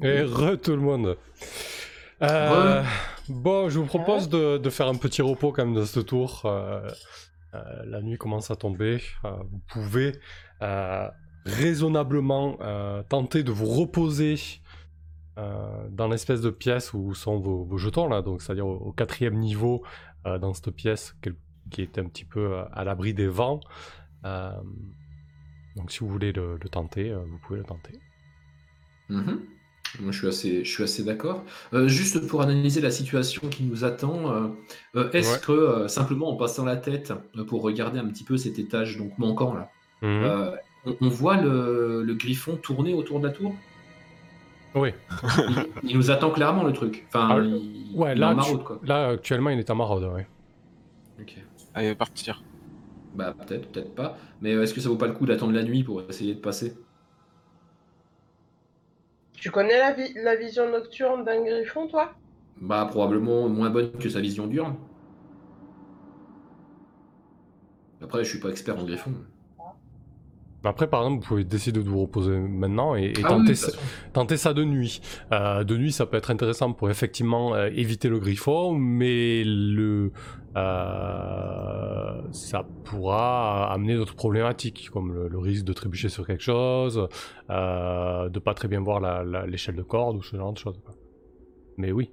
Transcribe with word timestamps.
Et 0.00 0.22
re 0.22 0.56
tout 0.60 0.72
le 0.72 0.82
monde. 0.82 1.16
Euh, 2.22 2.82
bon, 3.28 3.68
je 3.68 3.78
vous 3.78 3.86
propose 3.86 4.28
de, 4.28 4.58
de 4.58 4.70
faire 4.70 4.88
un 4.88 4.94
petit 4.94 5.22
repos 5.22 5.52
quand 5.52 5.64
même 5.64 5.74
de 5.74 5.84
ce 5.84 6.00
tour. 6.00 6.42
Euh, 6.44 6.88
euh, 7.54 7.60
la 7.84 8.00
nuit 8.00 8.16
commence 8.16 8.50
à 8.50 8.56
tomber. 8.56 9.02
Euh, 9.24 9.30
vous 9.50 9.60
pouvez 9.68 10.12
euh, 10.62 11.08
raisonnablement 11.44 12.56
euh, 12.60 13.02
tenter 13.02 13.42
de 13.42 13.52
vous 13.52 13.66
reposer 13.66 14.36
euh, 15.38 15.88
dans 15.90 16.08
l'espèce 16.08 16.40
de 16.40 16.50
pièce 16.50 16.92
où 16.94 17.14
sont 17.14 17.38
vos, 17.38 17.64
vos 17.64 17.78
jetons 17.78 18.08
là, 18.08 18.22
donc 18.22 18.42
c'est-à-dire 18.42 18.66
au, 18.66 18.76
au 18.76 18.92
quatrième 18.92 19.36
niveau 19.38 19.82
euh, 20.26 20.38
dans 20.38 20.52
cette 20.54 20.70
pièce 20.70 21.16
qui 21.70 21.82
est 21.82 21.98
un 21.98 22.04
petit 22.04 22.24
peu 22.24 22.58
à 22.72 22.84
l'abri 22.84 23.14
des 23.14 23.28
vents. 23.28 23.60
Euh, 24.24 24.52
donc 25.76 25.90
si 25.90 26.00
vous 26.00 26.08
voulez 26.08 26.32
le, 26.32 26.58
le 26.62 26.68
tenter, 26.68 27.10
euh, 27.10 27.18
vous 27.24 27.38
pouvez 27.38 27.58
le 27.60 27.64
tenter. 27.64 27.98
Mhm. 29.08 29.40
Moi, 30.00 30.10
je 30.12 30.18
suis 30.18 30.28
assez, 30.28 30.64
je 30.64 30.70
suis 30.70 30.82
assez 30.84 31.04
d'accord. 31.04 31.44
Euh, 31.74 31.86
juste 31.88 32.26
pour 32.26 32.40
analyser 32.42 32.80
la 32.80 32.90
situation 32.90 33.48
qui 33.48 33.64
nous 33.64 33.84
attend, 33.84 34.30
euh, 34.32 34.48
euh, 34.96 35.10
est-ce 35.12 35.34
Ouais. 35.34 35.40
que 35.40 35.52
euh, 35.52 35.88
simplement 35.88 36.30
en 36.30 36.36
passant 36.36 36.64
la 36.64 36.76
tête 36.76 37.12
euh, 37.36 37.44
pour 37.44 37.62
regarder 37.62 37.98
un 37.98 38.08
petit 38.08 38.24
peu 38.24 38.36
cet 38.38 38.58
étage 38.58 38.96
donc 38.96 39.18
manquant 39.18 39.54
là, 39.54 39.70
Mhm. 40.02 40.24
euh, 40.24 40.56
on, 40.84 40.96
on 41.00 41.08
voit 41.08 41.36
le, 41.36 42.02
le 42.02 42.14
griffon 42.14 42.56
tourner 42.56 42.94
autour 42.94 43.20
de 43.20 43.26
la 43.26 43.32
tour? 43.32 43.62
Oui. 44.74 44.90
il, 45.48 45.68
il 45.82 45.96
nous 45.96 46.10
attend 46.10 46.30
clairement 46.30 46.64
le 46.64 46.72
truc. 46.72 47.04
Enfin, 47.08 47.28
Ah, 47.30 47.40
il, 47.40 47.92
ouais, 47.92 48.16
il 48.16 48.22
est 48.24 48.26
là, 48.26 48.30
en 48.30 48.34
maraude 48.34 48.64
quoi. 48.64 48.80
Là 48.82 49.08
actuellement 49.08 49.50
il 49.50 49.58
est 49.58 49.70
en 49.70 49.74
maraude, 49.76 50.04
ouais. 50.04 50.26
Ok. 51.20 51.36
Allez, 51.74 51.94
partir. 51.94 52.46
Bah 53.14 53.34
peut-être, 53.34 53.70
peut-être 53.72 53.94
pas. 53.94 54.18
Mais 54.40 54.54
euh, 54.54 54.62
est-ce 54.62 54.74
que 54.74 54.80
ça 54.80 54.88
vaut 54.88 54.96
pas 54.96 55.06
le 55.06 55.12
coup 55.14 55.26
d'attendre 55.26 55.52
la 55.52 55.62
nuit 55.62 55.84
pour 55.84 56.02
essayer 56.08 56.34
de 56.34 56.40
passer? 56.40 56.74
Tu 59.42 59.50
connais 59.50 59.76
la, 59.76 59.92
vi- 59.92 60.12
la 60.14 60.36
vision 60.36 60.70
nocturne 60.70 61.24
d'un 61.24 61.42
griffon, 61.42 61.88
toi? 61.88 62.14
Bah 62.62 62.86
probablement 62.90 63.48
moins 63.50 63.68
bonne 63.68 63.92
que 63.98 64.08
sa 64.08 64.20
vision 64.20 64.46
diurne. 64.46 64.76
Après, 68.02 68.22
je 68.22 68.28
suis 68.28 68.38
pas 68.38 68.50
expert 68.50 68.78
en 68.78 68.84
griffon. 68.84 69.14
Mais 70.64 70.70
Après, 70.70 70.88
par 70.88 71.02
exemple, 71.02 71.22
vous 71.22 71.28
pouvez 71.28 71.44
décider 71.44 71.82
de 71.82 71.88
vous 71.88 72.02
reposer 72.02 72.38
maintenant 72.38 72.94
et, 72.96 73.14
et 73.18 73.24
Ah 73.24 73.28
tenter, 73.28 73.54
ça, 73.56 73.72
façon. 73.72 73.80
tenter 74.12 74.36
ça 74.36 74.54
de 74.54 74.64
nuit. 74.64 75.00
Euh, 75.32 75.64
de 75.64 75.76
nuit, 75.76 75.90
ça 75.92 76.06
peut 76.06 76.16
être 76.16 76.30
intéressant 76.30 76.72
pour 76.72 76.88
effectivement 76.90 77.54
euh, 77.54 77.68
éviter 77.74 78.08
le 78.08 78.20
griffon, 78.20 78.72
mais 78.72 79.42
le, 79.44 80.12
euh, 80.56 82.22
ça 82.30 82.64
pourra 82.84 83.72
amener 83.72 83.96
d'autres 83.96 84.14
problématiques, 84.14 84.88
comme 84.92 85.12
le, 85.12 85.28
le 85.28 85.38
risque 85.38 85.64
de 85.64 85.72
trébucher 85.72 86.08
sur 86.08 86.26
quelque 86.26 86.42
chose, 86.44 87.08
de 87.48 88.38
pas 88.38 88.54
très 88.54 88.68
bien 88.68 88.80
voir 88.80 89.00
l'échelle 89.46 89.76
de 89.76 89.82
corde 89.82 90.16
ou 90.16 90.22
ce 90.22 90.36
genre 90.36 90.52
de 90.52 90.58
choses. 90.58 90.78
Mais 91.76 91.90
oui. 91.92 92.10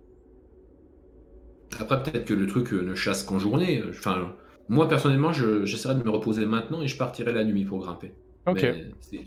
Après, 1.79 2.01
peut-être 2.01 2.25
que 2.25 2.33
le 2.33 2.47
truc 2.47 2.71
ne 2.71 2.95
chasse 2.95 3.23
qu'en 3.23 3.37
journée. 3.39 3.83
Enfin, 3.89 4.33
moi 4.69 4.87
personnellement, 4.87 5.33
je- 5.33 5.65
j'essaierai 5.65 5.95
de 5.95 6.03
me 6.03 6.09
reposer 6.09 6.45
maintenant 6.45 6.81
et 6.81 6.87
je 6.87 6.97
partirai 6.97 7.31
la 7.31 7.43
nuit 7.43 7.65
pour 7.65 7.79
grimper. 7.79 8.13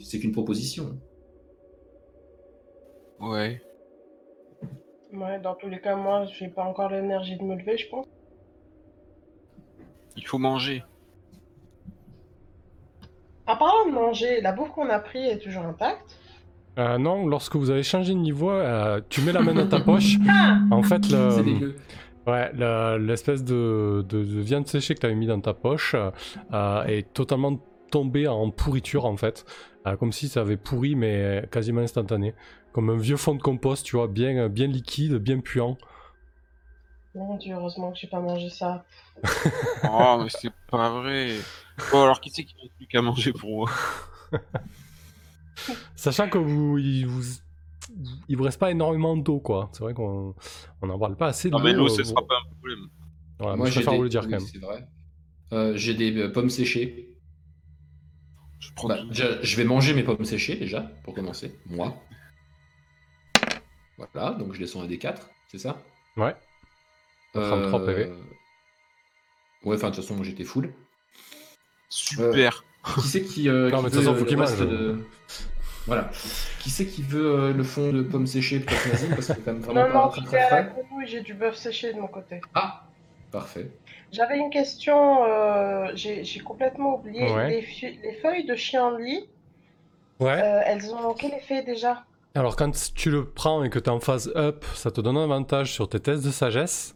C'est- 0.03 0.19
qu'une 0.19 0.33
proposition. 0.33 0.99
Ouais. 3.21 3.61
Ouais, 5.13 5.39
dans 5.41 5.55
tous 5.55 5.69
les 5.69 5.81
cas, 5.81 5.95
moi, 5.97 6.25
j'ai 6.39 6.49
pas 6.49 6.65
encore 6.65 6.89
l'énergie 6.91 7.37
de 7.37 7.43
me 7.43 7.55
lever, 7.57 7.77
je 7.77 7.89
pense. 7.89 8.07
Il 10.17 10.27
faut 10.27 10.39
manger. 10.39 10.83
En 13.47 13.57
parlant 13.57 13.87
de 13.87 13.93
manger, 13.93 14.41
la 14.41 14.53
bouffe 14.53 14.71
qu'on 14.71 14.89
a 14.89 14.99
pris 14.99 15.27
est 15.27 15.39
toujours 15.39 15.65
intacte. 15.65 16.17
Euh, 16.79 16.97
non, 16.97 17.27
lorsque 17.27 17.57
vous 17.57 17.71
avez 17.71 17.83
changé 17.83 18.15
de 18.15 18.19
niveau, 18.19 18.51
euh, 18.51 19.01
tu 19.11 19.21
mets 19.21 19.33
la 19.33 19.41
main 19.43 19.53
dans 19.53 19.69
ta 19.69 19.81
poche. 19.85 20.17
Ah 20.29 20.59
En 20.71 20.83
fait, 20.83 21.09
le. 21.11 21.75
Ouais, 22.27 22.53
la- 22.55 22.99
l'espèce 22.99 23.43
de, 23.43 24.05
de- 24.09 24.23
de 24.25 24.41
viande 24.41 24.67
séchée 24.69 24.95
que 24.95 25.01
tu 25.01 25.07
avais 25.07 25.15
mis 25.17 25.27
dans 25.27 25.41
ta 25.41 25.55
poche 25.55 25.97
euh, 26.53 26.85
est 26.85 27.13
totalement 27.13 27.59
tombée 27.93 28.27
en 28.27 28.51
pourriture 28.51 29.05
en 29.05 29.17
fait. 29.17 29.45
Euh, 29.87 29.97
comme 29.97 30.13
si 30.13 30.29
ça 30.29 30.41
avait 30.41 30.57
pourri 30.57 30.97
mais 30.97 31.47
quasiment 31.53 31.81
instantané. 31.83 32.35
Comme 32.73 32.91
un 32.91 32.97
vieux 32.97 33.17
fond 33.19 33.35
de 33.35 33.43
compost, 33.43 33.85
tu 33.85 33.97
vois, 33.97 34.09
bien, 34.09 34.49
bien 34.49 34.67
liquide, 34.67 35.17
bien 35.17 35.41
puant. 35.41 35.77
Mon 37.15 37.37
dieu, 37.37 37.55
heureusement 37.55 37.93
que 37.93 37.99
j'ai 37.99 38.07
pas 38.09 38.21
mangé 38.21 38.49
ça. 38.49 38.85
Oh, 39.85 40.21
mais 40.23 40.31
c'est 40.31 40.51
pas 40.71 40.89
vrai. 41.01 41.37
Bon, 41.91 42.03
alors 42.03 42.21
qui 42.21 42.31
c'est 42.31 42.45
qui 42.45 42.55
n'a 42.57 42.71
plus 42.77 42.87
qu'à 42.87 43.03
manger 43.03 43.33
pour 43.33 43.51
moi? 43.51 43.71
Sachant 45.97 46.29
que 46.31 46.39
vous, 46.39 46.79
il 46.79 47.07
vous, 47.07 47.23
il 48.29 48.37
vous 48.37 48.45
reste 48.45 48.59
pas 48.59 48.71
énormément 48.71 49.17
d'eau 49.17 49.41
quoi. 49.41 49.69
C'est 49.73 49.81
vrai 49.85 49.93
qu'on 49.95 50.35
on 50.81 50.89
en 50.91 50.99
parle 50.99 51.17
pas 51.17 51.27
assez 51.29 51.51
de 51.51 51.57
Non, 51.57 51.63
mais 51.63 51.73
l'eau, 51.73 51.89
ce 51.89 52.01
euh, 52.01 52.05
sera 52.05 52.27
pas 52.27 52.37
un 52.43 52.49
problème. 52.55 52.89
voilà, 53.39 53.57
Moi, 53.57 53.67
je 53.67 53.73
j'ai 53.73 53.81
préfère 53.81 53.93
des... 53.93 53.97
vous 53.99 54.03
le 54.05 54.09
dire 54.09 54.23
oui, 54.23 54.31
quand 54.31 54.39
même. 54.39 54.47
c'est 54.47 54.59
vrai. 54.59 54.87
Euh, 55.53 55.77
j'ai 55.77 55.95
des 55.95 56.17
euh, 56.17 56.33
pommes 56.33 56.51
séchées. 56.51 57.12
Je 58.63 58.73
prends 58.75 58.89
Bah, 58.89 58.99
tout. 58.99 59.09
déjà, 59.09 59.43
je 59.43 59.57
vais 59.57 59.65
manger 59.65 59.93
mes 59.93 60.05
pommes 60.05 60.25
séchées 60.25 60.55
déjà, 60.57 60.83
pour 61.05 61.15
commencer. 61.15 61.53
Moi. 61.67 61.97
Voilà, 64.15 64.33
donc 64.33 64.53
je 64.55 64.59
descends 64.61 64.83
à 64.83 64.87
D4, 64.87 65.17
c'est 65.49 65.59
ça? 65.59 65.79
Ouais. 66.17 66.35
33 67.35 67.85
PV. 67.87 68.13
Ouais, 69.65 69.77
enfin, 69.77 69.91
de 69.91 69.95
toute 69.95 70.03
façon, 70.05 70.15
moi 70.17 70.25
j'étais 70.25 70.45
full. 70.45 70.73
Super. 71.89 72.65
Qui 72.95 73.01
c'est 73.09 73.23
qui. 73.23 73.49
euh, 73.49 73.71
Non, 73.71 73.79
qui 73.79 73.85
mais 73.85 73.91
de 73.91 73.95
toute 73.97 74.05
veut, 74.05 74.11
façon, 74.11 74.15
euh, 74.15 74.19
faut 74.19 74.25
le 74.25 74.29
qu'il 74.29 74.41
reste 74.41 74.59
mange. 74.61 74.69
de- 74.69 75.05
Voilà. 75.87 76.11
Qui 76.61 76.71
c'est 76.71 76.87
qui 76.87 77.03
veut 77.03 77.27
euh, 77.27 77.53
le 77.53 77.63
fond 77.63 77.93
de 77.93 78.03
pommes 78.03 78.27
séchées 78.27 78.61
peut-être 78.61 78.87
Nazim 78.89 79.09
Parce 79.11 79.29
que 79.29 79.33
quand 79.41 79.47
même 79.53 79.61
vraiment 79.61 79.87
Non, 79.87 79.93
pas 79.93 80.03
non, 80.05 80.09
très 80.11 80.21
j'étais 80.23 80.37
à 80.39 80.63
la 80.63 81.07
j'ai 81.07 81.21
du 81.23 81.35
bœuf 81.35 81.57
séché 81.57 81.93
de 81.93 82.01
mon 82.01 82.09
côté. 82.09 82.41
Ah 82.55 82.87
Parfait. 83.31 83.71
J'avais 84.13 84.39
une 84.39 84.51
question, 84.51 85.25
euh, 85.25 85.91
j'ai 85.95 86.41
complètement 86.41 86.97
oublié. 86.97 87.33
Ouais. 87.33 87.49
Les, 87.49 88.13
feuilles 88.21 88.45
de 88.45 88.55
chien 88.55 88.93
de 88.93 88.99
lit, 88.99 89.29
Ouais. 90.21 90.31
euh, 90.31 90.61
elles 90.67 90.95
ont 90.95 91.15
quel 91.15 91.33
effet 91.33 91.63
déjà 91.63 92.05
Alors 92.35 92.55
quand 92.55 92.93
tu 92.95 93.11
le 93.11 93.25
prends 93.25 93.65
et 93.65 93.71
que 93.71 93.79
tu 93.79 93.87
es 93.87 93.89
en 93.93 94.01
phase 94.01 94.31
up, 94.37 94.65
ça 94.75 94.91
te 94.91 95.01
donne 95.01 95.17
un 95.17 95.25
avantage 95.25 95.73
sur 95.73 95.89
tes 95.89 95.99
tests 95.99 96.25
de 96.25 96.31
sagesse. 96.31 96.95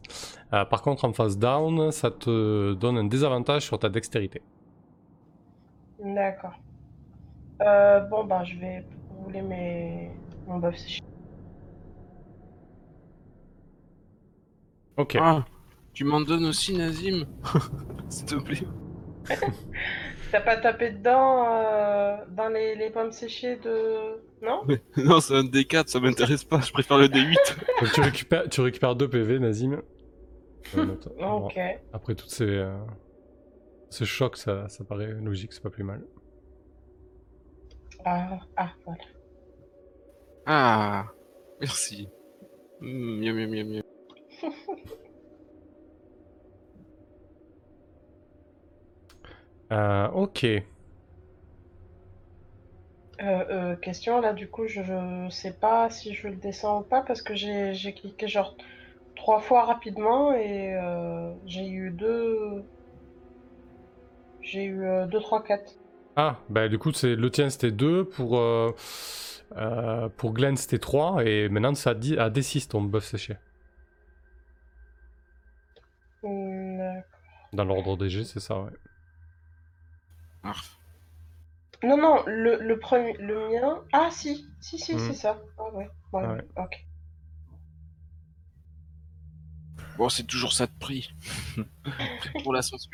Euh, 0.53 0.67
par 0.67 0.83
contre 0.83 1.07
en 1.07 1.13
phase 1.15 1.39
down, 1.39 1.91
ça 1.91 2.11
te 2.11 2.75
donne 2.75 2.99
un 2.99 3.05
désavantage 3.05 3.63
sur 3.63 3.79
ta 3.79 3.89
dextérité. 3.89 4.43
D'accord. 5.99 6.55
Euh, 7.63 8.01
bon, 8.01 8.25
bah, 8.25 8.45
je 8.45 8.57
vais 8.59 8.85
rouler 9.25 9.41
mes... 9.41 10.11
mon 10.47 10.59
bœuf 10.59 10.77
séché. 10.77 11.01
Ok. 14.99 15.17
Ah, 15.19 15.45
tu 15.97 16.05
m'en 16.05 16.21
donnes 16.21 16.45
aussi, 16.45 16.77
Nazim 16.77 17.25
S'il 18.11 18.27
te 18.27 18.35
plaît. 18.35 18.59
T'as 20.31 20.43
pas 20.43 20.59
tapé 20.59 20.91
dedans 20.91 21.47
euh, 21.49 22.17
dans 22.37 22.49
les, 22.49 22.75
les 22.75 22.91
pommes 22.91 23.13
séchées 23.13 23.57
de. 23.57 24.21
Non 24.43 24.63
Non, 24.99 25.21
c'est 25.21 25.35
un 25.35 25.45
D4, 25.45 25.87
ça 25.87 25.99
m'intéresse 25.99 26.45
pas. 26.45 26.61
Je 26.61 26.71
préfère 26.71 26.99
le 26.99 27.07
D8. 27.09 27.37
Donc 27.81 27.93
tu 27.95 28.01
récupères, 28.03 28.49
tu 28.51 28.61
récupères 28.61 28.95
2 28.95 29.09
PV, 29.09 29.39
Nazim. 29.39 29.81
Euh, 30.77 30.87
Ok. 31.19 31.59
après 31.95 32.15
tous 32.15 32.29
ces, 32.29 32.45
euh, 32.45 32.77
ce 33.89 34.05
choc, 34.05 34.37
ça, 34.37 34.69
ça 34.69 34.85
paraît 34.85 35.15
logique, 35.15 35.55
c'est 35.55 35.63
pas 35.63 35.71
plus 35.71 35.85
mal. 35.85 36.05
Ah, 38.05 38.39
ah, 38.59 38.71
voilà. 38.85 39.03
Ah, 40.45 41.07
merci. 41.61 42.07
Mm, 42.81 43.21
miam, 43.21 43.37
miam, 43.37 43.69
miam, 43.69 43.83
Euh, 49.73 50.09
ok. 50.09 50.45
Euh, 50.45 50.63
euh, 53.21 53.77
question 53.77 54.21
là, 54.21 54.33
du 54.33 54.49
coup, 54.49 54.67
je, 54.67 54.83
je 54.83 55.29
sais 55.31 55.53
pas 55.53 55.89
si 55.91 56.15
je 56.15 56.29
le 56.29 56.37
descends 56.37 56.81
ou 56.81 56.83
pas 56.83 57.01
parce 57.01 57.23
que 57.23 57.35
j'ai 57.35 57.93
cliqué 57.95 58.29
genre 58.29 58.57
trois 59.15 59.41
fois 59.41 59.65
rapidement 59.65 60.33
et 60.35 60.77
j'ai 61.47 61.67
eu 61.67 61.91
deux. 61.91 62.65
J'ai 64.43 64.67
eu 64.67 64.87
2, 65.11 65.21
3, 65.21 65.43
4. 65.43 65.75
Ah, 66.19 66.39
bah 66.49 66.69
du 66.69 66.79
coup, 66.79 66.93
c'est 66.93 67.15
le 67.15 67.31
tien 67.31 67.51
c'était 67.51 67.71
2, 67.71 68.05
pour, 68.05 68.39
euh, 68.39 68.75
euh, 69.57 70.09
pour 70.17 70.33
Glenn 70.33 70.57
c'était 70.57 70.79
3, 70.79 71.25
et 71.27 71.49
maintenant 71.51 71.75
à, 71.85 71.95
10 71.95 72.19
à 72.19 72.31
D6 72.31 72.69
ton 72.69 72.81
buff 72.81 73.05
séché. 73.05 73.37
Dans 76.23 77.65
l'ordre 77.65 77.97
des 77.99 78.09
G, 78.09 78.25
c'est 78.25 78.41
ça, 78.41 78.61
ouais. 78.61 78.71
Arf. 80.47 80.79
Non, 81.83 81.97
non, 81.99 82.23
le, 82.27 82.59
le 82.61 82.79
premier, 82.79 83.15
le 83.19 83.49
mien. 83.51 83.83
Ah, 83.93 84.09
si, 84.11 84.47
si, 84.61 84.79
si, 84.79 84.95
Mhm. 84.95 85.07
c'est 85.09 85.15
ça. 85.15 85.39
Ah, 85.59 85.65
ouais, 85.75 85.89
ouais, 86.13 86.43
ok. 86.57 86.85
Bon, 89.99 90.09
c'est 90.09 90.25
toujours 90.25 90.53
ça 90.53 90.67
de 90.67 90.73
prix. 90.79 91.11
Pour 92.43 92.53
l'ascension. 92.53 92.91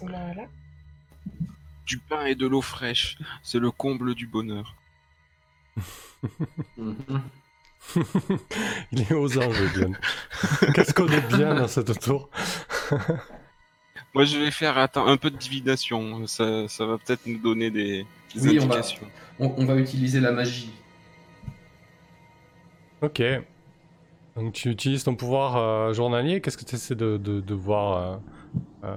Voilà. 0.00 0.46
du 1.86 1.98
pain 1.98 2.24
et 2.26 2.34
de 2.34 2.46
l'eau 2.46 2.62
fraîche. 2.62 3.18
C'est 3.42 3.58
le 3.58 3.70
comble 3.70 4.14
du 4.14 4.26
bonheur. 4.26 4.74
Il 8.92 9.00
est 9.02 9.12
aux 9.12 9.38
anges, 9.38 9.72
Glenn. 9.74 9.98
Qu'est-ce 10.74 10.94
qu'on 10.94 11.08
est 11.08 11.26
bien 11.36 11.54
dans 11.54 11.68
cette 11.68 11.98
tour? 12.00 12.30
Moi, 14.14 14.24
je 14.24 14.38
vais 14.38 14.50
faire 14.50 14.78
attends, 14.78 15.06
un 15.06 15.16
peu 15.16 15.30
de 15.30 15.36
divination. 15.36 16.26
Ça, 16.26 16.68
ça 16.68 16.86
va 16.86 16.98
peut-être 16.98 17.26
nous 17.26 17.38
donner 17.38 17.70
des, 17.70 18.06
des 18.34 18.40
Oui, 18.48 18.58
on 18.60 18.66
va- 18.66 18.74
indications. 18.76 19.06
On, 19.40 19.52
on 19.56 19.64
va 19.64 19.76
utiliser 19.76 20.20
la 20.20 20.30
magie. 20.32 20.70
Ok. 23.02 23.22
Donc 24.36 24.52
tu 24.52 24.70
utilises 24.70 25.04
ton 25.04 25.14
pouvoir 25.16 25.56
euh, 25.56 25.92
journalier. 25.92 26.40
Qu'est-ce 26.40 26.56
que 26.58 26.64
tu 26.64 26.74
essaies 26.74 26.94
de, 26.94 27.16
de, 27.16 27.40
de 27.40 27.54
voir 27.54 28.20
euh, 28.84 28.88
euh, 28.88 28.96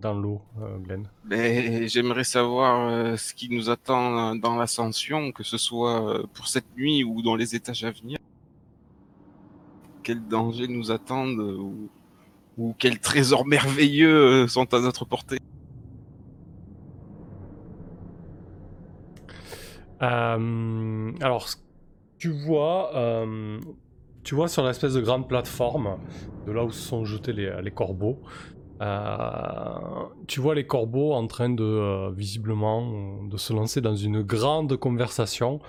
dans 0.00 0.14
l'eau, 0.14 0.40
euh, 0.60 0.76
Glenn? 0.78 1.08
Mais 1.24 1.88
j'aimerais 1.88 2.24
savoir 2.24 2.88
euh, 2.88 3.16
ce 3.16 3.34
qui 3.34 3.48
nous 3.48 3.68
attend 3.70 4.34
dans 4.36 4.56
l'ascension, 4.56 5.32
que 5.32 5.42
ce 5.42 5.58
soit 5.58 6.24
pour 6.34 6.48
cette 6.48 6.76
nuit 6.76 7.02
ou 7.04 7.22
dans 7.22 7.34
les 7.36 7.54
étages 7.56 7.84
à 7.84 7.90
venir. 7.90 8.18
Quels 10.02 10.26
dangers 10.26 10.68
nous 10.68 10.90
attendent 10.90 11.38
ou, 11.40 11.88
ou 12.60 12.74
quels 12.78 13.00
trésors 13.00 13.46
merveilleux 13.46 14.44
euh, 14.44 14.46
sont 14.46 14.72
à 14.74 14.80
notre 14.80 15.06
portée. 15.06 15.38
Euh, 20.02 21.12
alors, 21.22 21.48
tu 22.18 22.28
vois, 22.28 22.94
euh, 22.94 23.58
tu 24.24 24.34
vois 24.34 24.48
sur 24.48 24.66
l'espèce 24.66 24.92
de 24.92 25.00
grande 25.00 25.26
plateforme, 25.26 25.96
de 26.46 26.52
là 26.52 26.62
où 26.64 26.70
se 26.70 26.86
sont 26.86 27.06
jetés 27.06 27.32
les, 27.32 27.70
corbeaux, 27.70 28.18
tu 30.26 30.40
vois 30.40 30.54
les 30.54 30.66
corbeaux 30.66 31.12
en 31.14 31.26
train 31.26 31.48
de, 31.48 32.12
visiblement, 32.12 33.24
de 33.24 33.38
se 33.38 33.54
lancer 33.54 33.80
dans 33.80 33.96
une 33.96 34.20
grande 34.22 34.76
conversation. 34.76 35.60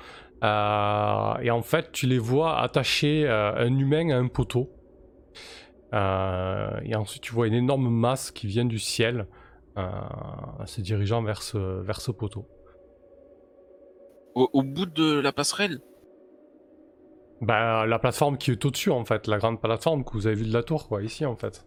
Et 0.44 1.52
en 1.52 1.62
fait, 1.62 1.92
tu 1.92 2.06
les 2.08 2.20
vois 2.20 2.60
attacher 2.60 3.28
un 3.28 3.78
humain 3.78 4.10
à 4.10 4.18
un 4.18 4.28
poteau. 4.28 4.70
Euh, 5.94 6.80
et 6.84 6.96
ensuite, 6.96 7.24
tu 7.24 7.34
vois 7.34 7.48
une 7.48 7.54
énorme 7.54 7.90
masse 7.90 8.32
qui 8.32 8.48
vient 8.48 8.66
du 8.66 8.80
ciel, 8.80 9.28
euh, 9.78 9.92
se 10.66 10.82
dirigeant 10.82 11.22
vers 11.22 11.42
ce, 11.42 11.58
vers 11.82 12.00
ce 12.00 12.12
poteau. 12.12 12.48
Au, 14.36 14.50
au 14.54 14.64
bout 14.64 14.86
de 14.86 15.20
la 15.20 15.34
passerelle? 15.34 15.82
Bah, 17.42 17.86
la 17.86 18.00
plateforme 18.00 18.38
qui 18.38 18.52
est 18.52 18.66
au-dessus, 18.66 18.92
en 18.92 19.04
fait. 19.04 19.28
La 19.28 19.38
grande 19.38 19.60
plateforme 19.60 20.04
que 20.06 20.14
vous 20.14 20.28
avez 20.28 20.36
vue 20.36 20.48
de 20.48 20.54
la 20.54 20.64
tour, 20.64 20.88
quoi. 20.88 21.02
Ici, 21.04 21.26
en 21.26 21.36
fait. 21.36 21.66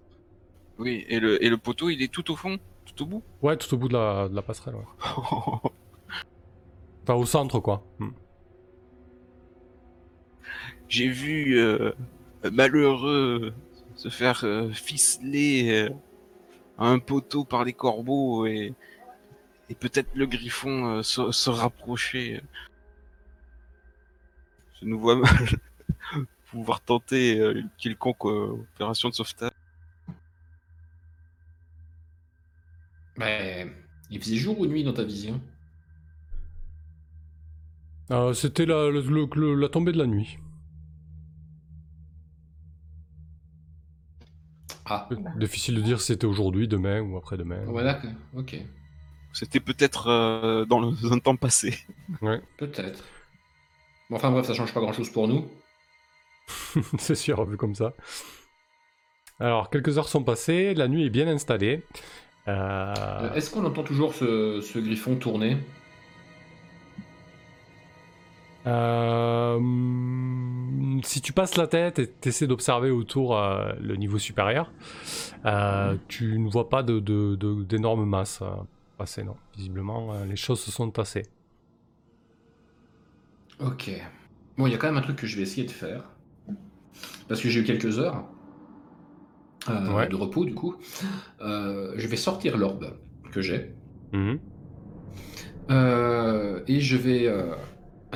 Oui, 0.78 1.04
et 1.08 1.20
le, 1.20 1.42
et 1.44 1.50
le 1.50 1.58
poteau, 1.58 1.90
il 1.90 2.02
est 2.02 2.12
tout 2.12 2.30
au 2.30 2.36
fond 2.36 2.58
Tout 2.84 3.02
au 3.02 3.06
bout? 3.06 3.22
Ouais, 3.42 3.56
tout 3.56 3.72
au 3.74 3.76
bout 3.76 3.88
de 3.88 3.94
la, 3.94 4.28
de 4.28 4.34
la 4.34 4.42
passerelle, 4.42 4.76
ouais. 4.76 4.84
Enfin, 7.02 7.14
au 7.14 7.26
centre, 7.26 7.60
quoi. 7.60 7.84
Hmm. 7.98 8.10
J'ai 10.88 11.08
vu 11.08 11.58
euh, 11.58 11.92
malheureux 12.52 13.52
se 13.96 14.08
faire 14.08 14.44
euh, 14.44 14.70
ficeler 14.72 15.88
euh, 15.88 15.90
à 16.78 16.88
un 16.88 16.98
poteau 16.98 17.44
par 17.44 17.64
les 17.64 17.72
corbeaux 17.72 18.46
et, 18.46 18.74
et 19.70 19.74
peut-être 19.74 20.10
le 20.14 20.26
griffon 20.26 20.98
euh, 20.98 21.02
se, 21.02 21.32
se 21.32 21.50
rapprocher. 21.50 22.42
Je 24.80 24.86
nous 24.86 24.98
vois 25.00 25.16
mal 25.16 25.48
pouvoir 26.50 26.80
tenter 26.80 27.38
euh, 27.40 27.54
une 27.60 27.70
quelconque 27.78 28.26
euh, 28.26 28.52
opération 28.74 29.08
de 29.08 29.14
sauvetage. 29.14 29.50
Mais 33.16 33.66
il 34.10 34.20
faisait 34.20 34.36
jour 34.36 34.58
ou 34.60 34.66
nuit 34.66 34.84
dans 34.84 34.92
ta 34.92 35.02
vision? 35.04 35.40
Euh, 38.10 38.32
C'était 38.32 38.64
la, 38.66 38.88
le- 38.90 39.00
le- 39.02 39.28
le- 39.34 39.54
la 39.54 39.68
tombée 39.68 39.92
de 39.92 39.98
la 39.98 40.06
nuit. 40.06 40.38
Ah, 44.86 45.08
Difficile 45.36 45.76
de 45.76 45.80
dire 45.80 46.00
si 46.00 46.08
c'était 46.08 46.26
aujourd'hui, 46.26 46.68
demain 46.68 47.00
ou 47.00 47.16
après-demain. 47.16 47.64
ouais, 47.66 47.82
d'accord, 47.84 48.10
ok. 48.36 48.56
C'était 49.32 49.60
peut-être 49.60 50.08
euh, 50.08 50.64
dans, 50.64 50.78
le, 50.80 50.92
dans 51.02 51.12
un 51.16 51.18
temps 51.18 51.36
passé. 51.36 51.78
Peut-être. 52.56 53.02
Bon, 54.10 54.16
enfin 54.16 54.30
bref, 54.30 54.46
ça 54.46 54.54
change 54.54 54.72
pas 54.74 54.80
grand-chose 54.80 55.10
pour 55.10 55.26
nous. 55.28 55.48
C'est 56.98 57.14
sûr, 57.14 57.44
vu 57.44 57.56
comme 57.56 57.74
ça. 57.74 57.94
Alors, 59.40 59.70
quelques 59.70 59.98
heures 59.98 60.08
sont 60.08 60.22
passées, 60.22 60.74
la 60.74 60.86
nuit 60.88 61.04
est 61.06 61.10
bien 61.10 61.26
installée. 61.28 61.82
Euh, 62.46 62.94
Euh, 62.98 63.34
Est-ce 63.34 63.50
qu'on 63.50 63.64
entend 63.64 63.82
toujours 63.82 64.14
ce, 64.14 64.60
ce 64.60 64.78
griffon 64.78 65.16
tourner? 65.16 65.56
Euh, 68.66 69.60
si 71.02 71.20
tu 71.20 71.32
passes 71.32 71.56
la 71.56 71.66
tête 71.66 71.98
et 71.98 72.06
t'essaies 72.08 72.46
d'observer 72.46 72.90
autour 72.90 73.36
euh, 73.36 73.72
le 73.80 73.96
niveau 73.96 74.18
supérieur, 74.18 74.70
euh, 75.44 75.96
tu 76.08 76.38
ne 76.38 76.48
vois 76.50 76.68
pas 76.70 76.82
de, 76.82 76.98
de- 76.98 77.34
de- 77.36 77.62
d'énormes 77.62 78.06
masses 78.06 78.42
passer, 78.96 79.22
non. 79.24 79.36
Visiblement, 79.56 80.14
les 80.24 80.36
choses 80.36 80.60
se 80.60 80.70
sont 80.70 80.90
tassées. 80.90 81.24
Ok. 83.60 83.90
Bon, 84.56 84.66
il 84.66 84.72
y 84.72 84.74
a 84.74 84.78
quand 84.78 84.86
même 84.86 84.96
un 84.96 85.02
truc 85.02 85.16
que 85.16 85.26
je 85.26 85.36
vais 85.36 85.42
essayer 85.42 85.66
de 85.66 85.72
faire. 85.72 86.04
Parce 87.28 87.40
que 87.40 87.48
j'ai 87.48 87.60
eu 87.60 87.64
quelques 87.64 87.98
heures 87.98 88.24
Ouais. 89.68 90.08
de 90.08 90.14
repos, 90.16 90.44
du 90.44 90.54
coup. 90.54 90.76
Je 91.40 92.06
vais 92.06 92.16
sortir 92.16 92.56
l'orbe 92.56 92.96
que 93.32 93.40
j'ai. 93.42 93.74
Mhm. 94.12 94.38
Et 96.68 96.80
je 96.80 96.96
vais 96.96 97.28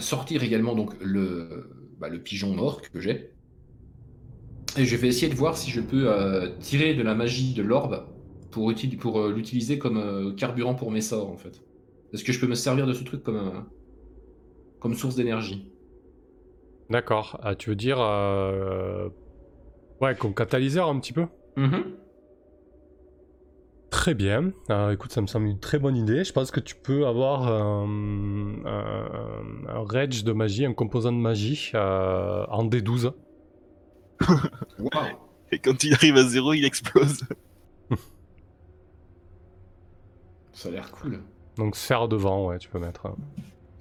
sortir 0.00 0.42
également 0.42 0.74
donc 0.74 0.94
le, 1.00 1.70
bah, 1.98 2.08
le 2.08 2.20
pigeon 2.20 2.54
mort 2.54 2.82
que 2.82 3.00
j'ai. 3.00 3.32
Et 4.76 4.84
je 4.84 4.96
vais 4.96 5.08
essayer 5.08 5.28
de 5.28 5.34
voir 5.34 5.56
si 5.56 5.70
je 5.70 5.80
peux 5.80 6.08
euh, 6.08 6.50
tirer 6.60 6.94
de 6.94 7.02
la 7.02 7.14
magie 7.14 7.54
de 7.54 7.62
l'orbe 7.62 8.06
pour, 8.50 8.72
pour 9.00 9.20
euh, 9.20 9.32
l'utiliser 9.32 9.78
comme 9.78 9.96
euh, 9.96 10.32
carburant 10.34 10.74
pour 10.74 10.90
mes 10.90 11.00
sorts, 11.00 11.30
en 11.30 11.36
fait. 11.36 11.62
Est-ce 12.12 12.24
que 12.24 12.32
je 12.32 12.40
peux 12.40 12.46
me 12.46 12.54
servir 12.54 12.86
de 12.86 12.92
ce 12.92 13.04
truc 13.04 13.22
comme, 13.22 13.66
comme 14.80 14.94
source 14.94 15.16
d'énergie? 15.16 15.72
D'accord. 16.90 17.38
Ah, 17.42 17.54
tu 17.54 17.70
veux 17.70 17.76
dire. 17.76 17.98
Ouais, 20.00 20.14
comme 20.14 20.34
catalyseur 20.34 20.88
un 20.88 20.98
petit 21.00 21.12
peu? 21.12 21.26
Très 23.90 24.14
bien. 24.14 24.52
Euh, 24.70 24.92
écoute, 24.92 25.12
ça 25.12 25.20
me 25.22 25.26
semble 25.26 25.46
une 25.46 25.58
très 25.58 25.78
bonne 25.78 25.96
idée. 25.96 26.22
Je 26.24 26.32
pense 26.32 26.50
que 26.50 26.60
tu 26.60 26.74
peux 26.74 27.06
avoir 27.06 27.48
un, 27.48 27.86
un, 28.66 29.66
un 29.68 29.84
rage 29.84 30.24
de 30.24 30.32
magie, 30.32 30.66
un 30.66 30.74
composant 30.74 31.12
de 31.12 31.16
magie 31.16 31.70
euh, 31.74 32.44
en 32.48 32.66
D12. 32.66 33.12
Waouh 34.78 35.16
Et 35.52 35.58
quand 35.58 35.82
il 35.84 35.94
arrive 35.94 36.16
à 36.16 36.24
zéro, 36.24 36.52
il 36.52 36.64
explose. 36.64 37.20
Ça 40.52 40.68
a 40.68 40.72
l'air 40.72 40.90
cool. 40.90 41.20
Donc 41.56 41.76
sphère 41.76 42.08
de 42.08 42.16
vent, 42.16 42.46
ouais, 42.48 42.58
tu 42.58 42.68
peux 42.68 42.78
mettre. 42.78 43.06
euh, 43.06 43.10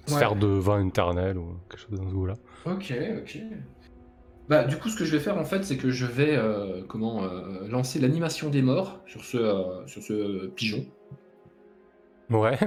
Sphère 0.06 0.32
Ouais. 0.32 0.38
de 0.38 0.46
vent 0.46 0.80
éternel 0.86 1.36
ou 1.36 1.56
quelque 1.68 1.80
chose 1.80 1.98
dans 2.00 2.08
ce 2.08 2.14
goût-là. 2.14 2.34
Ok, 2.64 2.94
ok. 3.18 3.38
Bah, 4.48 4.64
du 4.64 4.76
coup, 4.78 4.88
ce 4.88 4.96
que 4.96 5.04
je 5.04 5.12
vais 5.12 5.20
faire 5.22 5.36
en 5.38 5.44
fait, 5.44 5.62
c'est 5.64 5.76
que 5.76 5.90
je 5.90 6.06
vais 6.06 6.36
euh, 6.36 6.82
comment 6.88 7.22
euh, 7.24 7.68
lancer 7.68 7.98
l'animation 7.98 8.48
des 8.48 8.62
morts 8.62 9.00
sur 9.06 9.24
ce, 9.24 9.36
euh, 9.36 9.86
sur 9.86 10.02
ce 10.02 10.46
pigeon. 10.48 10.86
Ouais. 12.30 12.58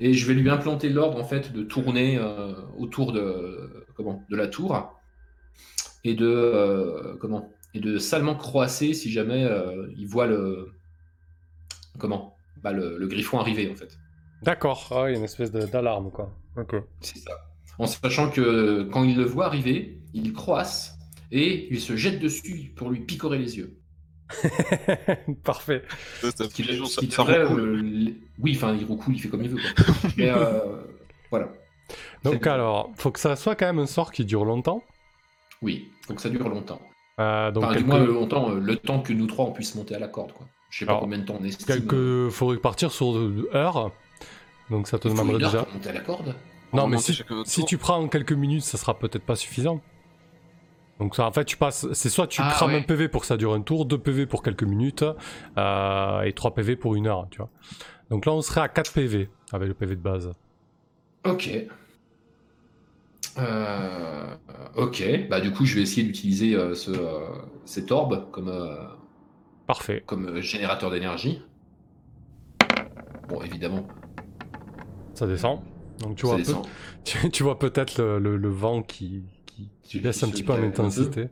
Et 0.00 0.12
je 0.14 0.26
vais 0.26 0.34
lui 0.34 0.48
implanter 0.50 0.88
l'ordre 0.88 1.18
en 1.20 1.24
fait 1.24 1.52
de 1.52 1.62
tourner 1.62 2.18
autour 2.76 3.12
de 3.12 3.86
comment 3.94 4.24
de 4.28 4.36
la 4.36 4.48
tour 4.48 4.92
et 6.02 6.14
de 6.14 7.16
comment 7.20 7.48
et 7.74 7.80
de 7.80 7.98
salement 7.98 8.34
croasser 8.34 8.92
si 8.92 9.08
jamais 9.10 9.48
il 9.96 10.08
voit 10.08 10.26
le 10.26 10.72
comment 12.00 12.34
bah, 12.60 12.72
le, 12.72 12.98
le 12.98 13.06
griffon 13.06 13.38
arriver 13.38 13.70
en 13.70 13.76
fait. 13.76 13.96
D'accord. 14.42 14.88
Ah, 14.90 15.04
il 15.08 15.12
y 15.12 15.14
a 15.14 15.18
une 15.18 15.24
espèce 15.24 15.52
de- 15.52 15.66
d'alarme, 15.66 16.10
quoi. 16.10 16.32
Ok. 16.56 16.74
C'est 17.00 17.18
ça. 17.18 17.30
En 17.78 17.86
sachant 17.86 18.30
que 18.30 18.82
quand 18.92 19.04
il 19.04 19.16
le 19.16 19.24
voit 19.24 19.46
arriver, 19.46 20.00
il 20.12 20.32
croasse 20.32 20.97
et 21.30 21.68
il 21.70 21.80
se 21.80 21.96
jette 21.96 22.20
dessus 22.20 22.72
pour 22.76 22.90
lui 22.90 23.00
picorer 23.00 23.38
les 23.38 23.56
yeux. 23.56 23.78
Parfait. 25.44 25.82
Ça, 26.20 26.30
qui, 26.48 26.62
qui 26.62 27.10
ça 27.10 27.22
devrait, 27.22 27.38
euh, 27.38 28.12
oui, 28.38 28.52
enfin, 28.56 28.74
il 28.74 28.84
recoule, 28.84 29.14
il 29.14 29.20
fait 29.20 29.28
comme 29.28 29.42
il 29.42 29.50
veut. 29.50 29.56
Quoi. 29.56 29.94
Mais 30.16 30.30
euh, 30.30 30.82
voilà. 31.30 31.48
Donc 32.24 32.46
alors, 32.46 32.92
faut 32.96 33.10
que 33.10 33.20
ça 33.20 33.36
soit 33.36 33.54
quand 33.54 33.66
même 33.66 33.78
un 33.78 33.86
sort 33.86 34.12
qui 34.12 34.24
dure 34.24 34.44
longtemps. 34.44 34.82
Oui, 35.62 35.88
donc 36.08 36.20
ça 36.20 36.28
dure 36.28 36.48
longtemps. 36.48 36.80
Euh, 37.18 37.50
donc 37.50 37.64
Enfin, 37.64 37.74
quelques... 37.74 37.86
du 37.86 37.90
moins, 37.90 38.04
longtemps, 38.04 38.50
euh, 38.50 38.60
le 38.60 38.76
temps 38.76 39.00
que 39.00 39.12
nous 39.12 39.26
trois 39.26 39.46
on 39.46 39.52
puisse 39.52 39.74
monter 39.74 39.94
à 39.94 39.98
la 39.98 40.08
corde. 40.08 40.32
Quoi. 40.32 40.46
Je 40.70 40.80
sais 40.80 40.86
pas 40.86 40.98
combien 41.00 41.18
de 41.18 41.24
temps 41.24 41.38
on 41.40 41.44
estime. 41.44 41.66
quelques... 41.66 42.30
faudrait 42.30 42.58
partir 42.58 42.92
sur 42.92 43.16
heures. 43.54 43.90
Donc 44.70 44.86
ça 44.86 44.98
te 44.98 45.08
demanderait 45.08 45.38
une 45.38 45.44
heure 45.44 45.50
déjà. 45.50 45.64
pour 45.64 45.74
monter 45.74 45.88
à 45.88 45.92
la 45.92 46.00
corde. 46.00 46.34
On 46.72 46.76
Non, 46.76 46.86
mais 46.86 46.98
si, 46.98 47.18
si 47.46 47.64
tu 47.64 47.78
prends 47.78 48.06
quelques 48.08 48.32
minutes, 48.32 48.62
ça 48.62 48.76
sera 48.76 48.98
peut-être 48.98 49.24
pas 49.24 49.36
suffisant. 49.36 49.80
Donc 51.00 51.14
ça, 51.14 51.26
en 51.26 51.32
fait, 51.32 51.44
tu 51.44 51.56
passes, 51.56 51.86
c'est 51.92 52.08
soit 52.08 52.26
tu 52.26 52.40
Ah, 52.44 52.50
crames 52.50 52.70
ouais. 52.72 52.78
un 52.78 52.82
PV 52.82 53.08
pour 53.08 53.20
que 53.20 53.26
ça 53.28 53.36
dure 53.36 53.52
un 53.54 53.60
tour, 53.62 53.86
2 53.86 53.98
PV 53.98 54.26
pour 54.26 54.42
quelques 54.42 54.64
minutes, 54.64 55.04
euh, 55.56 56.22
et 56.22 56.32
3 56.32 56.54
PV 56.54 56.74
pour 56.76 56.94
une 56.96 57.06
heure, 57.06 57.28
tu 57.30 57.38
vois. 57.38 57.50
Donc 58.10 58.26
là, 58.26 58.32
on 58.32 58.40
serait 58.42 58.60
à 58.62 58.68
4 58.68 58.92
PV 58.92 59.28
avec 59.52 59.68
le 59.68 59.74
PV 59.74 59.94
de 59.96 60.00
base. 60.00 60.32
Ok. 61.24 61.50
Euh, 63.38 64.34
ok. 64.76 65.28
Bah 65.30 65.40
du 65.40 65.52
coup, 65.52 65.64
je 65.64 65.76
vais 65.76 65.82
essayer 65.82 66.02
d'utiliser 66.04 66.54
euh, 66.56 66.74
ce, 66.74 66.90
euh, 66.90 67.20
cet 67.64 67.92
orbe 67.92 68.30
comme, 68.32 68.52
Parfait. 69.66 70.02
comme 70.06 70.40
générateur 70.40 70.90
d'énergie. 70.90 71.42
Bon, 73.28 73.42
évidemment, 73.42 73.86
Ça 75.14 75.26
descend. 75.26 75.60
Donc 76.00 76.16
tu 76.16 76.26
ça 76.26 76.34
vois, 76.34 76.42
peu- 76.62 76.68
tu, 77.04 77.30
tu 77.30 77.42
vois 77.42 77.58
peut-être 77.58 77.98
le, 77.98 78.18
le- 78.18 78.36
le 78.36 78.48
vent 78.48 78.82
qui, 78.82 79.22
qui, 79.82 80.00
qui 80.00 80.06
un 80.06 80.10
petit 80.30 80.42
peu 80.42 80.52
en 80.52 80.62
intensité. 80.62 81.28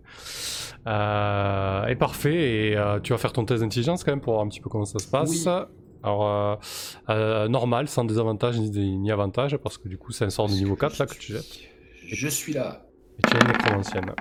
Euh, 0.87 1.87
et 1.87 1.97
parfait. 1.97 2.69
Et 2.71 2.77
euh, 2.77 3.01
tu 3.01 3.13
vas 3.13 3.19
faire 3.19 3.33
ton 3.33 3.45
test 3.45 3.63
d'intelligence 3.63 4.05
quand 4.05 4.13
même 4.13 4.21
pour 4.21 4.35
voir 4.35 4.45
un 4.45 4.49
petit 4.49 4.61
peu 4.61 4.69
comment 4.71 4.85
ça 4.85 4.99
se 4.99 5.09
passe. 5.09 5.31
Oui. 5.31 5.45
Alors, 6.03 6.27
euh, 6.29 6.57
euh, 7.11 7.49
normal, 7.49 7.89
sans 7.89 8.05
désavantage 8.05 8.59
ni, 8.61 8.71
ni 8.99 9.11
avantage, 9.11 9.57
parce 9.57 9.79
que 9.79 9.89
du 9.89 9.99
coup, 9.99 10.13
c'est 10.13 10.25
un 10.25 10.31
sort 10.31 10.49
de 10.49 10.53
niveau 10.53 10.77
4 10.77 10.99
là 10.99 11.07
que 11.07 11.15
tu 11.15 11.33
jettes. 11.33 11.59
Je 12.09 12.29
suis 12.29 12.53
là. 12.53 12.87
Et 13.19 13.23
tu 13.23 13.37
as 13.37 13.41
une 13.45 13.53
nécromancienne. 13.53 14.13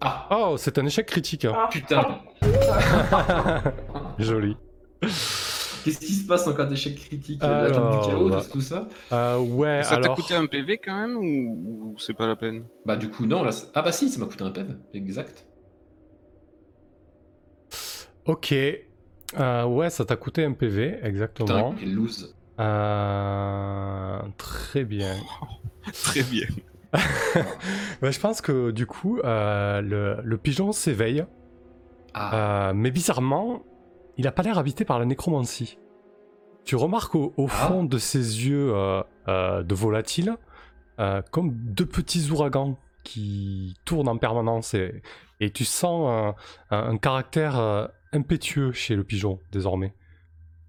Ah, 0.00 0.28
Oh, 0.30 0.54
c'est 0.58 0.78
un 0.78 0.86
échec 0.86 1.06
critique. 1.06 1.44
hein. 1.44 1.52
Ah, 1.56 1.68
putain. 1.70 2.20
Joli. 4.18 4.56
Qu'est-ce 5.84 5.98
qui 6.00 6.12
se 6.12 6.26
passe 6.26 6.46
en 6.46 6.54
cas 6.54 6.64
d'échec 6.64 6.94
critique 6.94 7.42
La 7.42 7.48
table 7.70 7.74
Alors, 7.74 8.02
du 8.04 8.08
chaos, 8.10 8.28
bah. 8.28 8.42
tout 8.50 8.60
ça? 8.60 8.88
Euh, 9.12 9.38
ouais, 9.38 9.82
Ça 9.82 9.90
t'a 9.90 9.96
alors. 9.96 10.16
coûté 10.16 10.34
un 10.34 10.46
PV 10.46 10.78
quand 10.78 10.94
même 10.96 11.16
ou, 11.16 11.92
ou 11.94 11.98
c'est 11.98 12.14
pas 12.14 12.26
la 12.26 12.36
peine? 12.36 12.64
Bah 12.86 12.96
du 12.96 13.08
coup, 13.10 13.26
non. 13.26 13.42
Là, 13.42 13.50
ah 13.74 13.82
bah 13.82 13.92
si, 13.92 14.08
ça 14.08 14.18
m'a 14.20 14.26
coûté 14.26 14.44
un 14.44 14.50
PEV. 14.50 14.76
Exact. 14.94 15.46
Ok. 18.26 18.52
Euh, 19.38 19.64
ouais, 19.64 19.90
ça 19.90 20.04
t'a 20.04 20.16
coûté 20.16 20.44
un 20.44 20.52
PV, 20.52 21.00
exactement. 21.02 21.72
Putain, 21.72 21.90
lose. 21.90 22.34
Euh, 22.60 24.18
très 24.36 24.84
bien. 24.84 25.14
Très 26.04 26.22
bien. 26.22 26.46
Bah, 28.02 28.10
je 28.10 28.20
pense 28.20 28.40
que 28.42 28.70
du 28.70 28.84
coup, 28.86 29.18
euh, 29.24 29.80
le, 29.80 30.16
le 30.22 30.38
pigeon 30.38 30.72
s'éveille, 30.72 31.24
Ah, 32.14 32.68
euh, 32.68 32.72
mais 32.74 32.90
bizarrement, 32.90 33.62
il 34.22 34.26
a 34.28 34.32
pas 34.32 34.42
l'air 34.44 34.56
habité 34.56 34.84
par 34.84 34.98
la 35.00 35.04
nécromancie. 35.04 35.78
Tu 36.64 36.76
remarques 36.76 37.16
au, 37.16 37.34
au 37.36 37.46
Ah. 37.50 37.66
fond 37.66 37.82
de 37.84 37.98
ses 37.98 38.46
yeux 38.46 38.72
euh, 38.72 39.02
euh, 39.26 39.62
de 39.64 39.74
volatile, 39.74 40.36
euh, 41.00 41.20
comme 41.32 41.50
deux 41.52 41.86
petits 41.86 42.30
ouragans 42.30 42.78
qui 43.02 43.74
tournent 43.84 44.06
en 44.08 44.16
permanence, 44.16 44.74
et, 44.74 45.02
et 45.40 45.50
tu 45.50 45.64
sens 45.64 46.36
un, 46.70 46.76
un- 46.76 46.90
un 46.90 46.98
caractère 46.98 47.90
impétueux 48.12 48.70
chez 48.70 48.94
le 48.94 49.02
pigeon 49.02 49.40
désormais. 49.50 49.92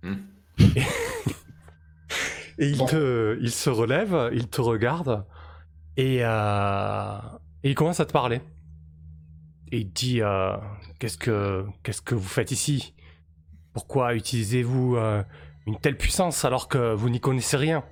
Hmm. 0.01 0.15
Et 2.59 2.69
il, 2.69 2.77
Bon. 2.77 2.85
te, 2.85 3.37
il 3.41 3.49
se 3.51 3.69
relève, 3.71 4.29
il 4.33 4.47
te 4.47 4.61
regarde 4.61 5.25
et, 5.97 6.19
euh, 6.21 7.17
et 7.63 7.71
il 7.71 7.75
commence 7.75 7.99
à 7.99 8.05
te 8.05 8.11
parler. 8.13 8.41
Et 9.71 9.79
il 9.79 9.91
dit 9.91 10.21
euh, 10.21 10.55
qu'est-ce 10.99 11.17
que 11.17 11.65
qu'est-ce 11.81 12.03
que 12.03 12.13
vous 12.13 12.27
faites 12.27 12.51
ici? 12.51 12.93
Pourquoi 13.73 14.13
utilisez-vous 14.15 14.95
euh, 14.97 15.23
une 15.67 15.79
telle 15.79 15.97
puissance 15.97 16.45
alors 16.45 16.67
que 16.67 16.93
vous 16.93 17.09
n'y 17.09 17.19
connaissez 17.19 17.57
rien? 17.57 17.83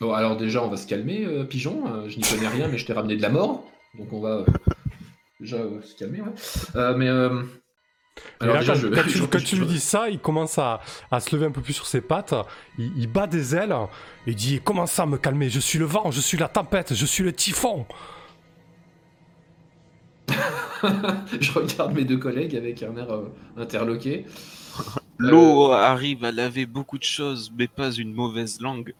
Bon, 0.00 0.12
alors 0.14 0.36
déjà, 0.36 0.62
on 0.62 0.68
va 0.68 0.76
se 0.76 0.86
calmer, 0.86 1.24
euh, 1.24 1.44
pigeon. 1.44 1.84
Euh, 1.86 2.08
je 2.08 2.16
n'y 2.16 2.22
connais 2.22 2.48
rien, 2.48 2.68
mais 2.68 2.78
je 2.78 2.86
t'ai 2.86 2.92
ramené 2.92 3.16
de 3.16 3.22
la 3.22 3.28
mort. 3.28 3.64
Donc 3.98 4.12
on 4.12 4.20
va 4.20 4.44
déjà 5.40 5.58
se 5.82 5.94
calmer, 5.96 6.20
ouais. 6.22 6.94
Mais 6.96 7.08
alors 8.40 8.54
là, 8.56 8.60
déjà, 8.60 8.72
quand, 8.74 8.78
je- 8.80 8.88
quand 8.88 9.02
tu, 9.04 9.10
je- 9.18 9.24
quand 9.24 9.38
tu 9.44 9.56
je- 9.56 9.60
lui 9.60 9.66
dis 9.68 9.80
ça, 9.80 10.08
il 10.08 10.18
commence 10.18 10.58
à, 10.58 10.80
à 11.10 11.20
se 11.20 11.34
lever 11.34 11.46
un 11.46 11.50
peu 11.50 11.60
plus 11.60 11.74
sur 11.74 11.86
ses 11.86 12.00
pattes. 12.00 12.34
Il, 12.78 12.92
il 12.96 13.06
bat 13.08 13.26
des 13.26 13.54
ailes. 13.54 13.74
Et 14.26 14.30
il 14.30 14.36
dit 14.36 14.60
Comment 14.64 14.86
ça 14.86 15.04
me 15.06 15.18
calmer? 15.18 15.50
Je 15.50 15.60
suis 15.60 15.78
le 15.78 15.84
vent, 15.84 16.10
je 16.10 16.20
suis 16.20 16.38
la 16.38 16.48
tempête, 16.48 16.94
je 16.94 17.06
suis 17.06 17.22
le 17.22 17.32
typhon. 17.32 17.86
je 21.40 21.52
regarde 21.52 21.94
mes 21.94 22.04
deux 22.04 22.18
collègues 22.18 22.56
avec 22.56 22.82
un 22.82 22.96
air 22.96 23.10
euh, 23.10 23.32
interloqué. 23.56 24.26
L'eau 25.18 25.72
arrive 25.72 26.24
à 26.24 26.32
laver 26.32 26.66
beaucoup 26.66 26.98
de 26.98 27.04
choses, 27.04 27.52
mais 27.56 27.68
pas 27.68 27.90
une 27.92 28.14
mauvaise 28.14 28.60
langue. 28.60 28.94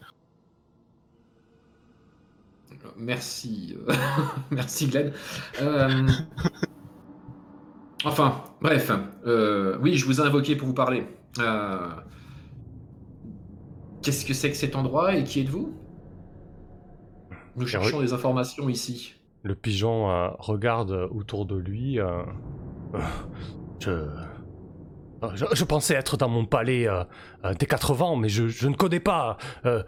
Merci, 2.97 3.75
euh, 3.89 3.93
merci 4.51 4.87
Glenn. 4.87 5.11
Euh, 5.61 6.07
Enfin, 8.03 8.43
bref, 8.61 8.91
euh, 9.27 9.77
oui, 9.81 9.95
je 9.95 10.05
vous 10.05 10.21
ai 10.21 10.23
invoqué 10.23 10.55
pour 10.55 10.67
vous 10.67 10.73
parler. 10.73 11.05
Euh, 11.39 11.89
Qu'est-ce 14.01 14.25
que 14.25 14.33
c'est 14.33 14.49
que 14.49 14.57
cet 14.57 14.75
endroit 14.75 15.15
et 15.15 15.23
qui 15.23 15.41
êtes-vous? 15.41 15.77
Nous 17.55 17.67
cherchons 17.67 18.01
des 18.01 18.13
informations 18.13 18.67
ici. 18.69 19.13
Le 19.43 19.55
pigeon 19.55 20.09
euh, 20.11 20.29
regarde 20.39 20.91
autour 21.11 21.45
de 21.45 21.55
lui. 21.57 21.99
euh, 21.99 22.23
euh, 22.95 23.01
je... 23.79 23.91
je... 25.35 25.45
je 25.53 25.63
pensais 25.63 25.93
être 25.93 26.17
dans 26.17 26.29
mon 26.29 26.45
palais 26.45 26.87
euh, 26.87 27.03
euh, 27.45 27.53
des 27.53 27.65
quatre 27.65 27.93
vents, 27.93 28.15
mais 28.15 28.29
je, 28.29 28.47
je 28.47 28.67
ne 28.67 28.75
connais 28.75 28.99
pas. 28.99 29.37
euh, 29.65 29.83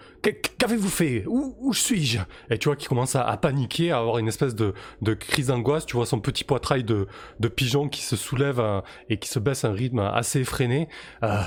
Qu'avez-vous 0.58 0.90
fait? 0.90 1.24
Où, 1.28 1.56
où 1.60 1.74
suis-je? 1.74 2.20
Et 2.50 2.58
tu 2.58 2.70
vois 2.70 2.75
qu'il 2.75 2.88
commence 2.88 3.16
à, 3.16 3.24
à 3.24 3.36
paniquer, 3.38 3.92
à 3.92 3.98
avoir 4.00 4.18
une 4.20 4.28
espèce 4.28 4.56
de, 4.56 4.74
de 5.02 5.13
crise 5.13 5.48
d'angoisse. 5.48 5.86
Tu 5.86 5.96
vois 5.96 6.06
son 6.06 6.20
petit 6.20 6.44
poitrail 6.44 6.84
de, 6.84 7.08
de 7.40 7.48
pigeon 7.48 7.90
qui 7.90 8.02
se 8.02 8.16
soulève 8.16 8.60
euh, 8.60 8.82
et 9.10 9.18
qui 9.18 9.28
se 9.30 9.40
baisse 9.40 9.66
à 9.66 9.70
un 9.70 9.74
rythme 9.74 10.00
assez 10.00 10.40
effréné. 10.42 10.88
Euh, 11.24 11.42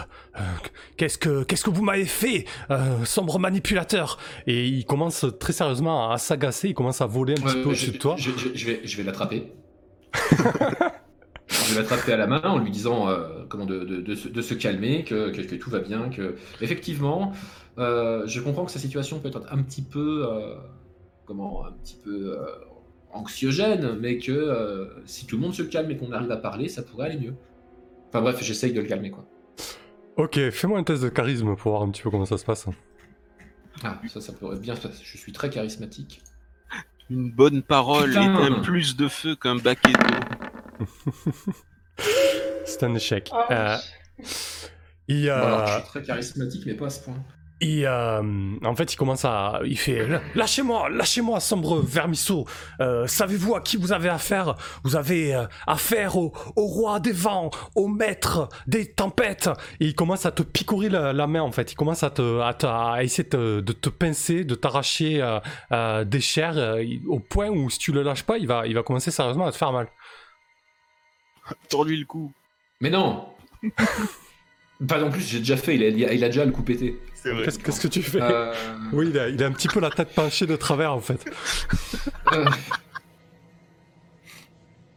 qu'est-ce 0.97 1.19
que 1.19 1.45
qu'est-ce 1.45 1.64
que 1.64 1.71
vous 1.71 1.83
m'avez 1.83 2.05
fait, 2.05 2.45
sombre 3.05 3.38
manipulateur? 3.38 4.19
Et 4.47 4.66
il 4.66 4.85
commence 4.85 5.25
très 5.40 5.52
sérieusement 5.52 6.11
à 6.11 6.19
s'agacer. 6.19 6.69
Il 6.69 6.75
commence 6.75 7.00
à 7.00 7.07
voler 7.07 7.35
un 7.35 7.43
petit 7.43 7.62
peu 7.62 7.69
au-dessus 7.71 7.93
de 7.93 7.99
toi. 7.99 8.16
je- 8.19 8.31
je- 8.37 8.49
je 8.55 8.66
vais, 8.66 8.81
je 8.85 8.97
vais 8.97 9.02
l'attraper. 9.02 9.52
je 11.49 11.75
vais 11.75 11.81
l'attraper 11.81 12.12
à 12.12 12.17
la 12.17 12.26
main 12.26 12.41
en 12.43 12.59
lui 12.59 12.71
disant 12.71 13.09
euh, 13.09 13.45
comment 13.49 13.67
de, 13.67 13.81
de- 13.85 14.00
de 14.00 14.15
se, 14.15 14.29
de 14.29 14.43
se 14.43 14.55
calmer, 14.55 15.05
que, 15.05 15.31
que- 15.31 15.43
que 15.43 15.55
tout 15.57 15.71
va 15.71 15.79
bien, 15.81 16.09
que 16.09 16.35
effectivement, 16.61 17.33
euh, 17.79 18.26
je 18.26 18.41
comprends 18.41 18.65
que 18.65 18.73
sa 18.73 18.79
situation 18.79 19.19
peut 19.21 19.29
être 19.29 19.43
un 19.50 19.62
petit 19.62 19.83
peu, 19.83 20.26
euh, 20.29 20.57
comment, 21.25 21.67
un 21.67 21.73
petit 21.73 21.97
peu 22.03 22.37
euh, 22.38 22.47
anxiogène, 23.12 23.97
mais 24.00 24.19
que 24.19 24.33
euh, 24.33 24.87
si 25.07 25.26
tout 25.26 25.37
le 25.37 25.43
monde 25.43 25.55
se 25.55 25.62
calme 25.62 25.91
et 25.91 25.97
qu'on 25.97 26.12
arrive 26.12 26.31
à 26.33 26.37
parler, 26.37 26.69
ça 26.69 26.83
pourrait 26.83 27.11
aller 27.11 27.19
mieux. 27.21 27.35
Enfin 28.09 28.21
bref, 28.23 28.43
j'essaye 28.43 28.73
de 28.73 28.81
le 28.81 28.87
calmer 28.87 29.11
quoi. 29.11 29.25
Ok, 30.17 30.38
fais-moi 30.50 30.79
un 30.79 30.85
test 30.85 31.03
de 31.03 31.09
charisme 31.11 31.55
pour 31.57 31.73
voir 31.73 31.83
un 31.83 31.91
petit 31.91 32.03
peu 32.03 32.11
comment 32.11 32.25
ça 32.25 32.38
se 32.38 32.45
passe. 32.45 32.67
Ah, 33.85 34.00
ça, 34.09 34.21
ça 34.23 34.33
pourrait 34.33 34.59
bien 34.59 34.75
se 34.75 34.81
passer. 34.81 35.03
Je 35.05 35.19
suis 35.19 35.33
très 35.33 35.50
charismatique. 35.50 36.23
Une 37.11 37.31
bonne 37.31 37.62
parole 37.62 38.09
Putain. 38.09 38.23
est 38.23 38.47
un 38.50 38.61
plus 38.62 38.97
de 38.97 39.07
feu 39.09 39.37
qu'un 39.37 39.57
baquet 39.57 39.93
d'eau. 39.93 40.46
C'est 42.64 42.83
un 42.83 42.95
échec. 42.95 43.30
Ah, 43.33 43.47
Euh, 43.50 43.76
il, 45.09 45.26
Bon, 45.26 45.33
alors, 45.33 45.66
je 45.66 45.73
euh, 45.73 45.76
suis 45.78 45.88
très 45.88 46.02
charismatique, 46.02 46.62
mais 46.66 46.75
pas 46.75 46.87
à 46.87 46.90
ce 46.90 47.00
point. 47.04 47.14
il, 47.61 47.85
euh, 47.87 48.23
en 48.64 48.75
fait, 48.75 48.92
il 48.92 48.97
commence 48.97 49.25
à, 49.25 49.61
il 49.64 49.78
fait, 49.78 50.04
lâchez-moi, 50.35 50.88
lâchez-moi, 50.90 51.38
sombre 51.38 51.78
vermisseau. 51.80 52.45
Euh, 52.80 53.06
Savez-vous 53.06 53.54
à 53.54 53.61
qui 53.61 53.76
vous 53.76 53.92
avez 53.92 54.09
affaire? 54.09 54.56
Vous 54.83 54.97
avez 54.97 55.33
euh, 55.35 55.47
affaire 55.68 56.16
au, 56.16 56.33
au 56.56 56.66
roi 56.66 56.99
des 56.99 57.12
vents, 57.12 57.50
au 57.76 57.87
maître 57.87 58.49
des 58.66 58.90
tempêtes. 58.92 59.49
Et 59.78 59.87
il 59.87 59.95
commence 59.95 60.26
à 60.26 60.33
te 60.33 60.42
picorer 60.42 60.88
la, 60.88 61.12
la 61.12 61.26
main, 61.28 61.42
en 61.42 61.52
fait. 61.52 61.71
Il 61.73 61.76
commence 61.76 62.02
à 62.02 62.11
te, 62.11 62.40
à, 62.40 62.52
te- 62.52 62.66
à 62.66 63.04
essayer 63.04 63.25
de 63.25 63.28
te, 63.30 63.61
de 63.61 63.73
te 63.73 63.88
pincer, 63.88 64.45
de 64.45 64.54
t'arracher 64.56 65.23
euh, 65.23 65.38
euh, 65.73 66.04
des 66.04 66.21
chairs, 66.21 66.59
euh, 66.59 66.83
au 67.06 67.21
point 67.21 67.49
où 67.49 67.71
si 67.71 67.78
tu 67.78 67.92
le 67.92 68.02
lâches 68.02 68.25
pas, 68.25 68.38
il 68.38 68.49
va, 68.49 68.66
il 68.66 68.75
va 68.75 68.83
commencer 68.83 69.12
sérieusement 69.12 69.47
à 69.47 69.52
te 69.52 69.56
faire 69.56 69.73
mal. 69.73 69.87
Tors-lui 71.69 71.97
le 71.99 72.07
cou. 72.07 72.33
Mais 72.81 72.91
non 72.91 73.29
Pas 74.88 74.99
non 75.00 75.11
plus, 75.11 75.23
j'ai 75.23 75.38
déjà 75.38 75.57
fait, 75.57 75.75
il 75.76 75.83
a, 75.83 75.88
il 75.88 76.05
a- 76.05 76.12
il 76.12 76.23
a 76.25 76.29
déjà 76.29 76.45
le 76.45 76.53
coup 76.53 76.62
pété. 76.62 77.00
C'est 77.15 77.33
vrai. 77.33 77.45
Qu'est-ce 77.45 77.59
qu'est-ce 77.59 77.81
que 77.81 77.88
tu 77.88 78.03
fais 78.03 78.21
Euh, 78.21 78.53
Oui, 78.93 79.09
il 79.09 79.19
a, 79.19 79.29
il 79.31 79.43
a 79.43 79.47
un 79.47 79.53
petit 79.53 79.69
peu 79.69 79.81
la 79.81 79.88
tête 79.91 80.15
penchée 80.15 80.47
de 80.47 80.55
travers 80.55 80.93
en 80.93 81.00
fait. 81.00 81.25
euh, 82.33 82.45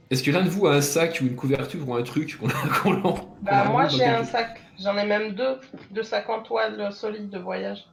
Est-ce 0.09 0.23
que 0.23 0.31
l'un 0.31 0.41
de 0.41 0.49
vous 0.49 0.65
a 0.67 0.73
un 0.75 0.81
sac 0.81 1.19
ou 1.21 1.27
une 1.27 1.35
couverture 1.35 1.87
ou 1.87 1.95
un 1.95 2.01
truc 2.03 2.37
qu'on 2.39 2.47
qu'on 2.81 2.91
l'en- 2.93 3.13
qu'on 3.13 3.35
Bah, 3.41 3.65
moi 3.65 3.87
j'ai 3.87 4.03
un 4.05 4.23
sac, 4.25 4.59
j'en 4.79 4.97
ai 4.97 5.05
même 5.05 5.33
deux, 5.33 5.57
deux 5.91 6.03
sacs 6.03 6.29
en 6.29 6.41
toile 6.41 6.91
solides 6.91 7.29
de 7.29 7.37
voyage. 7.39 7.85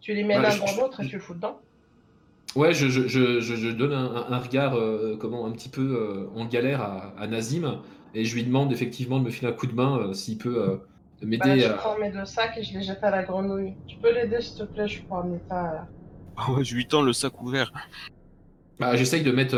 Tu 0.00 0.14
les 0.14 0.22
mets 0.22 0.38
l'un 0.38 0.56
dans 0.56 0.76
l'autre 0.80 1.00
et 1.02 1.06
tu 1.08 1.16
le 1.16 1.20
fous 1.22 1.34
dedans. 1.34 1.60
Ouais, 2.56 2.74
je, 2.74 2.88
je, 2.88 3.06
je, 3.06 3.40
je- 3.40 3.54
je 3.54 3.68
donne 3.68 3.92
un, 3.92 4.26
un- 4.28 4.38
regard 4.38 4.74
euh, 4.76 5.16
comment, 5.18 5.46
un 5.46 5.52
petit 5.52 5.68
peu 5.68 5.82
euh, 5.82 6.26
en 6.38 6.46
galère 6.46 6.80
à, 6.82 7.14
à 7.18 7.26
Nazim 7.28 7.80
et 8.14 8.24
je 8.24 8.34
lui 8.34 8.42
demande 8.42 8.72
effectivement 8.72 9.20
de 9.20 9.24
me 9.24 9.30
filer 9.30 9.48
un 9.48 9.52
coup 9.54 9.66
de 9.68 9.74
main 9.74 9.98
euh, 9.98 10.12
s'il 10.14 10.36
peut 10.38 10.60
euh, 10.60 10.76
Bah, 11.22 11.26
m'aider 11.26 11.60
je 11.60 11.66
à... 11.68 11.74
prends 11.74 11.96
mes 11.98 12.10
deux 12.10 12.24
sacs 12.24 12.56
et 12.56 12.62
je 12.64 12.74
les 12.76 12.82
jette 12.82 13.04
à 13.04 13.10
la 13.10 13.22
grenouille. 13.22 13.74
Tu 13.86 13.98
peux 13.98 14.12
l'aider 14.12 14.40
s'il 14.40 14.58
te 14.58 14.64
plaît, 14.72 14.88
je 14.88 15.00
peux 15.02 15.14
ramener 15.14 15.38
ça. 15.48 15.62
là. 15.62 15.86
Ah 16.36 16.50
ouais, 16.52 16.64
je 16.64 16.74
lui 16.74 16.86
tends 16.88 17.02
le 17.02 17.12
sac 17.12 17.40
ouvert. 17.40 17.72
Bah, 18.80 18.96
j'essaye 18.96 19.22
de 19.22 19.30
mettre 19.30 19.56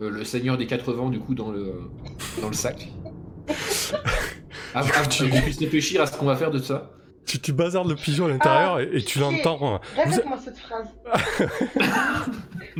le 0.00 0.22
Seigneur 0.24 0.56
des 0.56 0.66
Quatre 0.66 0.92
Vents 0.92 1.08
du 1.08 1.18
coup 1.18 1.34
dans 1.34 1.50
le 1.50 1.80
dans 2.40 2.48
le 2.48 2.54
sac. 2.54 2.88
Ah, 4.74 4.82
que 4.82 5.10
je 5.10 5.42
puisse 5.42 5.58
réfléchir 5.58 6.02
à 6.02 6.06
ce 6.06 6.16
qu'on 6.16 6.26
va 6.26 6.36
faire 6.36 6.50
de 6.50 6.58
ça. 6.58 6.90
Tu, 7.28 7.38
tu 7.40 7.52
bazardes 7.52 7.88
le 7.90 7.94
pigeon 7.94 8.24
à 8.24 8.28
l'intérieur 8.30 8.76
Ah, 8.76 8.82
et, 8.82 8.96
et 8.96 9.02
tu 9.04 9.18
l'entends. 9.18 9.56
vous- 9.58 9.78
Répète-moi 10.02 10.38
cette 10.42 10.58
phrase. 10.58 10.88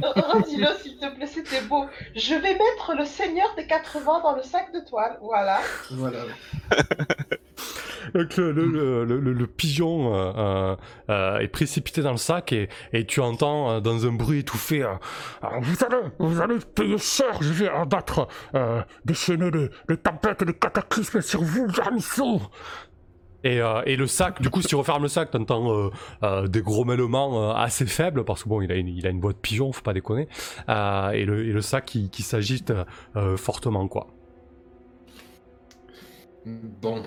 Redis-le 0.02 0.66
s'il 0.82 0.96
te 0.96 1.14
plaît, 1.14 1.26
c'était 1.26 1.60
beau. 1.62 1.86
Je 2.16 2.34
vais 2.34 2.52
mettre 2.54 2.94
le 2.98 3.04
Seigneur 3.04 3.48
des 3.56 3.66
80 3.66 4.20
dans 4.22 4.34
le 4.36 4.42
sac 4.42 4.72
de 4.72 4.80
toile. 4.80 5.18
Voilà. 5.22 5.58
Voilà. 5.90 6.20
Donc 8.14 8.36
le, 8.38 8.52
le, 8.52 8.64
le, 8.66 9.04
le- 9.04 9.20
le- 9.20 9.32
le 9.34 9.46
pigeon 9.46 10.14
euh, 10.14 10.32
euh, 10.38 10.76
euh, 11.10 11.38
est 11.40 11.48
précipité 11.48 12.00
dans 12.00 12.12
le 12.12 12.16
sac 12.16 12.52
et, 12.52 12.70
et 12.94 13.04
tu 13.04 13.20
entends 13.20 13.70
euh, 13.70 13.80
dans 13.80 14.06
un 14.06 14.12
bruit 14.12 14.38
étouffé 14.38 14.82
euh, 14.82 14.94
Ah, 15.42 15.58
vous, 15.60 15.76
allez, 15.84 16.08
vous 16.18 16.40
allez 16.40 16.56
payer 16.74 16.96
cher, 16.96 17.36
je 17.42 17.52
vais 17.52 17.68
abattre, 17.68 18.26
euh, 18.54 18.80
déchaîner 19.04 19.50
les, 19.50 19.68
les 19.90 19.96
tempêtes 19.98 20.40
et 20.40 20.46
les 20.46 20.54
cataclysmes 20.54 21.20
sur 21.20 21.42
vous, 21.42 21.68
Jarmisson 21.68 22.40
et, 23.44 23.60
euh, 23.60 23.82
et 23.86 23.96
le 23.96 24.06
sac, 24.06 24.42
du 24.42 24.50
coup, 24.50 24.62
si 24.62 24.68
tu 24.68 24.74
refermes 24.76 25.02
le 25.02 25.08
sac, 25.08 25.30
t'entends 25.30 25.72
euh, 25.72 25.90
euh, 26.22 26.46
des 26.48 26.60
grommellements 26.62 27.50
euh, 27.50 27.54
assez 27.54 27.86
faibles, 27.86 28.24
parce 28.24 28.44
que 28.44 28.48
bon, 28.48 28.60
il 28.62 28.72
a 28.72 28.76
une, 28.76 28.88
il 28.88 29.06
a 29.06 29.10
une 29.10 29.20
de 29.20 29.32
pigeon, 29.32 29.72
faut 29.72 29.82
pas 29.82 29.92
déconner, 29.94 30.28
euh, 30.68 31.10
et, 31.10 31.24
le, 31.24 31.46
et 31.46 31.52
le 31.52 31.60
sac 31.60 31.84
qui, 31.84 32.10
qui 32.10 32.22
s'agite 32.22 32.72
euh, 33.16 33.36
fortement, 33.36 33.86
quoi. 33.88 34.08
Bon. 36.44 37.02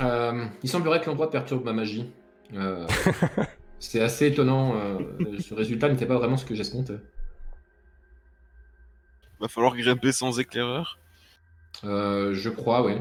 Euh, 0.00 0.46
il 0.62 0.68
semblerait 0.68 1.00
que 1.00 1.06
l'endroit 1.06 1.30
perturbe 1.30 1.64
ma 1.64 1.72
magie. 1.72 2.10
Euh, 2.54 2.86
c'est 3.78 4.00
assez 4.00 4.26
étonnant. 4.26 4.76
euh, 4.76 5.38
ce 5.38 5.54
résultat 5.54 5.88
n'était 5.88 6.06
pas 6.06 6.16
vraiment 6.18 6.36
ce 6.36 6.44
que 6.44 6.54
j'escomptais. 6.54 6.98
Va 9.38 9.46
falloir 9.48 9.76
grimper 9.76 10.10
sans 10.10 10.40
éclaireur? 10.40 10.98
Euh, 11.84 12.34
je 12.34 12.50
crois, 12.50 12.82
oui. 12.84 12.94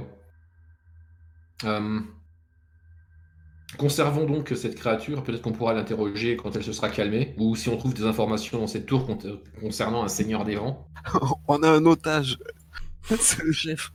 Conservons 3.78 4.26
donc 4.26 4.52
cette 4.56 4.76
créature. 4.76 5.24
Peut-être 5.24 5.42
qu'on 5.42 5.52
pourra 5.52 5.74
l'interroger 5.74 6.36
quand 6.38 6.56
elle 6.56 6.64
se 6.64 6.74
sera 6.74 6.90
calmée. 6.90 7.34
Ou 7.38 7.56
si 7.56 7.70
on 7.70 7.78
trouve 7.78 7.94
des 7.94 8.04
informations 8.06 8.60
dans 8.60 8.68
cette 8.68 8.86
tour 8.86 9.06
con- 9.06 9.18
concernant 9.60 10.04
un 10.04 10.08
seigneur 10.08 10.44
des 10.46 10.56
vents. 10.56 10.88
On 11.48 11.62
a 11.64 11.70
un 11.70 11.86
otage. 11.86 12.38
C'est 13.20 13.44
le 13.44 13.52
chef. 13.52 13.92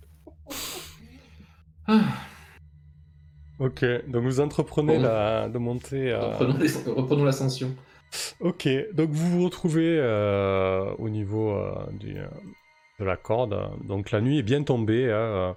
Ah, 1.87 2.00
Ok, 3.61 3.85
donc 4.06 4.23
vous 4.23 4.38
entreprenez 4.40 4.97
Bon. 4.97 5.02
la, 5.02 5.49
de 5.49 5.58
monter... 5.58 6.12
euh, 6.12 6.20
reprenons 6.28 6.58
les- 6.58 6.92
reprenons 6.92 7.25
l'ascension. 7.25 7.75
Ok, 8.40 8.68
donc 8.94 9.11
vous 9.11 9.30
vous 9.30 9.44
retrouvez 9.44 9.99
euh, 9.99 10.92
au 10.99 11.08
niveau 11.08 11.50
euh, 11.50 11.75
du, 11.99 12.16
euh, 12.18 12.26
de 12.98 13.04
la 13.04 13.16
corde. 13.16 13.56
Donc 13.84 14.10
la 14.10 14.20
nuit 14.20 14.38
est 14.38 14.42
bien 14.42 14.62
tombée. 14.62 15.10
hein, 15.12 15.54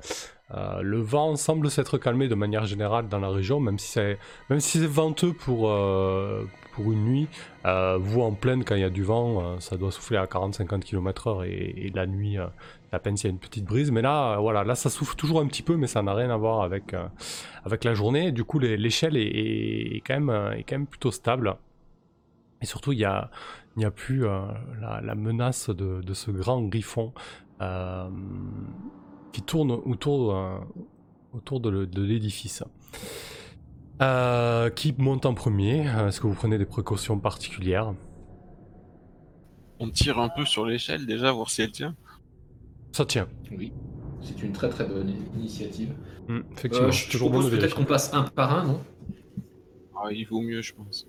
euh, 0.54 0.82
le 0.82 1.00
vent 1.00 1.36
semble 1.38 1.72
s'être 1.72 1.98
calmé 1.98 2.28
de 2.28 2.36
manière 2.36 2.66
générale 2.66 3.08
dans 3.08 3.20
la 3.20 3.30
région, 3.30 3.60
même 3.60 3.80
si 3.80 3.88
c'est 3.88 4.18
même 4.50 4.60
venteux 4.88 5.34
pour, 5.34 5.70
euh, 5.70 6.46
pour 6.74 6.92
une 6.92 7.06
nuit. 7.06 7.28
euh, 7.66 7.98
vous 8.00 8.22
en 8.22 8.34
pleine, 8.34 8.64
quand 8.66 8.76
il 8.76 8.82
y 8.82 8.84
a 8.86 8.90
du 8.90 9.04
vent, 9.04 9.42
euh, 9.42 9.60
ça 9.60 9.78
doit 9.78 9.92
souffler 9.92 10.18
à 10.18 10.26
40-50 10.26 10.84
km/h 10.84 11.46
et, 11.46 11.92
la 11.96 12.06
nuit, 12.06 12.38
euh, 12.38 12.48
à 12.92 13.00
peine 13.00 13.16
s'il 13.16 13.28
y 13.30 13.32
a 13.32 13.34
une 13.34 13.40
petite 13.40 13.64
brise. 13.66 13.92
Mais 13.92 14.02
là, 14.02 14.34
euh, 14.34 14.38
voilà, 14.38 14.64
là 14.66 14.76
ça 14.76 14.90
souffle 14.90 15.16
toujours 15.16 15.40
un 15.40 15.48
petit 15.48 15.64
peu, 15.64 15.78
mais 15.78 15.88
ça 15.88 16.02
n'a 16.02 16.14
rien 16.14 16.30
à 16.30 16.38
voir 16.38 16.62
avec, 16.64 16.94
euh, 16.94 17.06
la 17.86 17.94
journée. 17.94 18.32
Du 18.34 18.44
coup, 18.44 18.60
l'échelle 18.60 19.16
est, 19.18 20.02
quand 20.06 20.16
même, 20.16 20.30
euh, 20.30 20.86
plutôt 20.90 21.12
stable. 21.12 21.56
Et 22.62 22.66
surtout, 22.66 22.92
il 22.92 22.98
n'y 22.98 23.06
a, 23.06 23.32
il 23.76 23.80
n'y 23.80 23.86
a 23.86 23.92
plus 23.92 24.26
euh, 24.26 24.42
la, 24.80 25.02
la 25.02 25.16
menace 25.16 25.70
de, 25.70 26.02
de 26.02 26.14
ce 26.14 26.32
grand 26.32 26.62
griffon 26.64 27.14
euh, 27.62 28.10
qui 29.32 29.42
tourne 29.44 29.72
autour, 29.72 30.36
euh, 30.36 30.60
autour 31.34 31.60
de, 31.60 31.70
le- 31.70 31.88
de 31.88 32.02
l'édifice. 32.04 32.64
Euh, 34.02 34.70
qui 34.70 34.94
monte 34.98 35.26
en 35.26 35.34
premier? 35.34 35.86
Est-ce 36.08 36.20
que 36.20 36.28
vous 36.28 36.34
prenez 36.34 36.58
des 36.58 36.66
précautions 36.66 37.20
particulières? 37.20 37.94
On 39.80 39.90
tire 39.90 40.18
un 40.20 40.30
peu 40.30 40.46
sur 40.46 40.66
l'échelle 40.66 41.06
déjà, 41.06 41.34
voir 41.34 41.50
si 41.50 41.62
elle 41.62 41.74
tient. 41.74 41.94
Ça 42.96 43.06
tient. 43.06 43.28
Oui. 43.52 43.72
C'est 44.22 44.42
une 44.44 44.54
très 44.54 44.70
très 44.70 44.86
bonne 44.86 45.10
initiative. 45.36 45.94
Hmm, 46.28 46.42
effectivement, 46.52 46.88
Euh, 46.88 46.92
je 46.92 47.10
toujours 47.12 47.30
bon 47.30 47.40
de 47.40 47.44
propose 47.44 47.60
peut-être 47.60 47.76
qu'on 47.76 47.86
passe 47.86 48.14
un 48.14 48.24
par 48.24 48.54
un, 48.54 48.64
non? 48.66 48.82
Ah, 49.96 50.12
il 50.12 50.26
vaut 50.28 50.42
mieux, 50.42 50.62
je 50.62 50.74
pense. 50.74 51.08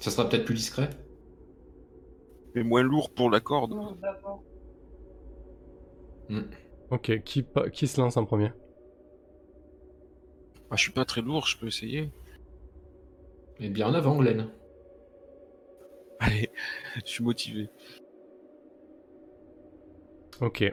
Ça 0.00 0.10
sera 0.10 0.28
peut-être 0.28 0.44
plus 0.44 0.54
discret? 0.54 0.90
Mais 2.54 2.62
moins 2.62 2.82
lourd 2.82 3.10
pour 3.12 3.30
la 3.30 3.40
corde. 3.40 3.74
D'abord. 4.00 4.42
Ok, 6.90 7.22
qui, 7.24 7.46
qui 7.72 7.86
se 7.86 8.00
lance 8.00 8.16
en 8.16 8.24
premier? 8.24 8.52
Ah, 10.70 10.76
je 10.76 10.82
suis 10.82 10.92
pas 10.92 11.04
très 11.04 11.20
lourd, 11.20 11.46
je 11.46 11.58
peux 11.58 11.66
essayer. 11.66 12.10
Eh 13.60 13.68
bien 13.68 13.88
en 13.88 13.94
avant, 13.94 14.16
Glenn. 14.16 14.48
Allez, 16.20 16.50
je 17.04 17.10
suis 17.10 17.24
motivé. 17.24 17.68
Ok. 20.40 20.64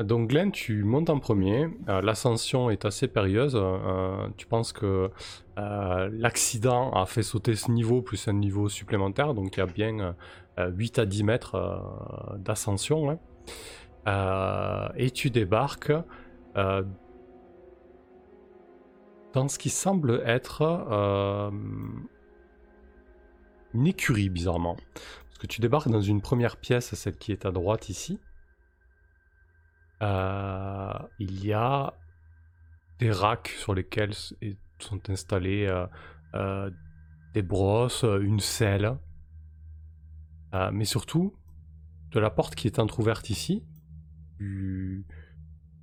Donc 0.00 0.30
Glenn, 0.30 0.50
tu 0.50 0.82
montes 0.82 1.08
en 1.10 1.20
premier. 1.20 1.68
Euh, 1.88 2.00
L'ascension 2.02 2.68
est 2.70 2.84
assez 2.84 3.06
périlleuse. 3.06 3.54
Euh, 3.56 4.28
tu 4.36 4.46
penses 4.46 4.72
que 4.72 5.10
euh, 5.58 6.08
l'accident 6.12 6.90
a 6.92 7.06
fait 7.06 7.22
sauter 7.22 7.54
ce 7.54 7.70
niveau 7.70 8.02
plus 8.02 8.26
un 8.26 8.32
niveau 8.32 8.68
supplémentaire. 8.68 9.34
Donc 9.34 9.56
il 9.56 9.60
y 9.60 9.62
a 9.62 9.66
bien 9.66 10.00
euh, 10.00 10.12
8 10.58 10.98
à 10.98 11.06
10 11.06 11.24
mètres 11.24 11.54
euh, 11.56 12.36
d'ascension. 12.38 13.10
hein. 13.10 13.18
Euh, 14.06 14.88
et 14.96 15.10
tu 15.10 15.30
débarques 15.30 15.92
euh, 16.56 16.82
dans 19.32 19.48
ce 19.48 19.58
qui 19.58 19.70
semble 19.70 20.22
être 20.26 20.62
euh, 20.62 21.50
une 23.72 23.86
écurie, 23.86 24.28
bizarrement. 24.28 24.76
Parce 24.94 25.38
que 25.38 25.46
tu 25.46 25.60
débarques 25.60 25.88
dans 25.88 26.00
une 26.00 26.20
première 26.20 26.56
pièce, 26.56 26.94
celle 26.94 27.16
qui 27.16 27.32
est 27.32 27.44
à 27.44 27.50
droite 27.50 27.88
ici. 27.88 28.20
Euh, 30.02 30.92
il 31.18 31.44
y 31.44 31.52
a 31.52 31.94
des 32.98 33.10
racks 33.10 33.48
sur 33.48 33.74
lesquels 33.74 34.12
sont 34.78 35.10
installés 35.10 35.66
euh, 35.66 35.86
euh, 36.34 36.70
des 37.32 37.42
brosses, 37.42 38.04
euh, 38.04 38.20
une 38.20 38.40
selle, 38.40 38.96
Euh, 40.54 40.70
mais 40.72 40.84
surtout 40.84 41.34
de 42.10 42.20
la 42.20 42.30
porte 42.30 42.54
qui 42.54 42.68
est 42.68 42.78
entrouverte 42.78 43.28
ici, 43.28 43.64
tu 44.38 45.04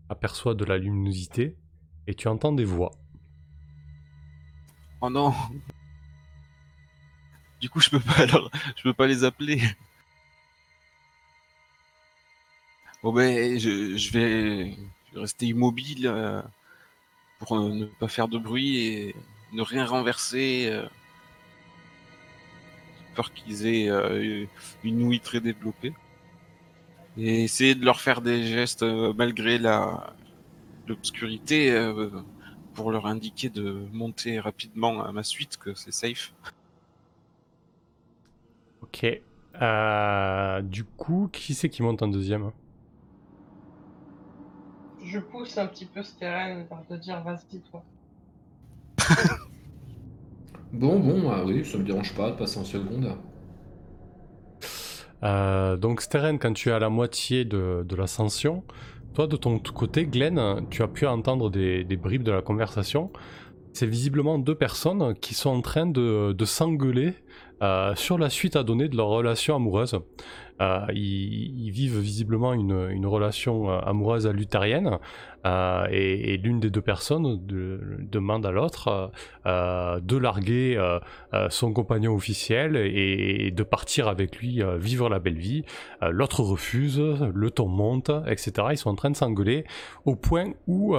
aperçois 0.08 0.56
de 0.56 0.64
la 0.64 0.78
luminosité 0.78 1.58
et 2.08 2.16
tu 2.16 2.30
entends 2.30 2.54
des 2.54 2.64
voix. 2.64 2.92
Oh 5.02 5.10
non 5.10 5.34
Du 7.60 7.70
coup, 7.70 7.82
je 7.82 7.90
peux 7.90 8.00
pas 8.00 8.22
alors, 8.22 8.50
je 8.78 8.84
peux 8.84 8.94
pas 8.94 9.08
les 9.08 9.26
appeler. 9.26 9.62
Bon 13.04 13.12
ben, 13.12 13.60
je, 13.60 14.12
vais 14.12 14.78
rester 15.16 15.48
immobile 15.48 16.08
euh, 16.08 16.42
pour 17.40 17.60
ne 17.60 17.86
pas 17.86 18.08
faire 18.08 18.28
de 18.28 18.38
bruit 18.38 18.78
et 18.78 19.16
ne 19.54 19.64
rien 19.64 19.86
renverser. 19.86 20.68
euh. 20.70 20.88
Peur 23.16 23.34
qu'ils 23.34 23.68
aient 23.68 23.90
euh, 23.90 24.46
une 24.84 25.04
ouïe 25.04 25.20
très 25.20 25.40
développée. 25.40 25.94
Et 27.18 27.44
essayer 27.44 27.76
de 27.76 27.84
leur 27.84 28.00
faire 28.00 28.22
des 28.22 28.44
gestes 28.44 28.84
euh, 28.84 29.14
malgré 29.18 29.58
la 29.58 30.14
l'obscurité 30.88 31.72
euh, 31.72 32.10
pour 32.74 32.92
leur 32.92 33.06
indiquer 33.06 33.50
de 33.50 33.86
monter 33.92 34.40
rapidement 34.40 35.04
à 35.04 35.12
ma 35.12 35.24
suite, 35.24 35.58
que 35.58 35.74
c'est 35.74 35.94
safe. 35.94 36.34
Ok. 38.82 39.06
Euh, 39.62 40.62
du 40.62 40.84
coup, 40.84 41.30
qui 41.32 41.54
c'est 41.54 41.70
qui 41.70 41.84
monte 41.84 42.02
en 42.02 42.08
deuxième? 42.08 42.52
Je 45.04 45.20
pousse 45.20 45.58
un 45.58 45.68
petit 45.68 45.86
peu 45.86 46.04
Steren 46.04 46.66
pour 46.68 46.86
te 46.86 46.94
dire 46.94 47.22
vas-y 47.22 47.60
toi. 47.60 47.84
Bon, 50.74 51.00
bon, 51.00 51.30
ah 51.30 51.44
oui, 51.46 51.66
ça 51.66 51.78
me 51.78 51.84
dérange 51.84 52.14
pas 52.16 52.32
de 52.32 52.36
passer 52.38 52.60
en 52.60 52.64
seconde. 52.64 53.14
Euh, 55.24 55.78
donc 55.78 56.02
Steren, 56.02 56.40
quand 56.40 56.54
tu 56.54 56.70
es 56.70 56.72
à 56.72 56.80
la 56.80 56.90
moitié 56.90 57.46
de, 57.46 57.86
l'ascension, 57.96 58.64
toi 59.14 59.28
de 59.28 59.36
ton 59.36 59.60
côté, 59.60 60.06
Glenn, 60.06 60.66
tu 60.70 60.82
as 60.82 60.88
pu 60.88 61.06
entendre 61.06 61.50
des, 61.50 61.84
bribes 61.98 62.24
de 62.24 62.32
la 62.32 62.42
conversation. 62.42 63.12
C'est 63.74 63.86
visiblement 63.86 64.40
deux 64.40 64.56
personnes 64.56 65.14
qui 65.16 65.34
sont 65.34 65.50
en 65.50 65.62
train 65.62 65.86
de 65.86 66.46
s'engueuler 66.46 67.14
euh, 67.62 67.96
sur 67.96 68.18
la 68.18 68.30
suite 68.30 68.56
à 68.56 68.64
donner 68.64 68.88
de 68.88 68.98
leur 68.98 69.08
relation 69.08 69.56
amoureuse. 69.56 70.00
Euh, 70.62 70.86
ils, 70.94 71.72
vivent 71.72 72.00
visiblement 72.00 72.54
une, 72.54 73.06
relation 73.06 73.72
euh, 73.72 73.80
amoureuse 73.80 74.28
luthérienne 74.28 75.00
euh, 75.46 75.88
et, 75.90 76.38
l'une 76.38 76.60
des 76.60 76.70
deux 76.70 76.82
personnes 76.82 77.44
de- 77.48 77.80
demande 78.00 78.46
à 78.46 78.52
l'autre 78.52 79.12
de 79.46 80.18
larguer 80.18 80.78
son 81.50 81.74
compagnon 81.74 82.14
officiel 82.14 82.76
et, 82.76 83.52
de 83.52 83.64
partir 83.64 84.08
avec 84.08 84.38
lui 84.38 84.62
vivre 84.78 85.10
la 85.10 85.20
belle 85.20 85.38
vie. 85.38 85.64
L'autre 86.02 86.42
refuse, 86.42 87.00
le 87.00 87.52
ton 87.52 87.68
monte, 87.68 88.12
etc. 88.28 88.52
Ils 88.72 88.78
sont 88.78 88.90
en 88.90 88.96
train 88.96 89.10
de 89.10 89.16
s'engueuler 89.16 89.66
au 90.06 90.16
point 90.16 90.52
où 90.68 90.96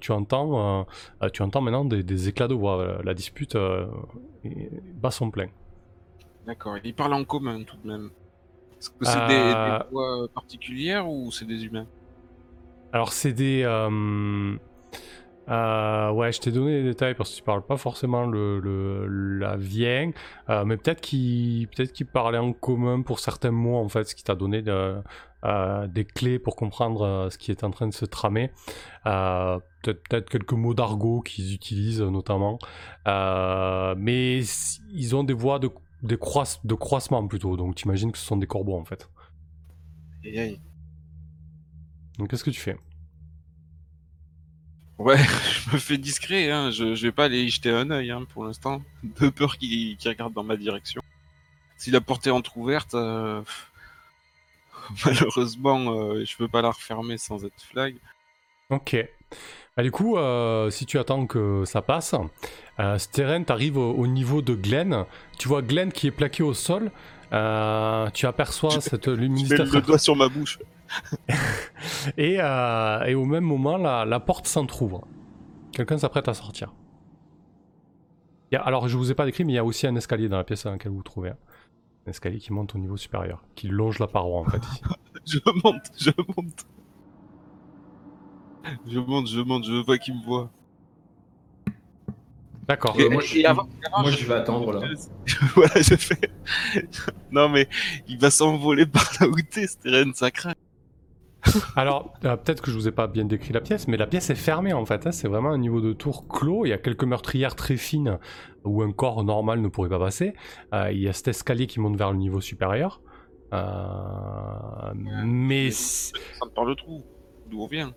tu 0.00 0.12
entends, 0.12 0.86
tu 1.32 1.42
entends 1.42 1.60
maintenant 1.62 1.84
des, 1.84 2.02
des 2.02 2.28
éclats 2.28 2.48
de 2.48 2.54
voix. 2.54 2.98
La 3.04 3.14
dispute 3.14 3.56
bat 5.00 5.10
son 5.10 5.30
plein. 5.30 5.48
D'accord. 6.46 6.78
Ils 6.82 6.94
parlent 6.94 7.12
en 7.12 7.24
commun 7.26 7.62
tout 7.64 7.76
de 7.76 7.86
même. 7.88 8.10
Est-ce 8.80 8.90
que 8.90 9.04
c'est 9.06 9.22
des, 9.22 9.56
Euh, 9.56 9.78
des 9.78 9.78
voix 9.90 10.28
particulières 10.34 11.08
ou 11.10 11.32
c'est 11.32 11.46
des 11.46 11.64
humains? 11.64 11.88
Alors 12.92 13.12
c'est 13.12 13.32
des... 13.32 13.62
euh, 13.64 14.56
euh, 15.48 16.10
ouais, 16.12 16.32
je 16.32 16.40
t'ai 16.40 16.52
donné 16.52 16.82
des 16.82 16.90
détails 16.90 17.14
parce 17.14 17.30
que 17.32 17.36
tu 17.36 17.42
parles 17.42 17.64
pas 17.66 17.76
forcément 17.76 18.26
le, 18.26 18.60
le- 18.60 19.06
la 19.38 19.56
vien, 19.56 20.10
euh, 20.50 20.64
mais 20.64 20.76
peut-être 20.76 21.00
qu'il 21.00 21.68
peut-être 21.68 22.04
parlait 22.12 22.38
en 22.38 22.52
commun 22.52 23.02
pour 23.02 23.20
certains 23.20 23.52
mots 23.52 23.76
en 23.76 23.88
fait, 23.88 24.04
ce 24.04 24.14
qui 24.16 24.24
t'a 24.24 24.34
donné 24.34 24.62
de- 24.62 25.02
euh, 25.44 25.86
des 25.88 26.04
clés 26.04 26.38
pour 26.40 26.56
comprendre 26.56 27.02
euh, 27.02 27.30
ce 27.30 27.38
qui 27.38 27.50
est 27.52 27.64
en 27.64 27.70
train 27.70 27.86
de 27.88 27.94
se 27.94 28.04
tramer. 28.06 28.52
Euh, 29.06 29.58
peut-être 29.82 30.28
quelques 30.30 30.52
mots 30.52 30.74
d'argot 30.74 31.20
qu'ils 31.22 31.54
utilisent 31.54 32.02
notamment, 32.02 32.58
Euh, 33.08 33.94
mais 33.98 34.40
ils 34.92 35.14
ont 35.16 35.24
des 35.24 35.34
voix 35.34 35.58
de, 35.60 35.70
des 36.06 36.16
croisse- 36.16 36.60
de 36.64 36.74
croissement 36.74 37.26
plutôt, 37.26 37.56
donc 37.56 37.74
t'imagines 37.76 38.12
que 38.12 38.18
ce 38.18 38.24
sont 38.24 38.36
des 38.36 38.46
corbeaux 38.46 38.76
en 38.78 38.84
fait. 38.84 39.08
Aïe, 40.24 40.38
aïe. 40.38 40.60
Donc 42.18 42.30
qu'est-ce 42.30 42.44
que 42.44 42.50
tu 42.50 42.60
fais? 42.60 42.76
Ouais, 44.98 45.18
je 45.66 45.74
me 45.74 45.78
fais 45.78 45.98
discret, 45.98 46.50
hein. 46.50 46.70
je, 46.70 46.94
je 46.94 47.02
vais 47.06 47.12
pas 47.12 47.26
aller 47.26 47.42
y 47.42 47.50
jeter 47.50 47.70
un 47.70 47.90
œil 47.90 48.10
hein, 48.10 48.24
pour 48.32 48.44
l'instant, 48.44 48.82
de 49.20 49.28
peur 49.28 49.58
qu'il 49.58 49.96
qu'il 49.96 50.10
regarde 50.10 50.32
dans 50.32 50.44
ma 50.44 50.56
direction. 50.56 51.02
Si 51.76 51.90
la 51.90 52.00
porte 52.00 52.26
est 52.26 52.30
entrouverte, 52.30 52.94
euh, 52.94 53.42
malheureusement, 55.04 55.92
euh, 55.92 56.24
je 56.24 56.36
peux 56.36 56.48
pas 56.48 56.62
la 56.62 56.70
refermer 56.70 57.18
sans 57.18 57.44
être 57.44 57.60
flag. 57.62 57.96
Ok. 58.70 58.96
Bah, 59.76 59.82
du 59.82 59.90
coup, 59.90 60.16
euh, 60.16 60.70
si 60.70 60.86
tu 60.86 60.98
attends 60.98 61.26
que 61.26 61.64
ça 61.66 61.82
passe, 61.82 62.14
euh, 62.80 62.98
Steren, 62.98 63.44
t'arrives 63.44 63.76
au, 63.78 63.92
au 63.92 64.06
niveau 64.06 64.42
de 64.42 64.54
Glenn. 64.54 65.04
Tu 65.38 65.48
vois 65.48 65.62
Glenn 65.62 65.92
qui 65.92 66.06
est 66.08 66.10
plaqué 66.12 66.42
au 66.42 66.54
sol. 66.54 66.90
Euh, 67.32 68.08
tu 68.10 68.26
aperçois 68.26 68.70
Je- 68.70 68.80
cette 68.80 69.08
luminosité. 69.08 69.56
le 69.64 69.80
doigt 69.80 69.98
sur 69.98 70.14
ma 70.16 70.28
bouche. 70.28 70.58
Et, 72.16 72.36
euh, 72.40 73.02
et 73.04 73.14
au 73.16 73.24
même 73.24 73.42
moment, 73.44 73.76
la, 73.76 74.04
la 74.04 74.20
porte 74.20 74.46
s'entrouvre. 74.46 75.04
Quelqu'un 75.72 75.98
s'apprête 75.98 76.28
à 76.28 76.34
sortir. 76.34 76.72
A- 78.54 78.58
alors, 78.58 78.86
je 78.88 78.96
vous 78.96 79.10
ai 79.10 79.14
pas 79.14 79.24
décrit, 79.24 79.44
mais 79.44 79.52
il 79.52 79.56
y 79.56 79.58
a 79.58 79.64
aussi 79.64 79.86
un 79.88 79.96
escalier 79.96 80.28
dans 80.28 80.36
la 80.36 80.44
pièce 80.44 80.62
dans 80.64 80.70
laquelle 80.70 80.90
vous 80.92 80.98
vous 80.98 81.02
trouvez. 81.02 81.30
hein. 81.30 81.36
Un 82.06 82.10
escalier 82.10 82.38
qui 82.38 82.52
monte 82.52 82.74
au 82.76 82.78
niveau 82.78 82.96
supérieur, 82.96 83.42
qui 83.56 83.66
longe 83.66 83.98
la 83.98 84.06
paroi 84.06 84.38
en 84.40 84.44
fait. 84.44 84.58
ici. 84.58 84.80
Je 85.26 85.38
monte, 85.64 85.82
je 85.98 86.10
monte. 86.36 86.66
Je 88.86 88.98
monte, 89.00 89.26
je 89.26 89.40
monte, 89.40 89.64
je 89.64 89.72
veux 89.72 89.84
pas 89.84 89.98
qu'il 89.98 90.14
me 90.14 90.22
voit. 90.24 90.50
D'accord. 92.68 92.96
Euh, 92.98 93.08
moi, 93.10 93.22
je- 93.22 93.38
et 93.38 93.46
avant- 93.46 93.68
Moi, 94.00 94.10
je 94.10 94.26
vais 94.26 94.34
attendre 94.34 94.72
là. 94.72 94.80
voilà, 95.54 95.80
je 95.80 95.94
fais. 95.94 96.18
non, 97.30 97.48
mais 97.48 97.68
il 98.08 98.18
va 98.18 98.30
s'envoler 98.30 98.86
par 98.86 99.08
là 99.20 99.28
où 99.28 99.36
t'es, 99.40 99.66
Steren, 99.66 100.12
ça 100.14 100.30
craint. 100.32 100.54
Alors, 101.76 102.12
euh, 102.24 102.36
peut-être 102.36 102.60
que 102.60 102.72
je 102.72 102.76
vous 102.76 102.88
ai 102.88 102.92
pas 102.92 103.06
bien 103.06 103.24
décrit 103.24 103.52
la 103.52 103.60
pièce, 103.60 103.86
mais 103.86 103.96
la 103.96 104.08
pièce 104.08 104.30
est 104.30 104.34
fermée 104.34 104.72
en 104.72 104.84
fait. 104.84 105.06
hein. 105.06 105.12
C'est 105.12 105.28
vraiment 105.28 105.50
un 105.50 105.58
niveau 105.58 105.80
de 105.80 105.92
tour 105.92 106.26
clos. 106.26 106.64
Il 106.66 106.70
y 106.70 106.72
a 106.72 106.78
quelques 106.78 107.04
meurtrières 107.04 107.54
très 107.54 107.76
fines 107.76 108.18
où 108.64 108.82
un 108.82 108.90
corps 108.90 109.22
normal 109.22 109.60
ne 109.60 109.68
pourrait 109.68 109.88
pas 109.88 110.00
passer. 110.00 110.34
Euh, 110.74 110.90
il 110.90 110.98
y 111.00 111.08
a 111.08 111.12
cet 111.12 111.28
escalier 111.28 111.68
qui 111.68 111.78
monte 111.78 111.96
vers 111.96 112.10
le 112.10 112.18
niveau 112.18 112.40
supérieur. 112.40 113.00
Euh, 113.52 114.92
mais. 115.24 115.70
si- 115.70 116.12
Ça 116.40 116.46
me 116.46 116.50
parle 116.50 116.70
le 116.70 116.74
trou. 116.74 117.04
D'où 117.48 117.62
on 117.62 117.68
vient. 117.68 117.92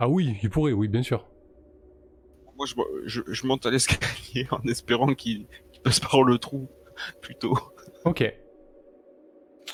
Ah 0.00 0.08
oui, 0.08 0.36
il 0.42 0.50
pourrait, 0.50 0.72
oui, 0.72 0.88
bien 0.88 1.04
sûr. 1.04 1.26
Moi, 2.60 2.66
je, 2.66 2.74
je, 3.06 3.22
je 3.32 3.46
monte 3.46 3.64
à 3.64 3.70
l'escalier 3.70 4.46
en 4.50 4.60
espérant 4.68 5.14
qu'il 5.14 5.46
passe 5.82 6.00
par 6.00 6.22
le 6.22 6.36
trou, 6.36 6.68
plutôt. 7.22 7.56
Ok. 8.04 8.22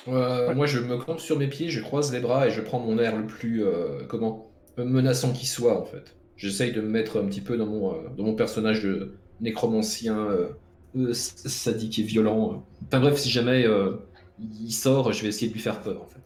Euh, 0.08 0.54
Moi, 0.54 0.66
je 0.66 0.78
me 0.78 0.96
campe 0.96 1.18
sur 1.18 1.36
mes 1.36 1.48
pieds, 1.48 1.68
je 1.68 1.82
croise 1.82 2.12
les 2.12 2.20
bras 2.20 2.46
et 2.46 2.50
je 2.50 2.60
prends 2.60 2.78
mon 2.78 2.98
air 2.98 3.16
le 3.16 3.26
plus 3.26 3.64
euh, 3.64 4.04
comment 4.08 4.52
menaçant 4.76 5.32
qui 5.32 5.46
soit 5.46 5.80
en 5.80 5.84
fait. 5.84 6.16
J'essaye 6.36 6.72
de 6.72 6.80
me 6.80 6.88
mettre 6.88 7.18
un 7.18 7.26
petit 7.26 7.40
peu 7.40 7.56
dans 7.56 7.66
mon, 7.66 7.92
euh, 7.94 8.08
dans 8.16 8.24
mon 8.24 8.34
personnage 8.34 8.82
de 8.84 9.18
nécromancien 9.40 10.18
euh, 10.18 10.50
euh, 10.96 11.12
sadique 11.12 11.98
et 11.98 12.02
violent. 12.02 12.64
Enfin 12.86 13.00
bref, 13.00 13.16
si 13.18 13.30
jamais 13.30 13.64
euh, 13.66 13.96
il 14.38 14.70
sort, 14.72 15.12
je 15.12 15.22
vais 15.22 15.28
essayer 15.28 15.48
de 15.48 15.54
lui 15.54 15.60
faire 15.60 15.80
peur 15.80 16.02
en 16.02 16.06
fait. 16.06 16.20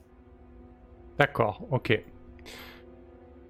D'accord, 1.18 1.66
ok. 1.70 2.05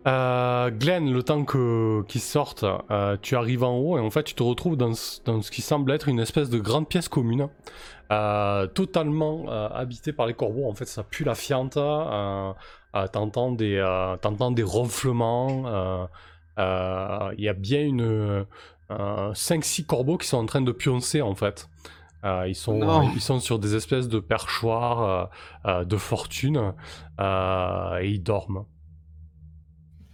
Euh, 0.06 0.70
Glenn, 0.70 1.12
le 1.12 1.22
temps 1.22 1.44
que 1.44 2.02
qu'il 2.08 2.20
sorte, 2.20 2.64
euh, 2.90 3.16
tu 3.20 3.36
arrives 3.36 3.64
en 3.64 3.76
haut 3.76 3.98
et 3.98 4.00
en 4.00 4.10
fait 4.10 4.22
tu 4.22 4.34
te 4.34 4.42
retrouves 4.42 4.76
dans 4.76 4.94
ce, 4.94 5.22
dans 5.24 5.42
ce 5.42 5.50
qui 5.50 5.60
semble 5.60 5.92
être 5.92 6.08
une 6.08 6.20
espèce 6.20 6.48
de 6.48 6.58
grande 6.58 6.88
pièce 6.88 7.08
commune, 7.08 7.48
euh, 8.10 8.66
totalement 8.66 9.48
habitée 9.48 10.12
par 10.12 10.26
les 10.26 10.34
corbeaux. 10.34 10.68
En 10.68 10.74
fait, 10.74 10.86
ça 10.86 11.02
pue 11.02 11.24
la 11.24 11.34
fiente. 11.34 11.74
T'entends 11.74 13.52
des 13.52 14.16
t'entends 14.22 14.50
des 14.50 14.62
ronflements. 14.62 16.08
Il 16.58 17.34
y 17.44 17.48
a 17.48 17.52
bien 17.54 17.82
une 17.82 18.46
5-6 18.90 19.84
corbeaux 19.86 20.16
qui 20.16 20.26
sont 20.26 20.38
en 20.38 20.46
train 20.46 20.62
de 20.62 20.72
pioncer 20.72 21.20
en 21.22 21.34
fait. 21.34 21.68
Euh, 22.24 22.46
ils, 22.46 22.54
sont, 22.54 22.76
Non. 22.76 23.10
ils 23.14 23.20
sont 23.20 23.40
sur 23.40 23.58
des 23.58 23.74
espèces 23.74 24.08
de 24.08 24.18
perchoirs 24.18 25.30
euh, 25.66 25.84
de 25.84 25.96
fortune 25.96 26.74
et 27.18 28.06
ils 28.08 28.22
dorment. 28.22 28.64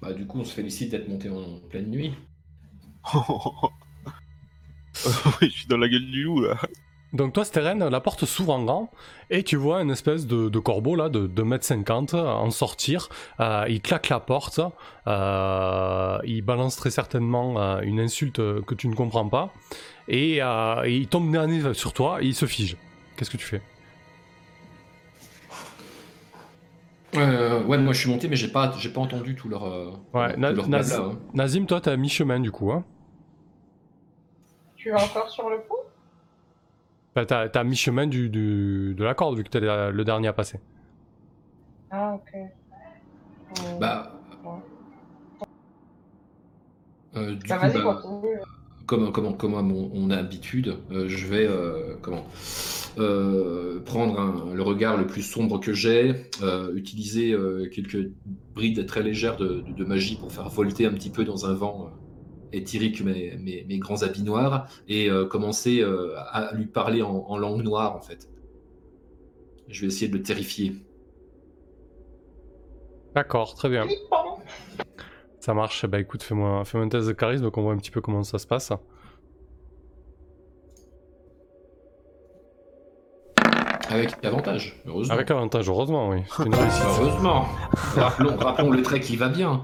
Bah, 0.06 0.12
du 0.12 0.24
coup, 0.24 0.38
on 0.38 0.44
se 0.44 0.54
félicite 0.54 0.92
d'être 0.92 1.08
monté 1.08 1.28
en 1.28 1.58
pleine 1.68 1.90
nuit. 1.90 2.14
je 5.42 5.48
suis 5.48 5.66
dans 5.66 5.78
la 5.78 5.88
gueule 5.88 6.06
du 6.06 6.22
loup, 6.22 6.42
là. 6.42 6.56
Donc 7.12 7.32
toi, 7.32 7.44
Steren, 7.44 7.88
la 7.88 8.00
porte 8.00 8.24
s'ouvre 8.24 8.52
en 8.52 8.62
grand 8.62 8.92
et 9.30 9.42
tu 9.42 9.56
vois 9.56 9.82
une 9.82 9.90
espèce 9.90 10.26
de, 10.26 10.48
de 10.48 10.58
corbeau 10.60 10.94
là 10.94 11.08
de 11.08 11.26
2m50 11.26 12.16
en 12.16 12.50
sortir. 12.50 13.08
Euh, 13.40 13.64
il 13.68 13.80
claque 13.80 14.08
la 14.08 14.20
porte, 14.20 14.60
euh, 15.08 16.18
il 16.24 16.42
balance 16.42 16.76
très 16.76 16.90
certainement 16.90 17.60
euh, 17.60 17.80
une 17.80 17.98
insulte 17.98 18.36
que 18.36 18.74
tu 18.74 18.86
ne 18.86 18.94
comprends 18.94 19.28
pas 19.28 19.52
et, 20.08 20.40
euh, 20.40 20.84
et 20.84 20.96
il 20.96 21.08
tombe 21.08 21.28
nez 21.30 21.74
sur 21.74 21.92
toi 21.92 22.22
et 22.22 22.26
il 22.26 22.34
se 22.34 22.46
fige. 22.46 22.76
Qu'est-ce 23.16 23.30
que 23.30 23.38
tu 23.38 23.46
fais? 23.46 23.62
Euh, 27.16 27.62
ouais, 27.64 27.78
moi 27.78 27.92
je 27.92 28.00
suis 28.00 28.10
monté, 28.10 28.28
mais 28.28 28.36
j'ai 28.36 28.48
pas, 28.48 28.72
j'ai 28.78 28.90
pas 28.90 29.00
entendu 29.00 29.34
tout 29.34 29.48
leur, 29.48 29.64
euh, 29.64 29.90
Ouais, 30.12 30.36
tout 30.44 30.52
Na- 30.52 30.52
leur 30.54 30.68
Naz- 30.68 30.68
blabla, 30.68 31.00
hein. 31.00 31.18
Nazim, 31.32 31.66
toi, 31.66 31.80
t'es 31.80 31.90
à 31.90 31.96
mi-chemin 31.96 32.40
du 32.40 32.50
coup. 32.50 32.72
Hein 32.72 32.84
Tu 34.74 34.88
es 34.88 34.94
encore 34.94 35.28
sur 35.28 35.50
le 35.50 35.58
coup? 35.58 35.76
Enfin, 37.16 37.26
t'as, 37.26 37.48
t'es 37.48 37.58
à 37.58 37.64
mi-chemin 37.64 38.06
du, 38.06 38.28
du- 38.30 38.94
de 38.96 39.04
la 39.04 39.14
corde 39.14 39.36
vu 39.36 39.42
que 39.44 39.48
t'es 39.48 39.60
le 39.60 39.90
le 39.90 40.04
dernier 40.04 40.28
à 40.28 40.32
passer. 40.32 40.60
Ah, 41.90 42.14
ok. 42.14 42.30
Euh, 43.52 43.80
Bah, 43.80 44.12
ouais. 44.44 44.60
euh, 47.16 47.34
du 47.36 47.54
Bah, 47.54 47.56
coup, 47.56 47.68
vas-y, 47.68 47.80
bah, 47.82 47.82
continue. 47.82 48.38
Comme, 48.86 49.12
comme, 49.12 49.36
comme 49.36 49.54
à 49.54 49.62
mon, 49.62 49.88
mon 49.88 50.10
habitude, 50.10 50.76
euh, 50.90 51.08
je 51.08 51.26
vais 51.26 51.46
euh, 51.46 51.96
comment, 52.02 52.26
euh, 52.98 53.80
prendre 53.84 54.18
un- 54.20 54.54
le 54.54 54.62
regard 54.62 54.96
le 54.96 55.06
plus 55.06 55.22
sombre 55.22 55.58
que 55.60 55.72
j'ai, 55.72 56.14
euh, 56.42 56.74
utiliser 56.74 57.32
euh, 57.32 57.68
quelques 57.68 58.10
brides 58.54 58.86
très 58.86 59.02
légères 59.02 59.36
de, 59.36 59.60
de- 59.62 59.72
de 59.72 59.84
magie 59.84 60.16
pour 60.16 60.32
faire 60.32 60.48
volter 60.48 60.86
un 60.86 60.92
petit 60.92 61.10
peu 61.10 61.24
dans 61.24 61.46
un 61.46 61.54
vent 61.54 61.86
euh, 61.86 61.90
éthérique 62.52 63.02
mes, 63.02 63.36
mes, 63.38 63.64
mes 63.68 63.78
grands 63.78 64.02
habits 64.02 64.22
noirs 64.22 64.68
et 64.88 65.10
euh, 65.10 65.26
commencer 65.26 65.80
euh, 65.82 66.14
à 66.30 66.54
lui 66.54 66.66
parler 66.66 67.02
en, 67.02 67.24
en 67.28 67.36
langue 67.38 67.62
noire 67.62 67.96
en 67.96 68.00
fait. 68.00 68.28
Je 69.68 69.80
vais 69.82 69.88
essayer 69.88 70.08
de 70.08 70.16
le 70.16 70.22
terrifier. 70.22 70.74
D'accord, 73.14 73.54
très 73.54 73.68
bien. 73.68 73.86
Ça 75.46 75.54
marche. 75.54 75.86
Bah 75.86 76.00
écoute, 76.00 76.24
fais-moi, 76.24 76.64
fais-moi 76.64 76.86
un 76.86 76.88
test 76.88 77.06
de 77.06 77.12
charisme, 77.12 77.44
donc 77.44 77.56
on 77.56 77.62
voit 77.62 77.72
un 77.72 77.76
petit 77.76 77.92
peu 77.92 78.00
comment 78.00 78.24
ça 78.24 78.36
se 78.36 78.48
passe. 78.48 78.72
Avec 83.88 84.24
avantage, 84.24 84.74
heureusement. 84.88 85.14
Avec 85.14 85.30
avantage, 85.30 85.68
heureusement, 85.68 86.08
oui. 86.08 86.22
C'est 86.36 86.46
une 86.46 86.54
réussite. 86.56 86.82
Heureusement. 86.98 87.46
rappelons, 87.94 88.36
rappelons 88.36 88.72
le 88.72 88.82
trait 88.82 88.98
qui 88.98 89.14
va 89.14 89.28
bien. 89.28 89.62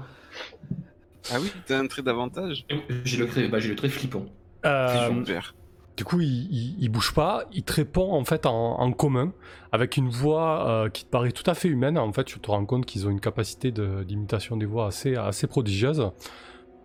Ah 1.29 1.35
oui, 1.41 1.51
t'as 1.65 1.79
un 1.79 1.87
trait 1.87 2.01
d'avantage? 2.01 2.65
J'ai 3.03 3.17
le 3.17 3.27
trait, 3.27 3.49
bah, 3.49 3.59
j'ai 3.59 3.67
le 3.67 3.75
trait 3.75 3.89
flippant. 3.89 4.23
Euh, 4.65 5.09
Super. 5.09 5.53
Du 5.97 6.03
coup, 6.05 6.21
il, 6.21 6.27
il, 6.51 6.75
il 6.83 6.89
bouge 6.89 7.13
pas, 7.13 7.45
il 7.51 7.63
te 7.63 7.73
répond 7.73 8.13
en 8.13 8.23
fait 8.25 8.45
en, 8.45 8.79
en 8.79 8.91
commun, 8.91 9.33
avec 9.71 9.97
une 9.97 10.09
voix 10.09 10.69
euh, 10.69 10.89
qui 10.89 11.05
te 11.05 11.09
paraît 11.09 11.31
tout 11.31 11.49
à 11.49 11.53
fait 11.53 11.67
humaine. 11.67 11.97
En 11.97 12.11
fait, 12.13 12.23
tu 12.23 12.39
te 12.39 12.49
rends 12.51 12.65
compte 12.65 12.85
qu'ils 12.85 13.07
ont 13.07 13.11
une 13.11 13.19
capacité 13.21 13.71
de- 13.71 14.03
d'imitation 14.03 14.57
des 14.57 14.65
voix 14.65 14.87
assez, 14.87 15.15
assez 15.15 15.47
prodigieuse. 15.47 16.09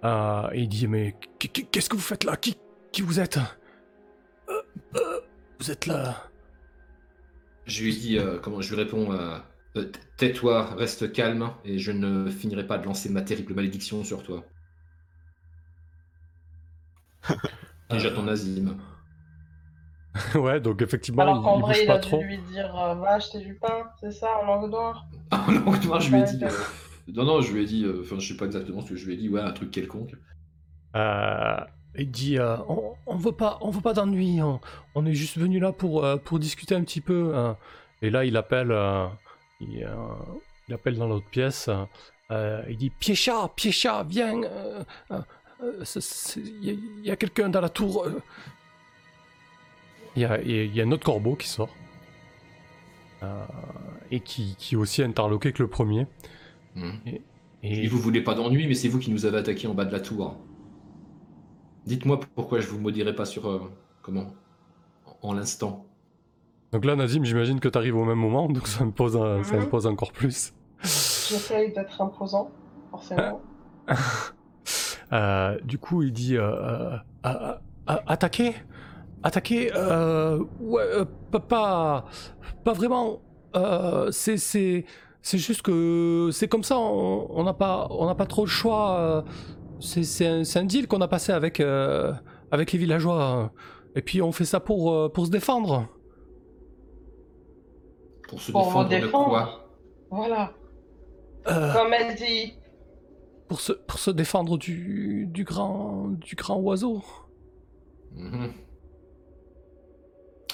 Euh, 0.05 0.49
et 0.53 0.61
il 0.63 0.69
dit 0.69 0.87
Mais 0.89 1.17
qu- 1.39 1.49
qu- 1.49 1.65
qu'est-ce 1.65 1.89
que 1.89 1.97
vous 1.97 2.03
faites 2.03 2.25
là? 2.25 2.37
Qui, 2.37 2.57
qui 2.93 3.03
vous 3.03 3.19
êtes? 3.21 3.39
Euh, 4.49 4.63
euh, 4.97 5.21
Vous 5.59 5.71
êtes 5.71 5.87
là 5.87 6.31
Je 7.67 7.83
lui 7.85 7.97
dis, 7.97 8.19
euh, 8.19 8.39
comment 8.39 8.61
je 8.61 8.75
lui 8.75 8.83
réponds, 8.83 9.13
euh, 9.13 9.39
euh, 9.77 9.91
tais-toi, 10.17 10.75
reste 10.77 11.13
calme, 11.13 11.51
et 11.65 11.79
je 11.79 11.93
ne 11.93 12.31
finirai 12.31 12.67
pas 12.67 12.79
de 12.79 12.85
lancer 12.85 13.09
ma 13.09 13.23
terrible 13.23 13.55
malédiction 13.55 14.05
sur 14.05 14.23
toi. 14.23 14.45
Et 17.91 17.99
j'attends 17.99 18.23
Nazim. 18.23 18.77
Ouais, 20.35 20.61
donc 20.61 20.83
effectivement, 20.83 21.23
Alors 21.23 21.37
il, 21.39 21.43
qu'en 21.43 21.57
il 21.59 21.63
vrai, 21.63 21.73
bouge 21.75 21.83
il 21.83 21.87
pas 21.87 21.95
a 21.95 21.99
trop. 21.99 22.19
dû 22.19 22.27
lui 22.27 22.39
dire 22.53 22.75
euh, 22.79 22.95
Va 22.95 23.15
acheter 23.15 23.39
du 23.41 23.55
pain, 23.55 23.85
c'est 24.01 24.13
ça, 24.13 24.29
en 24.43 24.47
langue 24.47 24.71
noire 24.71 25.07
Ah 25.31 25.45
non, 25.51 25.73
moi, 25.87 25.99
je 26.01 26.11
lui 26.11 26.21
ai 26.21 26.25
dit. 26.25 26.45
euh, 26.45 26.51
Non, 27.15 27.25
non, 27.25 27.41
je 27.41 27.53
lui 27.53 27.63
ai 27.63 27.67
dit, 27.67 27.85
euh, 27.85 28.03
enfin, 28.05 28.19
je 28.19 28.29
sais 28.29 28.37
pas 28.37 28.45
exactement 28.45 28.81
ce 28.83 28.91
que 28.91 28.97
je 28.97 29.07
lui 29.07 29.15
ai 29.15 29.17
dit, 29.17 29.29
ouais, 29.31 29.41
un 29.41 29.53
truc 29.53 29.71
quelconque. 29.71 30.13
Euh, 30.97 31.57
il 31.99 32.11
dit 32.11 32.39
euh, 32.39 32.57
on, 32.69 32.95
on 33.07 33.17
veut 33.17 33.33
pas 33.33 33.59
on 33.61 33.71
veut 33.71 33.81
pas 33.81 33.93
d'ennui 33.93 34.41
on, 34.43 34.59
on 34.95 35.05
est 35.05 35.13
juste 35.15 35.37
venu 35.37 35.59
là 35.59 35.73
pour 35.73 36.05
euh, 36.05 36.17
pour 36.17 36.39
discuter 36.39 36.75
un 36.75 36.83
petit 36.83 37.01
peu 37.03 37.35
hein. 37.37 37.57
et 38.03 38.09
là 38.11 38.25
il 38.25 38.37
appelle 38.37 38.71
euh, 38.73 39.07
il, 39.61 39.85
euh, 39.85 39.95
il 40.69 40.75
appelle 40.75 40.97
dans 40.97 41.07
l'autre 41.09 41.27
pièce 41.31 41.69
euh, 42.31 42.63
il 42.71 42.77
dit 42.79 42.91
Piécha 42.91 43.49
Piécha 43.55 44.03
viens 44.05 44.43
euh, 44.45 44.83
euh, 45.11 45.21
euh, 45.63 45.85
il 46.37 46.65
y 46.65 46.71
a, 46.71 46.73
il 46.73 47.05
y 47.07 47.11
a 47.11 47.17
quelqu'un 47.17 47.49
dans 47.51 47.61
la 47.61 47.69
tour 47.69 48.05
euh. 48.07 48.23
Il 50.17 50.23
y 50.23 50.25
a, 50.25 50.41
y 50.43 50.81
a 50.81 50.85
un 50.85 50.93
autre 50.93 51.05
corbeau 51.05 51.37
qui 51.37 51.49
sort 51.49 51.75
Euh, 53.23 53.45
et 54.11 54.21
qui, 54.21 54.55
qui 54.57 54.75
est 54.75 54.79
aussi 54.79 55.03
interloqué 55.03 55.53
que 55.53 55.63
le 55.63 55.69
premier 55.69 56.07
Hmm. 56.75 56.93
et 57.07 57.23
Et 57.63 57.89
vous 57.89 57.99
voulez 57.99 58.23
pas 58.23 58.35
d'ennui, 58.35 58.67
mais 58.69 58.75
c'est 58.75 58.89
vous 58.89 58.99
qui 59.01 59.11
nous 59.11 59.27
avez 59.27 59.39
attaqué 59.39 59.67
en 59.67 59.75
bas 59.75 59.85
de 59.85 59.93
la 59.93 60.01
tour. 60.01 60.37
Dites-moi 61.87 62.21
pourquoi 62.35 62.61
je 62.61 62.69
vous 62.69 62.79
maudirai 62.79 63.15
pas 63.15 63.25
sur. 63.25 63.49
euh, 63.49 63.61
comment 64.03 64.35
En 65.23 65.33
l'instant. 65.35 65.85
donc 66.73 66.85
là 66.85 66.97
Nazim 66.97 67.25
j'imagine 67.25 67.61
que 67.61 67.69
tu 67.69 67.79
arrives 67.79 67.97
au 67.97 68.05
même 68.05 68.19
moment 68.19 68.49
donc 68.49 68.69
ça 68.69 68.85
me 68.85 68.93
pose, 68.93 69.17
un- 69.17 69.43
ça 69.43 69.57
me 69.57 69.63
Mhm. 69.63 69.69
pose 69.71 69.87
encore 69.87 70.13
plus 70.13 70.53
J'essaye 70.83 71.73
d'être 71.73 72.01
imposant, 72.01 72.51
forcément. 72.91 73.41
Euh, 75.13 75.59
du 75.65 75.79
coup, 75.79 76.03
il 76.03 76.13
dit 76.13 76.37
euh, 76.37 76.43
euh, 76.43 76.97
euh, 77.27 77.55
euh, 77.91 77.97
attaquer, 78.07 78.55
attaquer. 79.23 79.71
euh, 79.75 80.43
ouais, 80.61 80.83
euh, 80.83 81.05
pas, 81.31 81.41
pas, 81.41 82.05
pas 82.65 82.73
vraiment. 82.73 83.21
Euh, 83.57 84.11
c'est, 84.11 84.37
c'est, 84.37 84.85
c'est 85.23 85.39
juste 85.39 85.63
que 85.63 86.31
c'est 86.33 86.49
comme 86.49 86.65
ça. 86.65 86.79
On 86.79 87.27
on 87.31 87.45
n'a 87.45 87.55
pas, 87.55 87.87
on 87.91 88.07
n'a 88.07 88.15
pas 88.15 88.27
trop 88.27 88.45
le 88.45 88.51
choix. 88.51 88.99
euh, 89.01 89.23
c'est, 89.81 90.03
c'est 90.05 90.27
un, 90.27 90.45
c'est 90.45 90.59
un 90.59 90.65
deal 90.65 90.87
qu'on 90.89 91.01
a 91.01 91.09
passé 91.09 91.33
avec, 91.33 91.61
euh, 91.61 92.13
avec 92.51 92.73
les 92.73 92.79
villageois. 92.79 93.53
Et 93.95 94.03
puis 94.03 94.21
on 94.23 94.33
fait 94.33 94.45
ça 94.45 94.61
pour, 94.61 94.93
euh, 94.93 95.09
pour 95.09 95.27
se 95.27 95.31
défendre. 95.31 95.89
Pour 98.29 98.41
se 98.41 98.53
Pour 98.53 98.65
défendre 98.65 98.89
de 98.89 98.95
défendre. 98.97 99.29
quoi 99.29 99.69
Voilà. 100.11 100.53
Euh, 101.49 101.73
Comme 101.73 101.93
elle 101.95 102.15
dit. 102.15 102.55
pour 103.49 103.61
se, 103.61 103.73
pour 103.73 103.99
se 103.99 104.11
défendre 104.11 104.59
du, 104.59 105.27
du 105.31 105.45
grand, 105.45 106.09
du 106.09 106.35
grand 106.35 106.57
oiseau. 106.59 107.03
Mhm. 108.15 108.53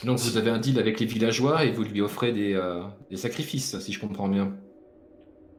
Donc 0.04 0.18
vous 0.18 0.36
avez 0.36 0.50
un 0.50 0.58
deal 0.58 0.78
avec 0.78 1.00
les 1.00 1.06
villageois 1.06 1.64
et 1.64 1.70
vous 1.70 1.82
lui 1.84 2.00
offrez 2.00 2.32
des, 2.32 2.54
euh, 2.54 2.82
des 3.10 3.16
sacrifices, 3.16 3.78
si 3.78 3.92
je 3.92 4.00
comprends 4.00 4.28
bien. 4.28 4.52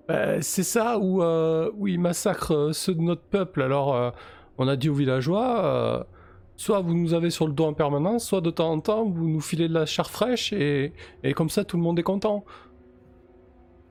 Ben, 0.08 0.42
c'est 0.42 0.64
ça 0.64 1.00
où, 1.00 1.24
euh, 1.24 1.72
où 1.78 1.88
ils 1.88 2.00
massacrent 2.00 2.54
euh, 2.56 2.74
ceux 2.74 2.94
de 2.94 3.02
notre 3.02 3.24
peuple. 3.24 3.62
Alors, 3.62 4.14
on 4.58 4.68
a 4.68 4.76
dit 4.76 4.90
aux 4.90 4.94
villageois, 4.94 6.06
soit 6.58 6.80
vous 6.82 6.94
nous 6.94 7.14
avez 7.14 7.30
sur 7.32 7.48
le 7.48 7.54
dos 7.54 7.66
en 7.66 7.74
permanence, 7.74 8.26
soit 8.26 8.42
de 8.42 8.52
temps 8.52 8.72
en 8.72 8.80
temps, 8.80 9.06
vous 9.06 9.28
nous 9.28 9.42
filez 9.42 9.68
de 9.68 9.74
la 9.74 9.86
chair 9.86 10.10
fraîche 10.10 10.54
et, 10.54 10.94
et 11.24 11.34
comme 11.34 11.50
ça, 11.50 11.64
tout 11.66 11.78
le 11.78 11.84
monde 11.84 11.98
est 12.00 12.04
content. 12.04 12.46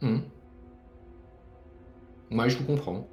Mhm. 0.02 0.22
Ouais, 2.30 2.48
je 2.48 2.58
vous 2.58 2.64
comprends. 2.64 3.06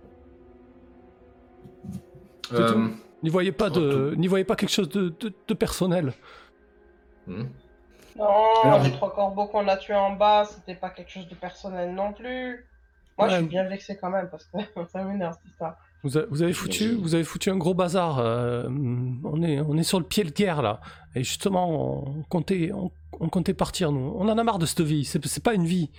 N'y 3.23 3.29
voyez 3.29 3.51
pas 3.51 3.69
de, 3.69 4.13
n'y 4.17 4.27
voyez 4.27 4.43
pas 4.45 4.55
quelque 4.55 4.71
chose 4.71 4.89
de, 4.89 5.13
de- 5.19 5.33
de 5.47 5.53
personnel. 5.53 6.13
Mhm. 7.27 7.49
Non, 8.17 8.25
Alors, 8.63 8.83
les 8.83 8.91
trois 8.91 9.13
corbeaux 9.13 9.47
qu'on 9.47 9.67
a 9.69 9.77
tués 9.77 9.95
en 9.95 10.15
bas, 10.15 10.43
c'était 10.45 10.75
pas 10.75 10.89
quelque 10.89 11.09
chose 11.11 11.27
de 11.29 11.35
personnel 11.35 11.93
non 11.95 12.11
plus. 12.11 12.65
Moi, 13.17 13.29
je 13.29 13.35
suis 13.37 13.45
bien 13.45 13.63
vexé 13.69 13.97
quand 13.97 14.09
même 14.09 14.29
parce 14.29 14.45
que 14.45 14.57
ça 14.91 15.03
m'énerve 15.03 15.35
cette 15.41 15.51
histoire. 15.51 15.77
Vous, 16.03 16.17
a- 16.17 16.25
vous 16.29 16.41
avez 16.41 16.51
foutu, 16.53 16.93
vous 16.95 17.13
avez 17.15 17.23
foutu 17.23 17.49
un 17.51 17.57
gros 17.57 17.73
bazar. 17.73 18.19
euh, 18.19 18.67
on 18.69 19.41
est, 19.43 19.61
on 19.61 19.77
est 19.77 19.83
sur 19.83 19.99
le 19.99 20.05
pied 20.05 20.23
de 20.23 20.31
guerre 20.31 20.61
là. 20.61 20.81
Et 21.15 21.23
justement, 21.23 22.03
on 22.07 22.23
comptait, 22.23 22.71
on, 22.73 22.91
on 23.19 23.29
comptait 23.29 23.53
partir 23.53 23.91
nous. 23.91 24.11
On 24.17 24.27
en 24.27 24.37
a 24.37 24.43
marre 24.43 24.59
de 24.59 24.65
cette 24.65 24.81
vie. 24.81 25.05
C'est, 25.05 25.23
c'est 25.27 25.43
pas 25.43 25.53
une 25.53 25.65
vie. 25.65 25.91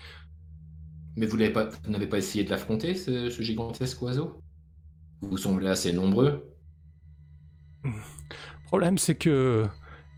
Mais 1.17 1.27
vous 1.27 1.37
l'avez 1.37 1.53
pas, 1.53 1.67
vous 1.85 1.91
n'avez 1.91 2.07
pas 2.09 2.19
essayé 2.19 2.43
de 2.45 2.51
l'affronter, 2.51 2.95
ce, 2.95 3.31
ce 3.31 3.43
gigantesque 3.43 4.03
oiseau? 4.03 4.43
Vous 5.21 5.37
semblez 5.39 5.69
assez 5.69 5.93
nombreux. 5.93 6.47
Le 7.85 7.91
problème, 8.67 8.99
c'est 8.99 9.15
que 9.15 9.67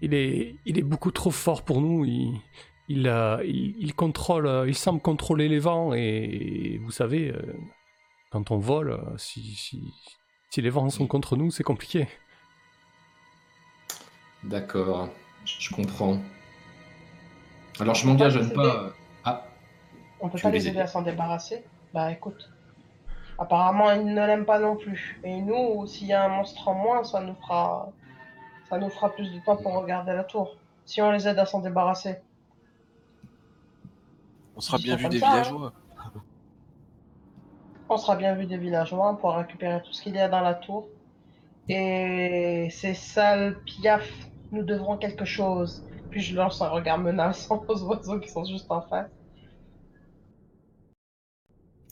il 0.01 0.15
est, 0.15 0.57
il 0.67 0.79
est 0.79 0.83
beaucoup 0.83 1.11
trop 1.11 1.31
fort 1.31 1.63
pour 1.63 1.81
nous. 1.81 2.05
Il, 2.05 2.41
il, 2.89 3.09
euh, 3.09 3.43
il, 3.45 3.77
il 3.79 3.95
contrôle, 3.95 4.47
euh, 4.47 4.69
il 4.69 4.75
semble 4.75 5.01
contrôler 5.01 5.49
les 5.49 5.59
vents 5.59 5.95
et, 5.95 6.79
vous 6.83 6.91
savez, 6.91 7.31
euh, 7.31 7.41
quand 8.31 8.51
on 8.51 8.59
vole, 8.59 8.91
euh, 8.93 9.17
si, 9.17 9.43
si, 9.55 9.83
si 10.51 10.61
les 10.61 10.71
vents 10.71 10.91
sont 10.91 11.07
contre 11.07 11.37
nous, 11.37 11.51
c'est 11.51 11.65
compliqué. 11.65 12.07
D'accord, 14.43 15.09
je 15.45 15.75
comprends. 15.75 16.19
Alors 17.81 17.95
je 17.95 18.07
m'engage 18.07 18.37
à 18.37 18.43
ne 18.43 18.51
pas. 18.51 18.93
Ah, 19.25 19.47
On 20.21 20.29
peut 20.29 20.37
Tu 20.37 20.43
pas 20.43 20.51
les 20.51 20.69
aider 20.69 20.81
à 20.81 20.87
s'en 20.87 21.03
débarrasser? 21.03 21.65
Bah 21.95 22.13
écoute. 22.13 22.51
Apparemment, 23.39 23.91
ils 23.93 24.05
ne 24.07 24.27
l'aiment 24.27 24.45
pas 24.45 24.61
non 24.61 24.77
plus. 24.77 25.19
Et 25.25 25.41
nous, 25.41 25.87
s'il 25.87 26.07
y 26.07 26.13
a 26.13 26.25
un 26.25 26.29
monstre 26.29 26.69
en 26.69 26.75
moins, 26.75 27.03
ça 27.03 27.21
nous 27.21 27.35
fera. 27.35 27.91
Ça 28.69 28.79
nous 28.79 28.89
fera 28.91 29.11
plus 29.11 29.33
de 29.33 29.41
temps 29.41 29.57
pour 29.57 29.75
regarder 29.75 30.13
la 30.13 30.25
tour. 30.25 30.57
Si 30.85 31.01
on 31.01 31.11
les 31.11 31.27
aide 31.29 31.39
à 31.39 31.47
s'en 31.47 31.61
débarrasser. 31.61 32.17
On 34.57 34.61
sera 34.61 34.79
bien 34.79 34.97
vu 34.97 35.09
des 35.09 35.19
ça, 35.19 35.29
hein. 35.29 35.33
villageois. 35.43 35.73
On 37.89 37.97
sera 37.97 38.17
bien 38.17 38.35
vu 38.35 38.47
des 38.47 38.57
villageois, 38.57 39.11
on 39.11 39.17
pourra 39.17 39.39
récupérer 39.39 39.83
tout 39.83 39.93
ce 39.93 40.03
qu'il 40.03 40.15
y 40.15 40.19
a 40.19 40.29
dans 40.29 40.41
la 40.41 40.55
tour. 40.55 40.89
Et 41.69 42.69
ces 42.71 42.95
sales 42.95 43.59
piafs, 43.65 44.29
nous 44.53 44.63
devrons 44.63 44.97
quelque 44.97 45.25
chose. 45.25 45.85
Puis 46.11 46.21
je 46.21 46.35
lance 46.35 46.63
un 46.63 46.69
regard 46.69 46.99
menaçant 46.99 47.63
aux 47.69 47.83
oiseaux 47.85 48.21
qui 48.21 48.29
sont 48.29 48.45
juste 48.45 48.71
en 48.71 48.83
face. 48.83 49.11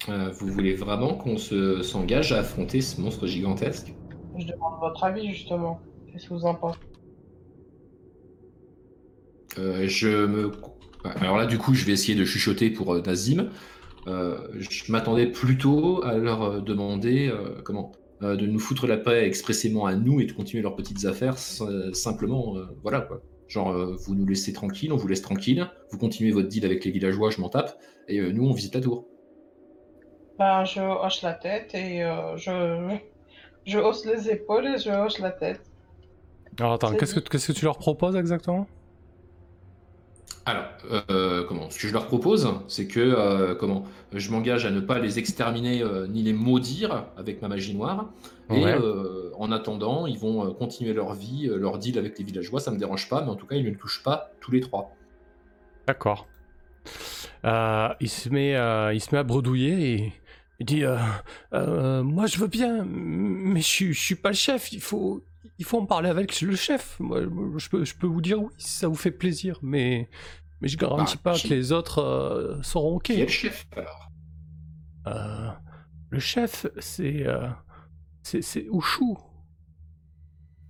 euh, 0.08 0.30
vous 0.32 0.48
voulez 0.48 0.74
vraiment 0.74 1.14
qu'on 1.14 1.36
se 1.36 1.82
s'engage 1.82 2.32
à 2.32 2.40
affronter 2.40 2.80
ce 2.80 3.00
monstre 3.00 3.26
gigantesque? 3.26 3.94
Je 4.36 4.46
demande 4.46 4.80
votre 4.80 5.04
avis 5.04 5.32
justement. 5.32 5.80
Qu'est-ce 6.12 6.28
que 6.28 6.34
vous 6.34 6.44
en 6.44 6.54
pensez? 6.54 6.78
Euh, 9.58 9.88
Je 9.88 10.26
me. 10.26 10.52
Alors 11.04 11.36
là, 11.36 11.46
du 11.46 11.58
coup, 11.58 11.74
je 11.74 11.84
vais 11.84 11.92
essayer 11.92 12.16
de 12.16 12.24
chuchoter 12.24 12.70
pour 12.70 12.94
euh, 12.94 13.02
Nazim. 13.02 13.50
Euh, 14.06 14.48
je 14.58 14.90
m'attendais 14.90 15.26
plutôt 15.26 16.02
à 16.04 16.16
leur 16.16 16.62
demander 16.62 17.28
euh, 17.28 17.60
comment 17.64 17.92
de 18.20 18.46
nous 18.46 18.60
foutre 18.60 18.86
la 18.86 18.98
paix 18.98 19.26
expressément 19.26 19.84
à 19.84 19.96
nous 19.96 20.20
et 20.20 20.26
de 20.26 20.32
continuer 20.32 20.62
leurs 20.62 20.76
petites 20.76 21.06
affaires 21.06 21.38
simplement, 21.38 22.54
voilà 22.84 23.00
quoi. 23.00 23.20
Genre, 23.48 23.74
vous 23.98 24.14
nous 24.14 24.24
laissez 24.24 24.52
tranquille, 24.52 24.92
on 24.92 24.96
vous 24.96 25.08
laisse 25.08 25.22
tranquille, 25.22 25.68
vous 25.90 25.98
continuez 25.98 26.30
votre 26.30 26.46
deal 26.46 26.64
avec 26.64 26.84
les 26.84 26.92
villageois, 26.92 27.30
je 27.30 27.40
m'en 27.40 27.48
tape, 27.48 27.76
et 28.06 28.20
nous 28.32 28.46
on 28.46 28.52
visite 28.52 28.76
la 28.76 28.80
tour. 28.80 29.08
Ben, 30.38 30.64
je 30.64 30.80
hoche 30.80 31.22
la 31.22 31.34
tête 31.34 31.74
et 31.74 32.04
je... 32.36 32.96
je 33.66 33.78
hausse 33.80 34.06
les 34.06 34.30
épaules 34.30 34.66
et 34.66 34.78
je 34.78 34.90
hoche 34.90 35.18
la 35.18 35.32
tête. 35.32 35.71
Alors 36.58 36.72
attends, 36.74 36.94
qu'est-ce 36.96 37.14
que, 37.14 37.20
dit. 37.20 37.26
qu'est-ce 37.30 37.48
que 37.52 37.52
tu 37.58 37.64
leur 37.64 37.78
proposes 37.78 38.16
exactement? 38.16 38.68
Alors, 40.44 40.64
euh, 41.10 41.44
comment? 41.46 41.70
Ce 41.70 41.78
que 41.78 41.86
je 41.86 41.92
leur 41.92 42.06
propose, 42.08 42.48
c'est 42.66 42.88
que 42.88 42.98
euh, 43.00 43.54
comment? 43.54 43.84
Je 44.12 44.30
m'engage 44.32 44.66
à 44.66 44.70
ne 44.72 44.80
pas 44.80 44.98
les 44.98 45.18
exterminer 45.20 45.82
euh, 45.82 46.08
ni 46.08 46.22
les 46.24 46.32
maudire 46.32 47.06
avec 47.16 47.40
ma 47.42 47.48
magie 47.48 47.74
noire. 47.76 48.12
Et 48.50 48.64
Ouais. 48.64 48.74
euh, 48.74 49.30
en 49.38 49.52
attendant, 49.52 50.06
ils 50.06 50.18
vont 50.18 50.44
euh, 50.48 50.52
continuer 50.52 50.94
leur 50.94 51.14
vie, 51.14 51.46
leur 51.46 51.78
deal 51.78 51.96
avec 51.98 52.18
les 52.18 52.24
villageois. 52.24 52.60
Ça 52.60 52.72
me 52.72 52.78
dérange 52.78 53.08
pas, 53.08 53.22
mais 53.22 53.30
en 53.30 53.36
tout 53.36 53.46
cas, 53.46 53.54
ils 53.56 53.64
ne 53.64 53.70
me 53.70 53.76
touchent 53.76 54.02
pas 54.02 54.36
tous 54.40 54.50
les 54.50 54.60
trois. 54.60 54.98
D'accord. 55.86 56.28
Euh, 57.44 57.88
il, 58.00 58.08
se 58.10 58.28
met, 58.28 58.54
euh, 58.56 58.92
il 58.94 59.00
se 59.00 59.08
met 59.12 59.18
à 59.18 59.22
bredouiller 59.24 59.94
et 59.94 60.12
il 60.60 60.66
dit 60.66 60.84
euh, 60.84 60.96
Euh, 61.54 62.02
Moi 62.02 62.26
je 62.26 62.38
veux 62.38 62.46
bien, 62.48 62.84
mais 62.86 63.60
je 63.60 63.92
je 63.92 64.00
suis 64.00 64.14
pas 64.16 64.30
le 64.30 64.34
chef, 64.36 64.72
il 64.72 64.80
faut, 64.80 65.24
il 65.58 65.64
faut 65.64 65.78
en 65.80 65.86
parler 65.86 66.08
avec 66.08 66.40
le 66.40 66.56
chef. 66.56 66.98
Moi, 67.00 67.20
je 67.56 67.68
peux, 67.68 67.84
je 67.84 67.94
peux 67.94 68.06
vous 68.06 68.20
dire 68.20 68.42
oui 68.42 68.50
si 68.58 68.70
ça 68.78 68.88
vous 68.88 68.94
fait 68.94 69.10
plaisir, 69.10 69.58
mais, 69.62 70.08
mais 70.60 70.68
je 70.68 70.76
garantis 70.76 71.16
Bah, 71.16 71.32
pas 71.32 71.34
qui- 71.34 71.48
que 71.48 71.54
les 71.54 71.72
autres 71.72 71.98
euh, 72.00 72.62
seront 72.62 72.96
ok. 72.96 73.04
Qui 73.04 73.12
est 73.20 73.24
le 73.24 73.28
chef 73.28 73.66
alors? 73.76 74.08
Euh, 75.08 75.48
le 76.10 76.18
chef, 76.20 76.66
c'est 76.78 77.26
euh, 77.26 77.48
c'est 78.22 78.66
Ushu. 78.72 79.16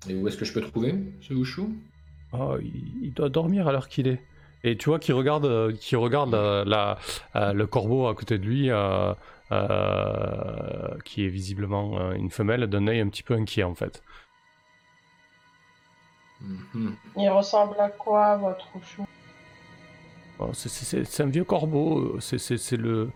Et 0.09 0.15
où 0.15 0.27
est-ce 0.27 0.37
que 0.37 0.45
je 0.45 0.53
peux 0.53 0.63
trouver 0.63 0.95
ce 1.21 1.33
Ushu 1.35 1.63
Oh, 2.33 2.57
il, 2.61 3.05
il 3.05 3.13
doit 3.13 3.29
dormir 3.29 3.69
à 3.69 3.73
l'heure 3.73 3.89
qu'il 3.89 4.09
est. 4.09 4.21
Et 4.65 4.77
tu 4.77 4.89
vois 4.89 4.99
qu'il 4.99 5.15
regarde, 5.15 5.45
euh, 5.45 5.73
regarde 5.95 6.33
la, 6.35 6.99
le 7.53 7.67
corbeau 7.67 8.07
à 8.07 8.15
côté 8.15 8.39
de 8.39 8.45
lui, 8.45 8.69
euh, 8.71 9.13
qui 11.05 11.25
est 11.25 11.29
visiblement 11.29 11.99
euh, 12.01 12.13
une 12.15 12.31
femelle, 12.31 12.67
d'un 12.69 12.87
œil 12.87 13.01
un 13.01 13.09
petit 13.09 13.23
peu 13.23 13.35
inquiet 13.35 13.65
en 13.65 13.75
fait. 13.75 14.03
Mhm. 16.43 16.95
Il 17.17 17.29
ressemble 17.31 17.77
à 17.79 17.89
quoi, 17.89 18.37
votre 18.37 18.67
chou? 18.85 19.05
Oh, 20.39 20.51
c'est- 20.53 20.69
c'est 20.69 20.85
c'est- 20.85 21.05
c'est 21.05 21.23
un 21.23 21.27
vieux 21.27 21.45
corbeau, 21.45 22.17
euh, 22.17 22.21
c'est- 22.21 22.39
le, 22.77 23.11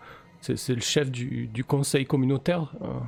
chef 0.80 1.10
du, 1.10 1.46
du 1.48 1.64
conseil 1.64 2.04
communautaire. 2.06 2.74
euh. 2.82 3.00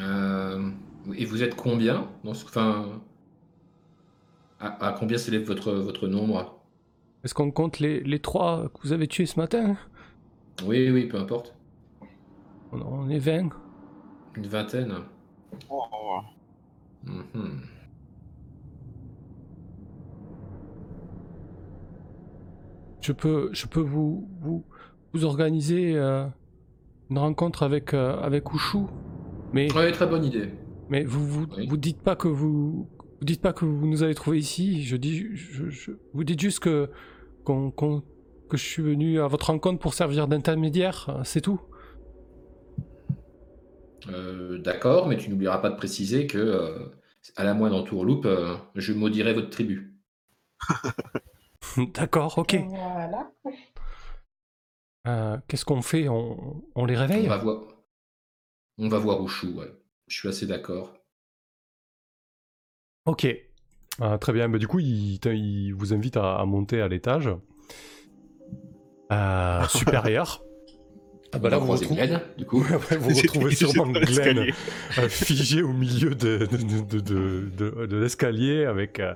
Euh, 0.00 0.70
et 1.14 1.24
vous 1.24 1.42
êtes 1.42 1.54
combien 1.54 2.08
dans 2.24 2.34
ce... 2.34 2.44
enfin, 2.44 3.00
à, 4.58 4.86
à 4.88 4.92
combien 4.92 5.18
s'élève 5.18 5.44
votre, 5.44 5.72
votre 5.72 6.08
nombre? 6.08 6.60
Est-ce 7.22 7.34
qu'on 7.34 7.50
compte 7.50 7.78
les, 7.78 8.00
les 8.00 8.20
trois 8.20 8.68
que 8.68 8.80
vous 8.82 8.92
avez 8.92 9.06
tués 9.06 9.26
ce 9.26 9.38
matin? 9.38 9.76
Oui, 10.64 10.90
oui, 10.90 11.06
peu 11.06 11.18
importe. 11.18 11.54
on, 12.72 12.80
on 12.80 13.08
est 13.08 13.18
20. 13.18 13.50
Une 14.36 14.46
vingtaine. 14.46 14.94
Oh, 15.68 16.20
Mhm. 17.04 17.60
Je 23.04 23.12
peux, 23.12 23.50
je 23.52 23.66
peux 23.66 23.80
vous, 23.82 24.26
vous, 24.40 24.64
vous 25.12 25.24
organiser 25.26 25.94
euh, 25.94 26.24
une 27.10 27.18
rencontre 27.18 27.62
avec, 27.62 27.92
euh, 27.92 28.16
avec 28.20 28.50
Ushu, 28.54 28.78
mais, 29.52 29.66
très 29.68 30.06
bonne 30.06 30.24
idée. 30.24 30.48
mais 30.88 31.04
vous, 31.04 31.26
vous, 31.26 31.46
Oui. 31.54 31.66
vous 31.68 31.76
dites 31.76 32.00
pas 32.00 32.16
que 32.16 32.28
vous, 32.28 32.88
vous 33.20 33.24
dites 33.26 33.42
pas 33.42 33.52
que 33.52 33.66
vous 33.66 33.86
nous 33.86 34.02
avez 34.02 34.14
trouvé 34.14 34.38
ici. 34.38 34.82
Je 34.84 34.96
dis, 34.96 35.36
je, 35.36 35.68
je- 35.68 35.90
vous 36.14 36.24
dites 36.24 36.40
juste 36.40 36.60
que 36.60 36.88
qu'on- 37.44 37.70
que 38.48 38.56
je 38.56 38.62
suis 38.64 38.82
venu 38.82 39.20
à 39.20 39.26
votre 39.26 39.48
rencontre 39.50 39.80
pour 39.80 39.92
servir 39.92 40.26
d'intermédiaire, 40.26 41.20
c'est 41.24 41.42
tout. 41.42 41.60
Euh, 44.08 44.56
D'accord, 44.58 45.08
mais 45.08 45.18
tu 45.18 45.28
n'oublieras 45.28 45.58
pas 45.58 45.68
de 45.68 45.76
préciser 45.76 46.26
que, 46.26 46.38
euh, 46.38 46.78
à 47.36 47.44
la 47.44 47.52
moindre 47.52 47.76
entourloupe, 47.76 48.24
euh, 48.24 48.54
je 48.76 48.94
maudirai 48.94 49.34
votre 49.34 49.50
tribu. 49.50 49.94
D'accord, 51.94 52.38
ok. 52.38 52.56
Voilà. 52.68 53.32
Euh, 55.06 55.38
Qu'est-ce 55.48 55.64
qu'on 55.64 55.82
fait? 55.82 56.08
On, 56.08 56.64
on 56.74 56.84
les 56.84 56.96
réveille? 56.96 57.26
On 57.26 57.30
va 57.30 57.38
voir. 57.38 57.62
On 58.78 58.88
va 58.88 58.98
voir 58.98 59.22
Ushu, 59.24 59.48
ouais. 59.48 59.72
Je 60.08 60.18
suis 60.18 60.28
assez 60.28 60.46
d'accord. 60.46 60.94
Ok. 63.06 63.26
Ah, 64.00 64.18
très 64.18 64.32
bien. 64.32 64.48
Bah, 64.48 64.58
du 64.58 64.66
coup, 64.66 64.80
il, 64.80 65.72
vous 65.74 65.94
invite 65.94 66.16
à, 66.16 66.36
à 66.36 66.44
monter 66.44 66.80
à 66.80 66.88
l'étage 66.88 67.30
euh, 69.12 69.64
supérieur. 69.68 70.42
Ah 71.34 71.38
bah 71.38 71.50
là, 71.50 71.58
vous, 71.58 71.72
retrouvez- 71.72 72.06
Glenn, 72.06 72.20
du 72.38 72.44
coup. 72.44 72.60
Vous 72.60 73.08
retrouvez 73.22 73.54
sûrement 73.54 73.90
Glenn 73.92 74.38
euh, 74.98 75.08
figé 75.08 75.62
au 75.62 75.72
milieu 75.72 76.14
de, 76.14 76.46
de, 76.46 76.56
de, 76.56 77.00
de, 77.00 77.50
de- 77.80 77.86
de 77.86 77.96
l'escalier 77.96 78.64
avec, 78.64 79.00
euh, 79.00 79.14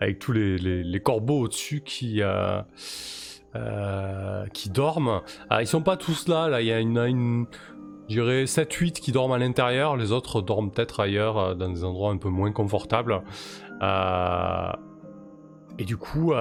avec 0.00 0.18
tous 0.18 0.32
les, 0.32 0.58
les, 0.58 0.82
les 0.84 1.00
corbeaux 1.00 1.40
au-dessus 1.40 1.80
qui, 1.84 2.20
euh, 2.22 2.60
euh, 3.56 4.46
qui 4.52 4.68
dorment. 4.70 5.22
Ah, 5.50 5.62
ils 5.62 5.66
sont 5.66 5.82
pas 5.82 5.96
tous 5.96 6.28
là, 6.28 6.48
là. 6.48 6.60
Il 6.60 6.66
y 6.66 6.72
a 6.72 6.80
une, 6.80 6.98
une 6.98 7.46
je 8.08 8.20
dirais 8.20 8.44
7-8 8.44 8.92
qui 8.92 9.12
dorment 9.12 9.32
à 9.32 9.38
l'intérieur. 9.38 9.96
Les 9.96 10.12
autres 10.12 10.42
dorment 10.42 10.70
peut-être 10.70 11.00
ailleurs, 11.00 11.38
euh, 11.38 11.54
dans 11.54 11.70
des 11.70 11.84
endroits 11.84 12.10
un 12.10 12.18
peu 12.18 12.28
moins 12.28 12.52
confortables. 12.52 13.22
Euh, 13.82 14.70
et 15.78 15.84
du 15.84 15.96
coup, 15.96 16.32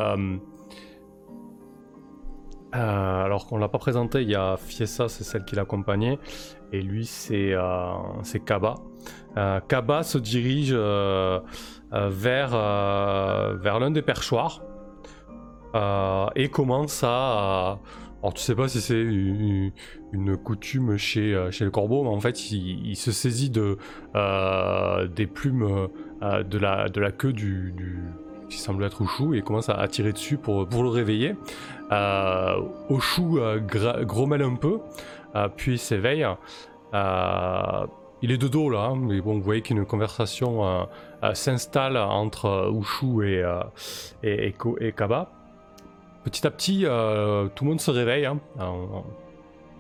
euh, 2.76 3.24
alors 3.24 3.46
qu'on 3.48 3.58
l'a 3.58 3.70
pas 3.70 3.78
présenté, 3.78 4.22
il 4.24 4.30
y 4.30 4.36
a 4.36 4.58
Fiessa, 4.58 5.08
c'est 5.08 5.24
celle 5.24 5.46
qui 5.46 5.56
l'accompagnait, 5.56 6.18
et 6.72 6.82
lui 6.82 7.06
c'est 7.06 7.54
euh, 7.54 7.94
Kaba. 8.46 8.76
Euh, 9.38 9.60
Kaba 9.68 10.04
se 10.04 10.18
dirige 10.18 10.74
vers, 10.74 12.52
l'un 12.52 13.92
des 13.92 14.02
perchoirs 14.02 14.62
et 16.36 16.50
commence 16.50 17.04
à. 17.04 17.80
alors 18.22 18.34
tu 18.34 18.42
sais 18.42 18.56
pas 18.56 18.68
si 18.68 18.82
c'est 18.82 19.02
une, 19.02 19.72
coutume 20.44 20.98
chez, 20.98 21.32
le 21.32 21.70
corbeau, 21.70 22.04
mais 22.04 22.10
en 22.10 22.20
fait 22.20 22.52
il, 22.52 22.96
se 22.96 23.12
saisit 23.12 23.52
de, 23.52 23.78
des 25.16 25.28
plumes 25.28 25.90
de, 26.22 26.58
la, 26.58 26.90
de 26.90 27.00
la 27.02 27.12
queue 27.12 27.34
du, 27.34 27.72
du- 27.76 28.14
qui 28.54 28.60
semble 28.60 28.84
être 28.84 29.02
Oshu 29.02 29.38
et 29.38 29.42
commence 29.42 29.70
à, 29.70 29.88
tirer 29.88 30.14
dessus 30.14 30.38
pour, 30.38 30.68
pour 30.68 30.84
le 30.84 30.90
réveiller. 30.90 31.36
Euh, 31.92 32.62
Oshu 32.90 33.40
euh, 33.40 33.60
grommelle 33.60 34.44
un 34.44 34.56
peu, 34.56 34.80
euh, 35.36 35.48
puis 35.56 35.78
s'éveille. 35.78 36.26
Euh, 36.94 37.88
il 38.22 38.32
est 38.32 38.38
de 38.38 38.48
dos 38.48 38.70
là, 38.70 38.86
hein, 38.86 38.96
mais 38.96 39.20
bon, 39.22 39.34
vous 39.36 39.42
voyez 39.42 39.62
qu'une 39.62 39.86
conversation 39.86 40.88
s'installe 41.34 41.98
entre 41.98 42.72
Ushu 42.74 43.28
et, 43.28 43.44
et, 44.24 44.56
et 44.80 44.92
Kaba. 44.94 45.30
Petit 46.24 46.48
à 46.48 46.52
petit, 46.52 46.84
tout 46.84 47.64
le 47.66 47.70
monde 47.70 47.82
se 47.82 47.92
réveille. 47.92 48.26
hein. 48.26 48.40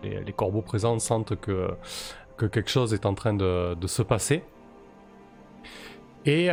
Les, 0.03 0.33
corbeaux 0.33 0.61
présents 0.61 0.99
sentent 0.99 1.39
que, 1.39 1.69
que 2.35 2.45
quelque 2.45 2.69
chose 2.69 2.93
est 2.93 3.05
en 3.05 3.13
train 3.13 3.33
de, 3.33 3.87
se 3.87 4.01
passer. 4.01 4.43
Et, 6.25 6.49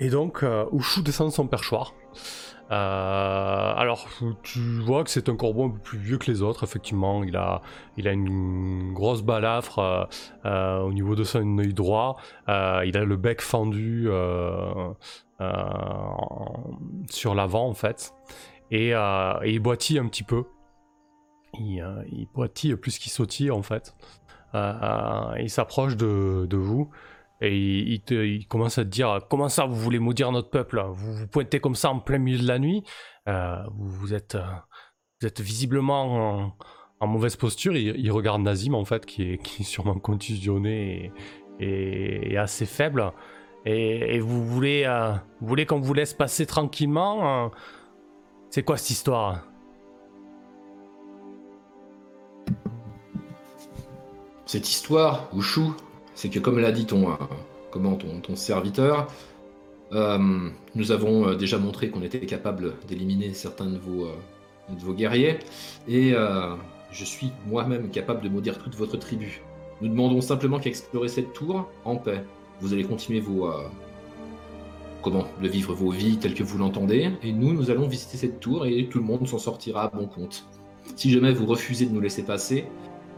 et 0.00 0.10
donc, 0.10 0.42
euh, 0.42 0.66
Ushu 0.72 1.02
descend 1.02 1.28
de 1.28 1.32
son 1.34 1.46
perchoir. 1.46 1.94
Euh, 2.70 2.74
alors, 3.76 4.08
tu 4.42 4.58
vois 4.80 5.04
que 5.04 5.10
c'est 5.10 5.28
un 5.28 5.36
corbeau 5.36 5.66
un 5.66 5.70
peu 5.70 5.78
plus 5.78 5.98
vieux 5.98 6.18
que 6.18 6.30
les 6.30 6.42
autres, 6.42 6.64
effectivement. 6.64 7.22
Il 7.22 7.36
a, 7.36 7.62
il 7.96 8.08
a 8.08 8.12
une 8.12 8.92
grosse 8.92 9.22
balafre 9.22 9.78
euh, 9.78 10.04
euh, 10.46 10.80
au 10.80 10.92
niveau 10.92 11.14
de 11.14 11.22
son 11.24 11.58
œil 11.58 11.72
droit. 11.74 12.16
Euh, 12.48 12.82
il 12.84 12.96
a 12.96 13.04
le 13.04 13.16
bec 13.16 13.40
fendu 13.40 14.06
euh, 14.08 14.88
euh, 15.40 15.52
en- 15.52 16.78
sur 17.08 17.34
l'avant, 17.36 17.68
en 17.68 17.74
fait. 17.74 18.12
Et, 18.72 18.94
euh, 18.94 19.34
il 19.44 19.60
boitille 19.60 19.98
un 20.00 20.08
petit 20.08 20.24
peu. 20.24 20.44
Il, 21.60 21.80
euh, 21.80 22.02
il 22.10 22.26
boitille 22.34 22.74
plus 22.76 22.98
qu'il 22.98 23.12
sautille, 23.12 23.52
en 23.52 23.62
fait. 23.62 23.94
Euh, 24.54 24.72
euh, 24.82 25.36
il 25.38 25.50
s'approche 25.50 25.96
de 25.96 26.56
vous. 26.56 26.90
Et 27.40 27.56
il, 27.56 28.46
commence 28.48 28.78
à 28.78 28.84
te 28.84 28.88
dire 28.88 29.20
Comment 29.28 29.48
ça, 29.48 29.66
vous 29.66 29.74
voulez 29.74 29.98
maudire 29.98 30.32
notre 30.32 30.50
peuple 30.50 30.82
Vous 30.92 31.14
vous 31.14 31.26
pointez 31.26 31.60
comme 31.60 31.74
ça 31.74 31.90
en 31.90 32.00
plein 32.00 32.18
milieu 32.18 32.38
de 32.38 32.48
la 32.48 32.58
nuit 32.58 32.82
Euh, 33.28 33.56
vous, 33.74 33.90
vous 33.90 34.14
êtes, 34.14 34.36
euh, 34.36 34.44
vous 35.20 35.26
êtes 35.26 35.40
visiblement 35.40 36.54
en, 37.00 37.06
mauvaise 37.06 37.36
posture. 37.36 37.76
Il, 37.76 38.10
regarde 38.10 38.42
Nazim, 38.42 38.74
en 38.74 38.84
fait, 38.84 39.04
qui 39.04 39.22
est, 39.22 39.38
qui 39.42 39.64
sûrement 39.64 39.98
contusionné 39.98 41.12
et, 41.60 42.36
assez 42.36 42.66
faible. 42.66 43.12
Et, 43.64 44.20
vous 44.20 44.46
voulez, 44.46 44.84
euh, 44.86 45.14
voulez 45.40 45.66
qu'on 45.66 45.80
vous 45.80 45.94
laisse 45.94 46.14
passer 46.14 46.46
tranquillement 46.46 47.46
euh, 47.46 47.48
C'est 48.50 48.62
quoi 48.62 48.76
cette 48.76 48.90
histoire? 48.90 49.42
Cette 54.44 54.68
histoire, 54.68 55.28
Ushu, 55.36 55.72
c'est 56.16 56.30
que 56.30 56.40
comme 56.40 56.58
l'a 56.58 56.72
dit 56.72 56.86
ton, 56.86 57.10
euh, 57.10 57.14
comment, 57.70 57.94
ton, 57.94 58.20
ton 58.20 58.34
serviteur, 58.34 59.06
euh, 59.92 60.48
nous 60.74 60.90
avons 60.90 61.28
euh, 61.28 61.34
déjà 61.36 61.58
montré 61.58 61.90
qu'on 61.90 62.02
était 62.02 62.18
capable 62.20 62.74
d'éliminer 62.88 63.34
certains 63.34 63.66
de 63.66 63.78
vos, 63.78 64.08
de 64.68 64.80
vos 64.80 64.94
guerriers, 64.94 65.38
et 65.86 66.14
je 66.90 67.04
suis 67.04 67.30
moi-même 67.46 67.90
capable 67.90 68.22
de 68.22 68.28
maudire 68.28 68.58
toute 68.58 68.74
votre 68.74 68.96
tribu. 68.96 69.42
Nous 69.82 69.88
demandons 69.88 70.22
simplement 70.22 70.58
qu'à 70.58 70.70
explorer 70.70 71.08
cette 71.08 71.34
tour 71.34 71.68
en 71.84 71.96
paix. 71.96 72.24
Vous 72.60 72.72
allez 72.72 72.84
continuer 72.84 73.20
vos... 73.20 73.50
comment 75.02 75.26
De 75.42 75.48
vivre 75.48 75.74
vos 75.74 75.90
vies 75.90 76.16
telles 76.16 76.34
que 76.34 76.42
vous 76.42 76.56
l'entendez, 76.56 77.10
et 77.22 77.32
nous, 77.32 77.52
nous 77.52 77.70
allons 77.70 77.86
visiter 77.86 78.16
cette 78.16 78.40
tour, 78.40 78.64
et 78.64 78.88
tout 78.88 78.98
le 78.98 79.04
monde 79.04 79.28
s'en 79.28 79.38
sortira 79.38 79.84
à 79.84 79.88
bon 79.88 80.06
compte. 80.06 80.46
Si 80.94 81.10
jamais 81.10 81.32
vous 81.32 81.44
refusez 81.44 81.84
de 81.84 81.92
nous 81.92 82.00
laisser 82.00 82.22
passer, 82.22 82.64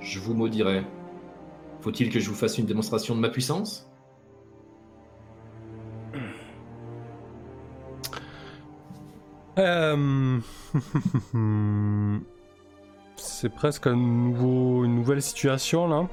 je 0.00 0.18
vous 0.18 0.34
maudirai. 0.34 0.82
Faut-il 1.80 2.10
que 2.10 2.20
je 2.20 2.28
vous 2.28 2.34
fasse 2.36 2.58
une 2.58 2.66
démonstration 2.66 3.14
de 3.14 3.20
ma 3.20 3.28
puissance? 3.28 3.88
Euh, 9.58 10.38
C'est 13.16 13.48
presque 13.52 13.86
un 13.86 13.96
nouveau, 13.96 14.84
une 14.84 14.94
nouvelle 14.96 15.22
situation 15.22 15.88
là. 15.88 16.08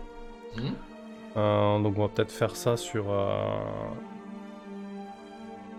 Hmm? 0.58 0.74
Euh, 1.38 1.80
donc 1.80 1.98
on 1.98 2.02
va 2.04 2.08
peut-être 2.10 2.32
faire 2.32 2.56
ça 2.56 2.78
sur... 2.78 3.12
euh, 3.12 3.56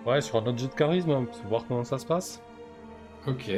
Ouais, 0.05 0.21
sur 0.21 0.37
un 0.37 0.47
autre 0.47 0.59
jet 0.59 0.69
de 0.69 0.75
charisme, 0.75 1.11
hein, 1.11 1.25
pour 1.25 1.49
voir 1.49 1.65
comment 1.67 1.83
ça 1.83 1.99
se 1.99 2.07
passe. 2.07 2.41
Ok. 3.27 3.49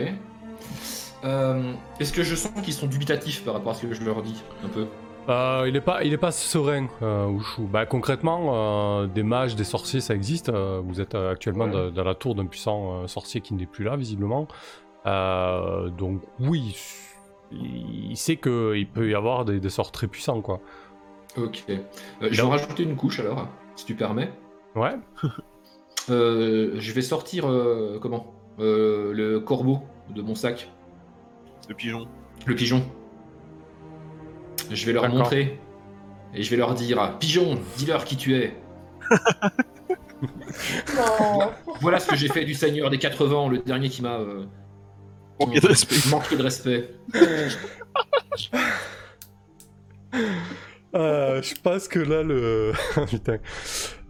Est-ce 2.00 2.12
que 2.12 2.22
je 2.22 2.34
sens 2.34 2.52
qu'ils 2.62 2.72
sont 2.72 2.86
dubitatifs 2.86 3.44
par 3.44 3.54
rapport 3.54 3.72
à 3.72 3.74
ce 3.74 3.86
que 3.86 3.92
je 3.92 4.02
leur 4.02 4.22
dis 4.22 4.42
un 4.64 4.68
peu? 4.68 4.86
Euh, 5.28 5.66
il 5.68 5.76
est 5.76 5.80
pas, 5.82 6.04
il 6.04 6.12
est 6.12 6.16
pas 6.18 6.32
serein, 6.32 6.86
euh, 7.02 7.28
Ushu. 7.30 7.62
Bah 7.62 7.84
concrètement, 7.84 8.50
euh, 9.02 9.06
des 9.06 9.22
mages, 9.22 9.56
des 9.56 9.64
sorciers, 9.64 10.00
ça 10.00 10.14
existe. 10.14 10.48
Euh, 10.48 10.80
vous 10.82 11.00
êtes 11.02 11.14
euh, 11.14 11.32
actuellement 11.32 11.64
Ouais. 11.66 11.70
dans, 11.72 11.90
dans 11.90 12.04
la 12.04 12.14
tour 12.14 12.34
d'un 12.34 12.46
puissant 12.46 13.02
euh, 13.02 13.06
sorcier 13.08 13.40
qui 13.42 13.52
n'est 13.54 13.66
plus 13.66 13.84
là, 13.84 13.96
visiblement. 13.96 14.48
Euh, 15.06 15.88
donc 15.90 16.22
oui, 16.40 16.76
il 17.52 18.16
sait 18.16 18.36
qu'il 18.36 18.86
peut 18.88 19.08
y 19.10 19.14
avoir 19.14 19.44
des, 19.44 19.60
des 19.60 19.70
sorts 19.70 19.92
très 19.92 20.06
puissants, 20.06 20.40
quoi. 20.40 20.60
Ok. 21.36 21.62
Euh, 21.68 21.76
je 22.22 22.28
vais 22.36 22.42
en 22.42 22.48
rajouter 22.50 22.82
une 22.84 22.96
couche 22.96 23.20
alors, 23.20 23.46
si 23.76 23.84
tu 23.84 23.94
permets. 23.94 24.30
Ouais. 24.74 24.96
Euh, 26.10 26.72
je 26.78 26.92
vais 26.94 27.02
sortir 27.02 27.44
euh, 27.50 27.98
comment? 28.00 28.32
Euh, 28.60 29.12
le 29.12 29.40
corbeau 29.40 29.80
de 30.08 30.22
mon 30.22 30.34
sac, 30.34 30.70
Le 31.68 31.74
pigeon. 31.74 32.08
le 32.46 32.54
pigeon. 32.54 32.82
Je 34.70 34.86
vais 34.86 34.92
leur 34.92 35.08
montrer 35.08 35.58
et 36.34 36.42
je 36.42 36.50
vais 36.50 36.56
leur 36.56 36.74
dire 36.74 37.16
pigeon, 37.18 37.58
dis-leur 37.76 38.04
qui 38.04 38.16
tu 38.16 38.36
es. 38.36 38.54
Non. 40.96 41.50
Voilà 41.80 42.00
ce 42.00 42.08
que 42.08 42.16
j'ai 42.16 42.28
fait 42.28 42.44
du 42.44 42.54
Seigneur 42.54 42.90
des 42.90 42.98
quatre 42.98 43.26
vents, 43.26 43.48
le 43.48 43.58
dernier 43.58 43.88
qui 43.88 44.02
m'a 44.02 44.18
euh, 44.18 44.44
Manqué 45.40 45.60
de 45.60 45.66
respect. 45.68 46.08
manqué 46.10 46.36
de 46.36 46.42
respect. 46.42 46.90
Euh, 50.94 51.42
je 51.42 51.54
pense 51.62 51.86
que 51.86 51.98
là, 51.98 52.22
le. 52.22 52.72
Putain. 53.08 53.38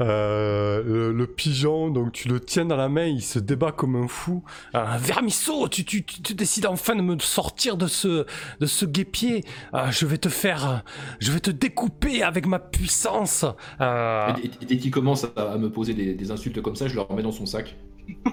Euh, 0.00 0.82
le, 0.84 1.12
le 1.12 1.26
pigeon, 1.26 1.90
donc 1.90 2.12
tu 2.12 2.28
le 2.28 2.40
tiens 2.40 2.64
dans 2.64 2.76
la 2.76 2.88
main, 2.88 3.06
il 3.06 3.22
se 3.22 3.38
débat 3.38 3.72
comme 3.72 3.96
un 3.96 4.06
fou. 4.08 4.44
Euh, 4.74 4.84
Vermisseau, 4.98 5.68
tu, 5.68 5.84
tu, 5.84 6.04
tu, 6.04 6.22
tu 6.22 6.34
décides 6.34 6.66
enfin 6.66 6.94
de 6.94 7.02
me 7.02 7.18
sortir 7.18 7.76
de 7.76 7.86
ce, 7.86 8.24
de 8.60 8.66
ce 8.66 8.84
guépier. 8.84 9.44
Euh, 9.74 9.90
je 9.90 10.06
vais 10.06 10.18
te 10.18 10.28
faire. 10.28 10.82
Je 11.20 11.32
vais 11.32 11.40
te 11.40 11.50
découper 11.50 12.22
avec 12.22 12.46
ma 12.46 12.58
puissance. 12.60 13.44
Euh, 13.80 14.32
Et, 14.60 14.66
dès 14.66 14.76
qu'il 14.78 14.90
commence 14.90 15.24
à, 15.36 15.52
à 15.52 15.58
me 15.58 15.70
poser 15.70 15.94
des, 15.94 16.14
des 16.14 16.30
insultes 16.30 16.62
comme 16.62 16.76
ça, 16.76 16.86
je 16.88 16.94
le 16.94 17.00
remets 17.00 17.22
dans 17.22 17.32
son 17.32 17.46
sac. 17.46 17.76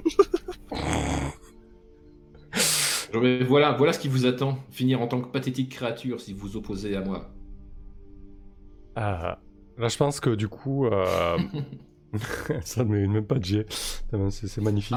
Voilà, 3.47 3.71
voilà 3.71 3.93
ce 3.93 3.99
qui 3.99 4.07
vous 4.07 4.25
attend. 4.25 4.59
Finir 4.71 5.01
en 5.01 5.07
tant 5.07 5.21
que 5.21 5.29
pathétique 5.29 5.71
créature 5.71 6.21
si 6.21 6.33
vous 6.33 6.47
vous 6.49 6.57
opposez 6.57 6.95
à 6.95 7.01
moi. 7.01 7.31
euh, 8.97 9.35
là, 9.77 9.87
je 9.87 9.97
pense 9.97 10.19
que 10.19 10.29
du 10.31 10.47
coup. 10.47 10.85
euh, 10.87 11.37
ça 12.63 12.85
ne 12.85 12.89
met 12.91 13.07
même 13.07 13.25
pas 13.25 13.35
de 13.35 13.43
jet. 13.43 13.65
C'est 14.29 14.61
magnifique. 14.61 14.95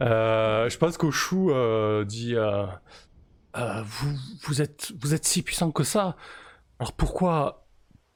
Euh, 0.00 0.68
je 0.68 0.78
pense 0.78 0.96
qu'Oshu 0.96 1.48
euh, 1.50 2.04
dit 2.04 2.36
euh, 2.36 2.66
euh, 3.56 3.82
vous, 3.84 4.14
vous, 4.44 4.62
êtes, 4.62 4.92
vous 5.02 5.12
êtes 5.12 5.24
si 5.24 5.42
puissant 5.42 5.72
que 5.72 5.82
ça. 5.82 6.14
Alors 6.78 6.92
pourquoi, 6.92 7.66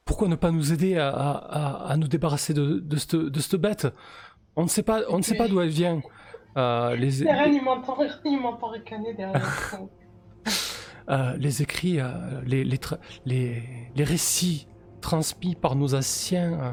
pourquoi 0.04 0.28
ne 0.28 0.36
pas 0.36 0.52
nous 0.52 0.72
aider 0.72 0.96
à, 0.96 1.08
à, 1.08 1.30
à- 1.32 1.90
à 1.90 1.96
nous 1.96 2.06
débarrasser 2.06 2.54
de, 2.54 2.78
de, 2.78 2.96
cette, 2.98 3.16
de 3.16 3.40
cette 3.40 3.60
bête? 3.60 3.88
On 4.54 4.62
ne 4.62 4.68
sait 4.68 4.84
pas, 4.84 5.00
on 5.08 5.16
ne 5.18 5.22
sait 5.22 5.36
pas 5.36 5.48
d'où 5.48 5.60
elle 5.60 5.70
vient. 5.70 6.00
Euh, 6.56 6.94
les, 6.94 7.24
Terran, 7.24 7.44
il 7.50 7.64
m'entend 7.64 7.96
il 8.24 8.40
m'entend 8.40 8.68
ricaner 8.68 9.12
derrière. 9.14 9.76
euh, 11.10 11.36
les 11.36 11.62
écrits, 11.62 11.98
euh, 12.00 12.08
les, 12.46 12.62
les, 12.62 12.76
tra- 12.76 12.98
les, 13.24 13.62
les 13.96 14.04
récits 14.04 14.68
transmis 15.00 15.54
par 15.54 15.76
nos 15.76 15.94
anciens 15.94 16.52
euh, 16.52 16.72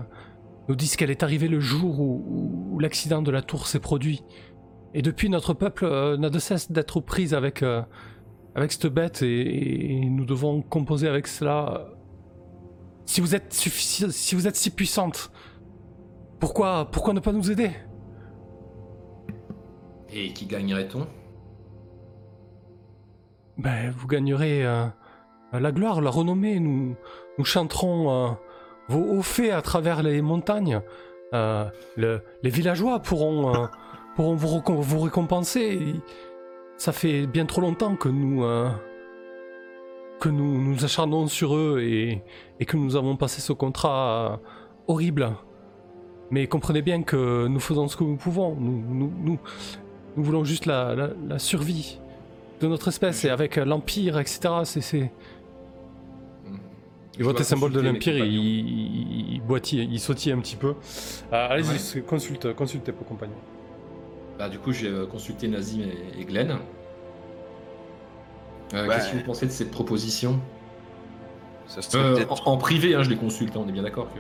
nous 0.70 0.76
disent 0.76 0.96
qu'elle 0.96 1.12
est 1.12 1.24
arrivée 1.24 1.48
le 1.48 1.60
jour 1.60 2.00
où, 2.00 2.80
l'accident 2.80 3.22
de 3.22 3.32
la 3.32 3.42
tour 3.42 3.68
s'est 3.68 3.80
produit. 3.80 4.24
Et 4.94 5.02
depuis, 5.02 5.30
notre 5.30 5.54
peuple 5.54 5.86
euh, 5.86 6.18
n'a 6.18 6.30
de 6.30 6.40
cesse 6.40 6.72
d'être 6.72 6.98
aux 6.98 7.02
prises 7.02 7.34
avec, 7.34 7.64
euh, 7.64 7.82
avec 8.56 8.72
cette 8.72 8.88
bête 8.88 9.22
et, 9.22 9.96
et 9.96 10.10
nous 10.10 10.26
devons 10.26 10.62
composer 10.62 11.08
avec 11.08 11.28
cela. 11.28 11.88
Si 13.06 13.22
vous 13.22 13.36
êtes, 13.36 13.54
si 13.54 14.36
vous 14.36 14.48
êtes 14.48 14.56
si 14.56 14.70
puissante, 14.70 15.32
pourquoi, 16.40 16.90
pourquoi 16.92 17.14
ne 17.14 17.20
pas 17.20 17.32
nous 17.32 17.50
aider? 17.50 17.72
Et 20.12 20.34
qui 20.34 20.46
gagnerait-on? 20.46 21.08
Ben, 23.58 23.90
vous 23.90 24.08
gagnerez 24.08 24.66
euh, 24.66 24.86
la 25.52 25.72
gloire, 25.72 26.02
la 26.02 26.12
renommée. 26.12 26.60
Nous, 26.60 26.96
nous 27.38 27.46
chanterons 27.46 28.10
euh, 28.12 28.30
vos 28.90 29.04
hauts 29.18 29.22
faits 29.22 29.52
à 29.52 29.62
travers 29.62 30.02
les 30.04 30.22
montagnes. 30.22 30.82
Euh, 31.34 31.66
le- 31.96 32.22
les 32.44 32.50
villageois 32.50 33.00
pourront, 33.00 33.54
euh, 33.56 33.66
pourront 34.16 34.36
vous, 34.36 35.00
récompenser. 35.00 35.80
Ça 36.78 36.92
fait 36.92 37.28
bien 37.28 37.46
trop 37.46 37.62
longtemps 37.62 37.96
que 37.96 38.08
nous, 38.10 38.44
que 40.20 40.30
nous 40.30 40.62
nous 40.62 40.86
acharnons 40.86 41.28
sur 41.28 41.56
eux 41.56 41.80
et, 41.82 42.22
et 42.60 42.66
que 42.66 42.78
nous 42.78 42.96
avons 42.96 43.16
passé 43.18 43.42
ce 43.42 43.54
contrat 43.54 44.40
horrible. 44.88 45.32
Mais 46.30 46.48
comprenez 46.48 46.82
bien 46.82 47.04
que 47.04 47.48
nous 47.48 47.60
faisons 47.60 47.88
ce 47.88 47.96
que 47.98 48.04
nous 48.04 48.16
pouvons. 48.18 48.56
Nous, 48.60 48.84
nous, 48.88 49.12
nous, 49.24 49.40
nous 50.16 50.24
voulons 50.24 50.44
juste 50.44 50.66
la, 50.66 50.94
la, 50.94 51.10
la 51.28 51.40
survie 51.40 52.00
de 52.60 52.68
notre 52.68 52.88
espèce 52.90 53.24
et 53.26 53.30
avec 53.30 53.56
l'Empire, 53.56 54.20
etc. 54.20 54.40
C'est, 54.64 55.12
Il 57.18 57.24
voit 57.24 57.34
tes 57.34 57.44
symboles 57.44 57.72
de 57.72 57.80
l'Empire 57.82 58.18
il, 58.18 58.26
il, 58.34 59.34
il 59.36 59.42
boitille, 59.42 59.88
il 59.92 60.00
sautille 60.00 60.32
un 60.32 60.40
petit 60.40 60.56
peu. 60.56 60.76
Euh, 61.34 61.48
allez-y, 61.50 61.96
Ouais. 61.98 62.02
consulte, 62.04 62.54
consulte 62.54 62.84
tes 62.84 62.92
compagnons. 62.94 63.34
Bah, 64.38 64.50
du 64.50 64.60
coup, 64.60 64.72
j'ai 64.72 64.88
euh, 64.88 65.06
consulté 65.08 65.48
Nazim 65.48 65.82
et, 65.82 66.22
et 66.22 66.26
Glenn. 66.26 66.52
Euh, 66.52 66.58
Ouais. 68.88 68.88
Qu'est-ce 68.96 69.12
que 69.14 69.18
vous 69.18 69.24
pensez 69.24 69.46
de 69.46 69.52
cette 69.52 69.72
proposition? 69.72 70.40
Ça 71.68 71.80
Euh, 71.98 72.26
en, 72.30 72.52
en 72.52 72.58
privé, 72.58 72.96
hein, 72.96 73.04
je 73.04 73.10
les 73.10 73.16
consulte, 73.18 73.56
hein, 73.56 73.62
on 73.66 73.70
est 73.70 73.72
bien 73.72 73.84
d'accord 73.84 74.08
que. 74.14 74.20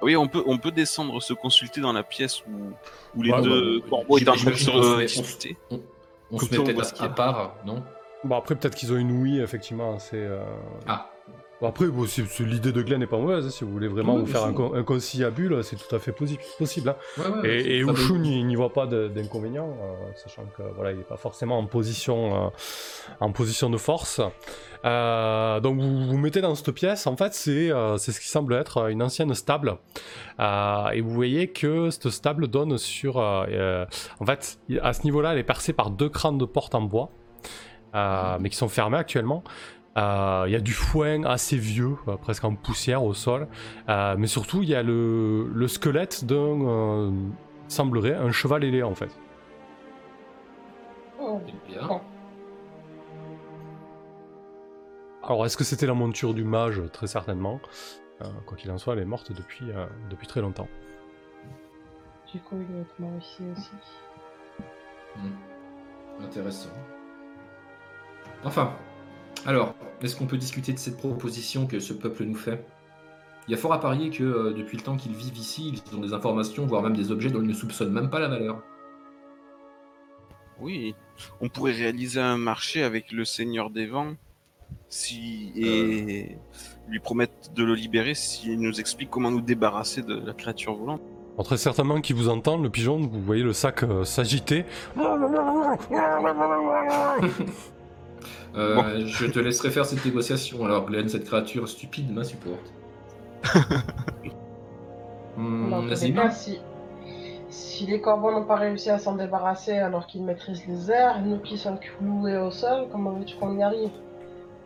Oui, 0.00 0.14
on 0.16 0.28
peut, 0.28 0.42
on 0.46 0.58
peut 0.58 0.70
descendre 0.70 1.20
se 1.20 1.32
consulter 1.32 1.80
dans 1.80 1.92
la 1.92 2.04
pièce 2.04 2.42
où, 2.46 2.70
où 3.18 3.22
les 3.22 3.32
Ouais, 3.32 3.42
deux 3.42 3.80
corbeaux 3.80 4.18
étaient 4.18 4.28
en 4.30 4.34
train 4.34 4.50
de 4.50 4.56
j'imagine 4.56 5.24
se. 5.24 5.48
On 6.30 6.36
Comme 6.36 6.48
se 6.48 6.52
met 6.54 6.58
on 6.60 6.64
peut-être 6.64 6.80
à, 6.86 6.90
qu'il 6.92 7.02
y 7.04 7.08
à 7.08 7.10
a. 7.10 7.14
part, 7.14 7.56
non? 7.66 7.82
Bon, 8.24 8.36
après, 8.36 8.54
peut-être 8.56 8.74
qu'ils 8.74 8.92
ont 8.92 8.96
une 8.96 9.12
ouïe, 9.12 9.40
effectivement. 9.40 9.98
C'est, 9.98 10.16
euh, 10.16 10.40
Ah, 10.86 11.10
Bon, 11.60 11.66
après, 11.66 11.86
bon, 11.88 12.06
c'est- 12.06 12.22
l'idée 12.44 12.70
de 12.70 12.82
Glenn 12.82 13.00
n'est 13.00 13.08
pas 13.08 13.18
mauvaise. 13.18 13.44
hein, 13.46 13.50
si 13.50 13.64
vous 13.64 13.72
voulez 13.72 13.88
vraiment 13.88 14.14
Oui, 14.14 14.20
vous 14.20 14.26
faire 14.26 14.44
un, 14.44 14.52
con- 14.52 14.74
un 14.74 14.84
c'est 15.64 15.74
tout 15.74 15.92
à 15.92 15.98
fait 15.98 16.12
possible. 16.12 16.90
hein. 16.90 16.94
ouais, 17.18 17.40
ouais, 17.40 17.48
Et, 17.50 17.78
et 17.78 17.82
n'y 18.46 18.54
voit 18.54 18.72
pas 18.72 18.86
d'inconvénient, 18.86 19.66
euh, 19.68 19.94
sachant 20.14 20.44
que 20.56 20.62
voilà, 20.76 20.92
il 20.92 20.98
n'est 20.98 21.02
pas 21.02 21.16
forcément 21.16 21.58
en 21.58 21.66
position, 21.66 22.46
euh, 22.46 22.48
en 23.18 23.32
position 23.32 23.70
de 23.70 23.76
force. 23.76 24.20
Euh, 24.84 25.58
donc 25.58 25.80
vous 25.80 26.06
vous 26.06 26.18
mettez 26.18 26.40
dans 26.40 26.54
cette 26.54 26.70
pièce, 26.70 27.08
en 27.08 27.16
fait 27.16 27.34
c'est 27.34 27.72
euh, 27.72 27.98
ce 28.12 28.20
qui 28.20 28.28
semble 28.28 28.54
être 28.54 28.88
une 28.88 29.02
ancienne 29.02 29.34
stable. 29.34 29.78
Euh, 30.38 30.90
et 30.90 31.00
vous 31.00 31.10
voyez 31.10 31.48
que 31.48 31.90
cette 31.90 32.10
stable 32.10 32.46
donne 32.46 32.78
sur... 32.78 33.16
en 34.20 34.26
fait, 34.26 34.60
à 34.80 34.92
ce 34.92 35.02
niveau-là, 35.02 35.32
elle 35.32 35.38
est 35.38 35.42
percée 35.42 35.72
par 35.72 35.90
deux 35.90 36.08
crânes 36.08 36.38
de 36.38 36.44
porte 36.44 36.76
en 36.76 36.82
bois, 36.82 37.10
mais 37.94 38.48
qui 38.50 38.56
sont 38.56 38.68
fermés 38.68 38.98
actuellement. 38.98 39.42
Euh, 39.96 40.44
Il 40.46 40.52
y 40.52 40.56
a 40.56 40.60
du 40.60 40.72
foin 40.72 41.24
assez 41.24 41.56
vieux, 41.56 41.96
euh, 42.06 42.16
presque 42.16 42.44
en 42.44 42.54
poussière 42.54 43.02
au 43.02 43.14
sol. 43.14 43.48
Euh, 43.88 44.14
mais 44.16 44.28
surtout, 44.28 44.62
il 44.62 44.68
y 44.68 44.74
a 44.74 44.82
le, 44.82 45.48
le 45.52 45.68
squelette 45.68 46.24
d'un, 46.24 46.36
euh, 46.36 47.10
semblerait, 47.66 48.14
un 48.14 48.30
cheval 48.30 48.62
ailé 48.64 48.82
en 48.82 48.94
fait. 48.94 49.10
Oh. 51.20 51.40
C'est 51.46 51.72
bien. 51.72 52.00
Alors, 55.24 55.44
est-ce 55.44 55.56
que 55.56 55.64
c'était 55.64 55.86
la 55.86 55.94
monture 55.94 56.32
du 56.32 56.44
mage? 56.44 56.80
Très 56.92 57.08
certainement. 57.08 57.60
Euh, 58.22 58.26
quoi 58.46 58.56
qu'il 58.56 58.70
en 58.70 58.78
soit, 58.78 58.94
elle 58.94 59.00
est 59.00 59.04
morte 59.04 59.32
depuis, 59.32 59.70
euh, 59.72 59.86
depuis 60.10 60.26
très 60.26 60.40
longtemps. 60.40 60.68
Du 62.32 62.40
coup, 62.40 62.56
il 62.60 62.66
doit 62.66 62.80
être 62.80 62.98
mort 62.98 63.18
ici 63.18 63.42
aussi. 63.52 63.70
Hmm. 65.16 66.24
Intéressant. 66.24 66.70
Enfin, 68.44 68.72
alors, 69.46 69.74
est-ce 70.02 70.16
qu'on 70.16 70.26
peut 70.26 70.36
discuter 70.36 70.72
de 70.72 70.78
cette 70.78 70.96
proposition 70.96 71.66
que 71.66 71.80
ce 71.80 71.92
peuple 71.92 72.24
nous 72.24 72.36
fait? 72.36 72.64
Il 73.46 73.52
y 73.52 73.54
a 73.54 73.56
fort 73.56 73.72
à 73.72 73.80
parier 73.80 74.10
que 74.10 74.22
euh, 74.22 74.52
depuis 74.52 74.76
le 74.76 74.82
temps 74.82 74.96
qu'ils 74.96 75.14
vivent 75.14 75.38
ici, 75.38 75.82
ils 75.90 75.96
ont 75.96 76.00
des 76.00 76.12
informations, 76.12 76.66
voire 76.66 76.82
même 76.82 76.96
des 76.96 77.10
objets 77.10 77.30
dont 77.30 77.40
ils 77.40 77.48
ne 77.48 77.54
soupçonnent 77.54 77.92
même 77.92 78.10
pas 78.10 78.18
la 78.18 78.28
valeur. 78.28 78.62
Oui, 80.60 80.94
on 81.40 81.48
pourrait 81.48 81.72
réaliser 81.72 82.20
un 82.20 82.36
marché 82.36 82.82
avec 82.82 83.12
le 83.12 83.24
Seigneur 83.24 83.70
des 83.70 83.86
Vents 83.86 84.14
si 84.90 85.52
et 85.56 86.36
lui 86.88 87.00
promettre 87.00 87.52
de 87.54 87.64
le 87.64 87.74
libérer 87.74 88.14
s'il 88.14 88.60
nous 88.60 88.80
explique 88.80 89.08
comment 89.08 89.30
nous 89.30 89.40
débarrasser 89.40 90.02
de 90.02 90.14
la 90.14 90.34
créature 90.34 90.74
volante. 90.74 91.00
Alors, 91.34 91.46
très 91.46 91.56
certainement 91.56 92.00
qu'il 92.00 92.16
vous 92.16 92.28
entend, 92.28 92.58
le 92.58 92.68
pigeon, 92.68 92.98
vous 92.98 93.22
voyez 93.22 93.44
le 93.44 93.52
sac 93.52 93.84
euh, 93.84 94.04
s'agiter. 94.04 94.64
Euh, 98.56 99.06
Je 99.06 99.26
te 99.26 99.38
laisserai 99.38 99.70
faire 99.70 99.84
cette 99.84 100.04
négociation. 100.04 100.64
Alors, 100.64 100.86
Glenn, 100.86 101.08
cette 101.08 101.24
créature 101.24 101.68
stupide 101.68 102.12
m'insupporte. 102.12 102.72
Hmm, 105.36 105.88
cas, 105.88 106.30
si, 106.30 106.58
si 107.48 107.86
les 107.86 108.00
corbeaux 108.00 108.32
n'ont 108.32 108.44
pas 108.44 108.56
réussi 108.56 108.90
à 108.90 108.98
s'en 108.98 109.14
débarrasser 109.14 109.78
alors 109.78 110.08
qu'ils 110.08 110.24
maîtrisent 110.24 110.66
les 110.66 110.90
airs, 110.90 111.22
nous 111.22 111.38
qui 111.38 111.56
sommes 111.56 111.78
cloués 111.78 112.36
au 112.36 112.50
sol, 112.50 112.88
comment 112.90 113.12
veux-tu 113.12 113.36
qu'on 113.36 113.56
y 113.56 113.62
arrive? 113.62 113.92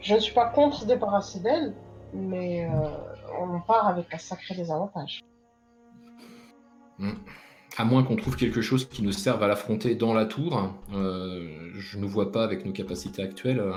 Je 0.01 0.15
ne 0.15 0.19
suis 0.19 0.33
pas 0.33 0.47
contre 0.47 0.79
se 0.79 0.87
débarrasser 0.87 1.41
d'elle, 1.41 1.75
mais 2.15 2.65
euh, 2.65 2.89
on 3.39 3.61
part 3.61 3.87
avec 3.87 4.13
un 4.15 4.19
sacré 4.19 4.55
désavantage. 4.55 5.21
Hmm. 6.99 7.13
À 7.77 7.85
moins 7.85 8.03
qu'on 8.03 8.17
trouve 8.17 8.37
quelque 8.37 8.61
chose 8.61 8.87
qui 8.87 9.03
nous 9.03 9.13
serve 9.13 9.43
à 9.43 9.49
l'affronter 9.49 9.95
dans 9.95 10.13
la 10.13 10.27
tour, 10.27 10.75
euh, 10.93 11.71
je 11.75 11.99
ne 11.99 12.05
vois 12.05 12.31
pas 12.31 12.45
avec 12.45 12.67
nos 12.67 12.73
capacités 12.73 13.23
actuelles 13.23 13.61
euh, 13.61 13.73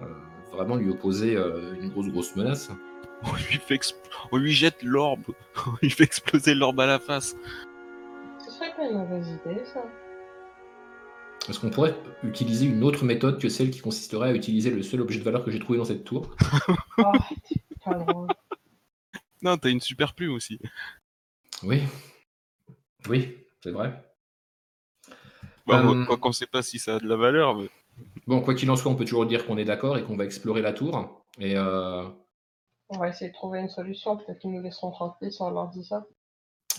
euh, 0.00 0.06
vraiment 0.52 0.76
lui 0.76 0.90
opposer 0.90 1.36
euh, 1.36 1.74
une 1.80 1.90
grosse 1.90 2.08
grosse 2.08 2.36
menace. 2.36 2.70
On 3.24 3.34
lui, 3.34 3.58
fait 3.58 3.78
on 4.32 4.36
lui 4.36 4.52
jette 4.52 4.82
l'orbe. 4.82 5.22
On 5.66 5.76
lui 5.80 5.90
fait 5.90 6.02
exploser 6.02 6.54
l'orbe 6.54 6.80
à 6.80 6.86
la 6.86 6.98
face. 6.98 7.36
Ce 8.44 8.50
serait 8.50 8.74
pas 8.74 8.84
une 8.88 8.98
mauvaise 8.98 9.28
idée, 9.28 9.62
ça. 9.64 9.84
Est-ce 11.48 11.60
qu'on 11.60 11.70
pourrait 11.70 11.94
utiliser 12.24 12.66
une 12.66 12.82
autre 12.82 13.04
méthode 13.04 13.40
que 13.40 13.48
celle 13.48 13.70
qui 13.70 13.80
consisterait 13.80 14.30
à 14.30 14.34
utiliser 14.34 14.70
le 14.70 14.82
seul 14.82 15.00
objet 15.00 15.20
de 15.20 15.24
valeur 15.24 15.44
que 15.44 15.52
j'ai 15.52 15.60
trouvé 15.60 15.78
dans 15.78 15.84
cette 15.84 16.04
tour? 16.04 16.34
Oh, 16.98 17.12
pas 17.84 17.94
drôle. 17.94 18.28
Non, 19.40 19.56
t'as 19.56 19.70
une 19.70 19.80
super 19.80 20.14
plume 20.14 20.34
aussi. 20.34 20.60
Oui. 21.64 21.82
Oui, 23.08 23.36
c'est 23.62 23.70
vrai. 23.70 23.92
Bon, 25.66 25.74
Euh, 25.74 26.04
quoi 26.06 26.16
qu'on 26.16 26.32
sait 26.32 26.46
pas 26.46 26.62
si 26.62 26.78
ça 26.78 26.96
a 26.96 26.98
de 26.98 27.06
la 27.06 27.16
valeur. 27.16 27.56
mais- 27.56 27.68
Bon, 28.26 28.40
quoi 28.40 28.54
qu'il 28.54 28.70
en 28.70 28.76
soit, 28.76 28.90
on 28.90 28.94
peut 28.96 29.04
toujours 29.04 29.26
dire 29.26 29.46
qu'on 29.46 29.58
est 29.58 29.64
d'accord 29.64 29.98
et 29.98 30.04
qu'on 30.04 30.16
va 30.16 30.24
explorer 30.24 30.62
la 30.62 30.72
tour. 30.72 31.24
Et 31.38 31.56
euh, 31.56 32.04
On 32.88 32.98
va 32.98 33.08
essayer 33.08 33.30
de 33.30 33.34
trouver 33.34 33.60
une 33.60 33.68
solution, 33.68 34.16
peut-être 34.16 34.38
qu'ils 34.40 34.50
nous 34.50 34.60
laisseront 34.62 34.90
tranquilles 34.90 35.32
si 35.32 35.40
on 35.42 35.50
leur 35.50 35.68
dit 35.68 35.84
ça. 35.84 36.06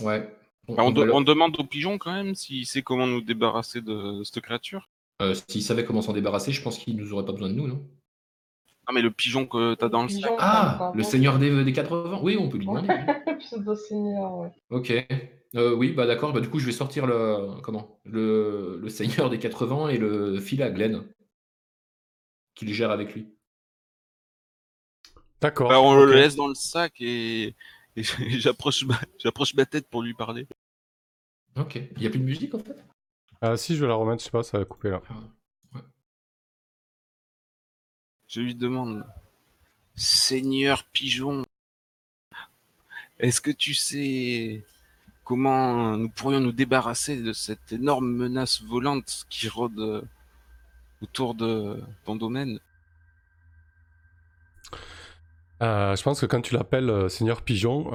ouais. 0.02 0.36
On, 0.68 0.76
Bah, 0.76 0.84
on, 0.84 0.88
on 0.88 0.92
de- 0.92 1.00
va 1.02 1.06
leur- 1.08 1.16
on 1.18 1.22
demande 1.22 1.60
au 1.60 1.64
pigeon 1.66 1.98
quand 1.98 2.14
même 2.14 2.36
s'il 2.36 2.66
sait 2.66 2.82
comment 2.84 3.06
nous 3.08 3.20
débarrasser 3.22 3.82
de, 3.82 4.22
cette 4.24 4.42
créature. 4.44 4.90
euh, 5.22 5.34
S'ils 5.50 5.62
savaient 5.64 5.84
comment 5.86 6.02
s'en 6.02 6.14
débarrasser, 6.14 6.52
je 6.52 6.62
pense 6.62 6.78
qu'ils 6.78 6.96
nous 6.96 7.12
auraient 7.14 7.26
pas 7.26 7.32
besoin 7.34 7.50
de 7.50 7.54
nous, 7.56 7.68
non? 7.68 7.86
Ah, 8.88 8.92
mais 8.94 9.02
le 9.02 9.12
pigeon 9.12 9.46
que 9.46 9.76
t'as 9.76 9.90
dans 9.90 10.04
le 10.04 10.10
sac. 10.10 10.22
Pigeon, 10.22 10.36
Ah, 10.40 10.92
le 10.96 11.04
seigneur 11.04 11.38
des, 11.40 11.64
des 11.64 11.74
quatre 11.74 11.96
vents 11.98 12.22
Oui, 12.22 12.38
on 12.40 12.48
peut 12.50 12.58
lui 12.58 12.66
demander. 12.66 12.88
Pseudo-seigneur, 13.40 14.38
ouais. 14.38 14.52
Ok. 14.70 14.94
Euh, 15.56 15.76
oui, 15.76 15.92
bah 15.92 16.06
d'accord. 16.06 16.34
Bah, 16.34 16.40
du 16.40 16.50
coup, 16.50 16.60
je 16.60 16.66
vais 16.66 16.72
sortir 16.72 17.06
le 17.06 17.62
comment 17.62 18.00
le, 18.06 18.80
le 18.82 18.90
seigneur 18.90 19.30
des 19.30 19.40
quatre 19.40 19.66
vents 19.66 19.88
et 19.88 19.98
le 19.98 20.40
filer 20.40 20.64
à 20.64 20.72
Glenn, 20.72 21.04
qu'il 22.56 22.74
gère 22.74 22.92
avec 22.92 23.14
lui. 23.14 23.28
D'accord. 25.42 25.70
Bah, 25.70 25.80
on 25.80 25.92
ok. 25.92 26.08
le 26.08 26.14
laisse 26.14 26.36
dans 26.36 26.48
le 26.48 26.56
sac 26.56 26.94
et, 27.00 27.56
et 27.96 28.04
j'approche 28.40 28.86
ma... 28.86 29.00
j'approche 29.20 29.54
ma 29.54 29.66
tête 29.66 29.88
pour 29.90 30.02
lui 30.02 30.14
parler. 30.14 30.48
Ok. 31.56 31.76
Il 31.76 32.02
y 32.02 32.08
a 32.08 32.10
plus 32.10 32.20
de 32.20 32.26
musique 32.26 32.54
en 32.56 32.60
fait? 32.60 32.76
Ah, 33.42 33.58
si, 33.58 33.76
je 33.76 33.82
vais 33.82 33.88
la 33.88 33.96
remettre, 33.96 34.22
je 34.22 34.26
sais 34.26 34.32
pas, 34.32 34.42
ça 34.42 34.58
va 34.58 34.66
couper 34.66 34.90
là. 34.90 35.02
Je 38.28 38.42
lui 38.42 38.56
demande 38.56 39.06
Seigneur 39.96 40.86
pigeon, 40.86 41.46
est-ce 43.20 43.42
que 43.42 43.52
tu 43.52 43.74
sais 43.74 44.64
comment 45.24 45.98
nous 45.98 46.10
pourrions 46.10 46.40
nous 46.40 46.52
débarrasser 46.52 47.22
de 47.22 47.34
cette 47.34 47.72
énorme 47.72 48.12
menace 48.12 48.62
volante 48.62 49.26
qui 49.30 49.48
rôde 49.48 49.80
euh, 49.80 50.02
autour 51.02 51.36
de 51.36 51.82
ton 52.06 52.16
domaine? 52.16 52.60
Euh, 55.62 55.96
je 55.96 56.04
pense 56.04 56.20
que 56.20 56.26
quand 56.26 56.42
tu 56.42 56.56
l'appelles 56.56 56.90
euh, 56.90 57.08
Seigneur 57.08 57.42
Pigeon, 57.42 57.86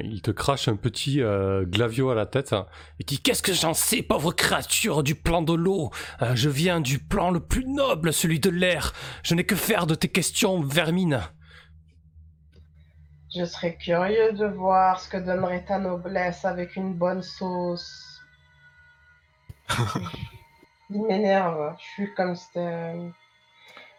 il 0.00 0.22
te 0.22 0.30
crache 0.30 0.68
un 0.68 0.76
petit 0.76 1.20
glavio 1.62 2.10
à 2.10 2.14
la 2.14 2.26
tête 2.26 2.52
hein, 2.52 2.66
et 3.00 3.04
dit 3.04 3.20
Qu'est-ce 3.20 3.42
que 3.42 3.52
j'en 3.52 3.74
sais, 3.74 4.02
pauvre 4.02 4.32
créature 4.32 5.02
du 5.02 5.14
plan 5.14 5.42
de 5.42 5.54
l'eau? 5.54 5.90
Je 6.34 6.48
viens 6.48 6.80
du 6.80 6.98
plan 6.98 7.30
le 7.30 7.40
plus 7.40 7.64
noble, 7.66 8.12
celui 8.12 8.38
de 8.38 8.50
l'air. 8.50 8.92
Je 9.24 9.34
n'ai 9.34 9.44
que 9.44 9.56
faire 9.56 9.86
de 9.86 9.94
tes 9.94 10.08
questions, 10.08 10.60
vermine. 10.60 11.20
Je 13.34 13.44
serais 13.44 13.76
curieux 13.76 14.32
de 14.32 14.46
voir 14.46 15.00
ce 15.00 15.08
que 15.08 15.16
donnerait 15.16 15.64
ta 15.64 15.78
noblesse 15.78 16.44
avec 16.44 16.74
une 16.74 16.94
bonne 16.94 17.22
sauce. 17.22 18.20
Il 20.90 21.02
m'énerve, 21.02 21.76
je 21.78 21.84
suis 21.84 22.14
comme 22.14 22.34
ça. 22.34 22.92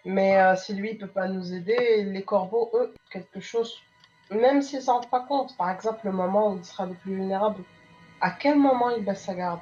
Mais 0.04 0.38
euh, 0.38 0.56
si 0.58 0.74
lui 0.74 0.92
il 0.92 0.98
peut 0.98 1.08
pas 1.08 1.28
nous 1.28 1.54
aider, 1.54 2.04
les 2.04 2.24
corbeaux, 2.24 2.70
eux, 2.74 2.94
quelque 3.10 3.40
chose, 3.40 3.78
même 4.32 4.62
s'ils 4.62 4.82
s'en 4.82 4.96
rendent 4.96 5.10
pas 5.10 5.22
compte, 5.22 5.56
par 5.58 5.70
exemple 5.70 6.02
le 6.06 6.12
moment 6.12 6.52
où 6.52 6.58
il 6.58 6.66
sera 6.66 6.86
le 6.88 6.96
plus 6.96 7.16
vulnérable, 7.16 7.64
à 8.20 8.32
quel 8.32 8.58
moment 8.58 8.90
il 8.90 9.06
baisse 9.06 9.24
sa 9.24 9.36
garde? 9.36 9.60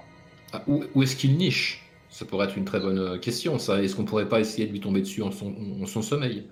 Ah, 0.53 0.63
où 0.65 0.83
où 0.95 1.03
est-ce 1.03 1.15
qu'il 1.15 1.37
niche? 1.37 1.85
Ça 2.09 2.25
pourrait 2.25 2.47
être 2.47 2.57
une 2.57 2.65
très 2.65 2.79
bonne 2.79 2.97
euh, 2.97 3.17
question. 3.19 3.59
Ça. 3.59 3.83
Est-ce 3.83 3.95
qu'on 3.95 4.05
pourrait 4.05 4.29
pas 4.29 4.39
essayer 4.39 4.65
de 4.65 4.71
lui 4.71 4.79
tomber 4.79 5.01
dessus 5.01 5.21
en 5.21 5.31
son, 5.31 5.53
en 5.81 5.85
son 5.85 6.01
sommeil? 6.01 6.47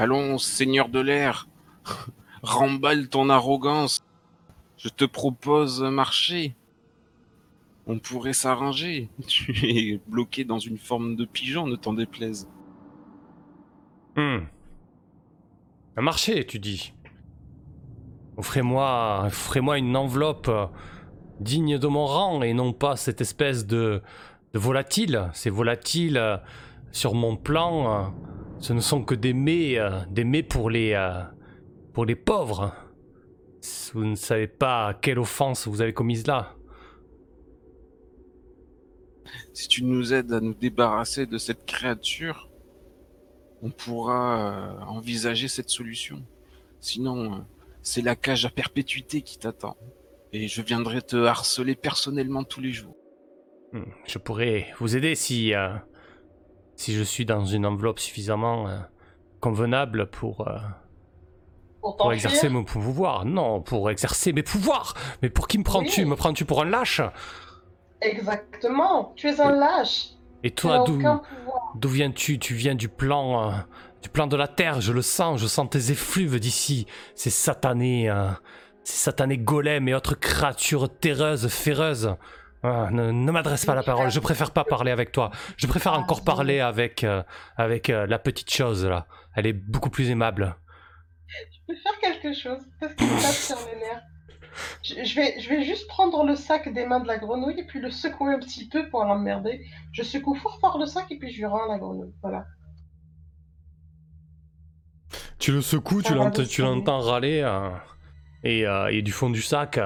Allons, 0.00 0.38
Seigneur 0.38 0.88
de 0.88 1.00
l'air, 1.00 1.48
remballe 2.42 3.08
ton 3.08 3.30
arrogance. 3.30 4.04
Je 4.76 4.88
te 4.88 5.04
propose 5.04 5.82
un 5.82 5.90
marché. 5.90 6.54
On 7.88 7.98
pourrait 7.98 8.32
s'arranger. 8.32 9.08
Tu 9.26 9.50
es 9.66 10.00
bloqué 10.06 10.44
dans 10.44 10.60
une 10.60 10.78
forme 10.78 11.16
de 11.16 11.24
pigeon, 11.24 11.66
ne 11.66 11.74
t'en 11.74 11.94
déplaise. 11.94 12.48
Hmm. 14.14 14.42
Un 15.96 16.02
marché, 16.02 16.46
tu 16.46 16.60
dis. 16.60 16.92
Offrez-moi, 18.36 19.24
offrez-moi 19.26 19.78
une 19.78 19.96
enveloppe 19.96 20.48
digne 21.40 21.76
de 21.76 21.88
mon 21.88 22.06
rang 22.06 22.42
et 22.42 22.54
non 22.54 22.72
pas 22.72 22.94
cette 22.94 23.20
espèce 23.20 23.66
de, 23.66 24.00
de 24.52 24.58
volatile. 24.60 25.28
Ces 25.32 25.50
volatiles 25.50 26.18
euh, 26.18 26.36
sur 26.92 27.14
mon 27.14 27.34
plan, 27.34 28.14
ce 28.60 28.72
ne 28.72 28.80
sont 28.80 29.04
que 29.04 29.14
des 29.14 29.32
mets, 29.32 29.78
euh, 29.78 30.00
des 30.10 30.24
mets 30.24 30.42
pour 30.42 30.70
les, 30.70 30.92
euh, 30.92 31.22
pour 31.92 32.04
les 32.04 32.16
pauvres. 32.16 32.74
Vous 33.94 34.04
ne 34.04 34.14
savez 34.14 34.46
pas 34.46 34.94
quelle 34.94 35.18
offense 35.18 35.66
vous 35.66 35.80
avez 35.80 35.92
commise 35.92 36.26
là. 36.26 36.54
Si 39.52 39.68
tu 39.68 39.84
nous 39.84 40.12
aides 40.12 40.32
à 40.32 40.40
nous 40.40 40.54
débarrasser 40.54 41.26
de 41.26 41.38
cette 41.38 41.66
créature, 41.66 42.48
on 43.62 43.70
pourra 43.70 44.78
euh, 44.80 44.80
envisager 44.86 45.48
cette 45.48 45.70
solution. 45.70 46.22
Sinon, 46.80 47.44
c'est 47.82 48.02
la 48.02 48.16
cage 48.16 48.44
à 48.46 48.50
perpétuité 48.50 49.22
qui 49.22 49.38
t'attend. 49.38 49.76
Et 50.32 50.46
je 50.46 50.62
viendrai 50.62 51.02
te 51.02 51.16
harceler 51.16 51.74
personnellement 51.74 52.44
tous 52.44 52.60
les 52.60 52.72
jours. 52.72 52.96
Hmm, 53.72 53.82
Je 54.06 54.18
pourrais 54.18 54.68
vous 54.78 54.96
aider 54.96 55.14
si, 55.14 55.52
si 56.78 56.94
je 56.94 57.02
suis 57.02 57.26
dans 57.26 57.44
une 57.44 57.66
enveloppe 57.66 57.98
suffisamment 57.98 58.68
euh, 58.68 58.78
convenable 59.40 60.06
pour, 60.06 60.46
euh, 60.46 60.58
Pour 61.80 62.12
exercer 62.12 62.48
mon 62.48 62.62
pouvoir. 62.62 63.24
Non, 63.24 63.60
pour 63.60 63.90
exercer 63.90 64.32
mes 64.32 64.44
pouvoirs. 64.44 64.94
Mais 65.20 65.28
pour 65.28 65.48
qui 65.48 65.58
me 65.58 65.64
prends-tu? 65.64 66.02
Oui. 66.02 66.08
Me 66.08 66.14
prends-tu 66.14 66.44
pour 66.44 66.62
un 66.62 66.66
lâche? 66.66 67.00
Exactement, 68.00 69.12
tu 69.16 69.26
es 69.28 69.40
un 69.40 69.50
lâche. 69.50 70.10
Et 70.44 70.52
toi, 70.52 70.84
d'où 71.74 71.88
viens-tu? 71.88 72.38
Tu 72.38 72.54
viens 72.54 72.76
du 72.76 72.88
plan, 72.88 73.50
euh, 73.50 73.54
du 74.00 74.08
plan 74.08 74.28
de 74.28 74.36
la 74.36 74.46
terre. 74.46 74.80
Je 74.80 74.92
le 74.92 75.02
sens. 75.02 75.40
Je 75.40 75.48
sens 75.48 75.68
tes 75.68 75.90
effluves 75.90 76.38
d'ici. 76.38 76.86
Ces 77.16 77.30
satanés, 77.30 78.08
ces 78.84 78.98
satanés 78.98 79.38
golems 79.38 79.88
et 79.88 79.94
autres 79.94 80.14
créatures 80.14 80.88
terreuses, 80.88 81.48
féreuses. 81.48 82.14
Ah, 82.62 82.88
ne 82.90 83.12
ne 83.12 83.30
m'adresse 83.32 83.64
pas 83.64 83.74
la 83.74 83.82
parole. 83.82 84.10
Je 84.10 84.20
préfère 84.20 84.50
pas 84.50 84.64
parler 84.64 84.90
avec 84.90 85.12
toi. 85.12 85.30
Je 85.56 85.66
préfère 85.66 85.92
encore 85.92 86.24
parler 86.24 86.60
avec 86.60 87.04
euh, 87.04 87.22
avec 87.56 87.88
euh, 87.88 88.06
la 88.06 88.18
petite 88.18 88.52
chose 88.52 88.84
là. 88.84 89.06
Elle 89.34 89.46
est 89.46 89.52
beaucoup 89.52 89.90
plus 89.90 90.10
aimable. 90.10 90.56
Tu 91.52 91.60
peux 91.68 91.76
faire 91.76 91.98
quelque 92.00 92.32
chose. 92.36 92.60
Qu'est-ce 92.80 92.94
qui 92.94 93.04
me 93.04 93.20
tape 93.20 93.58
sur 93.58 93.58
les 93.70 93.78
nerfs 93.78 94.02
je, 94.82 95.04
je 95.04 95.14
vais, 95.14 95.38
je 95.38 95.48
vais 95.48 95.62
juste 95.62 95.86
prendre 95.86 96.24
le 96.24 96.34
sac 96.34 96.72
des 96.72 96.84
mains 96.84 96.98
de 96.98 97.06
la 97.06 97.18
grenouille 97.18 97.60
et 97.60 97.64
puis 97.64 97.80
le 97.80 97.90
secouer 97.90 98.34
un 98.34 98.40
petit 98.40 98.66
peu 98.68 98.88
pour 98.88 99.04
l'emmerder. 99.04 99.64
Je 99.92 100.02
secoue 100.02 100.34
fort 100.34 100.58
fort 100.60 100.78
le 100.78 100.86
sac 100.86 101.06
et 101.10 101.18
puis 101.18 101.30
je 101.30 101.38
lui 101.38 101.46
rends 101.46 101.66
la 101.66 101.78
grenouille. 101.78 102.12
Voilà. 102.22 102.44
Tu 105.38 105.52
le 105.52 105.62
secoues, 105.62 106.02
tu 106.02 106.14
l'entends, 106.14 106.98
râler 106.98 107.40
euh, 107.44 107.70
et, 108.42 108.66
euh, 108.66 108.88
et 108.88 109.02
du 109.02 109.12
fond 109.12 109.30
du 109.30 109.42
sac. 109.42 109.78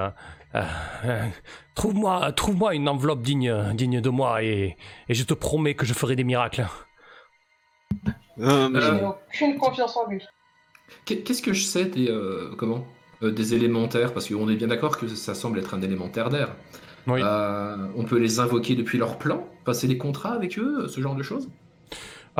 Euh, 0.55 1.25
trouve-moi, 1.75 2.31
trouve-moi 2.33 2.75
une 2.75 2.87
enveloppe 2.89 3.21
digne, 3.21 3.53
digne 3.73 4.01
de 4.01 4.09
moi 4.09 4.43
et, 4.43 4.77
et 5.09 5.13
je 5.13 5.23
te 5.23 5.33
promets 5.33 5.75
que 5.75 5.85
je 5.85 5.93
ferai 5.93 6.15
des 6.15 6.23
miracles. 6.23 6.65
Euh, 8.39 8.69
Je 8.73 8.79
Euh, 8.87 8.91
n'ai 8.93 9.03
aucune 9.05 9.57
confiance 9.57 9.95
en 9.97 10.07
lui. 10.09 10.21
Qu'est- 11.05 11.21
Qu'est-ce 11.23 11.41
que 11.41 11.53
je 11.53 11.63
sais 11.63 11.85
des 11.85 12.09
euh, 12.09 12.53
comment 12.57 12.85
Euh, 13.21 13.31
des 13.31 13.53
élémentaires? 13.53 14.13
Parce 14.13 14.27
qu'on 14.27 14.49
est 14.49 14.55
bien 14.55 14.67
d'accord 14.67 14.97
que 14.97 15.07
ça 15.07 15.33
semble 15.33 15.57
être 15.59 15.73
un 15.73 15.81
élémentaire 15.81 16.29
d'air. 16.29 16.55
Oui. 17.07 17.21
Euh, 17.23 17.87
on 17.95 18.03
peut 18.03 18.17
les 18.17 18.39
invoquer 18.39 18.75
depuis 18.75 18.97
leur 18.97 19.17
plan, 19.17 19.47
passer 19.65 19.87
des 19.87 19.97
contrats 19.97 20.33
avec 20.33 20.57
eux, 20.59 20.87
ce 20.87 20.99
genre 21.01 21.15
de 21.15 21.23
choses? 21.23 21.49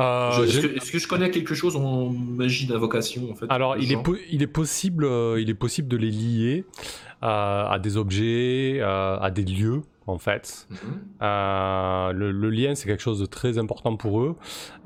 Euh, 0.00 0.42
Est-ce 0.44 0.60
j'ai- 0.60 0.92
que, 0.92 0.98
je 0.98 1.06
connais 1.08 1.30
quelque 1.30 1.54
chose 1.54 1.76
en 1.76 2.10
magie 2.10 2.66
d'invocation 2.66 3.30
en 3.30 3.34
fait 3.36 3.46
Alors, 3.48 3.76
il 3.76 3.92
est, 3.92 3.98
il, 4.30 4.48
possible, 4.48 5.04
euh, 5.04 5.40
il 5.40 5.48
est 5.50 5.54
possible 5.54 5.86
de 5.88 5.96
les 5.96 6.10
lier 6.10 6.64
euh, 6.66 7.03
à 7.26 7.78
des 7.78 7.96
objets, 7.96 8.78
euh, 8.80 9.18
à 9.18 9.30
des 9.30 9.44
lieux, 9.44 9.82
en 10.06 10.18
fait. 10.18 10.66
Mhm. 10.70 10.76
Euh, 11.22 12.12
le, 12.12 12.30
le 12.32 12.50
lien, 12.50 12.74
c'est 12.74 12.86
quelque 12.86 13.02
chose 13.02 13.20
de 13.20 13.26
très 13.26 13.56
important 13.58 13.96
pour 13.96 14.20
eux. 14.20 14.36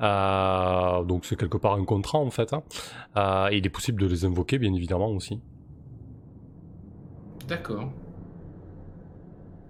Euh, 0.01 1.03
donc, 1.03 1.25
c'est 1.25 1.35
quelque 1.37 1.57
part 1.57 1.73
un 1.73 1.83
contrat, 1.85 2.19
en 2.19 2.29
fait. 2.29 2.53
hein. 2.53 2.63
Euh, 3.17 3.49
et 3.51 3.57
il 3.57 3.65
est 3.65 3.69
possible 3.69 4.01
de 4.01 4.07
les 4.07 4.25
invoquer, 4.25 4.57
bien 4.57 4.73
évidemment, 4.73 5.09
aussi. 5.09 5.39
D'accord. 7.47 7.91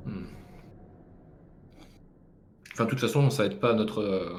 Hmm. 0.05 0.23
Enfin, 2.73 2.85
de 2.85 2.89
toute 2.89 2.99
façon, 2.99 3.29
ça 3.29 3.45
aide 3.45 3.59
pas 3.59 3.73
notre 3.73 3.99
euh, 4.01 4.37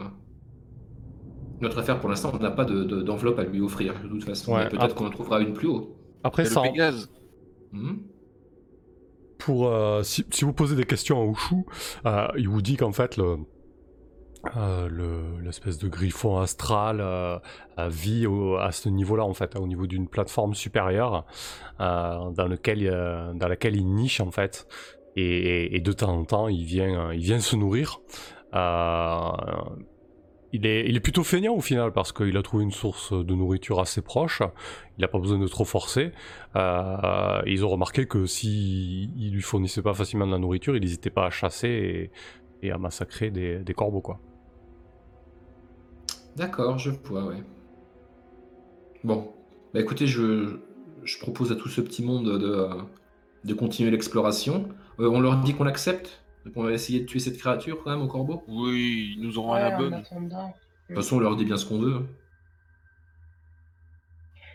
notre 1.60 1.78
affaire 1.78 2.00
pour 2.00 2.08
l'instant. 2.08 2.30
On 2.34 2.38
n'a 2.38 2.50
pas 2.50 2.64
de- 2.64 2.84
de- 2.84 3.02
d'enveloppe 3.02 3.38
à 3.38 3.44
lui 3.44 3.60
offrir. 3.60 3.94
De 4.02 4.08
toute 4.08 4.24
façon, 4.24 4.54
Ouais, 4.54 4.68
peut-être 4.68 4.82
après- 4.82 4.94
qu'on 4.94 5.06
en 5.06 5.10
trouvera 5.10 5.40
une 5.40 5.52
plus 5.52 5.68
haut. 5.68 5.94
Après, 6.24 6.44
ça, 6.46 6.62
le 6.62 6.70
Pégase. 6.70 7.10
Hmm. 7.72 7.96
Pour, 9.40 9.68
euh, 9.68 10.02
si, 10.02 10.24
vous 10.42 10.52
posez 10.52 10.76
des 10.76 10.84
questions 10.84 11.20
à 11.22 11.26
Ushu, 11.26 11.64
euh, 12.06 12.28
il 12.36 12.48
vous 12.48 12.62
dit 12.62 12.76
qu'en 12.76 12.92
fait, 12.92 13.16
le, 13.16 13.38
euh, 14.56 14.88
le- 14.88 15.40
l'espèce 15.42 15.78
de 15.78 15.88
griffon 15.88 16.38
astral 16.38 17.02
vit 17.88 18.26
à 18.60 18.72
ce 18.72 18.88
niveau-là, 18.88 19.24
en 19.24 19.34
fait, 19.34 19.56
au 19.56 19.66
niveau 19.66 19.86
d'une 19.86 20.06
plateforme 20.08 20.54
supérieure 20.54 21.24
dans, 21.78 22.46
lequel, 22.48 22.84
dans 23.34 23.48
laquelle 23.48 23.76
il 23.76 23.86
niche, 23.86 24.20
en 24.20 24.30
fait. 24.30 24.66
Et, 25.16 25.74
et- 25.76 25.80
de 25.80 25.92
temps 25.92 26.12
en 26.16 26.24
temps, 26.24 26.48
il 26.48 26.64
vient, 26.64 27.12
il 27.12 27.20
vient 27.20 27.40
se 27.40 27.56
nourrir. 27.56 28.00
Il 30.52 30.66
est, 30.66 31.00
plutôt 31.00 31.22
feignant 31.22 31.54
au 31.54 31.60
final 31.60 31.92
parce 31.92 32.12
qu'il 32.12 32.36
a 32.36 32.42
trouvé 32.42 32.64
une 32.64 32.72
source 32.72 33.12
de 33.12 33.34
nourriture 33.34 33.78
assez 33.78 34.02
proche. 34.02 34.42
Il 34.98 35.02
n'a 35.02 35.08
pas 35.08 35.20
besoin 35.20 35.38
de 35.38 35.46
trop 35.46 35.64
forcer. 35.64 36.10
Euh, 36.56 37.40
ils 37.46 37.64
ont 37.64 37.68
remarqué 37.68 38.06
que 38.06 38.26
si 38.26 39.12
il 39.16 39.32
lui 39.32 39.42
fournissait 39.42 39.82
pas 39.82 39.94
facilement 39.94 40.26
de 40.26 40.32
la 40.32 40.38
nourriture, 40.38 40.74
il 40.74 40.80
n'hésitait 40.80 41.10
pas 41.10 41.26
à 41.26 41.30
chasser 41.30 42.10
et, 42.62 42.72
à 42.72 42.78
massacrer 42.78 43.30
des, 43.30 43.74
corbeaux 43.74 44.00
quoi. 44.00 44.18
D'accord, 46.34 46.78
je 46.78 46.90
vois, 47.04 47.26
ouais. 47.26 47.42
Bon, 49.04 49.32
bah 49.72 49.80
écoutez, 49.80 50.06
je, 50.08 50.56
propose 51.20 51.52
à 51.52 51.54
tout 51.54 51.68
ce 51.68 51.80
petit 51.80 52.02
monde 52.02 52.38
de, 52.40 52.68
de 53.44 53.54
continuer 53.54 53.90
l'exploration. 53.92 54.68
Euh, 54.98 55.08
on 55.08 55.20
leur 55.20 55.36
dit 55.36 55.54
qu'on 55.54 55.66
accepte, 55.66 56.24
qu'on 56.54 56.62
va 56.64 56.72
essayer 56.72 57.00
de 57.00 57.04
tuer 57.06 57.18
cette 57.20 57.36
créature 57.38 57.82
quand 57.82 57.90
même 57.90 58.02
au 58.02 58.08
corbeau. 58.08 58.42
Oui, 58.48 59.14
ils 59.16 59.22
nous 59.22 59.38
auront 59.38 59.52
Ouais, 59.52 59.60
à 59.60 59.70
la 59.70 59.76
bonne. 59.76 59.92
De 59.92 59.98
toute 59.98 60.96
façon, 60.96 61.16
on 61.16 61.20
leur 61.20 61.36
dit 61.36 61.44
bien 61.44 61.56
ce 61.56 61.66
qu'on 61.66 61.78
veut. 61.78 61.94
hein. 61.96 62.06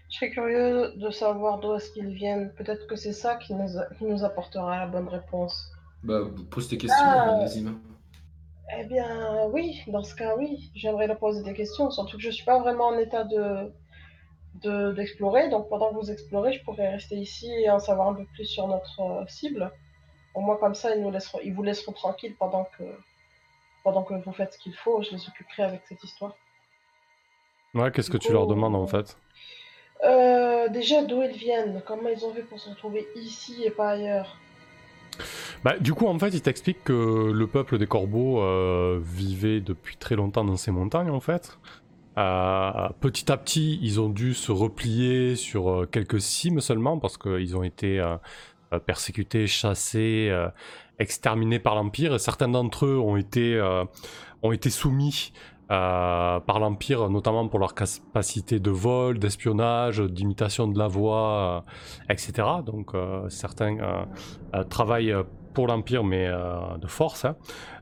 Je 0.09 0.17
serais 0.17 0.29
curieux 0.29 0.93
de 0.97 1.09
savoir 1.09 1.59
d'où 1.59 1.73
est-ce 1.73 1.91
qu'ils 1.91 2.07
viennent. 2.13 2.53
Peut-être 2.53 2.86
que 2.88 2.95
c'est 2.95 3.11
ça 3.13 3.36
qui 3.36 3.53
nous, 3.53 3.77
a- 3.77 3.86
qui 3.97 4.05
nous 4.05 4.23
apportera 4.23 4.79
la 4.79 4.88
bonne 4.88 5.07
réponse. 5.07 5.71
Bah, 6.03 6.19
pose 6.51 6.67
tes 6.67 6.77
questions, 6.77 7.03
Ah. 7.03 7.38
Nazim. 7.39 7.79
Eh 8.77 8.86
bien, 8.86 9.47
oui, 9.51 9.81
dans 9.88 10.03
ce 10.03 10.15
cas, 10.15 10.36
oui. 10.38 10.71
J'aimerais 10.75 11.07
leur 11.07 11.17
poser 11.17 11.43
des 11.43 11.53
questions, 11.53 11.89
surtout 11.91 12.17
que 12.17 12.23
je 12.23 12.29
suis 12.29 12.45
pas 12.45 12.59
vraiment 12.59 12.88
en 12.88 12.97
état 12.97 13.23
de 13.23 13.71
de- 14.63 14.93
d'explorer. 14.93 15.49
Donc, 15.49 15.67
pendant 15.67 15.89
que 15.89 15.95
vous 15.95 16.09
explorez, 16.11 16.53
je 16.53 16.63
pourrais 16.63 16.89
rester 16.89 17.15
ici 17.17 17.47
et 17.51 17.69
en 17.69 17.77
savoir 17.79 18.07
un 18.07 18.13
peu 18.13 18.23
plus 18.36 18.45
sur 18.45 18.67
notre 18.69 19.01
euh, 19.01 19.25
cible. 19.27 19.69
Au 20.36 20.41
moins, 20.41 20.57
comme 20.57 20.75
ça, 20.75 20.93
ils, 20.93 21.01
nous 21.01 21.11
laisseront, 21.11 21.39
ils 21.43 21.53
vous 21.53 21.63
laisseront 21.63 21.93
tranquille 21.93 22.36
pendant 22.38 22.67
que, 22.77 22.83
pendant 23.83 24.03
que 24.03 24.13
vous 24.13 24.33
faites 24.33 24.53
ce 24.53 24.59
qu'il 24.59 24.75
faut. 24.75 25.01
Je 25.01 25.11
les 25.11 25.27
occuperai 25.27 25.63
avec 25.63 25.81
cette 25.88 26.03
histoire. 26.03 26.36
Ouais, 27.73 27.89
qu'est-ce 27.91 28.11
que 28.11 28.17
tu 28.17 28.31
leur 28.31 28.45
demandes 28.45 28.75
en 28.75 28.88
fait? 28.88 29.17
Euh, 30.03 30.67
déjà, 30.69 31.03
d'où 31.03 31.21
ils 31.21 31.38
viennent? 31.38 31.81
Comment 31.86 32.09
ils 32.09 32.25
ont 32.25 32.33
fait 32.33 32.43
pour 32.43 32.59
se 32.59 32.69
retrouver 32.69 33.07
ici 33.15 33.63
et 33.63 33.71
pas 33.71 33.91
ailleurs? 33.91 34.38
Bah, 35.63 35.79
du 35.79 35.93
coup, 35.93 36.05
en 36.05 36.19
fait, 36.19 36.29
il 36.29 36.41
t'explique 36.41 36.83
que 36.83 37.31
le 37.31 37.47
peuple 37.47 37.77
des 37.77 37.88
corbeaux 37.88 38.41
euh, 38.41 38.99
vivait 39.01 39.61
depuis 39.61 39.95
très 39.95 40.15
longtemps 40.15 40.43
dans 40.43 40.57
ces 40.57 40.71
montagnes, 40.71 41.09
en 41.09 41.21
fait. 41.21 41.57
Euh, 42.17 42.89
petit 42.99 43.31
à 43.31 43.38
petit, 43.38 43.79
ils 43.81 43.99
ont 43.99 44.09
dû 44.09 44.33
se 44.33 44.51
replier 44.51 45.36
sur 45.36 45.88
quelques 45.91 46.21
cimes 46.21 46.59
seulement 46.59 46.97
parce 46.99 47.17
qu'ils 47.17 47.55
ont 47.57 47.63
été 47.63 48.01
persécutés, 48.80 49.47
chassés, 49.47 50.28
euh, 50.30 50.47
exterminés 50.99 51.59
par 51.59 51.76
l'Empire. 51.76 52.19
Certains 52.19 52.47
d'entre 52.47 52.86
eux 52.86 52.97
ont 52.97 53.17
été, 53.17 53.55
euh, 53.55 53.84
soumis 54.69 55.32
euh, 55.71 56.39
par 56.39 56.59
l'Empire, 56.59 57.09
notamment 57.09 57.47
pour 57.47 57.59
leur 57.59 57.73
capacité 57.73 58.59
de 58.59 58.69
vol, 58.69 59.17
d'espionnage, 59.17 59.99
d'imitation 59.99 60.67
de 60.67 60.78
la 60.78 60.88
voix, 60.88 61.63
euh, 62.09 62.13
etc. 62.13 62.47
Donc, 62.65 62.93
euh, 62.93 63.28
certains 63.30 63.78
euh, 63.80 64.05
euh, 64.53 64.63
travaillent 64.63 65.11
euh, 65.11 65.23
pour 65.55 65.67
l'Empire, 65.67 66.03
mais 66.03 66.28
euh, 66.28 66.78
de 66.80 66.88
force. 66.88 67.26
hein. 67.26 67.36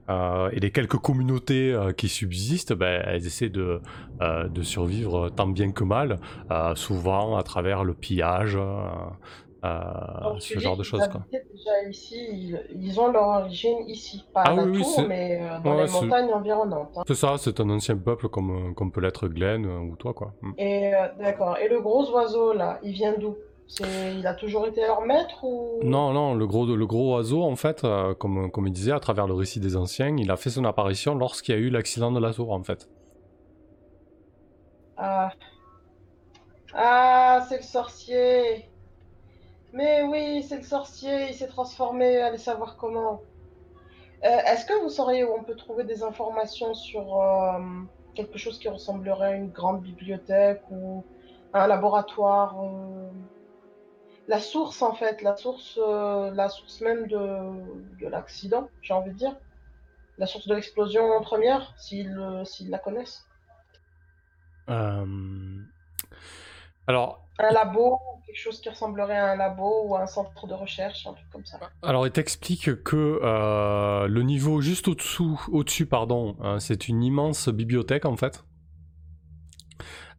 Euh, 0.10 0.50
et 0.52 0.60
les 0.60 0.72
quelques 0.72 0.98
communautés 0.98 1.74
euh, 1.74 1.92
qui 1.94 2.10
subsistent, 2.10 2.74
ben, 2.74 3.04
elles 3.06 3.26
essaient 3.26 3.50
de, 3.50 3.82
euh, 4.22 4.50
survivre 4.62 5.30
tant 5.30 5.48
bien 5.48 5.72
que 5.72 5.84
mal, 5.84 6.20
euh, 6.52 6.76
souvent 6.76 7.38
à 7.38 7.44
travers 7.44 7.84
le 7.84 7.94
pillage, 7.94 8.58
euh, 9.64 9.68
euh, 9.68 10.40
ce 10.40 10.60
genre 10.60 10.76
de 10.78 10.84
choses. 10.84 11.08
Quoi. 11.08 11.22
habitaient 11.22 11.46
déjà 11.52 11.90
ici, 11.90 12.18
ils, 12.32 12.62
ils 12.76 13.00
ont 13.00 13.12
leur 13.12 13.24
origine 13.28 13.88
ici, 13.88 14.24
pas 14.34 14.44
Ah 14.46 14.50
à 14.52 14.56
oui, 14.56 14.84
mais 15.08 15.40
euh, 15.42 15.60
dans 15.64 15.76
Ouais, 15.78 15.86
les 15.86 15.92
montagnes 15.92 16.34
environnantes. 16.34 16.98
hein. 16.98 17.04
C'est 17.08 17.16
ça, 17.16 17.36
c'est 17.38 17.60
un 17.60 17.70
ancien 17.70 17.96
peuple 17.98 18.28
comme, 18.30 18.74
comme 18.76 18.92
peut 18.92 19.02
l'être 19.02 19.28
Glenn 19.28 19.66
euh, 19.66 19.80
ou 19.80 19.96
toi. 19.96 20.14
quoi. 20.14 20.34
Mm. 20.42 20.52
Et 20.58 20.94
euh, 20.96 21.08
d'accord. 21.20 21.58
Et 21.60 21.68
le 21.70 21.80
gros 21.82 22.10
oiseau 22.12 22.54
là, 22.54 22.80
il 22.84 22.92
vient 22.94 23.16
d'où? 23.18 23.36
Il 23.80 24.28
a 24.28 24.34
toujours 24.36 24.68
été 24.68 24.82
leur 24.82 25.02
maître 25.02 25.44
ou? 25.44 25.80
Non, 25.84 26.12
non, 26.14 26.36
le 26.36 26.46
gros, 26.46 26.66
le 26.66 26.86
gros 26.86 27.16
oiseau, 27.16 27.42
en 27.44 27.56
fait, 27.56 27.84
euh, 27.86 28.14
comme, 28.14 28.52
comme 28.52 28.68
il 28.68 28.74
disait, 28.74 28.92
à 28.92 29.00
travers 29.00 29.26
le 29.26 29.34
récit 29.34 29.60
des 29.62 29.76
anciens, 29.78 30.16
il 30.18 30.30
a 30.30 30.36
fait 30.36 30.50
son 30.52 30.66
apparition 30.66 31.16
lorsqu'il 31.16 31.56
y 31.56 31.58
a 31.58 31.62
eu 31.62 31.70
l'accident 31.70 32.12
de 32.12 32.20
la 32.20 32.34
tour, 32.34 32.52
en 32.52 32.62
fait. 32.64 32.88
Ah, 34.98 35.32
ah, 36.76 37.46
c'est 37.50 37.58
le 37.58 37.64
sorcier. 37.64 38.66
Mais 39.74 40.04
oui, 40.04 40.44
c'est 40.44 40.58
le 40.58 40.64
sorcier. 40.64 41.30
Il 41.30 41.34
s'est 41.34 41.48
transformé. 41.48 42.18
Allez 42.18 42.38
savoir 42.38 42.78
comment. 42.78 43.22
Euh, 44.24 44.38
est-ce 44.48 44.66
que 44.66 44.82
vous 44.82 44.90
sauriez 44.90 45.24
où 45.24 45.34
on 45.38 45.44
peut 45.44 45.56
trouver 45.56 45.84
des 45.84 46.04
informations 46.04 46.74
sur 46.74 47.20
euh, 47.20 47.60
quelque 48.16 48.38
chose 48.38 48.60
qui 48.60 48.70
ressemblerait 48.70 49.34
à 49.34 49.36
une 49.36 49.50
grande 49.50 49.82
bibliothèque 49.82 50.62
ou 50.70 51.04
un 51.54 51.68
laboratoire 51.68 52.56
La 54.28 54.40
source, 54.40 54.82
en 54.82 54.94
fait, 54.94 55.22
la 55.22 55.36
source, 55.36 55.78
euh, 55.82 56.32
la 56.32 56.48
source 56.50 56.80
même 56.82 57.08
de, 57.08 58.00
de 58.00 58.08
l'accident, 58.08 58.70
j'ai 58.82 58.94
envie 58.94 59.12
de 59.12 59.18
dire. 59.18 59.36
La 60.20 60.28
source 60.28 60.48
de 60.48 60.54
l'explosion 60.54 61.20
première, 61.22 61.74
s'ils 61.78 62.16
s'ils 62.46 62.70
la 62.70 62.78
connaissent. 62.78 63.26
Euh, 64.70 65.63
Alors, 66.88 67.28
Un 67.40 67.52
labo, 67.52 68.00
quelque 68.26 68.38
chose 68.38 68.60
qui 68.62 68.70
ressemblerait 68.70 69.18
à 69.18 69.32
un 69.32 69.36
labo 69.36 69.88
ou 69.88 69.96
à 69.96 70.02
un 70.02 70.08
centre 70.08 70.48
de 70.48 70.54
recherche, 70.54 71.08
un 71.08 71.14
truc 71.14 71.30
comme 71.32 71.46
ça. 71.46 71.60
Alors, 71.82 72.06
il 72.06 72.12
t'explique 72.12 72.84
que 72.84 73.20
euh, 73.24 74.08
le 74.08 74.22
niveau 74.24 74.62
juste 74.62 74.88
au-dessous, 74.88 75.42
au-dessus, 75.52 75.86
pardon, 75.86 76.36
hein, 76.42 76.60
c'est 76.60 76.88
une 76.88 77.04
immense 77.04 77.50
bibliothèque 77.50 78.06
en 78.06 78.18
fait. 78.18 78.44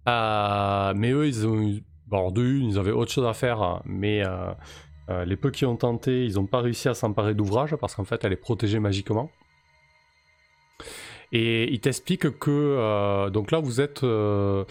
Euh, 0.08 0.92
mais 0.96 1.12
eux, 1.12 1.26
ils 1.26 1.46
ont 1.46 1.60
eu, 1.60 1.84
bon, 2.06 2.30
de 2.30 2.42
une, 2.42 2.70
ils 2.70 2.78
avaient 2.78 2.90
autre 2.92 3.12
chose 3.12 3.26
à 3.26 3.34
faire, 3.34 3.80
mais 3.84 4.22
euh, 4.24 5.24
les 5.24 5.36
peu 5.36 5.50
qui 5.50 5.66
ont 5.66 5.76
tenté, 5.76 6.24
ils 6.24 6.34
n'ont 6.34 6.46
pas 6.46 6.60
réussi 6.60 6.88
à 6.88 6.94
s'emparer 6.94 7.34
d'ouvrage 7.34 7.76
parce 7.76 7.94
qu'en 7.94 8.04
fait, 8.04 8.24
elle 8.24 8.32
est 8.32 8.36
protégée 8.36 8.78
magiquement. 8.78 9.30
Et 11.32 11.72
il 11.72 11.80
t'explique 11.80 12.38
que, 12.38 12.50
euh, 12.50 13.30
donc 13.30 13.50
là, 13.50 13.58
vous 13.58 13.80
êtes, 13.80 14.04
euh, 14.04 14.64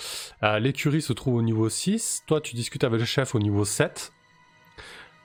l'écurie 0.60 1.02
se 1.02 1.14
trouve 1.14 1.36
au 1.36 1.42
niveau 1.42 1.70
6, 1.70 2.24
toi, 2.28 2.42
tu 2.42 2.56
discutes 2.56 2.84
avec 2.84 3.00
le 3.00 3.06
chef 3.06 3.36
au 3.36 3.40
niveau 3.40 3.66
7. 3.66 4.12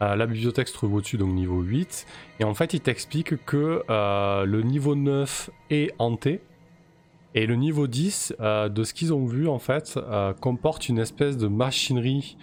Euh, 0.00 0.14
la 0.14 0.26
bibliothèque 0.26 0.68
se 0.68 0.74
trouve 0.74 0.94
au-dessus, 0.94 1.16
donc 1.16 1.32
niveau 1.32 1.60
8. 1.60 2.06
Et 2.40 2.44
en 2.44 2.54
fait, 2.54 2.74
il 2.74 2.80
t'explique 2.80 3.44
que 3.44 3.82
le 3.88 4.62
niveau 4.62 4.94
9 4.94 5.50
est 5.70 5.92
hanté. 5.98 6.40
Et 7.34 7.46
le 7.46 7.56
niveau 7.56 7.86
10, 7.86 8.34
euh, 8.40 8.68
de 8.68 8.84
ce 8.84 8.94
qu'ils 8.94 9.12
ont 9.12 9.26
vu, 9.26 9.48
en 9.48 9.58
fait, 9.58 9.98
comporte 10.40 10.88
une 10.88 10.98
espèce 10.98 11.36
de 11.36 11.46
machinerie 11.46 12.36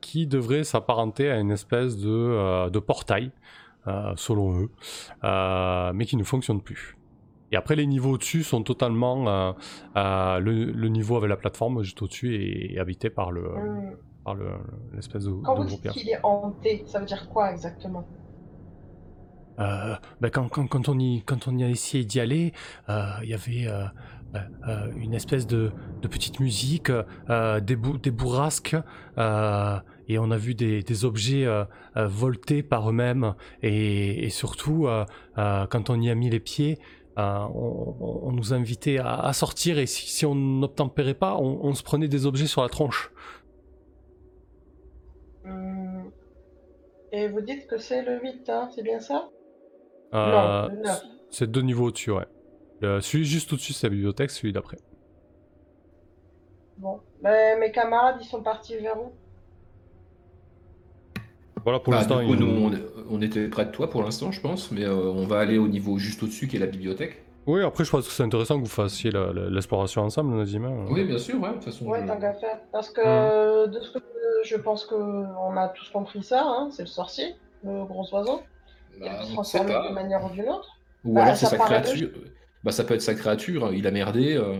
qui 0.00 0.26
devrait 0.26 0.64
s'apparenter 0.64 1.30
à 1.30 1.38
une 1.38 1.50
espèce 1.50 1.96
de, 1.96 2.78
portail, 2.78 3.30
selon 4.16 4.60
eux, 4.62 4.70
euh, 5.24 5.92
mais 5.94 6.06
qui 6.06 6.16
ne 6.16 6.24
fonctionne 6.24 6.62
plus. 6.62 6.98
Et 7.52 7.56
après, 7.56 7.76
les 7.76 7.86
niveaux 7.86 8.12
au-dessus 8.12 8.42
sont 8.44 8.62
totalement. 8.62 9.28
euh, 9.28 9.52
euh, 9.96 10.38
le, 10.40 10.64
le 10.72 10.88
niveau 10.88 11.16
avec 11.16 11.30
la 11.30 11.36
plateforme 11.36 11.82
juste 11.82 12.02
au-dessus 12.02 12.34
est, 12.36 12.74
est 12.74 12.78
habité 12.78 13.10
par 13.10 13.30
le, 13.32 13.44
Hmm. 13.54 13.94
par 14.24 14.34
le- 14.34 14.58
l'espèce 14.92 15.24
de, 15.24 15.32
Quand 15.44 15.54
de 15.54 15.62
vous 15.62 15.64
dites 15.64 15.86
qu'il 15.86 16.08
est 16.10 16.18
hanté, 16.24 16.82
ça 16.88 16.98
veut 16.98 17.06
dire 17.06 17.28
quoi 17.28 17.52
exactement? 17.52 18.04
Euh, 19.60 19.94
ben, 20.20 20.30
quand, 20.30 20.48
quand, 20.48 20.66
quand, 20.66 20.88
on 20.88 20.98
y, 20.98 21.22
quand 21.24 21.46
on 21.48 21.56
y 21.56 21.62
a 21.64 21.68
essayé 21.68 22.04
d'y 22.04 22.18
aller, 22.20 22.52
euh, 22.88 23.06
il 23.22 23.28
y 23.28 23.34
avait 23.34 23.66
euh, 23.68 23.84
ben, 24.32 24.44
euh, 24.66 24.90
une 24.96 25.14
espèce 25.14 25.46
de, 25.46 25.72
de 26.02 26.08
petite 26.08 26.40
musique, 26.40 26.90
euh, 27.30 27.60
des, 27.60 27.76
bou- 27.76 27.98
des 27.98 28.10
bourrasques, 28.10 28.76
euh, 29.18 29.78
et 30.08 30.18
on 30.18 30.30
a 30.30 30.36
vu 30.36 30.54
des, 30.54 30.82
des 30.82 31.04
objets 31.04 31.44
euh, 31.46 31.64
euh, 31.96 32.06
volter 32.06 32.62
par 32.62 32.88
eux-mêmes, 32.88 33.34
et, 33.62 34.24
et 34.24 34.30
surtout, 34.30 34.86
euh, 34.86 35.04
quand 35.36 35.90
on 35.90 36.00
y 36.00 36.10
a 36.10 36.14
mis 36.14 36.30
les 36.30 36.40
pieds, 36.40 36.78
euh, 37.18 37.38
on, 37.54 38.32
nous 38.32 38.52
invitait 38.52 38.98
à, 38.98 39.14
à 39.14 39.32
sortir, 39.32 39.78
et 39.78 39.86
si, 39.86 40.08
si 40.10 40.26
on 40.26 40.34
n'obtempérait 40.34 41.14
pas, 41.14 41.36
on, 41.36 41.64
on 41.64 41.74
se 41.74 41.82
prenait 41.82 42.08
des 42.08 42.26
objets 42.26 42.46
sur 42.46 42.62
la 42.62 42.68
tronche. 42.68 43.12
Hum. 45.44 46.10
Et 47.12 47.28
vous 47.28 47.40
dites 47.40 47.66
que 47.66 47.78
c'est 47.78 48.02
le 48.02 48.20
8, 48.20 48.48
hein, 48.48 48.68
c'est 48.74 48.82
bien 48.82 48.98
ça? 49.00 49.28
Euh, 50.14 50.68
Non, 50.68 50.74
le 50.74 50.82
9. 50.82 51.02
C'est 51.30 51.50
deux 51.50 51.62
niveaux 51.62 51.86
au-dessus, 51.86 52.10
ouais. 52.10 52.26
Celui 53.00 53.24
juste 53.24 53.52
au-dessus, 53.52 53.72
c'est 53.72 53.86
la 53.86 53.92
bibliothèque, 53.92 54.30
celui 54.30 54.52
d'après. 54.52 54.76
Bon. 56.76 57.00
Ben, 57.22 57.58
mes 57.58 57.70
camarades, 57.72 58.16
ils 58.20 58.26
sont 58.26 58.42
partis 58.42 58.76
vers 58.76 59.00
où? 59.00 59.12
Voilà 61.64 61.80
pour 61.80 61.92
Bah, 61.92 61.98
l'instant. 61.98 62.20
du 62.20 62.26
coup, 62.26 62.34
il- 62.34 62.40
nous, 62.40 62.70
on, 63.10 63.16
on 63.16 63.22
était 63.22 63.48
près 63.48 63.64
de 63.66 63.70
toi 63.70 63.88
pour 63.90 64.02
l'instant, 64.02 64.30
je 64.30 64.40
pense, 64.40 64.70
mais 64.70 64.84
euh, 64.84 64.94
on 64.94 65.26
va 65.26 65.38
aller 65.40 65.58
au 65.58 65.66
niveau 65.68 65.98
juste 65.98 66.22
au-dessus 66.22 66.46
qui 66.46 66.56
est 66.56 66.60
la 66.60 66.66
bibliothèque. 66.66 67.24
Oui, 67.46 67.62
après, 67.62 67.84
je 67.84 67.90
pense 67.90 68.06
que 68.06 68.12
c'est 68.12 68.22
intéressant 68.22 68.56
que 68.56 68.64
vous 68.64 68.70
fassiez 68.70 69.10
l'exploration 69.50 70.02
ensemble, 70.02 70.34
Nazima. 70.34 70.68
Oui, 70.88 71.04
bien 71.04 71.18
sûr, 71.18 71.40
ouais, 71.42 71.48
de 71.50 71.54
toute 71.54 71.64
façon. 71.64 71.86
Ouais, 71.86 72.00
je- 72.02 72.06
tant 72.06 72.18
qu'à 72.18 72.32
faire. 72.34 72.58
Parce 72.72 72.90
que 72.90 73.64
Hum. 73.64 73.70
de 73.70 73.80
ce 73.80 73.90
que 73.92 73.98
je 74.44 74.56
pense 74.56 74.84
que 74.86 74.94
on 74.94 75.56
a 75.56 75.68
tous 75.68 75.88
compris 75.90 76.22
ça, 76.22 76.42
hein, 76.42 76.68
c'est 76.70 76.82
le 76.82 76.88
sorcier, 76.88 77.34
le 77.62 77.84
gros 77.84 78.06
oiseau. 78.14 78.40
Il 78.96 79.00
Bah, 79.00 79.18
peut 79.36 79.42
se 79.44 79.58
pas. 79.58 79.82
d'une 79.86 79.94
manière 79.94 80.24
ou 80.24 80.30
d'une 80.30 80.48
autre. 80.48 80.68
Ou 81.04 81.14
Bah, 81.14 81.24
alors 81.24 81.36
c'est 81.36 81.46
sa 81.46 81.58
créature. 81.58 82.08
Bah, 82.62 82.72
ça 82.72 82.84
peut 82.84 82.94
être 82.94 83.02
sa 83.02 83.14
créature, 83.14 83.74
il 83.74 83.86
a 83.86 83.90
merdé. 83.90 84.36
euh, 84.36 84.56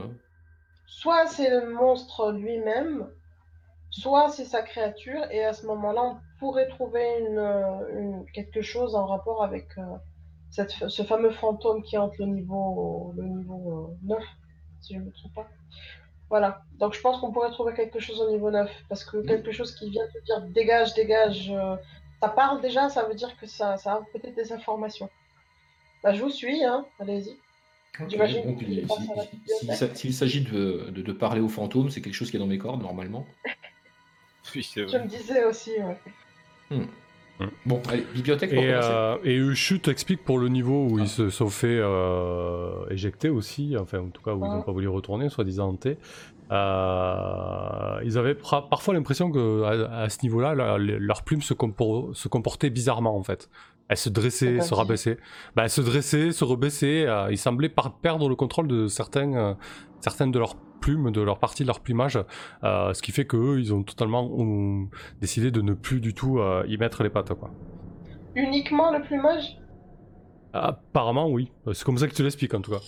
Soit 0.87 1.27
c'est 1.27 1.49
le 1.49 1.73
monstre 1.73 2.33
lui-même, 2.33 3.07
soit 3.91 4.29
c'est 4.29 4.45
sa 4.45 4.61
créature, 4.63 5.23
et 5.31 5.43
à 5.45 5.53
ce 5.55 5.65
moment-là, 5.67 6.03
on 6.03 6.17
pourrait 6.45 6.69
trouver 6.69 7.07
une, 7.21 7.39
euh, 7.39 7.99
une- 8.01 8.27
quelque 8.33 8.61
chose 8.61 8.95
en 8.95 9.07
rapport 9.07 9.43
avec 9.43 9.67
euh, 9.79 9.83
cette, 10.51 10.73
ce 10.97 11.03
fameux 11.03 11.31
fantôme 11.31 11.83
qui 11.83 11.97
hante 11.97 12.17
le 12.19 12.27
niveau, 12.27 13.15
le 13.17 13.23
niveau 13.25 13.89
euh, 14.05 14.15
9, 14.15 14.23
si 14.83 14.93
je 14.95 14.99
ne 14.99 15.05
me 15.07 15.11
trompe 15.13 15.33
pas. 15.35 15.49
Voilà, 16.29 16.63
donc 16.79 16.93
je 16.95 17.01
pense 17.01 17.19
qu'on 17.21 17.33
pourrait 17.33 17.51
trouver 17.51 17.73
quelque 17.75 17.99
chose 17.99 18.21
au 18.21 18.31
niveau 18.31 18.51
9, 18.51 18.71
parce 18.91 19.05
que 19.05 19.17
quelque 19.27 19.53
chose 19.53 19.75
qui 19.75 19.89
vient 19.89 20.07
te 20.13 20.23
dire 20.25 20.41
dégage, 20.53 20.93
dégage, 20.95 21.51
euh, 21.51 21.77
ça 22.21 22.29
parle 22.29 22.61
déjà, 22.61 22.91
ça 22.91 23.05
veut 23.05 23.15
dire 23.15 23.35
que 23.39 23.47
ça, 23.47 23.79
ça 23.79 23.95
a 23.95 24.01
peut-être 24.13 24.35
des 24.35 24.53
informations. 24.53 25.09
Bah, 26.03 26.13
je 26.13 26.23
vous 26.23 26.31
suis, 26.31 26.63
hein, 26.63 26.85
allez-y. 27.01 27.37
Bon, 28.87 28.97
s'il 29.47 29.69
s'a- 29.75 29.95
S'il 29.95 30.13
s'agit 30.13 30.43
de, 30.43 30.91
de- 30.91 31.01
de 31.03 31.13
parler 31.13 31.41
aux 31.41 31.49
fantômes, 31.49 31.89
c'est 31.89 32.03
quelque 32.03 32.13
chose 32.21 32.31
qui 32.31 32.37
est 32.37 32.41
dans 32.41 32.47
mes 32.47 32.59
cordes 32.59 32.83
normalement. 32.83 33.25
Oui, 34.55 34.63
Je 34.89 34.99
me 34.99 35.07
disais 35.07 35.43
aussi, 35.45 35.71
ouais. 35.71 35.99
Bon, 37.67 37.83
allez, 37.89 38.05
bibliothèque 38.15 38.55
pour 38.55 38.63
Et, 38.63 38.73
euh, 38.73 39.17
et 39.25 39.35
Ushu 39.35 39.81
t'explique 39.81 40.25
pour 40.25 40.39
le 40.39 40.49
niveau 40.49 40.87
où 40.89 40.99
ils 41.01 41.09
se 41.09 41.31
sont 41.31 41.49
fait 41.49 41.79
euh, 41.81 42.87
éjecter 42.91 43.29
aussi, 43.29 43.75
enfin 43.79 43.99
en 43.99 44.09
tout 44.09 44.23
cas 44.23 44.33
où 44.33 44.45
ils 44.45 44.49
n'ont 44.49 44.61
Ah. 44.61 44.65
pas 44.65 44.73
voulu 44.73 44.87
retourner, 44.89 45.29
soi-disant 45.29 45.69
hantés. 45.71 45.99
Euh, 46.53 48.01
ils 48.05 48.19
avaient 48.19 48.35
parfois 48.37 48.95
l'impression 48.95 49.31
que 49.33 49.63
à, 49.65 50.03
à 50.03 50.09
ce 50.09 50.19
niveau-là, 50.23 50.55
la- 50.55 50.79
leurs 50.79 51.23
plumes 51.23 51.43
se, 51.43 51.55
compor- 51.55 52.15
se 52.15 52.29
comportaient 52.29 52.71
bizarrement 52.71 53.17
en 53.17 53.23
fait. 53.25 53.49
Elles 53.89 53.97
se 53.97 54.09
dressaient, 54.09 54.61
se 54.61 54.73
rabaissaient. 54.73 55.19
Bah, 55.57 55.65
elles 55.65 55.71
se 55.71 55.81
dressaient, 55.81 56.33
se 56.33 56.45
rebaissaient. 56.45 57.07
euh, 57.07 57.31
ils 57.31 57.39
semblaient 57.39 57.69
par- 57.69 57.95
perdre 57.99 58.29
le 58.29 58.37
contrôle 58.37 58.69
de 58.69 58.87
certains, 58.87 59.35
euh, 59.35 59.55
certaines 60.01 60.31
de 60.31 60.39
leurs 60.39 60.55
plumes, 60.85 61.11
de 61.11 61.21
leur 61.23 61.39
partie 61.39 61.63
de 61.65 61.69
leur 61.69 61.81
plumage, 61.81 62.19
euh, 62.65 62.93
ce 62.95 63.03
qui 63.03 63.13
fait 63.13 63.27
qu'eux, 63.27 63.59
ils 63.61 63.73
ont 63.75 63.83
totalement 63.83 64.25
ont 64.25 64.89
décidé 65.21 65.51
de 65.51 65.63
ne 65.63 65.75
plus 65.75 66.01
du 66.01 66.13
tout 66.15 66.39
euh, 66.41 66.65
y 66.69 66.77
mettre 66.79 67.03
les 67.03 67.11
pattes, 67.11 67.35
quoi. 67.35 67.51
Uniquement 68.35 68.91
le 68.93 69.03
plumage? 69.03 69.47
Apparemment, 70.53 71.29
oui. 71.29 71.51
C'est 71.73 71.85
comme 71.85 71.99
ça 71.99 72.07
que 72.09 72.15
tu 72.15 72.23
l'expliques, 72.23 72.55
en 72.55 72.61
tout 72.63 72.71
cas. 72.71 72.83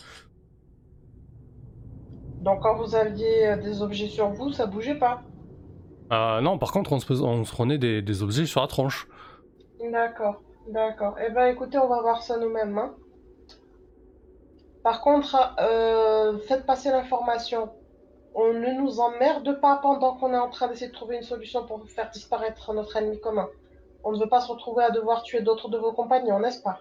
Donc 2.40 2.60
quand 2.62 2.76
vous 2.76 2.94
aviez 2.94 3.48
euh, 3.48 3.56
des 3.56 3.82
objets 3.82 4.08
sur 4.08 4.28
vous, 4.30 4.52
ça 4.52 4.66
bougeait 4.66 4.98
pas? 4.98 5.22
Euh, 6.12 6.40
non, 6.40 6.58
par 6.58 6.72
contre, 6.72 6.92
on 6.92 7.00
se, 7.00 7.06
pos- 7.06 7.22
on 7.22 7.44
se 7.44 7.52
prenait 7.52 7.78
des, 7.78 8.02
des 8.02 8.22
objets 8.22 8.46
sur 8.46 8.60
la 8.60 8.66
tronche. 8.68 9.08
D'accord, 9.90 10.42
d'accord. 10.70 11.16
Eh 11.18 11.30
ben 11.30 11.46
écoutez, 11.46 11.78
on 11.78 11.88
va 11.88 12.00
voir 12.02 12.22
ça 12.22 12.36
nous-mêmes. 12.38 12.76
hein. 12.78 12.94
Par 14.82 15.00
contre, 15.00 15.36
euh, 15.60 16.38
faites 16.46 16.64
passer 16.66 16.90
l'information. 16.90 17.75
On 18.38 18.52
ne 18.52 18.80
nous 18.82 19.00
emmerde 19.00 19.60
pas 19.62 19.78
pendant 19.80 20.14
qu'on 20.14 20.34
est 20.34 20.38
en 20.38 20.50
train 20.50 20.68
d'essayer 20.68 20.88
de 20.88 20.94
trouver 20.94 21.16
une 21.16 21.22
solution 21.22 21.64
pour 21.64 21.82
faire 21.88 22.10
disparaître 22.10 22.74
notre 22.74 22.94
ennemi 22.96 23.18
commun. 23.18 23.48
On 24.04 24.12
ne 24.12 24.18
veut 24.18 24.28
pas 24.28 24.42
se 24.42 24.52
retrouver 24.52 24.84
à 24.84 24.90
devoir 24.90 25.22
tuer 25.22 25.40
d'autres 25.40 25.70
de 25.70 25.78
vos 25.78 25.92
compagnons, 25.92 26.38
n'est-ce 26.38 26.62
pas? 26.62 26.80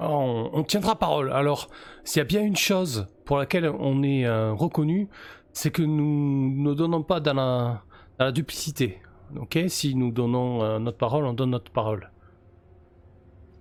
On, 0.00 0.50
on 0.52 0.64
tiendra 0.64 0.96
parole. 0.96 1.32
Alors, 1.32 1.68
s'il 2.02 2.18
y 2.18 2.22
a 2.22 2.24
bien 2.24 2.42
une 2.42 2.56
chose 2.56 3.06
pour 3.24 3.38
laquelle 3.38 3.68
on 3.68 4.02
est 4.02 4.26
euh, 4.26 4.52
reconnu, 4.52 5.08
c'est 5.52 5.70
que 5.70 5.82
nous 5.82 6.50
ne 6.62 6.74
donnons 6.74 7.04
pas 7.04 7.20
dans 7.20 7.34
la, 7.34 7.82
dans 8.18 8.24
la 8.24 8.32
duplicité. 8.32 9.00
Ok? 9.40 9.58
Si 9.68 9.94
nous 9.94 10.10
donnons 10.10 10.64
euh, 10.64 10.78
notre 10.80 10.98
parole, 10.98 11.26
on 11.26 11.32
donne 11.32 11.50
notre 11.50 11.70
parole. 11.70 12.10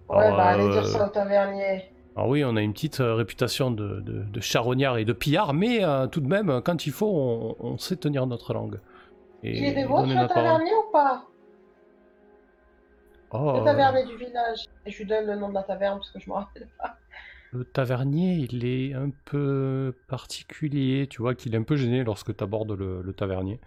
Ouais, 0.09 0.25
Alors, 0.25 0.37
bah 0.37 0.45
allez 0.45 0.65
euh, 0.65 0.71
dire 0.71 0.87
ça 0.87 1.05
au 1.05 1.09
tavernier. 1.09 1.85
Alors 2.15 2.29
oui, 2.29 2.43
on 2.45 2.55
a 2.55 2.61
une 2.61 2.71
petite 2.73 3.01
euh, 3.01 3.13
réputation 3.13 3.71
de, 3.71 3.99
de, 3.99 4.23
de 4.23 4.39
charognard 4.39 4.97
et 4.97 5.05
de 5.05 5.11
pillard, 5.13 5.53
mais 5.53 5.83
euh, 5.83 6.07
tout 6.07 6.21
de 6.21 6.27
même, 6.27 6.61
quand 6.63 6.85
il 6.85 6.93
faut, 6.93 7.11
on, 7.13 7.55
on 7.59 7.77
sait 7.77 7.97
tenir 7.97 8.25
notre 8.25 8.53
langue. 8.53 8.79
Et 9.43 9.67
est 9.67 9.73
des 9.73 9.83
vôtres, 9.83 10.07
le 10.07 10.27
tavernier 10.27 10.71
ou 10.73 10.91
pas? 10.91 11.25
Oh, 13.31 13.57
Le 13.59 13.65
tavernier 13.65 14.05
du 14.05 14.15
village. 14.15 14.65
Et 14.85 14.91
je 14.91 14.97
lui 14.99 15.05
donne 15.05 15.25
le 15.27 15.35
nom 15.35 15.49
de 15.49 15.53
la 15.53 15.63
taverne 15.63 15.97
parce 15.97 16.11
que 16.11 16.19
je 16.19 16.29
me 16.29 16.35
rappelle 16.35 16.69
pas. 16.79 16.97
Le 17.51 17.65
tavernier, 17.65 18.47
il 18.49 18.65
est 18.65 18.93
un 18.93 19.11
peu 19.25 19.93
particulier. 20.07 21.07
Tu 21.07 21.21
vois 21.21 21.35
qu'il 21.35 21.53
est 21.53 21.57
un 21.57 21.63
peu 21.63 21.75
gêné 21.75 22.03
lorsque 22.03 22.35
tu 22.35 22.43
abordes 22.43 22.71
le, 22.71 23.01
le 23.01 23.13
tavernier. 23.13 23.59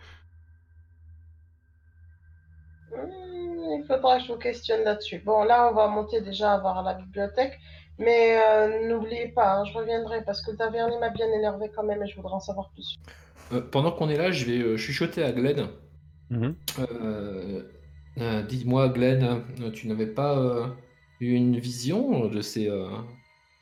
Hmm, 2.91 3.81
il 3.81 3.85
faudra 3.87 4.19
que 4.19 4.25
je 4.25 4.33
vous 4.33 4.39
questionne 4.39 4.85
là-dessus. 4.85 5.19
Bon, 5.19 5.45
là, 5.45 5.69
on 5.71 5.75
va 5.75 5.89
monter 5.89 6.21
déjà 6.23 6.55
à 6.55 6.59
voir 6.59 6.83
la 6.83 6.95
bibliothèque. 6.95 7.59
Mais 7.99 8.39
euh, 8.41 8.89
n'oubliez 8.89 9.29
pas, 9.29 9.57
hein, 9.57 9.65
je 9.65 9.77
reviendrai 9.77 10.23
parce 10.25 10.41
que 10.43 10.53
le 10.53 10.57
tavernier 10.57 10.99
m'a 10.99 11.11
bien 11.11 11.27
énervé 11.33 11.71
quand 11.75 11.83
même 11.83 12.03
et 12.03 12.07
je 12.07 12.17
voudrais 12.17 12.35
en 12.35 12.41
savoir 12.41 12.71
plus. 12.71 12.97
Euh, 13.53 13.61
pendant 13.61 13.91
qu'on 13.91 14.09
est 14.09 14.17
là, 14.17 14.31
je 14.31 14.45
vais 14.45 14.59
euh, 14.59 14.77
chuchoter 14.77 15.25
à 15.25 15.33
Glenn. 15.33 15.69
Mhm. 16.31 16.55
Euh, 16.79 17.63
euh, 18.19 18.43
Dis-moi, 18.43 18.89
Glenn, 18.89 19.43
tu 19.73 19.89
n'avais 19.89 20.07
pas 20.07 20.39
euh, 20.39 20.67
eu 21.21 21.33
une 21.33 21.59
vision 21.59 22.29
de 22.29 22.41
ces, 22.41 22.69
euh, 22.69 22.89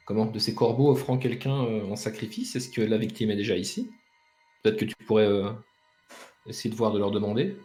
comment, 0.04 0.26
de 0.26 0.38
ces 0.38 0.54
corbeaux 0.54 0.90
offrant 0.90 1.16
quelqu'un 1.16 1.64
euh, 1.64 1.90
en 1.90 1.96
sacrifice? 1.96 2.56
Est-ce 2.56 2.68
que 2.68 2.82
la 2.82 2.98
victime 2.98 3.30
est 3.30 3.36
déjà 3.36 3.56
ici? 3.56 3.90
Peut-être 4.62 4.78
que 4.78 4.84
tu 4.84 4.94
pourrais 5.06 5.26
euh, 5.26 5.50
essayer 6.46 6.70
de 6.70 6.76
voir, 6.76 6.92
de 6.92 6.98
leur 6.98 7.10
demander. 7.10 7.56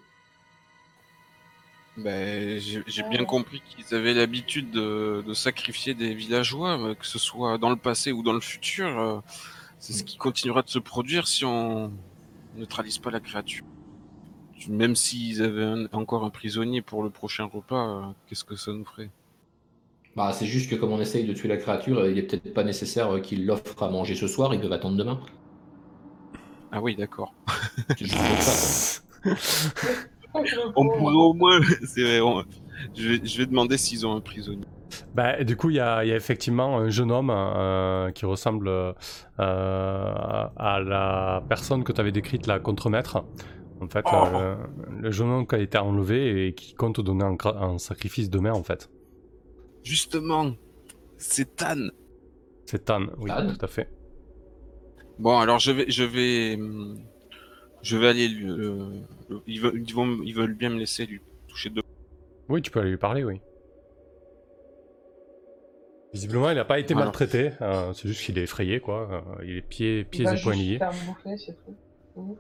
Ben, 1.98 2.58
j'ai 2.60 3.04
bien 3.04 3.20
Ah. 3.22 3.26
compris 3.26 3.62
qu'ils 3.62 3.94
avaient 3.94 4.14
l'habitude 4.14 4.72
de, 4.72 5.24
de 5.28 5.34
sacrifier 5.34 5.94
des 5.94 6.14
villageois, 6.14 6.78
mais 6.78 6.96
que 6.96 7.06
ce 7.06 7.20
soit 7.20 7.58
dans 7.58 7.70
le 7.70 7.76
passé 7.76 8.12
ou 8.12 8.24
dans 8.24 8.34
le 8.34 8.39
futur. 8.39 8.88
euh, 9.00 9.20
C'est 9.80 9.94
ce 9.94 10.04
qui 10.04 10.18
continuera 10.18 10.62
de 10.62 10.70
se 10.70 10.80
produire 10.80 11.28
si 11.28 11.44
on 11.44 11.92
neutralise 12.56 13.00
pas 13.00 13.12
la 13.12 13.20
créature. 13.20 13.64
Même 14.70 14.96
s'ils 14.96 15.42
avaient 15.42 15.64
un- 15.64 15.88
encore 15.92 16.24
un 16.24 16.30
prisonnier 16.30 16.82
pour 16.82 17.04
le 17.04 17.10
prochain 17.10 17.46
repas, 17.46 17.88
euh, 17.88 18.02
qu'est-ce 18.28 18.44
que 18.46 18.56
ça 18.56 18.72
nous 18.72 18.86
ferait? 18.86 19.10
Bah, 20.16 20.34
c'est 20.34 20.46
juste 20.46 20.70
que 20.70 20.76
comme 20.76 20.92
on 20.92 21.02
essaye 21.02 21.26
de 21.26 21.34
tuer 21.34 21.48
la 21.50 21.58
créature, 21.58 22.00
euh, 22.00 22.12
il 22.12 22.18
est 22.18 22.24
peut-être 22.24 22.54
pas 22.54 22.64
nécessaire 22.64 23.16
euh, 23.16 23.20
qu'ils 23.20 23.46
l'offrent 23.46 23.82
à 23.84 23.89
manger 23.89 24.16
ce 24.16 24.28
soir, 24.28 24.54
ils 24.54 24.62
peuvent 24.62 24.72
attendre 24.74 24.98
demain. 24.98 25.20
Ah 26.72 26.82
oui, 26.82 26.96
d'accord. 26.96 27.34
On 30.76 30.88
pourrait 30.88 31.14
au 31.16 31.34
moins. 31.34 31.60
C'est 31.86 32.04
vrai, 32.04 32.20
on- 32.22 32.44
Je, 32.96 33.10
vais, 33.10 33.22
je 33.26 33.38
vais 33.38 33.46
demander 33.46 33.78
s'ils 33.78 34.06
ont 34.08 34.16
un 34.16 34.22
prisonnier. 34.22 34.66
Bah, 35.14 35.44
du 35.44 35.56
coup, 35.56 35.70
il 35.70 35.76
y 35.78 35.80
a, 35.80 36.04
il 36.04 36.10
y 36.10 36.12
a 36.12 36.16
effectivement 36.16 36.78
un 36.78 36.90
jeune 36.90 37.12
homme 37.12 37.30
euh, 37.32 38.12
qui 38.12 38.26
ressemble 38.26 38.68
euh, 38.68 38.94
à 39.38 40.80
la 40.84 41.44
personne 41.48 41.84
que 41.84 41.92
tu 41.94 42.02
avais 42.02 42.12
décrite, 42.12 42.48
la 42.48 42.60
contremaître. 42.60 43.24
En 43.82 43.88
fait, 43.88 44.06
Oh. 44.12 44.16
euh, 44.36 44.56
le, 44.90 45.02
le 45.02 45.12
jeune 45.12 45.30
homme 45.30 45.48
qui 45.48 45.56
a 45.56 45.60
été 45.60 45.78
enlevé 45.78 46.48
et 46.48 46.54
qui 46.54 46.74
compte 46.76 47.00
donner 47.02 47.26
un, 47.26 47.78
sacrifice 47.78 48.30
demain, 48.30 48.52
en 48.54 48.64
fait. 48.64 48.90
Justement, 49.84 50.52
c'est 51.18 51.56
Tan. 51.56 51.90
C'est 52.66 52.86
Tan, 52.86 53.08
oui, 53.18 53.30
Tan 53.30 53.48
tout 53.48 53.66
à 53.66 53.68
fait. 53.68 53.90
Bon, 55.20 55.38
alors 55.40 55.60
je 55.60 55.72
vais, 55.72 55.86
je 55.90 56.04
vais, 56.04 56.56
hum, 56.56 57.00
je 57.84 57.98
vais 57.98 58.08
aller. 58.08 58.28
lui- 58.28 58.50
euh, 58.50 59.00
ils, 59.48 59.60
veulent, 59.62 59.82
ils, 59.82 59.94
vont, 59.94 60.20
ils 60.24 60.34
veulent 60.34 60.54
bien 60.54 60.70
me 60.70 60.80
laisser 60.80 61.06
lui 61.06 61.22
toucher 61.48 61.70
deux. 61.70 61.82
Oui, 62.50 62.62
tu 62.62 62.72
peux 62.72 62.80
aller 62.80 62.92
lui 62.92 62.98
parler, 62.98 63.24
oui. 63.24 63.40
Visiblement, 66.14 66.50
il 66.50 66.56
n'a 66.56 66.66
pas 66.66 66.80
été 66.80 66.94
Voilà. 66.94 67.06
maltraité. 67.08 67.52
euh, 67.62 67.94
c'est 67.94 68.08
juste 68.10 68.26
qu'il 68.26 68.38
est 68.38 68.44
effrayé, 68.44 68.80
quoi. 68.82 69.10
euh, 69.40 69.46
il 69.46 69.58
est 69.58 69.62
pieds, 69.62 70.04
pieds 70.04 70.26
va 70.26 70.36
et 70.36 70.42
poings 70.42 70.56
liés. 70.56 70.80
Mhm. 72.18 72.36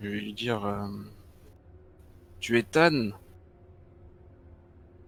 Je 0.00 0.08
vais 0.08 0.20
lui 0.20 0.32
dire 0.32 0.64
euh, 0.64 0.88
Tu 2.40 2.58
es 2.58 2.62
Tan 2.64 3.10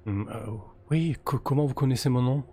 Hum, 0.06 0.28
euh, 0.32 0.50
oui, 0.90 1.16
co- 1.24 1.38
comment 1.38 1.66
vous 1.66 1.74
connaissez 1.74 2.08
mon 2.08 2.22
nom? 2.22 2.44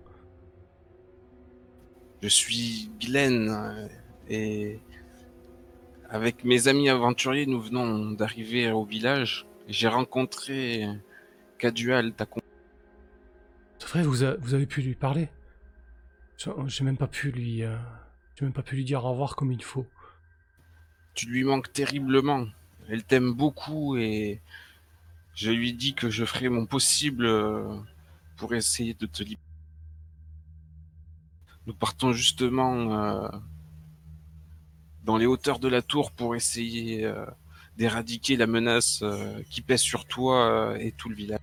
Je 2.21 2.27
suis 2.27 2.89
Glenn 2.99 3.49
euh, 3.49 3.87
et 4.29 4.79
avec 6.09 6.43
mes 6.43 6.67
amis 6.67 6.89
aventuriers, 6.89 7.45
nous 7.45 7.61
venons 7.61 8.11
d'arriver 8.11 8.71
au 8.71 8.85
village. 8.85 9.45
J'ai 9.67 9.87
rencontré 9.87 10.87
Cadual, 11.57 12.13
ta 12.13 12.25
C'est 13.79 13.87
vrai, 13.89 14.03
vous, 14.03 14.23
a- 14.23 14.35
vous 14.37 14.53
avez 14.53 14.65
pu 14.65 14.81
lui 14.81 14.95
parler 14.95 15.29
J'ai 16.67 16.83
même 16.83 16.97
pas 16.97 17.07
pu 17.07 17.31
lui, 17.31 17.63
euh, 17.63 17.75
j'ai 18.35 18.45
même 18.45 18.53
pas 18.53 18.61
pu 18.61 18.75
lui 18.75 18.85
dire 18.85 19.03
au 19.03 19.11
revoir 19.11 19.35
comme 19.35 19.51
il 19.51 19.63
faut. 19.63 19.87
Tu 21.13 21.27
lui 21.27 21.43
manques 21.43 21.73
terriblement. 21.73 22.45
Elle 22.89 23.03
t'aime 23.03 23.33
beaucoup 23.33 23.97
et 23.97 24.39
je 25.33 25.51
lui 25.51 25.73
dis 25.73 25.93
que 25.93 26.09
je 26.09 26.23
ferai 26.25 26.47
mon 26.47 26.65
possible 26.65 27.25
euh, 27.25 27.75
pour 28.37 28.53
essayer 28.53 28.93
de 28.93 29.05
te 29.07 29.23
libérer. 29.23 29.41
Nous 31.65 31.73
partons 31.73 32.13
justement 32.13 32.93
euh, 32.93 33.27
dans 35.07 35.17
les 35.17 35.25
hauteurs 35.25 35.59
de 35.59 35.69
la 35.69 35.81
tour 35.81 36.11
pour 36.11 36.35
essayer 36.35 37.05
euh, 37.05 37.25
d'éradiquer 37.77 38.35
la 38.35 38.45
menace 38.45 38.99
euh, 39.03 39.41
qui 39.49 39.61
pèse 39.61 39.79
sur 39.81 40.05
toi 40.05 40.35
euh, 40.51 40.75
et 40.77 40.91
tout 40.91 41.07
le 41.09 41.15
village. 41.15 41.39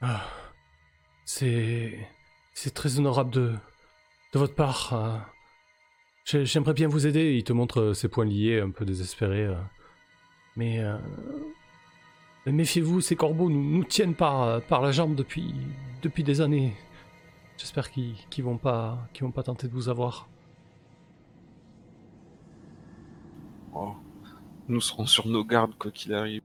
Ah, 0.00 0.24
c'est, 1.24 1.98
c'est 2.54 2.72
très 2.72 2.98
honorable 2.98 3.30
de, 3.32 3.52
de 4.32 4.38
votre 4.38 4.54
part. 4.54 5.28
J'ai- 6.24 6.46
J'aimerais 6.46 6.74
bien 6.74 6.86
vous 6.88 7.06
aider. 7.06 7.34
Il 7.34 7.42
te 7.44 7.52
montre 7.52 7.92
ses 7.94 8.08
poings 8.08 8.24
liés, 8.24 8.60
un 8.60 8.70
peu 8.70 8.84
désespéré. 8.84 9.48
Mais, 10.56 10.80
méfiez-vous, 12.46 13.00
ces 13.00 13.16
corbeaux 13.16 13.50
nous, 13.50 13.84
tiennent 13.84 14.14
par, 14.14 14.60
par 14.62 14.82
la 14.82 14.92
jambe 14.92 15.14
depuis, 15.16 15.54
depuis 16.02 16.22
des 16.24 16.40
années. 16.40 16.76
J'espère 17.58 17.90
qu'ils 17.90 18.14
qu'ils 18.30 18.44
vont 18.44 18.58
pas, 18.58 19.08
qu'ils 19.12 19.24
vont 19.24 19.30
pas 19.32 19.44
tenter 19.44 19.68
de 19.68 19.72
vous 19.72 19.88
avoir. 19.88 20.28
Oh, 23.74 23.94
nous 24.68 24.80
serons 24.80 25.06
sur 25.06 25.26
nos 25.28 25.44
gardes 25.44 25.74
quoi 25.78 25.90
qu'il 25.90 26.14
arrive. 26.14 26.42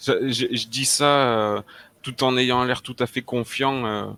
Je, 0.00 0.28
je- 0.30 0.54
je 0.56 0.68
dis 0.68 0.84
ça 0.84 1.56
euh, 1.56 1.62
tout 2.02 2.22
en 2.22 2.36
ayant 2.36 2.62
l'air 2.64 2.82
tout 2.82 2.96
à 2.98 3.06
fait 3.06 3.22
confiant. 3.22 3.84
euh, 3.86 4.10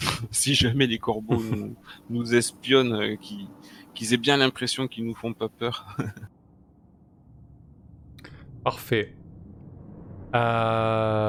si 0.30 0.54
jamais 0.54 0.86
les 0.86 0.98
corbeaux 0.98 1.42
nous, 1.52 1.74
nous 2.10 2.34
espionnent, 2.34 2.92
euh, 2.94 3.16
qu'ils 3.16 3.48
qu'ils 3.94 4.12
aient 4.12 4.16
bien 4.18 4.36
l'impression 4.36 4.88
qu'ils 4.88 5.06
nous 5.06 5.14
font 5.14 5.32
pas 5.32 5.48
peur. 5.48 5.96
Parfait. 8.64 9.14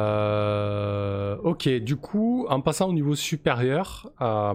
Euh, 0.06 1.36
Ok, 1.44 1.70
du 1.70 1.96
coup, 1.96 2.48
en 2.50 2.60
passant 2.62 2.90
au 2.90 2.94
niveau 2.94 3.14
supérieur, 3.14 4.10
euh, 4.20 4.54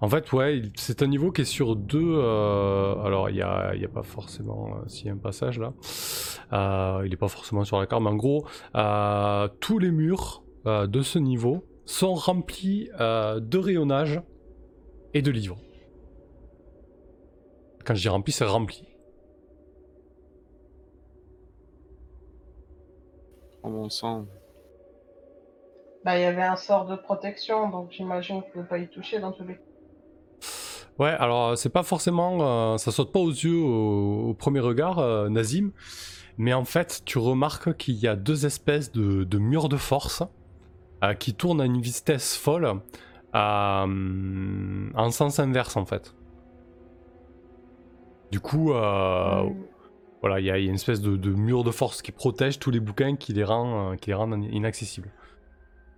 en 0.00 0.08
fait, 0.08 0.32
ouais, 0.32 0.62
c'est 0.76 1.02
un 1.02 1.06
niveau 1.06 1.30
qui 1.30 1.42
est 1.42 1.44
sur 1.44 1.76
deux. 1.76 2.00
euh, 2.02 2.94
Alors, 3.04 3.28
il 3.28 3.34
n'y 3.34 3.42
a, 3.42 3.68
a 3.68 3.88
pas 3.92 4.02
forcément. 4.02 4.78
S'il 4.86 5.08
y 5.08 5.10
un 5.10 5.18
passage 5.18 5.58
là, 5.58 5.74
il 7.04 7.10
n'est 7.10 7.16
pas 7.16 7.28
forcément 7.28 7.64
sur 7.64 7.78
la 7.78 7.86
carte, 7.86 8.02
mais 8.02 8.08
en 8.10 8.16
gros, 8.16 8.46
tous 9.60 9.78
les 9.78 9.90
murs 9.90 10.42
de 10.64 11.02
ce 11.02 11.18
niveau 11.18 11.64
sont 11.84 12.14
remplis 12.14 12.88
de 12.98 13.58
rayonnage 13.58 14.22
et 15.12 15.20
de 15.20 15.30
livres. 15.30 15.58
Quand 17.84 17.94
je 17.94 18.00
dis 18.02 18.08
rempli, 18.08 18.32
c'est 18.32 18.44
rempli. 18.46 18.84
En 23.62 23.70
mon 23.70 23.88
sens. 23.88 24.26
Bah, 26.04 26.18
il 26.18 26.22
y 26.22 26.24
avait 26.24 26.42
un 26.42 26.56
sort 26.56 26.86
de 26.86 26.96
protection, 26.96 27.68
donc 27.70 27.92
j'imagine 27.92 28.42
qu'il 28.42 28.56
ne 28.60 28.64
faut 28.64 28.68
pas 28.68 28.78
y 28.78 28.88
toucher 28.88 29.20
dans 29.20 29.32
tous 29.32 29.44
les 29.44 29.54
cas. 29.54 29.60
Ouais, 30.98 31.10
alors 31.10 31.50
euh, 31.50 31.54
c'est 31.54 31.70
pas 31.70 31.82
forcément, 31.84 32.38
euh, 32.74 32.76
ça 32.76 32.90
saute 32.90 33.12
pas 33.12 33.20
aux 33.20 33.30
yeux 33.30 33.56
au, 33.62 34.30
au 34.30 34.34
premier 34.34 34.60
regard, 34.60 34.98
euh, 34.98 35.28
Nazim, 35.28 35.70
mais 36.38 36.52
en 36.52 36.64
fait 36.64 37.02
tu 37.04 37.18
remarques 37.18 37.76
qu'il 37.76 37.94
y 37.94 38.06
a 38.06 38.14
deux 38.16 38.44
espèces 38.46 38.92
de, 38.92 39.24
de 39.24 39.38
murs 39.38 39.68
de 39.68 39.76
force 39.78 40.22
euh, 41.02 41.14
qui 41.14 41.34
tournent 41.34 41.60
à 41.60 41.64
une 41.64 41.80
vitesse 41.80 42.36
folle, 42.36 42.66
euh, 43.34 44.90
en 44.94 45.10
sens 45.10 45.38
inverse 45.38 45.76
en 45.76 45.86
fait. 45.86 46.14
Du 48.30 48.40
coup, 48.40 48.72
euh, 48.72 49.44
Mm. 49.44 49.54
Voilà, 50.22 50.38
il 50.38 50.46
y, 50.46 50.50
a 50.52 50.56
une 50.56 50.76
espèce 50.76 51.00
de, 51.00 51.30
mur 51.30 51.64
de 51.64 51.72
force 51.72 52.00
qui 52.00 52.12
protège 52.12 52.60
tous 52.60 52.70
les 52.70 52.78
bouquins 52.78 53.16
qui 53.16 53.32
les 53.32 53.42
rend, 53.42 53.92
euh, 53.92 54.36
inaccessibles. 54.52 55.10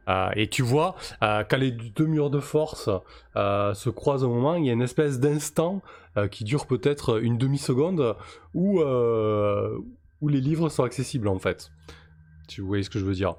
Euh, 0.09 0.31
et 0.35 0.49
tu 0.49 0.63
vois, 0.63 0.97
euh, 1.23 1.45
quand 1.49 1.59
les 1.59 1.71
deux 1.71 2.07
murs 2.07 2.31
de 2.31 2.41
force 2.41 2.89
se 3.35 3.91
croisent 3.91 4.25
au 4.25 4.31
moment, 4.31 4.55
il 4.55 4.65
y 4.65 4.71
a 4.71 4.73
une 4.73 4.83
espèce 4.83 5.21
d'instant 5.21 5.83
qui 6.31 6.45
dure 6.45 6.67
peut-être 6.67 7.23
une 7.23 7.37
demi-seconde 7.37 8.17
où, 8.55 8.81
les 8.83 10.41
livres 10.41 10.71
sont 10.71 10.85
accessibles 10.85 11.29
en 11.29 11.39
fait. 11.39 11.71
Tu 12.49 12.63
vois 12.63 12.83
ce 12.83 12.89
que 12.89 12.99
je 12.99 13.05
veux 13.05 13.15
dire? 13.15 13.35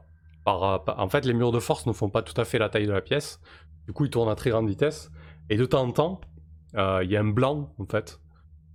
En 0.45 1.09
fait, 1.09 1.25
les 1.25 1.33
murs 1.33 1.51
de 1.51 1.59
force 1.59 1.88
ne 1.88 1.93
font 1.93 2.09
pas 2.09 2.21
tout 2.21 2.39
à 2.39 2.45
fait 2.45 2.59
la 2.59 2.69
taille 2.69 2.86
de 2.86 2.91
la 2.91 3.01
pièce. 3.01 3.39
Du 3.88 3.93
coup, 3.93 4.05
ils 4.05 4.11
tournent 4.11 4.29
à 4.29 4.36
très 4.36 4.51
grande 4.51 4.69
vitesse. 4.69 5.09
Et 5.49 5.57
de 5.57 5.65
temps 5.65 5.81
en 5.81 5.91
temps, 5.91 6.21
il 6.75 7.09
y 7.09 7.17
a 7.17 7.21
un 7.21 7.31
blanc 7.31 7.73
en 7.79 7.86
fait. 7.86 8.19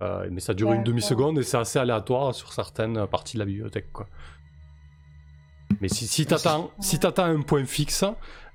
Euh, 0.01 0.27
mais 0.31 0.39
ça 0.39 0.53
dure 0.53 0.73
une 0.73 0.83
demi-seconde 0.83 1.37
et 1.37 1.43
c'est 1.43 1.57
assez 1.57 1.77
aléatoire 1.77 2.33
sur 2.33 2.53
certaines 2.53 3.05
parties 3.07 3.35
de 3.35 3.39
la 3.39 3.45
bibliothèque. 3.45 3.91
Quoi. 3.91 4.07
Mais 5.79 5.87
si, 5.87 6.07
si 6.07 6.25
t'attends 6.25 6.71
si 6.79 6.99
t'attends 6.99 7.25
un 7.25 7.41
point 7.41 7.65
fixe, 7.65 8.03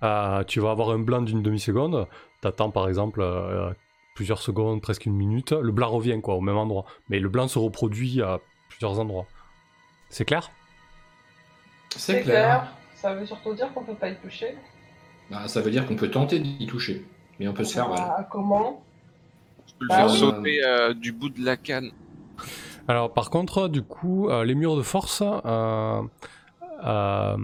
euh, 0.03 0.45
tu 0.45 0.61
vas 0.61 0.71
avoir 0.71 0.91
un 0.91 0.99
blanc 0.99 1.23
d'une 1.23 1.43
demi-seconde. 1.43 2.09
T'attends 2.41 2.71
par 2.71 2.89
exemple 2.89 3.21
euh, 3.21 3.73
plusieurs 4.15 4.41
secondes, 4.41 4.83
presque 4.83 5.07
une 5.07 5.15
minute. 5.15 5.53
Le 5.53 5.73
blanc 5.73 5.89
revient 5.89 6.21
quoi 6.21 6.35
au 6.35 6.41
même 6.41 6.57
endroit. 6.57 6.85
Mais 7.09 7.21
le 7.21 7.29
blanc 7.29 7.49
se 7.49 7.59
reproduit 7.59 8.23
à 8.23 8.41
plusieurs 8.69 8.99
endroits. 8.99 9.27
C'est 10.11 10.25
clair? 10.25 10.51
C'est 11.97 12.23
clair. 12.23 12.73
Ça 12.95 13.15
veut 13.15 13.27
surtout 13.27 13.55
dire 13.55 13.73
qu'on 13.73 13.85
peut 13.85 13.95
pas 13.95 14.09
y 14.09 14.17
toucher. 14.17 14.57
Bah, 15.31 15.49
ça 15.49 15.61
veut 15.61 15.71
dire 15.71 15.87
qu'on 15.87 15.97
peut 15.97 16.11
tenter 16.11 16.39
d'y 16.39 16.67
toucher, 16.67 17.05
mais 17.39 17.49
on 17.49 17.53
peut 17.53 17.65
se 17.65 17.75
faire 17.75 17.89
mal. 17.89 17.99
Ah, 18.01 18.29
comment? 18.31 18.86
Peux 19.79 19.85
le 19.87 19.89
Bah 19.89 19.97
faire 19.97 20.11
oui. 20.11 20.19
sauter 20.19 20.65
euh, 20.65 20.95
du 20.95 21.13
bout 21.13 21.29
de 21.31 21.45
la 21.45 21.57
canne. 21.57 21.91
Alors 22.89 23.13
par 23.13 23.31
contre, 23.31 23.69
du 23.69 23.83
coup, 23.83 24.29
euh, 24.31 24.45
les 24.45 24.55
murs 24.55 24.77
de 24.77 24.83
force 24.83 25.23
euh, 25.23 26.03
euh, 26.85 27.37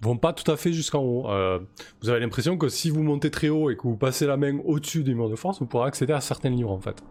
vont 0.00 0.16
pas 0.18 0.32
tout 0.32 0.50
à 0.50 0.56
fait 0.56 0.72
jusqu'en 0.72 1.00
haut. 1.02 1.30
Euh, 1.30 1.60
vous 2.02 2.08
avez 2.10 2.20
l'impression 2.20 2.56
que 2.58 2.68
si 2.68 2.90
vous 2.90 3.02
montez 3.02 3.30
très 3.30 3.48
haut 3.48 3.70
et 3.70 3.76
que 3.76 3.82
vous 3.82 3.96
passez 3.96 4.26
la 4.26 4.36
main 4.36 4.58
au-dessus 4.64 5.02
des 5.04 5.14
murs 5.14 5.30
de 5.30 5.36
force, 5.36 5.60
vous 5.60 5.66
pourrez 5.66 5.86
accéder 5.88 6.12
à 6.12 6.20
certains 6.20 6.50
livres 6.50 6.70
en 6.72 6.80
fait. 6.80 7.02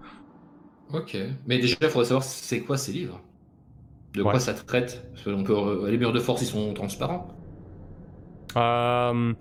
Ok. 0.93 1.17
Mais 1.47 1.59
déjà, 1.59 1.75
il 1.81 1.89
faudrait 1.89 2.05
savoir 2.05 2.23
c'est 2.23 2.61
quoi 2.61 2.77
ces 2.77 2.91
livres? 2.91 3.21
De 4.13 4.21
Ouais. 4.21 4.31
quoi 4.31 4.39
ça 4.39 4.53
traite? 4.53 5.07
Parce 5.11 5.23
que 5.23 5.29
on 5.31 5.43
peut, 5.43 5.53
euh, 5.55 5.89
Les 5.89 5.97
murs 5.97 6.13
de 6.13 6.19
force, 6.19 6.41
ils 6.41 6.47
sont 6.47 6.73
transparents. 6.73 7.27
Euh, 8.57 9.33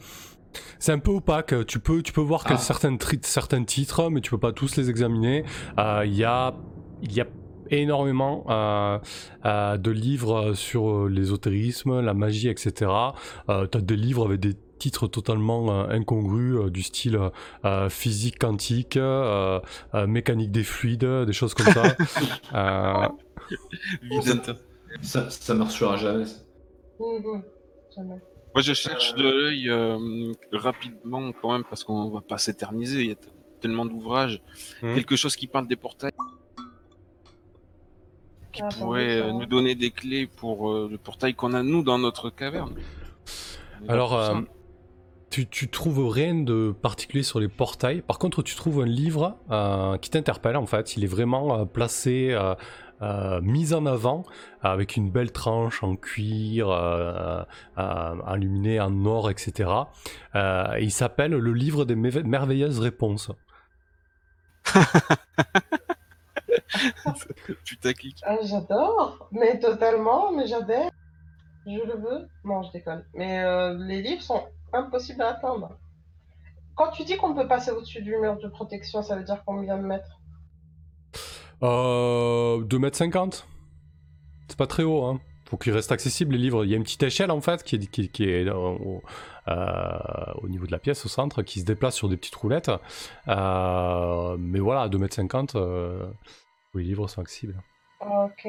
c'est 0.78 0.92
un 0.92 0.98
peu 0.98 1.10
opaque. 1.12 1.54
Tu 1.66 1.78
peux, 1.78 2.02
tu 2.02 2.12
peux 2.12 2.20
voir 2.20 2.44
que 2.44 2.54
Ah. 2.54 2.58
certains, 2.58 2.96
certains 3.22 3.64
titres, 3.64 4.10
mais 4.10 4.20
tu 4.20 4.30
peux 4.30 4.38
pas 4.38 4.52
tous 4.52 4.76
les 4.76 4.90
examiner. 4.90 5.44
Euh, 5.78 6.04
Il 6.06 6.14
y 6.14 6.24
a, 6.24 6.54
il 7.02 7.12
y 7.12 7.20
a 7.20 7.26
énormément 7.70 8.44
euh, 8.50 8.98
euh, 9.46 9.76
de 9.78 9.90
livres 9.90 10.52
sur 10.54 11.08
l'ésotérisme, 11.08 12.00
la 12.00 12.12
magie, 12.14 12.48
etc. 12.48 12.90
Euh, 13.48 13.66
tu 13.70 13.78
as 13.78 13.80
des 13.80 13.96
livres 13.96 14.26
avec 14.26 14.40
des 14.40 14.54
titres 14.78 15.06
totalement 15.06 15.70
euh, 15.70 15.88
incongrus 15.88 16.56
euh, 16.58 16.70
du 16.70 16.82
style 16.82 17.18
physique 17.88 18.38
quantique, 18.38 18.96
euh, 18.96 19.60
euh, 19.94 20.06
mécanique 20.06 20.50
des 20.50 20.64
fluides, 20.64 21.04
des 21.24 21.32
choses 21.32 21.54
comme 21.54 21.72
ça. 21.72 21.96
Euh. 22.54 23.08
Ça, 25.02 25.30
ça 25.30 25.54
marchera 25.54 25.96
jamais. 25.96 26.24
Mhm. 27.00 27.42
Jamais. 27.96 28.20
Moi, 28.54 28.62
je 28.62 28.74
cherche 28.74 29.14
de 29.14 29.22
l'œil 29.22 29.68
euh, 29.68 30.32
rapidement 30.52 31.32
quand 31.32 31.52
même 31.52 31.64
parce 31.64 31.84
qu'on 31.84 32.10
va 32.10 32.20
pas 32.20 32.38
s'éterniser. 32.38 33.00
Il 33.02 33.08
y 33.08 33.12
a 33.12 33.16
tellement 33.60 33.86
d'ouvrages. 33.86 34.42
Mhm. 34.82 34.94
Quelque 34.94 35.16
chose 35.16 35.36
qui 35.36 35.46
parle 35.46 35.66
des 35.68 35.76
portails, 35.76 36.12
qui 38.52 38.62
Ah, 38.62 38.68
pourrait 38.78 39.20
euh, 39.20 39.32
nous 39.32 39.46
donner 39.46 39.74
des 39.74 39.90
clés 39.90 40.26
pour 40.26 40.70
euh, 40.70 40.88
le 40.90 40.98
portail 40.98 41.34
qu'on 41.34 41.54
a 41.54 41.62
nous 41.62 41.82
dans 41.82 41.98
notre 41.98 42.28
caverne. 42.28 42.74
Alors, 43.88 44.14
euh, 44.14 44.40
tu, 45.30 45.48
tu 45.48 45.68
trouves 45.68 46.06
rien 46.10 46.34
de 46.34 46.74
particulier 46.82 47.22
sur 47.22 47.40
les 47.40 47.48
portails. 47.48 48.02
Par 48.02 48.18
contre, 48.18 48.42
tu 48.42 48.54
trouves 48.54 48.82
un 48.82 48.86
livre 48.86 49.38
euh, 49.50 49.96
qui 49.96 50.10
t'interpelle 50.10 50.56
en 50.58 50.66
fait. 50.66 50.96
Il 50.96 51.04
est 51.04 51.08
vraiment 51.08 51.60
euh, 51.60 51.64
placé 51.64 52.36
euh, 53.02 53.38
euh, 53.38 53.40
mise 53.40 53.74
en 53.74 53.84
avant 53.86 54.24
avec 54.62 54.96
une 54.96 55.10
belle 55.10 55.32
tranche 55.32 55.82
en 55.82 55.96
cuir, 55.96 56.68
euh, 56.70 57.42
euh, 57.78 58.14
illuminé 58.36 58.80
en 58.80 59.04
or, 59.06 59.30
etc. 59.30 59.70
Euh, 60.34 60.76
il 60.80 60.90
s'appelle 60.92 61.32
Le 61.32 61.52
livre 61.52 61.84
des 61.84 61.96
merve- 61.96 62.24
merveilleuses 62.24 62.78
réponses. 62.80 63.30
Putaclic. 67.64 68.18
Ah, 68.24 68.36
j'adore, 68.42 69.28
mais 69.32 69.58
totalement, 69.58 70.32
mais 70.32 70.46
j'adhère. 70.46 70.90
Je 71.66 71.72
le 71.72 71.94
veux. 71.96 72.28
Non, 72.44 72.62
je 72.62 72.72
déconne. 72.72 73.04
Mais 73.14 73.42
euh, 73.44 73.76
les 73.78 74.02
livres 74.02 74.22
sont 74.22 74.44
impossibles 74.72 75.22
à 75.22 75.28
atteindre. 75.30 75.78
Quand 76.74 76.90
tu 76.90 77.04
dis 77.04 77.16
qu'on 77.16 77.34
peut 77.34 77.46
passer 77.46 77.70
au-dessus 77.70 78.02
du 78.02 78.16
mur 78.16 78.38
de 78.38 78.48
protection, 78.48 79.02
ça 79.02 79.16
veut 79.16 79.24
dire 79.24 79.42
combien 79.44 79.76
de 79.78 79.82
mètres 79.84 80.18
Euh, 81.62 82.62
2m50 82.64 83.44
C'est 84.48 84.56
pas 84.58 84.66
très 84.66 84.82
haut, 84.82 85.04
hein. 85.04 85.20
Faut 85.48 85.56
qu'il 85.58 85.72
reste 85.74 85.92
accessible 85.92 86.32
les 86.32 86.38
livres. 86.38 86.64
Il 86.64 86.70
y 86.70 86.74
a 86.74 86.76
une 86.78 86.82
petite 86.82 87.02
échelle 87.02 87.30
en 87.30 87.42
fait 87.42 87.62
qui 87.62 87.76
est, 87.76 87.86
qui, 87.90 88.08
qui 88.08 88.24
est 88.24 88.48
euh, 88.48 88.54
au, 88.54 89.02
euh, 89.48 89.98
au 90.42 90.48
niveau 90.48 90.64
de 90.66 90.72
la 90.72 90.78
pièce 90.78 91.04
au 91.04 91.08
centre, 91.08 91.42
qui 91.42 91.60
se 91.60 91.64
déplace 91.66 91.94
sur 91.94 92.08
des 92.08 92.16
petites 92.16 92.34
roulettes. 92.36 92.70
Euh, 93.28 94.36
mais 94.38 94.60
voilà, 94.60 94.82
à 94.82 94.88
2m50, 94.88 95.56
euh, 95.56 96.06
les 96.74 96.82
livres 96.84 97.06
sont 97.06 97.20
accessibles. 97.20 97.60
Ok. 98.00 98.48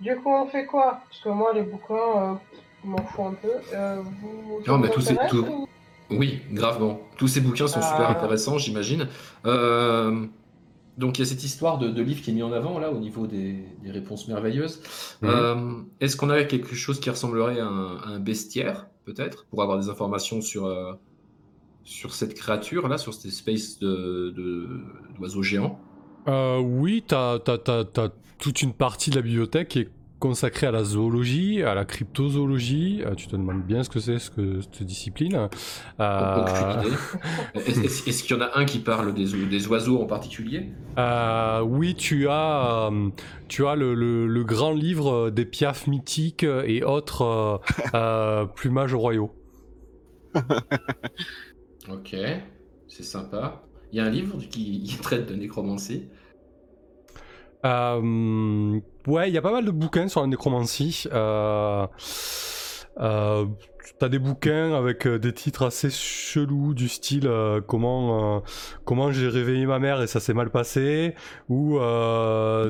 Du 0.00 0.16
coup, 0.16 0.30
on 0.32 0.46
fait 0.46 0.64
quoi? 0.64 1.00
Parce 1.10 1.20
que 1.22 1.28
moi, 1.28 1.52
les 1.54 1.62
bouquins, 1.62 1.94
euh, 1.94 2.34
je 2.82 2.88
m'en 2.88 2.96
fous 3.04 3.24
un 3.26 3.34
peu. 3.34 3.52
Euh, 3.74 4.00
vous, 4.02 4.60
Non, 4.66 4.78
mais 4.78 4.88
tous 4.88 5.02
ces- 5.02 5.16
tout- 5.28 5.44
ou- 5.46 5.68
Oui, 6.10 6.40
gravement. 6.50 7.00
Tous 7.18 7.28
ces 7.28 7.40
bouquins 7.42 7.68
sont 7.68 7.80
super 7.82 8.06
Ah. 8.08 8.12
intéressants, 8.12 8.58
j'imagine. 8.58 9.08
Euh, 9.46 10.26
donc 10.98 11.18
il 11.18 11.22
y 11.22 11.24
a 11.24 11.26
cette 11.26 11.44
histoire 11.44 11.78
de, 11.78 11.88
de 11.88 12.02
livre 12.02 12.22
qui 12.22 12.30
est 12.30 12.34
mis 12.34 12.42
en 12.42 12.52
avant 12.52 12.78
là 12.78 12.90
au 12.90 12.98
niveau 12.98 13.26
des, 13.26 13.64
des 13.82 13.90
réponses 13.90 14.28
merveilleuses. 14.28 14.80
Mhm. 15.22 15.28
Euh, 15.30 15.82
Est-ce 16.00 16.16
qu'on 16.16 16.30
a 16.30 16.44
quelque 16.44 16.74
chose 16.74 17.00
qui 17.00 17.10
ressemblerait 17.10 17.60
à 17.60 17.66
un, 17.66 17.96
à 17.96 18.08
un 18.08 18.20
bestiaire, 18.20 18.88
peut-être, 19.04 19.46
pour 19.46 19.62
avoir 19.62 19.78
des 19.78 19.88
informations 19.88 20.40
sur, 20.40 20.66
euh, 20.66 20.92
sur 21.84 22.14
cette 22.14 22.34
créature 22.34 22.88
là, 22.88 22.98
sur 22.98 23.14
cette 23.14 23.26
espèce 23.26 23.78
de 23.78 24.34
d'oiseau 25.18 25.42
géant? 25.42 25.80
Euh, 26.28 26.58
oui, 26.58 27.02
t'as 27.06 27.38
as, 27.46 28.10
toute 28.38 28.62
une 28.62 28.72
partie 28.72 29.10
de 29.10 29.16
la 29.16 29.22
bibliothèque 29.22 29.68
qui 29.68 29.78
est 29.80 29.88
consacrée 30.22 30.68
à 30.68 30.70
la 30.70 30.84
zoologie, 30.84 31.64
à 31.64 31.74
la 31.74 31.84
cryptozoologie. 31.84 33.02
Euh, 33.04 33.16
tu 33.16 33.26
te 33.26 33.34
demandes 33.34 33.64
bien 33.64 33.82
ce 33.82 33.90
que 33.90 33.98
c'est, 33.98 34.20
ce 34.20 34.30
que 34.30 34.60
cette 34.60 34.84
discipline. 34.84 35.48
Euh, 35.98 36.80
idée. 36.84 36.94
Est-ce 38.06 38.22
qu'il 38.22 38.36
y 38.36 38.38
en 38.38 38.42
a 38.42 38.56
un 38.56 38.64
qui 38.64 38.78
parle 38.78 39.12
des, 39.14 39.66
oiseaux 39.66 40.00
en 40.00 40.06
particulier? 40.06 40.68
Euh, 40.96 41.60
oui, 41.62 41.96
tu 41.96 42.28
as, 42.28 42.90
tu 43.48 43.66
as 43.66 43.74
le, 43.74 43.94
le- 43.94 44.28
le 44.28 44.44
grand 44.44 44.72
livre 44.72 45.30
des 45.30 45.44
piafs 45.44 45.88
mythiques 45.88 46.44
et 46.44 46.84
autres 46.84 47.60
euh, 47.92 48.46
plumages 48.54 48.94
royaux. 48.94 49.32
Ok, 51.90 52.14
c'est 52.86 53.02
sympa. 53.02 53.64
Il 53.90 53.98
y 53.98 54.00
a 54.00 54.04
un 54.04 54.10
livre 54.10 54.38
qui, 54.38 54.84
qui 54.84 54.96
traite 54.98 55.28
de 55.28 55.34
nécromancie? 55.34 56.08
Euh, 57.64 58.80
ouais, 59.06 59.30
il 59.30 59.34
y 59.34 59.38
a 59.38 59.42
pas 59.42 59.52
mal 59.52 59.64
de 59.64 59.70
bouquins 59.70 60.08
sur 60.08 60.20
la 60.20 60.26
nécromancie. 60.26 61.04
Euh, 61.12 61.86
euh, 63.00 63.46
T'as 63.98 64.08
des 64.08 64.18
bouquins 64.18 64.74
avec 64.74 65.06
des 65.06 65.32
titres 65.32 65.66
assez 65.66 65.88
chelous 65.90 66.74
du 66.74 66.88
style 66.88 67.30
comment 67.68 68.42
comment 68.84 69.12
j'ai 69.12 69.28
réveillé 69.28 69.64
ma 69.64 69.78
mère 69.78 70.02
et 70.02 70.08
ça 70.08 70.18
s'est 70.18 70.34
mal 70.34 70.50
passé 70.50 71.14
ou 71.48 71.78
ne 71.78 72.68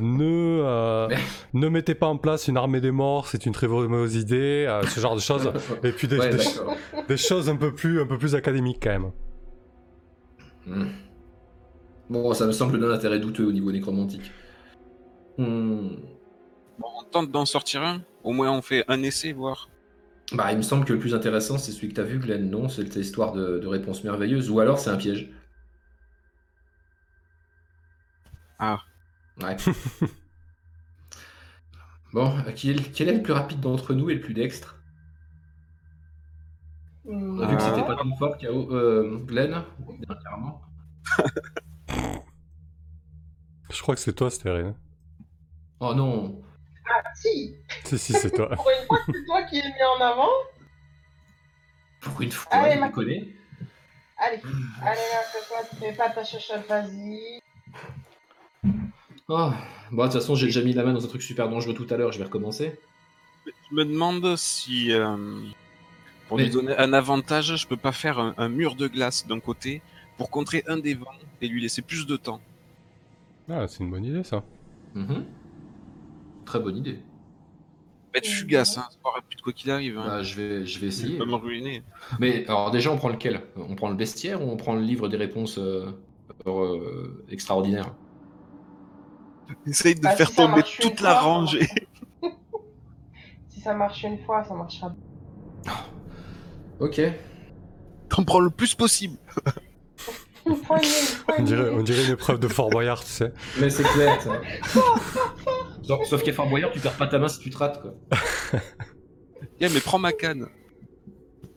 ne 1.54 1.68
mettez 1.68 1.94
pas 1.94 2.06
en 2.06 2.18
place 2.18 2.48
une 2.48 2.58
armée 2.58 2.82
des 2.82 2.90
morts 2.90 3.28
c'est 3.28 3.46
une 3.46 3.52
très 3.52 3.66
mauvaise 3.66 4.14
idée 4.16 4.66
ce 4.88 5.00
genre 5.00 5.14
de 5.14 5.20
choses 5.20 5.50
et 5.84 5.92
puis 5.92 6.06
des, 6.06 6.18
Ouais, 6.18 6.28
des- 6.30 6.36
d'accord. 6.36 6.76
des 7.08 7.16
choses 7.16 7.48
un 7.48 7.56
peu 7.56 7.72
plus 7.72 8.02
un 8.02 8.06
peu 8.06 8.18
plus 8.18 8.34
académiques 8.34 8.80
quand 8.82 8.90
même. 8.90 9.10
Hmm. 10.66 10.84
Bon, 12.10 12.34
ça 12.34 12.46
me 12.46 12.52
semble 12.52 12.78
d'un 12.78 12.90
intérêt 12.90 13.20
douteux 13.20 13.46
au 13.46 13.52
niveau 13.52 13.72
nécromantique. 13.72 14.30
Hmm. 15.38 15.88
Bon, 16.78 16.88
on 17.00 17.04
tente 17.10 17.30
d'en 17.30 17.46
sortir 17.46 17.82
un. 17.82 18.02
Au 18.24 18.32
moins, 18.32 18.50
on 18.50 18.62
fait 18.62 18.84
un 18.88 19.02
essai, 19.02 19.32
voir. 19.32 19.68
Bah, 20.32 20.50
il 20.52 20.58
me 20.58 20.62
semble 20.62 20.84
que 20.84 20.92
le 20.92 20.98
plus 20.98 21.14
intéressant, 21.14 21.58
c'est 21.58 21.72
celui 21.72 21.88
que 21.88 21.94
t'as 21.94 22.02
vu, 22.04 22.18
Glenn, 22.18 22.48
non? 22.50 22.68
C'est 22.68 22.82
cette 22.84 22.96
histoire 22.96 23.32
de, 23.32 23.58
de 23.58 23.66
réponse 23.66 24.04
merveilleuse, 24.04 24.50
ou 24.50 24.60
alors 24.60 24.78
c'est 24.78 24.90
un 24.90 24.96
piège. 24.96 25.30
Ah. 28.58 28.78
Ouais. 29.42 29.56
bon, 32.12 32.36
euh, 32.46 32.52
qui 32.52 32.70
est, 32.70 32.74
le- 32.74 32.82
quel 32.94 33.08
est 33.08 33.14
le 33.16 33.22
plus 33.22 33.32
rapide 33.32 33.60
d'entre 33.60 33.94
nous 33.94 34.10
et 34.10 34.14
le 34.14 34.20
plus 34.20 34.34
dextre? 34.34 34.78
On 37.04 37.40
a 37.40 37.46
vu 37.48 37.56
que 37.56 37.62
c'était 37.62 37.82
pas 37.84 37.96
ton 37.96 38.14
fort, 38.16 38.38
K.O. 38.38 38.72
Euh, 38.72 39.18
Glenn, 39.26 39.64
dernièrement. 40.08 40.62
Je 43.70 43.82
crois 43.82 43.94
que 43.96 44.00
c'est 44.00 44.12
toi, 44.12 44.30
Stérine. 44.30 44.74
Oh 45.84 45.94
non! 45.94 46.40
Si, 47.16 47.56
Si 47.84 47.98
si 47.98 48.12
c'est 48.12 48.30
toi. 48.30 48.48
pour 48.56 48.70
une 48.70 48.86
fois, 48.86 48.98
c'est 49.06 49.24
toi 49.26 49.42
qui 49.42 49.58
es 49.58 49.62
mis 49.64 49.82
en 49.98 50.00
avant. 50.00 50.28
Pour 52.00 52.20
une 52.22 52.30
fois, 52.30 52.52
Allez, 52.52 52.78
ma-? 52.78 52.86
Allez, 52.86 53.22
allez, 54.16 54.40
là, 54.80 55.22
fais-toi, 55.32 55.58
fais 55.80 55.92
pas 55.92 56.10
ta 56.10 56.22
chochotte, 56.22 56.68
vas-y. 56.68 57.40
Oh. 59.28 59.50
Bon, 59.90 60.02
de 60.06 60.12
toute 60.12 60.20
façon, 60.20 60.36
j'ai 60.36 60.46
déjà 60.46 60.62
mis 60.62 60.72
la 60.72 60.84
main 60.84 60.92
dans 60.92 61.04
un 61.04 61.08
truc 61.08 61.22
super 61.22 61.48
dangereux 61.48 61.74
tout 61.74 61.86
à 61.90 61.96
l'heure, 61.96 62.12
je 62.12 62.18
vais 62.18 62.24
recommencer. 62.24 62.78
Je 63.46 63.74
me 63.74 63.84
demande 63.84 64.36
si, 64.36 64.92
euh, 64.92 65.16
pour 66.28 66.36
Mais- 66.36 66.44
lui 66.44 66.50
donner 66.50 66.76
un 66.76 66.92
avantage, 66.92 67.56
je 67.56 67.66
peux 67.66 67.76
pas 67.76 67.90
faire 67.92 68.20
un, 68.20 68.34
un 68.38 68.48
mur 68.48 68.76
de 68.76 68.86
glace 68.86 69.26
d'un 69.26 69.40
côté 69.40 69.82
pour 70.16 70.30
contrer 70.30 70.62
un 70.68 70.76
des 70.76 70.94
vents 70.94 71.10
et 71.40 71.48
lui 71.48 71.60
laisser 71.60 71.82
plus 71.82 72.06
de 72.06 72.16
temps. 72.16 72.40
Ah, 73.50 73.66
c'est 73.66 73.80
une 73.82 73.90
bonne 73.90 74.04
idée 74.04 74.22
ça. 74.22 74.44
Mhm. 74.94 75.24
Très 76.52 76.60
bonne 76.60 76.76
idée. 76.76 76.98
Être 78.14 78.28
Mhm. 78.28 78.34
fugace, 78.34 78.76
hein, 78.76 78.84
pas 79.02 79.08
rapide 79.12 79.40
quoi 79.40 79.54
qu'il 79.54 79.70
arrive. 79.70 79.96
Hein. 79.96 80.04
Bah, 80.06 80.22
je 80.22 80.34
vais, 80.34 80.66
je 80.66 80.78
vais 80.80 80.84
Il 80.84 80.88
essayer. 80.88 81.16
peut 81.16 81.24
me 81.24 81.34
ruiner. 81.36 81.82
Mais 82.20 82.44
alors 82.46 82.70
déjà, 82.70 82.90
on 82.92 82.98
prend 82.98 83.08
lequel? 83.08 83.40
On 83.56 83.74
prend 83.74 83.88
le 83.88 83.94
bestiaire 83.94 84.42
ou 84.46 84.50
on 84.50 84.58
prend 84.58 84.74
le 84.74 84.82
livre 84.82 85.08
des 85.08 85.16
réponses 85.16 85.56
euh, 85.56 85.86
euh, 86.46 87.24
extraordinaires 87.30 87.94
Essaye 89.66 89.94
de 89.94 90.02
Bah, 90.02 90.10
faire 90.10 90.30
tomber 90.34 90.62
toute 90.78 91.00
la 91.00 91.12
fois, 91.14 91.20
rangée. 91.22 91.66
Si 93.48 93.60
ça 93.62 93.72
marche 93.72 94.02
une 94.02 94.18
fois, 94.18 94.44
ça 94.44 94.52
marchera. 94.54 94.94
Ok. 96.80 97.00
T'en 98.10 98.24
prends 98.24 98.40
le 98.40 98.50
plus 98.50 98.74
possible. 98.74 99.16
On 100.44 101.42
dirait, 101.44 101.70
on 101.70 101.82
dirait 101.82 102.04
une 102.04 102.12
épreuve 102.12 102.40
de 102.40 102.48
Fort 102.48 102.68
Boyard, 102.68 103.02
tu 103.04 103.10
sais. 103.10 103.32
Mais 103.58 103.70
c'est 103.70 103.84
clair, 103.84 104.20
ça. 104.20 104.32
Sauf, 105.82 106.06
sauf 106.06 106.22
qu'à 106.22 106.32
Fort 106.32 106.48
Boyard, 106.48 106.70
tu 106.72 106.80
perds 106.80 106.96
pas 106.96 107.06
ta 107.06 107.18
main 107.18 107.28
si 107.28 107.40
tu 107.40 107.50
te 107.50 107.58
rates, 107.58 107.80
quoi. 107.82 107.94
Yeah, 109.60 109.70
mais 109.72 109.80
prends 109.80 109.98
ma 109.98 110.12
canne. 110.12 110.48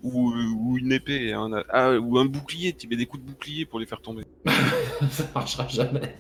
Ou, 0.04 0.32
ou 0.32 0.78
une 0.78 0.92
épée. 0.92 1.34
Ah, 1.70 1.98
ou 1.98 2.20
un 2.20 2.26
bouclier. 2.26 2.74
Tu 2.74 2.88
mets 2.88 2.96
des 2.98 3.08
coups 3.08 3.24
de 3.24 3.28
bouclier 3.28 3.66
pour 3.66 3.80
les 3.80 3.88
faire 3.88 4.02
tomber. 4.02 4.26
ça 5.10 5.24
marchera 5.34 5.68
jamais. 5.68 6.16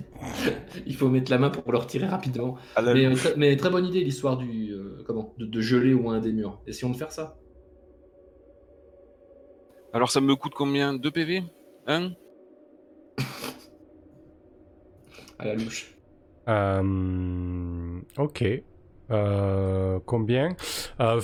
Il 0.88 0.95
faut 0.95 1.10
mettre 1.10 1.30
la 1.30 1.38
main 1.38 1.51
pour 1.51 1.72
le 1.72 1.78
retirer 1.78 2.08
rapidement. 2.08 2.58
Mais, 2.82 3.06
euh, 3.06 3.14
très, 3.14 3.36
mais 3.36 3.56
très 3.56 3.70
bonne 3.70 3.86
idée 3.86 4.03
l'histoire 4.03 4.38
du 4.38 4.72
euh, 4.72 5.03
comment 5.06 5.36
de, 5.38 5.45
de 5.45 5.62
geler 5.62 5.93
au 5.93 5.99
moins 5.99 6.16
un 6.16 6.22
des 6.22 6.32
murs. 6.32 6.60
Essayons 6.66 6.91
de 6.91 6.97
faire 6.97 7.12
ça. 7.12 7.38
Alors 9.93 10.10
ça 10.10 10.22
me 10.22 10.36
coûte 10.36 10.53
combien? 10.56 10.93
2 10.95 11.12
PV 11.12 11.43
1 11.86 12.12
À 15.38 15.45
la 15.45 15.56
louche. 15.56 15.94
Euh, 16.47 17.99
ok. 18.17 18.43
Euh, 19.11 19.99
combien? 20.05 20.55
Euh, 20.99 21.21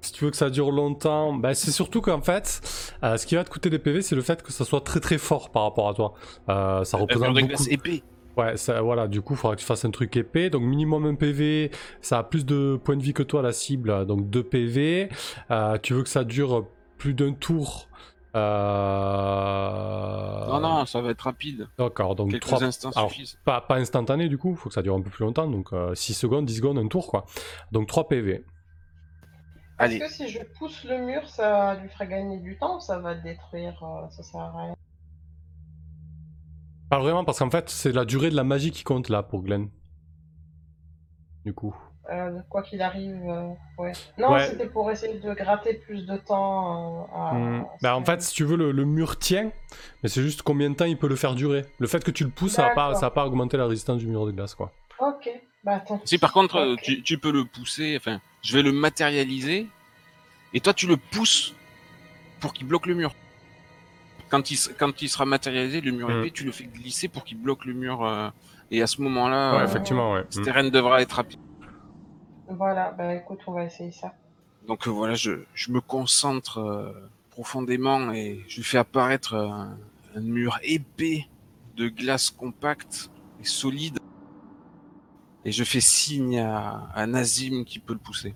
Si 0.00 0.12
tu 0.12 0.24
veux 0.24 0.30
que 0.30 0.36
ça 0.36 0.50
dure 0.50 0.70
longtemps, 0.70 1.32
bah, 1.34 1.54
c'est 1.54 1.72
surtout 1.72 2.00
qu'en 2.00 2.20
fait, 2.20 2.60
ce 3.02 3.26
qui 3.26 3.34
va 3.34 3.42
te 3.44 3.50
coûter 3.50 3.70
des 3.70 3.78
PV, 3.80 4.02
c'est 4.02 4.14
le 4.14 4.22
fait 4.22 4.40
que 4.42 4.52
ça 4.52 4.64
soit 4.64 4.80
très 4.82 5.00
très 5.00 5.18
fort 5.18 5.50
par 5.50 5.64
rapport 5.64 5.88
à 5.88 5.94
toi. 5.94 6.14
Ça 6.84 6.96
représente 6.96 7.34
beaucoup. 7.34 7.64
épée. 7.68 8.02
Ouais, 8.36 8.56
ça, 8.58 8.82
voilà, 8.82 9.08
du 9.08 9.22
coup, 9.22 9.32
il 9.32 9.36
faudra 9.38 9.56
que 9.56 9.60
tu 9.60 9.66
fasses 9.66 9.84
un 9.86 9.90
truc 9.90 10.14
épais. 10.16 10.50
Donc, 10.50 10.62
minimum 10.62 11.06
un 11.06 11.14
PV, 11.14 11.70
ça 12.02 12.18
a 12.18 12.22
plus 12.22 12.44
de 12.44 12.78
points 12.84 12.96
de 12.96 13.02
vie 13.02 13.14
que 13.14 13.22
toi, 13.22 13.42
la 13.42 13.52
cible. 13.52 14.06
Donc, 14.06 14.28
2 14.30 14.42
PV. 14.44 15.08
Tu 15.82 15.94
veux 15.94 16.02
que 16.02 16.08
ça 16.08 16.22
dure 16.22 16.66
plus 16.98 17.14
d'un 17.14 17.32
tour. 17.32 17.88
Euh... 18.36 20.46
Non, 20.48 20.60
non, 20.60 20.86
ça 20.86 21.00
va 21.00 21.10
être 21.10 21.22
rapide. 21.22 21.68
D'accord, 21.78 22.14
donc 22.14 22.30
Quelques 22.30 22.44
3 22.44 22.64
instants 22.64 22.90
alors, 22.94 23.10
suffisent. 23.10 23.38
pas, 23.44 23.60
pas 23.60 23.76
instantané 23.76 24.28
du 24.28 24.38
coup, 24.38 24.54
faut 24.54 24.68
que 24.68 24.74
ça 24.74 24.82
dure 24.82 24.94
un 24.94 25.00
peu 25.00 25.10
plus 25.10 25.24
longtemps, 25.24 25.48
donc 25.48 25.70
6 25.94 26.14
secondes, 26.14 26.46
10 26.46 26.56
secondes, 26.56 26.78
un 26.78 26.88
tour 26.88 27.08
quoi. 27.08 27.26
Donc 27.72 27.88
3 27.88 28.08
PV. 28.08 28.44
Est-ce 29.78 29.98
que 29.98 30.10
si 30.10 30.28
je 30.28 30.38
pousse 30.58 30.84
le 30.84 30.98
mur, 30.98 31.26
ça 31.28 31.74
lui 31.74 31.88
ferait 31.90 32.08
gagner 32.08 32.38
du 32.38 32.56
temps 32.56 32.78
ou 32.78 32.80
ça 32.80 32.98
va 32.98 33.14
détruire 33.14 33.78
euh, 33.82 34.08
Ça 34.10 34.22
sert 34.22 34.40
à 34.40 34.62
rien? 34.62 34.74
Pas 36.88 36.98
vraiment 36.98 37.24
parce 37.24 37.40
qu'en 37.40 37.50
fait 37.50 37.68
c'est 37.68 37.92
la 37.92 38.04
durée 38.04 38.30
de 38.30 38.36
la 38.36 38.44
magie 38.44 38.70
qui 38.70 38.84
compte 38.84 39.08
là 39.08 39.22
pour 39.22 39.42
Glenn. 39.42 39.68
du 41.44 41.52
coup. 41.52 41.74
Euh, 42.12 42.38
quoi 42.48 42.62
qu'il 42.62 42.80
arrive, 42.82 43.20
euh, 43.28 43.48
ouais. 43.78 43.92
Non, 44.16 44.32
Ouais. 44.32 44.46
c'était 44.46 44.66
pour 44.68 44.88
essayer 44.92 45.18
de 45.18 45.34
gratter 45.34 45.74
plus 45.74 46.06
de 46.06 46.16
temps 46.16 47.02
euh, 47.02 47.16
à... 47.16 47.30
À 47.62 47.66
Bah, 47.82 47.96
en 47.96 48.04
fait, 48.04 48.22
si 48.22 48.32
tu 48.32 48.44
veux, 48.44 48.56
le, 48.56 48.70
le 48.70 48.84
mur 48.84 49.18
tient, 49.18 49.50
mais 50.02 50.08
c'est 50.08 50.22
juste 50.22 50.42
combien 50.42 50.70
de 50.70 50.76
temps 50.76 50.84
il 50.84 50.96
peut 50.96 51.08
le 51.08 51.16
faire 51.16 51.34
durer. 51.34 51.64
Le 51.78 51.86
fait 51.88 52.04
que 52.04 52.12
tu 52.12 52.22
le 52.22 52.30
pousses, 52.30 52.52
ça 52.52 52.62
va 52.68 52.70
pas, 52.74 52.94
ça 52.94 53.00
va 53.06 53.10
pas 53.10 53.26
augmenter 53.26 53.56
la 53.56 53.66
résistance 53.66 53.98
du 53.98 54.06
mur 54.06 54.24
de 54.24 54.30
glace, 54.30 54.54
quoi. 54.54 54.70
Ok, 55.00 55.28
bah 55.64 55.72
attends. 55.76 56.00
Si 56.04 56.16
par 56.18 56.32
contre, 56.32 56.76
tu, 56.82 57.02
tu 57.02 57.18
peux 57.18 57.32
le 57.32 57.44
pousser, 57.44 57.96
enfin, 57.98 58.20
je 58.42 58.56
vais 58.56 58.62
le 58.62 58.70
matérialiser, 58.72 59.66
et 60.54 60.60
toi 60.60 60.72
tu 60.72 60.86
le 60.86 60.96
pousses 60.96 61.54
pour 62.38 62.52
qu'il 62.52 62.68
bloque 62.68 62.86
le 62.86 62.94
mur. 62.94 63.12
Quand 64.28 64.50
il, 64.50 64.54
s- 64.54 64.72
quand 64.78 65.02
il 65.02 65.08
sera 65.08 65.24
matérialisé, 65.24 65.80
le 65.80 65.92
mur 65.92 66.08
Mm. 66.08 66.20
épais, 66.20 66.30
tu 66.30 66.44
le 66.44 66.52
fais 66.52 66.64
glisser 66.64 67.08
pour 67.08 67.24
qu'il 67.24 67.38
bloque 67.38 67.64
le 67.64 67.74
mur. 67.74 68.04
euh, 68.04 68.28
et 68.70 68.80
à 68.82 68.86
ce 68.88 69.00
moment-là, 69.02 69.54
Ouais, 69.54 69.60
euh, 69.60 69.64
effectivement, 69.64 70.12
ouais. 70.14 70.24
ce 70.30 70.40
terrain 70.40 70.64
devra 70.68 71.00
être 71.02 71.12
rapide. 71.12 71.38
Voilà, 72.48 72.92
bah 72.92 73.14
écoute, 73.14 73.40
on 73.46 73.52
va 73.52 73.64
essayer 73.64 73.92
ça. 73.92 74.12
Donc 74.66 74.86
euh, 74.86 74.90
voilà, 74.90 75.14
je, 75.14 75.32
je 75.54 75.70
me 75.72 75.80
concentre 75.80 76.58
euh, 76.58 76.92
profondément 77.30 78.12
et 78.12 78.44
je 78.48 78.62
fais 78.62 78.78
apparaître 78.78 79.34
euh, 79.34 79.48
un, 79.48 79.76
un 80.14 80.20
mur 80.20 80.58
épais 80.62 81.26
de 81.76 81.88
glace 81.88 82.30
compacte 82.30 83.10
et 83.40 83.44
solide. 83.44 83.98
Et 85.44 85.52
je 85.52 85.62
fais 85.62 85.80
signe 85.80 86.40
à, 86.40 86.88
à 86.94 87.06
Nazim 87.06 87.64
qui 87.64 87.78
peut 87.78 87.92
le 87.92 87.98
pousser. 88.00 88.34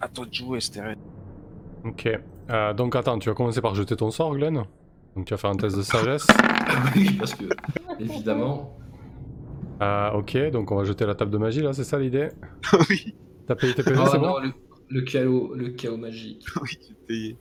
À 0.00 0.08
toi 0.08 0.26
de 0.26 0.32
jouer, 0.34 0.60
Steren. 0.60 0.96
Ok. 1.84 2.08
Euh, 2.50 2.72
donc 2.74 2.94
attends, 2.96 3.18
tu 3.18 3.28
vas 3.28 3.34
commencer 3.34 3.60
par 3.60 3.74
jeter 3.74 3.96
ton 3.96 4.10
sort, 4.10 4.34
Glenn. 4.34 4.64
Donc 5.16 5.26
tu 5.26 5.34
vas 5.34 5.38
faire 5.38 5.50
un 5.50 5.56
test 5.56 5.76
de 5.76 5.82
sagesse. 5.82 6.26
oui, 6.94 7.12
parce 7.18 7.34
que, 7.34 7.44
évidemment. 7.98 8.76
Euh, 9.82 10.10
ok, 10.12 10.50
donc 10.50 10.70
on 10.70 10.76
va 10.76 10.84
jeter 10.84 11.04
la 11.06 11.14
table 11.14 11.30
de 11.32 11.38
magie 11.38 11.60
là, 11.60 11.72
c'est 11.72 11.84
ça 11.84 11.98
l'idée 11.98 12.28
oui, 12.88 13.14
T'as 13.46 13.56
payé 13.56 13.74
tes 13.74 13.82
PV, 13.82 13.96
Oh 14.00 14.08
c'est 14.10 14.18
non, 14.18 14.34
bon 14.34 14.38
le, 14.38 14.52
le 14.88 15.00
chaos, 15.02 15.52
le 15.54 15.70
chaos 15.70 15.96
magique. 15.96 16.44
oui, 16.62 16.78
j'ai 16.80 16.94
payé. 17.06 17.36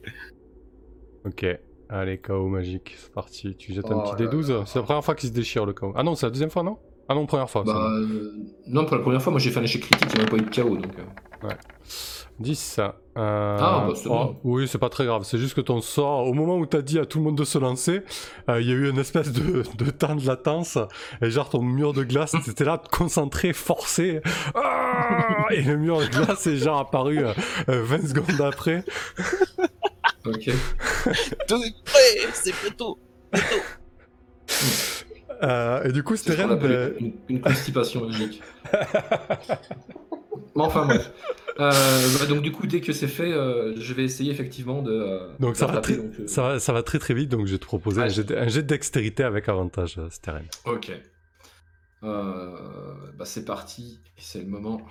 Ok. 1.25 1.45
Allez, 1.89 2.17
KO 2.19 2.47
magique, 2.47 2.95
c'est 2.97 3.11
parti. 3.11 3.55
Tu 3.57 3.73
jettes 3.73 3.91
un 3.91 3.97
Oh 3.97 4.11
petit 4.13 4.23
là 4.23 4.29
D12. 4.31 4.49
là. 4.53 4.63
C'est 4.65 4.79
la 4.79 4.83
première 4.83 5.03
fois 5.03 5.13
qu'il 5.13 5.27
se 5.29 5.33
déchire 5.33 5.65
le 5.65 5.73
KO. 5.73 5.91
Ah 5.95 6.03
non, 6.03 6.15
c'est 6.15 6.25
la 6.25 6.29
deuxième 6.31 6.49
fois, 6.49 6.63
non? 6.63 6.77
Ah 7.09 7.13
non, 7.13 7.25
première 7.25 7.49
fois. 7.49 7.63
c'est 7.65 7.73
Bah, 7.73 7.91
euh, 7.91 8.31
non, 8.67 8.85
pour 8.85 8.95
la 8.95 9.01
première 9.01 9.21
fois, 9.21 9.31
moi 9.31 9.39
j'ai 9.39 9.51
fait 9.51 9.59
un 9.59 9.63
échec 9.63 9.81
critique, 9.81 10.07
il 10.13 10.15
n'y 10.15 10.21
a 10.21 10.23
même 10.23 10.29
pas 10.29 10.37
eu 10.37 10.45
de 10.45 10.49
chaos. 10.49 10.77
Donc, 10.77 10.93
euh. 10.97 11.49
10. 12.41 12.79
Euh... 12.79 13.57
Ah, 13.59 13.85
bah, 13.87 13.93
c'est 13.95 14.07
bon. 14.07 14.37
Oui, 14.43 14.67
c'est 14.67 14.77
pas 14.77 14.89
très 14.89 15.05
grave. 15.05 15.23
C'est 15.23 15.37
juste 15.37 15.53
que 15.53 15.61
ton 15.61 15.81
sort, 15.81 16.27
au 16.27 16.33
moment 16.33 16.57
où 16.57 16.65
t'as 16.65 16.81
dit 16.81 16.99
à 16.99 17.05
tout 17.05 17.19
le 17.19 17.25
monde 17.25 17.37
de 17.37 17.43
se 17.43 17.57
lancer, 17.57 18.01
euh, 18.49 18.61
il 18.61 18.67
y 18.67 18.71
a 18.71 18.73
eu 18.73 18.89
une 18.89 18.99
espèce 18.99 19.31
de, 19.31 19.63
de 19.77 19.91
temps 19.91 20.15
de 20.15 20.25
latence. 20.25 20.77
Et 21.21 21.29
genre, 21.29 21.49
ton 21.49 21.61
mur 21.61 21.93
de 21.93 22.03
glace, 22.03 22.35
t'étais 22.45 22.65
là, 22.65 22.81
concentré, 22.91 23.53
forcé. 23.53 24.21
Ah 24.55 25.45
et 25.51 25.61
le 25.61 25.77
mur 25.77 25.99
de 25.99 26.07
glace 26.07 26.47
est 26.47 26.57
genre 26.57 26.79
apparu 26.79 27.19
euh, 27.19 27.33
euh, 27.69 27.83
20 27.83 28.07
secondes 28.07 28.41
après. 28.41 28.83
Ok. 30.25 30.49
c'est 32.33 32.53
plutôt. 32.53 32.99
Euh, 35.43 35.83
et 35.83 35.91
du 35.91 36.03
coup, 36.03 36.15
c'était 36.15 36.37
ben, 36.37 36.93
une, 36.99 37.13
une 37.29 37.41
constipation 37.41 38.05
magique. 38.07 38.41
Mais 40.55 40.63
enfin 40.63 40.85
bref. 40.85 41.11
Euh, 41.59 41.71
bah, 42.19 42.25
donc 42.25 42.41
du 42.41 42.51
coup, 42.51 42.65
dès 42.67 42.79
que 42.81 42.93
c'est 42.93 43.07
fait, 43.07 43.31
euh, 43.31 43.73
je 43.77 43.93
vais 43.93 44.03
essayer 44.03 44.31
effectivement 44.31 44.81
de. 44.81 44.91
euh, 44.91 45.27
Donc 45.39 45.55
ça 45.57 45.65
va, 45.67 45.79
très, 45.81 45.95
donc, 45.97 46.11
euh, 46.19 46.27
ça, 46.27 46.41
va, 46.43 46.59
ça 46.59 46.71
va 46.73 46.81
très 46.83 46.97
très 46.99 47.13
vite, 47.13 47.29
donc 47.29 47.45
je 47.47 47.51
vais 47.53 47.57
te 47.59 47.65
proposer 47.65 48.01
un, 48.01 48.07
je- 48.07 48.15
jet 48.15 48.23
de, 48.23 48.35
un 48.35 48.47
jet 48.47 48.61
de 48.63 48.67
dextérité 48.67 49.23
avec 49.23 49.47
avantage, 49.49 49.99
Steren. 50.09 50.43
Ok. 50.65 50.91
Euh, 52.03 52.55
bah 53.17 53.25
c'est 53.25 53.45
parti. 53.45 53.99
C'est 54.17 54.39
le 54.39 54.47
moment. 54.47 54.81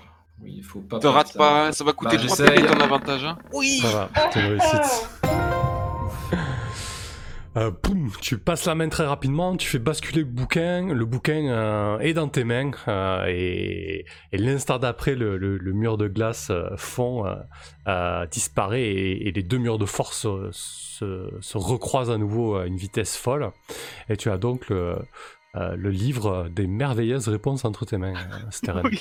Oui, 0.42 0.54
il 0.58 0.62
faut 0.62 0.80
pas. 0.80 0.98
Te 0.98 1.06
rate 1.06 1.28
ça. 1.28 1.38
pas, 1.38 1.72
ça 1.72 1.82
va 1.84 1.92
coûter 1.92 2.16
Bah, 2.16 2.22
3 2.26 2.36
j'essaye. 2.36 2.56
PV 2.62 2.66
ton 2.74 2.80
avantage. 2.80 3.24
Hein 3.24 3.38
oui 3.52 3.78
Ça 3.82 3.88
va, 3.88 4.10
une 4.36 4.46
réussite. 4.46 5.08
Euh, 7.56 7.72
boum, 7.82 8.10
tu 8.20 8.38
passes 8.38 8.64
la 8.66 8.76
main 8.76 8.88
très 8.88 9.04
rapidement, 9.04 9.56
tu 9.56 9.66
fais 9.68 9.80
basculer 9.80 10.20
le 10.20 10.24
bouquin, 10.26 10.94
le 10.94 11.04
bouquin 11.04 11.48
euh, 11.48 11.98
est 11.98 12.12
dans 12.12 12.28
tes 12.28 12.44
mains 12.44 12.70
euh, 12.86 13.24
et, 13.28 14.04
et 14.30 14.38
l'instant 14.38 14.78
d'après 14.78 15.16
le, 15.16 15.36
le- 15.36 15.56
le 15.58 15.72
mur 15.72 15.96
de 15.98 16.06
glace 16.06 16.50
euh, 16.50 16.68
fond, 16.76 17.26
euh, 17.26 17.34
euh, 17.88 18.24
disparaît 18.26 18.82
et, 18.84 19.26
et 19.26 19.32
les 19.32 19.42
deux 19.42 19.58
murs 19.58 19.78
de 19.78 19.84
force 19.84 20.18
se, 20.22 20.48
se- 20.52 21.30
se 21.40 21.58
recroisent 21.58 22.12
à 22.12 22.18
nouveau 22.18 22.54
à 22.54 22.66
une 22.66 22.76
vitesse 22.76 23.16
folle 23.16 23.50
et 24.08 24.16
tu 24.16 24.30
as 24.30 24.38
donc 24.38 24.68
le, 24.68 24.98
euh, 25.56 25.74
le 25.74 25.90
livre 25.90 26.48
des 26.54 26.68
merveilleuses 26.68 27.26
réponses 27.26 27.64
entre 27.64 27.84
tes 27.84 27.98
mains, 27.98 28.14
Steren. 28.50 28.88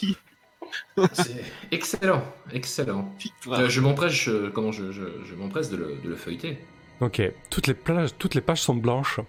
Oui, 0.97 1.05
C'est 1.13 1.43
excellent, 1.71 2.23
excellent. 2.51 3.11
Euh, 3.47 3.69
je 3.69 3.79
m'empresse, 3.81 4.11
je- 4.13 4.49
comment 4.49 4.71
je, 4.71 4.91
je, 4.91 5.03
je 5.23 5.35
m'empresse 5.35 5.69
de 5.71 5.77
le, 5.77 5.95
de 6.03 6.09
le 6.09 6.15
feuilleter. 6.15 6.59
Ok, 7.01 7.21
toutes 7.49 7.67
les, 7.67 7.73
plages, 7.73 8.09
toutes 8.17 8.35
les 8.35 8.41
pages 8.41 8.61
sont 8.61 8.75
blanches. 8.75 9.19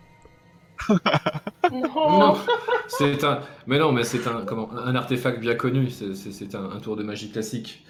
Non, 1.71 2.19
Non, 2.19 2.37
c'est 2.89 3.23
un. 3.23 3.41
Mais 3.67 3.79
non, 3.79 3.93
mais 3.93 4.03
c'est 4.03 4.27
un 4.27 4.45
comment 4.45 4.71
un 4.73 4.95
artefact 4.97 5.39
bien 5.41 5.55
connu. 5.55 5.91
C'est, 5.91 6.15
c'est- 6.15 6.33
c'est 6.33 6.55
un, 6.55 6.65
un 6.71 6.81
tour 6.81 6.97
de 6.97 7.03
magie 7.03 7.31
classique. 7.31 7.85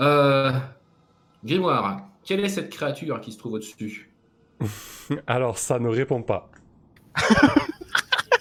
Euh... 0.00 0.50
Grimoire, 1.44 2.00
quelle 2.24 2.40
est 2.44 2.48
cette 2.48 2.70
créature 2.70 3.20
qui 3.20 3.30
se 3.32 3.38
trouve 3.38 3.52
au-dessus? 3.54 4.10
Alors 5.26 5.58
ça 5.58 5.78
ne 5.78 5.88
répond 5.88 6.22
pas. 6.22 6.48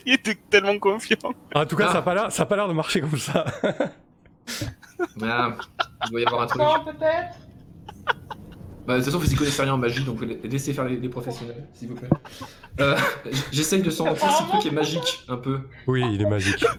Il 0.07 0.13
était 0.13 0.35
tellement 0.49 0.77
confiant. 0.79 1.17
En 1.53 1.65
tout 1.65 1.75
cas, 1.75 1.85
Ah. 1.89 2.29
ça 2.29 2.43
n'a 2.43 2.45
pas 2.47 2.55
l'air 2.55 2.67
de 2.67 2.73
marcher 2.73 3.01
comme 3.01 3.17
ça. 3.17 3.45
Ah, 5.21 5.55
Il 6.05 6.11
doit 6.11 6.21
y 6.21 6.25
avoir 6.25 6.41
un 6.43 6.47
truc. 6.47 6.61
non 6.61 6.83
peut-être? 6.85 7.37
Bah, 8.85 8.93
de 8.93 8.99
toute 8.99 9.05
façon, 9.05 9.17
vous 9.17 9.33
y 9.33 9.35
connaissez 9.35 9.63
rien 9.63 9.73
en 9.73 9.77
magie, 9.77 10.03
donc 10.03 10.21
laissez 10.43 10.73
faire 10.73 10.85
les, 10.85 10.97
les 10.97 11.09
professionnels, 11.09 11.67
s'il 11.73 11.89
vous 11.89 11.95
plaît. 11.95 12.09
Euh, 12.79 12.95
J'essaye 13.51 13.81
de 13.81 13.89
sentir 13.89 14.31
si 14.31 14.43
le 14.43 14.49
truc 14.49 14.65
est 14.65 14.75
magique, 14.75 15.25
un 15.27 15.37
peu. 15.37 15.61
Oui, 15.87 16.03
il 16.13 16.21
est 16.21 16.29
magique. 16.29 16.63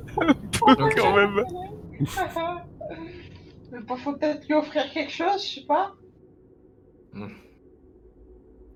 Ok. 0.69 0.95
Quand 0.97 1.15
même. 1.15 1.45
Faut 3.87 4.13
peut-être 4.15 4.47
lui 4.49 4.55
offrir 4.55 4.91
quelque 4.93 5.13
chose, 5.13 5.43
je 5.45 5.55
sais 5.61 5.67
pas. 5.67 5.95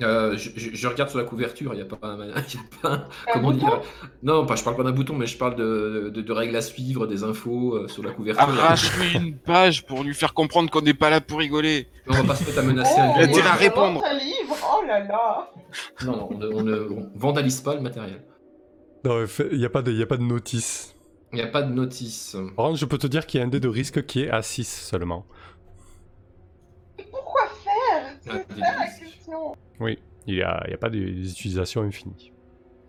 Euh, 0.02 0.34
je, 0.36 0.88
regarde 0.88 1.10
sur 1.10 1.18
la 1.18 1.24
couverture, 1.24 1.74
il 1.74 1.76
n'y 1.76 1.82
a 1.82 1.84
pas 1.84 1.98
un. 2.02 2.26
y 2.26 2.30
a 2.30 2.34
pas 2.80 2.88
un- 2.90 3.08
comment 3.34 3.52
dire? 3.52 3.82
Non, 4.22 4.46
pas, 4.46 4.56
je 4.56 4.64
parle 4.64 4.76
pas 4.76 4.82
d'un 4.82 4.92
bouton, 4.92 5.14
mais 5.14 5.26
je 5.26 5.36
parle 5.36 5.56
de, 5.56 6.10
de- 6.14 6.22
de 6.22 6.32
règles 6.32 6.56
à 6.56 6.62
suivre, 6.62 7.06
des 7.06 7.22
infos 7.22 7.74
euh, 7.76 7.88
sur 7.88 8.02
la 8.02 8.12
couverture. 8.12 8.42
Arrache-lui 8.42 9.14
une 9.28 9.36
page 9.36 9.84
pour 9.86 10.02
lui 10.02 10.14
faire 10.14 10.32
comprendre 10.32 10.70
qu'on 10.70 10.80
n'est 10.80 10.94
pas 10.94 11.10
là 11.10 11.20
pour 11.20 11.38
rigoler. 11.38 11.88
On 12.08 12.14
va 12.14 12.24
pas 12.24 12.34
se 12.34 12.44
mettre 12.44 12.58
à 12.58 12.62
menacer 12.62 12.94
Oh, 12.96 13.00
un 13.00 13.22
intérêt 13.22 13.48
à 13.48 13.54
répondre. 13.54 14.02
Un 14.04 14.14
livre, 14.18 14.56
oh 14.72 14.84
là 14.86 15.00
là. 15.04 15.50
Non, 16.06 16.12
non, 16.16 16.28
on 16.30 16.38
ne, 16.38 16.46
on 16.48 16.62
ne- 16.62 16.80
on 16.90 17.10
vandalise 17.14 17.60
pas 17.60 17.74
le 17.74 17.82
matériel. 17.82 18.24
Non, 19.04 19.24
il 19.52 19.58
n'y 19.58 19.64
a, 19.66 19.70
pas 19.70 19.82
de- 19.82 19.92
y 19.92 20.02
a 20.02 20.06
pas 20.06 20.16
de 20.16 20.22
notice. 20.22 20.94
Il 21.32 21.36
n'y 21.36 21.42
a 21.42 21.46
pas 21.46 21.62
de 21.62 21.72
notice. 21.72 22.36
Par 22.56 22.66
contre, 22.66 22.78
je 22.78 22.84
peux 22.86 22.98
te 22.98 23.06
dire 23.06 23.26
qu'il 23.26 23.38
y 23.38 23.42
a 23.42 23.46
un 23.46 23.48
dé 23.50 23.60
de 23.60 23.68
risque 23.68 24.04
qui 24.06 24.22
est 24.22 24.30
à 24.30 24.40
6 24.42 24.66
seulement. 24.66 25.26
Pourquoi 27.10 27.42
faire? 27.64 28.14
Ah, 28.30 28.32
C'est 28.48 28.54
des 28.56 28.60
ça 28.62 28.72
la 28.74 28.80
risques. 28.80 29.04
Question. 29.86 30.04
Il 30.26 30.34
n'y 30.34 30.42
a, 30.42 30.62
il 30.66 30.70
y 30.70 30.74
a 30.74 30.78
pas 30.78 30.90
des 30.90 31.10
des 31.12 31.30
utilisations 31.30 31.82
infinies. 31.82 32.32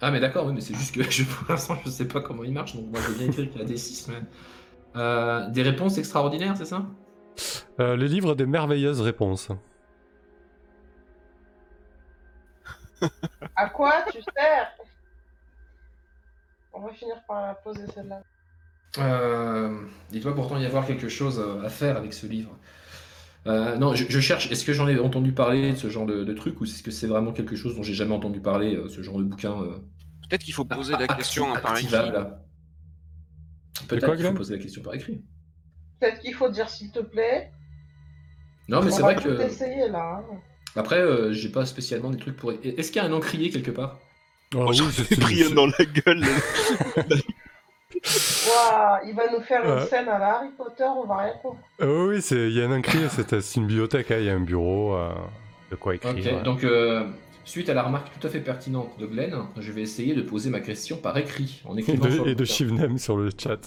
Ah, 0.02 0.12
mais 0.12 0.20
d'accord, 0.20 0.48
oui, 0.48 0.54
mais 0.54 0.62
c'est 0.62 0.74
juste 0.74 0.96
que 0.96 1.04
je, 1.04 1.24
pour 1.24 1.46
l'instant, 1.50 1.78
je 1.86 1.90
sais 1.90 2.08
pas 2.08 2.22
comment 2.22 2.44
il 2.44 2.52
marche, 2.52 2.76
donc 2.76 2.88
moi, 2.92 3.00
j'ai 3.08 3.14
bien 3.16 3.28
écrit 3.28 3.50
qu'il 3.50 3.62
y 3.62 3.64
a 3.64 3.68
des 3.68 3.78
6, 3.78 4.08
mais. 4.10 4.22
Euh, 4.96 5.50
des 5.50 5.62
réponses 5.62 5.98
extraordinaires, 5.98 6.56
c'est 6.58 6.66
ça? 6.66 6.86
Euh, 7.80 7.96
le 7.96 8.06
livre 8.06 8.36
des 8.36 8.46
merveilleuses 8.46 9.00
réponses. 9.02 9.50
À 13.56 13.70
quoi 13.70 13.94
tu 14.12 14.22
sers? 14.22 14.72
On 16.74 16.82
va 16.82 16.94
finir 16.94 17.16
par 17.28 17.48
la 17.48 17.54
poser 17.56 17.88
celle-là. 17.88 18.22
Euh, 18.98 19.86
Il 20.12 20.22
doit 20.22 20.36
pourtant 20.36 20.58
y 20.58 20.66
avoir 20.66 20.86
quelque 20.86 21.10
chose 21.10 21.40
euh, 21.40 21.66
à 21.66 21.70
faire 21.70 21.98
avec 21.98 22.14
ce 22.14 22.28
livre. 22.28 22.52
Euh, 23.48 23.76
non, 23.78 23.96
je, 23.96 24.06
je 24.08 24.20
cherche. 24.20 24.52
Est-ce 24.52 24.64
que 24.66 24.74
j'en 24.74 24.88
ai 24.88 25.00
entendu 25.00 25.32
parler 25.32 25.72
de 25.72 25.76
ce 25.78 25.90
genre 25.90 26.06
de, 26.06 26.24
de 26.24 26.34
truc 26.34 26.62
ou 26.62 26.66
est-ce 26.66 26.84
que 26.84 26.92
c'est 26.92 27.08
vraiment 27.08 27.32
quelque 27.32 27.56
chose 27.56 27.76
dont 27.76 27.82
j'ai 27.84 27.94
jamais 27.96 28.14
entendu 28.14 28.40
parler, 28.40 28.76
euh, 28.76 28.88
ce 28.88 29.02
genre 29.02 29.18
de 29.18 29.24
bouquin 29.24 29.60
euh, 29.62 29.78
Peut-être 30.30 30.44
qu'il 30.44 30.54
faut 30.54 30.66
poser 30.66 30.94
la 30.94 31.08
question 31.08 31.52
par 31.54 31.78
écrit. 31.78 31.88
Peut-être 33.88 34.06
quoi, 34.06 34.16
qu'il 34.16 34.26
faut 34.26 34.34
poser 34.34 34.56
la 34.58 34.62
question 34.62 34.82
par 34.84 34.94
écrit. 34.94 35.22
Peut-être 36.00 36.20
qu'il 36.20 36.34
faut 36.36 36.50
dire 36.50 36.70
s'il 36.70 36.92
te 36.92 37.00
plaît. 37.00 37.52
Non, 38.68 38.82
mais 38.84 38.92
c'est 38.92 39.02
vrai 39.02 39.16
que. 39.16 39.42
essayer 39.42 39.90
là. 39.90 40.24
hein. 40.32 40.36
Après, 40.76 41.00
euh, 41.02 41.34
j'ai 41.34 41.50
pas 41.50 41.66
spécialement 41.66 42.12
des 42.12 42.18
trucs 42.18 42.38
pour. 42.38 42.52
Est-ce 42.52 42.92
qu'il 42.92 43.02
y 43.02 43.06
a 43.06 43.08
un 43.08 43.12
encrier 43.14 43.50
quelque 43.50 43.72
part? 43.72 43.98
Oh, 44.54 44.66
Oh, 44.68 44.70
oui, 44.72 45.18
pris 45.18 45.54
dans 45.54 45.66
la 45.68 45.86
gueule. 45.86 46.24
Il 47.94 49.14
va 49.16 49.32
nous 49.32 49.42
faire 49.42 49.64
une 49.66 49.86
scène 49.88 50.08
à 50.10 50.20
la 50.20 50.38
Harry 50.38 50.50
Potter, 50.58 50.84
on 50.86 51.06
va 51.06 51.18
rien 51.18 51.34
comprendre. 51.34 51.60
Euh, 51.82 52.08
oui, 52.10 52.22
c'est- 52.22 52.50
il 52.50 52.54
y 52.58 52.62
a 52.62 52.66
un 52.68 52.78
encrier, 52.78 53.08
c'est 53.42 53.56
une 53.56 53.68
bibliothèque, 53.68 54.12
hein, 54.12 54.18
il 54.20 54.26
y 54.26 54.30
a 54.30 54.34
un 54.34 54.40
bureau, 54.40 54.96
euh, 54.96 55.10
de 55.72 55.76
quoi 55.76 55.96
écrire. 55.96 56.14
Ouais. 56.16 56.44
donc 56.44 56.64
euh, 56.64 57.04
Suite 57.44 57.70
à 57.70 57.74
la 57.74 57.82
remarque 57.82 58.08
tout 58.20 58.28
à 58.28 58.30
fait 58.30 58.40
pertinente 58.40 58.92
de 59.00 59.08
Glenn, 59.08 59.34
je 59.60 59.72
vais 59.72 59.82
essayer 59.82 60.14
de 60.14 60.22
poser 60.22 60.52
ma 60.52 60.60
question 60.60 60.98
par 60.98 61.18
écrit, 61.18 61.62
en 61.66 61.76
Et 61.76 61.80
écrivant 61.82 62.04
sur 62.10 62.22
de, 62.24 62.26
le 62.28 62.32
et 62.32 62.36
de. 62.36 62.46
Shivnem 62.46 62.98
sur 63.00 63.18
le 63.18 63.30
chat. 63.36 63.58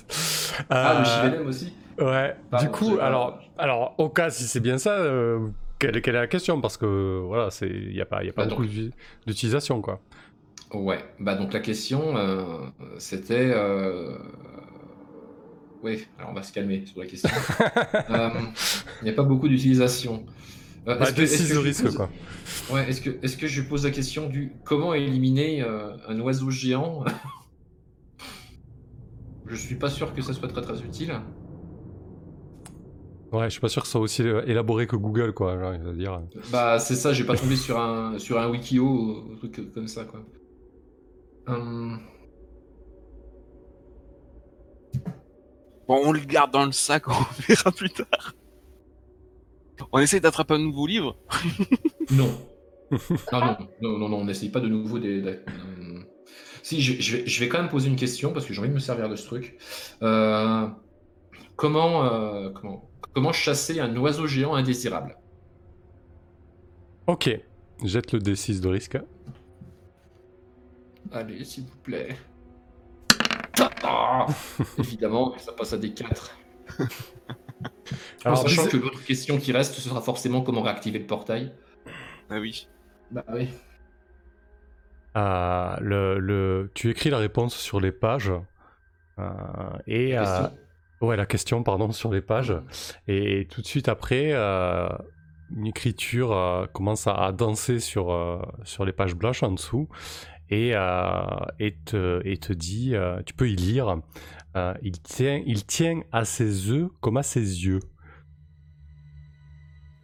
Ah, 0.71 0.95
le 0.95 1.01
Euh, 1.01 1.05
Chivenem 1.05 1.47
aussi 1.49 1.73
Ouais, 1.99 2.37
Pardon, 2.51 2.67
du 2.67 2.71
coup, 2.73 2.99
alors, 3.01 3.39
alors, 3.59 3.95
au 3.99 4.09
cas 4.09 4.31
si 4.31 4.45
c'est 4.45 4.61
bien 4.61 4.79
ça, 4.79 4.93
euh, 4.93 5.41
quelle, 5.81 6.01
quelle 6.03 6.15
est 6.15 6.21
la 6.21 6.27
question? 6.29 6.61
Parce 6.61 6.77
que 6.77 7.21
voilà, 7.27 7.51
c'est, 7.51 7.67
il 7.69 7.93
n'y 7.93 8.01
a 8.01 8.05
pas, 8.07 8.23
y 8.23 8.29
a 8.29 8.33
pas 8.33 8.45
Bah, 8.45 8.51
beaucoup 8.51 8.65
d'u- 8.65 8.93
d'utilisation, 9.27 9.81
quoi. 9.81 9.99
Ouais, 10.75 10.99
bah 11.21 11.35
donc 11.37 11.53
la 11.53 11.61
question, 11.61 12.17
euh, 12.17 12.45
c'était... 12.99 13.53
euh, 13.55 14.17
Oui, 15.83 16.07
alors 16.19 16.31
on 16.33 16.35
va 16.35 16.43
se 16.43 16.53
calmer 16.53 16.85
sur 16.87 17.01
la 17.01 17.07
question. 17.07 17.31
Euh, 18.11 18.29
Il 19.01 19.05
n'y 19.05 19.11
a 19.11 19.15
pas 19.15 19.23
beaucoup 19.23 19.49
d'utilisation. 19.49 20.25
Euh, 20.89 20.97
Bah, 20.97 21.05
est-ce 21.05 21.13
que- 21.13 21.17
des 21.17 21.23
est-ce 21.25 21.37
six 21.37 21.45
que 21.45 21.49
de 21.51 21.55
je 21.55 21.61
risque, 21.61 21.85
pose- 21.85 21.97
quoi. 21.97 22.11
Ouais, 22.73 22.89
est-ce 22.91 23.01
que, 23.01 23.11
est-ce 23.23 23.37
que 23.37 23.47
je 23.47 23.63
pose 23.63 23.85
la 23.85 23.91
question 23.91 24.29
du 24.29 24.53
comment 24.65 24.95
éliminer 24.95 25.63
un 25.63 26.21
oiseau 26.21 26.51
géant? 26.51 27.05
Je 29.47 29.55
suis 29.57 29.77
pas 29.77 29.91
sûr 29.91 30.13
que 30.15 30.23
ça 30.23 30.33
soit 30.33 30.49
très 30.49 30.63
très 30.63 30.81
utile. 30.81 31.13
Ouais, 33.33 33.45
je 33.47 33.51
suis 33.51 33.61
pas 33.61 33.69
sûr 33.69 33.83
que 33.83 33.89
ce 33.89 33.93
soit 33.93 34.01
aussi 34.01 34.23
élaboré 34.23 34.87
que 34.87 34.97
Google, 34.97 35.33
quoi. 35.33 35.59
genre. 35.59 36.23
Bah 36.53 36.79
c'est 36.79 36.95
ça, 36.95 37.13
j'ai 37.13 37.25
pas 37.25 37.37
tombé 37.37 37.57
sur 37.57 37.79
un 37.81 38.19
sur 38.19 38.39
un 38.39 38.49
wikio 38.49 38.85
ou 38.87 39.33
un 39.33 39.37
truc 39.37 39.73
comme 39.75 39.89
ça 39.89 40.05
quoi. 40.05 40.21
Hum, 41.47 42.01
Bon, 45.87 46.01
on 46.07 46.13
le 46.13 46.21
garde 46.21 46.51
dans 46.51 46.65
le 46.65 46.73
sac, 46.73 47.09
on 47.09 47.13
verra 47.47 47.71
plus 47.71 47.91
tard. 47.91 48.35
On 49.93 49.99
essaye 49.99 50.21
d'attraper 50.21 50.55
un 50.55 50.59
nouveau 50.59 50.87
livre? 50.87 51.17
non. 52.11 52.31
non, 53.33 53.41
non, 53.41 53.57
non, 53.81 53.99
non, 53.99 54.09
non, 54.09 54.17
on 54.19 54.25
n'essaye 54.25 54.49
pas 54.51 54.61
de 54.61 54.69
nouveau 54.69 54.99
des. 54.99 55.21
des- 55.21 55.41
hum. 55.49 56.05
Si, 56.63 56.81
je, 56.81 57.01
je 57.03 57.17
vais, 57.19 57.27
je 57.27 57.41
vais 57.41 57.49
quand 57.49 57.59
même 57.59 57.69
poser 57.71 57.89
une 57.91 57.97
question 57.97 58.33
parce 58.33 58.47
que 58.47 58.55
j'ai 58.55 58.61
envie 58.61 58.71
de 58.71 58.75
me 58.75 58.79
servir 58.79 59.09
de 59.11 59.17
ce 59.17 59.27
truc. 59.27 59.59
Euh, 60.03 60.67
comment, 61.57 62.05
euh, 62.07 62.51
comment, 62.51 62.91
comment 63.13 63.33
chasser 63.33 63.81
un 63.81 63.95
oiseau 63.97 64.27
géant 64.27 64.55
indésirable? 64.55 65.19
Ok, 67.07 67.29
jette 67.83 68.13
le 68.13 68.21
D6 68.21 68.61
de 68.61 68.69
risque. 68.69 68.99
Allez, 71.15 71.45
s'il 71.45 71.65
vous 71.65 71.77
plaît. 71.83 72.17
Ah 73.85 74.27
Évidemment, 74.79 75.37
ça 75.39 75.53
passe 75.53 75.73
à 75.73 75.79
des 75.79 75.93
4. 75.95 76.37
En 76.81 76.85
Alors, 78.25 78.39
sachant 78.39 78.65
dis- 78.65 78.69
que 78.71 78.77
l'autre 78.79 79.03
question 79.05 79.39
qui 79.39 79.53
reste, 79.53 79.75
ce 79.75 79.81
sera 79.81 80.01
forcément 80.01 80.43
comment 80.43 80.63
réactiver 80.63 80.99
le 80.99 81.07
portail. 81.07 81.53
Ah 82.31 82.39
oui. 82.41 82.67
Bah 83.11 83.25
oui. 83.33 83.49
euh, 85.17 85.77
le, 85.81 86.19
le- 86.19 86.71
tu 86.75 86.91
écris 86.91 87.11
la 87.11 87.19
réponse 87.19 87.55
sur 87.55 87.81
les 87.81 87.93
pages. 87.93 88.33
euh, 89.19 89.23
et 89.87 90.19
euh, 90.19 90.23
Question. 90.25 90.59
ouais, 91.03 91.17
la 91.17 91.27
question, 91.27 91.63
pardon, 91.63 91.93
sur 91.93 92.13
les 92.13 92.23
pages. 92.23 92.55
Et 93.07 93.47
tout 93.51 93.61
de 93.63 93.67
suite 93.67 93.89
après, 93.89 94.31
euh, 94.33 94.89
une 95.55 95.67
écriture 95.67 96.33
euh, 96.33 96.67
commence 96.67 97.07
à, 97.07 97.15
à 97.15 97.31
danser 97.33 97.79
sur, 97.79 98.11
euh, 98.13 98.41
sur 98.65 98.85
les 98.85 98.93
pages 98.93 99.15
blanches 99.15 99.43
en 99.45 99.53
dessous 99.53 99.89
et, 100.51 100.73
euh, 100.75 101.21
et, 101.59 101.75
te, 101.85 102.21
et 102.27 102.37
te 102.37 102.53
dit, 102.53 102.95
euh, 102.95 103.23
tu 103.25 103.35
peux 103.35 103.49
y 103.51 103.57
lire, 103.57 103.97
euh, 104.57 104.75
il, 104.83 105.01
tient, 105.01 105.43
il 105.47 105.65
tient 105.67 106.03
à 106.13 106.25
ses 106.25 106.71
œufs 106.71 106.89
comme 107.01 107.17
à 107.17 107.23
ses 107.23 107.65
yeux. 107.65 107.81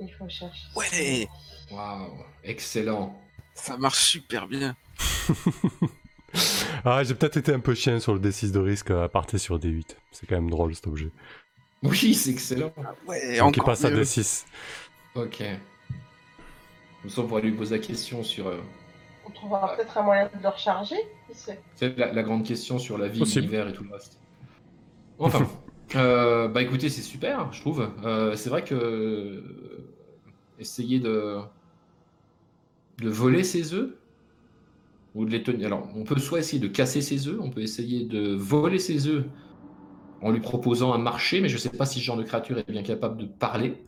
Il 0.01 0.11
faut 0.15 0.29
chercher. 0.29 0.63
Ouais, 0.75 1.29
Waouh, 1.71 2.11
excellent. 2.43 3.15
ça 3.55 3.77
marche 3.77 4.03
super 4.03 4.47
bien. 4.49 4.77
Ah, 6.85 7.03
j'ai 7.03 7.15
peut-être 7.17 7.37
été 7.39 7.53
un 7.53 7.59
peu 7.59 7.75
chien 7.75 7.99
sur 7.99 8.15
le 8.15 8.21
D6 8.21 8.53
de 8.53 8.61
risque 8.61 8.91
à 8.93 9.09
partir 9.09 9.39
sur 9.41 9.59
D8. 9.59 9.97
C'est 10.13 10.27
quand 10.27 10.37
même 10.37 10.49
drôle 10.49 10.73
cet 10.77 10.87
objet. 10.87 11.11
Oui, 11.83 12.15
c'est 12.15 12.31
excellent. 12.31 12.73
Ouais, 13.07 13.37
Donc 13.39 13.57
il 13.57 13.63
passe 13.65 13.85
à 13.85 13.91
mieux. 13.91 14.03
D6. 14.05 14.45
Ok. 15.17 15.43
Comme 17.03 17.11
ça, 17.11 17.21
on 17.23 17.27
pourrait 17.27 17.43
lui 17.43 17.51
poser 17.53 17.79
la 17.79 17.85
question 17.85 18.23
sur. 18.23 18.47
euh, 18.47 18.61
On 19.31 19.33
trouvera 19.33 19.77
peut-être 19.77 19.97
un 19.97 20.03
moyen 20.03 20.25
de 20.27 20.43
le 20.43 20.49
recharger. 20.49 20.97
Qui 21.29 21.37
sait 21.37 21.61
c'est 21.77 21.97
la, 21.97 22.13
la 22.13 22.23
grande 22.23 22.45
question 22.45 22.79
sur 22.79 22.99
la 22.99 23.07
vie, 23.07 23.21
l'univers 23.21 23.69
et 23.69 23.73
tout 23.73 23.85
le 23.85 23.93
reste. 23.93 24.19
Enfin, 25.23 25.47
euh, 25.97 26.49
bah 26.49 26.63
écoutez, 26.63 26.89
c'est 26.89 27.03
super, 27.03 27.53
je 27.53 27.61
trouve. 27.61 27.87
Euh, 28.05 28.35
c'est 28.37 28.49
vrai 28.49 28.65
que 28.65 28.75
euh, 28.75 29.43
essayer 30.59 30.99
de 30.99 31.41
de 33.03 33.09
voler 33.11 33.45
ses 33.45 33.75
œufs 33.75 33.91
ou 35.15 35.25
de 35.25 35.31
les 35.31 35.43
tenir. 35.43 35.67
Alors, 35.67 35.89
on 35.95 36.05
peut 36.05 36.19
soit 36.19 36.39
essayer 36.39 36.61
de 36.61 36.69
casser 36.69 37.03
ses 37.03 37.29
œufs, 37.29 37.39
on 37.41 37.51
peut 37.51 37.63
essayer 37.63 38.05
de 38.07 38.35
voler 38.35 38.79
ses 38.79 39.07
œufs 39.09 39.25
en 40.23 40.31
lui 40.31 40.41
proposant 40.41 40.93
un 40.93 40.99
marché, 40.99 41.41
mais 41.41 41.49
je 41.49 41.59
sais 41.59 41.71
pas 41.71 41.87
si 41.87 41.99
ce 42.01 42.05
genre 42.05 42.17
de 42.17 42.23
créature 42.23 42.59
est 42.59 42.71
bien 42.71 42.83
capable 42.83 43.19
de 43.19 43.27
parler. 43.27 43.83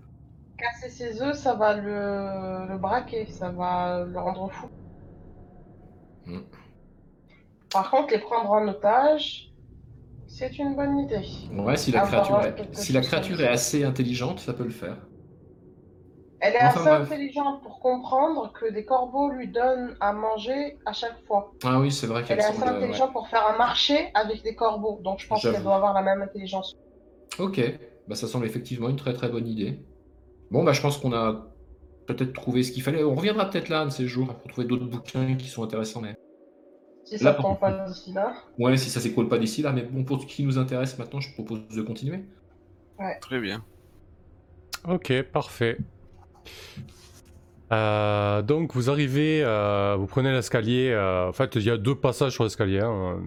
Casser 0.58 0.90
ses 0.90 1.22
œufs, 1.22 1.36
ça 1.36 1.54
va 1.54 1.74
le, 1.76 2.72
le 2.72 2.78
braquer, 2.78 3.26
ça 3.26 3.50
va 3.50 4.04
le 4.04 4.18
rendre 4.18 4.50
fou. 4.50 4.68
Hmm. 6.26 6.40
Par 7.70 7.90
contre, 7.90 8.12
les 8.12 8.20
prendre 8.20 8.50
en 8.50 8.68
otage, 8.68 9.50
c'est 10.26 10.58
une 10.58 10.74
bonne 10.76 10.98
idée. 10.98 11.22
Ouais, 11.50 11.76
si 11.76 11.90
la 11.92 12.02
créature, 12.02 12.40
est, 12.42 12.74
si 12.74 12.92
la 12.92 13.00
créature 13.00 13.40
assez 13.40 13.84
intelligente, 13.84 14.40
ça 14.40 14.52
peut 14.54 14.64
le 14.64 14.70
faire. 14.70 14.96
Elle 16.40 16.54
est 16.54 16.62
Enfin, 16.64 16.80
assez 16.80 16.80
bref. 16.80 17.02
intelligente 17.12 17.62
pour 17.62 17.78
comprendre 17.80 18.52
que 18.52 18.70
des 18.70 18.84
corbeaux 18.84 19.30
lui 19.30 19.48
donnent 19.48 19.96
à 20.00 20.12
manger 20.12 20.78
à 20.84 20.92
chaque 20.92 21.24
fois. 21.26 21.52
Ah 21.62 21.78
oui, 21.80 21.92
c'est 21.92 22.06
vrai 22.06 22.22
Elle 22.22 22.26
qu'elle 22.26 22.40
est 22.40 22.44
assez 22.44 22.64
ouais. 22.66 22.68
intelligente 22.68 23.12
pour 23.12 23.28
faire 23.28 23.46
un 23.48 23.56
marché 23.56 24.10
avec 24.14 24.42
des 24.42 24.54
corbeaux, 24.56 25.00
donc 25.02 25.20
je 25.20 25.26
pense 25.28 25.42
qu'elle 25.42 25.62
doit 25.62 25.76
avoir 25.76 25.94
la 25.94 26.02
même 26.02 26.20
intelligence. 26.22 26.74
Ok, 27.38 27.60
bah 28.08 28.14
ça 28.14 28.26
semble 28.26 28.46
effectivement 28.46 28.88
une 28.88 28.96
très 28.96 29.12
très 29.14 29.28
bonne 29.28 29.46
idée. 29.46 29.78
Bon, 30.50 30.64
bah 30.64 30.72
je 30.72 30.80
pense 30.82 30.98
qu'on 30.98 31.12
a 31.14 31.51
peut-être 32.14 32.32
trouvé 32.32 32.62
ce 32.62 32.72
qu'il 32.72 32.82
fallait. 32.82 33.02
On 33.04 33.14
reviendra 33.14 33.48
peut-être 33.50 33.68
là 33.68 33.80
un 33.82 33.86
de 33.86 33.90
ces 33.90 34.06
jours 34.06 34.34
pour 34.34 34.50
trouver 34.50 34.66
d'autres 34.66 34.86
bouquins 34.86 35.34
qui 35.36 35.48
sont 35.48 35.62
intéressants. 35.64 36.00
Mais... 36.00 36.14
Si 37.04 37.14
Là, 37.14 37.18
ça 37.30 37.34
pour- 37.34 37.44
tombe 37.46 37.58
pas 37.60 37.86
d'ici 37.86 38.12
là. 38.12 38.34
Ouais, 38.58 38.76
si 38.76 38.88
ça 38.90 39.00
s'écoule 39.00 39.28
pas 39.28 39.38
d'ici 39.38 39.60
là, 39.62 39.72
mais 39.72 39.82
bon, 39.82 40.04
pour 40.04 40.20
ce 40.22 40.26
qui 40.26 40.44
nous 40.44 40.58
intéresse 40.58 40.98
maintenant, 40.98 41.20
je 41.20 41.32
propose 41.34 41.66
de 41.68 41.82
continuer. 41.82 42.24
Très 43.20 43.40
bien. 43.40 43.64
Ok, 44.88 45.22
parfait. 45.32 45.76
Euh, 47.72 48.42
donc 48.42 48.74
vous 48.74 48.90
arrivez, 48.90 49.42
euh, 49.42 49.96
vous 49.98 50.06
prenez 50.06 50.30
l'escalier. 50.30 50.90
euh, 50.90 51.28
en 51.28 51.32
fait, 51.32 51.54
il 51.56 51.62
y 51.62 51.70
a 51.70 51.78
deux 51.78 51.94
passages 51.94 52.32
sur 52.32 52.44
l'escalier. 52.44 52.80
hein. 52.80 53.18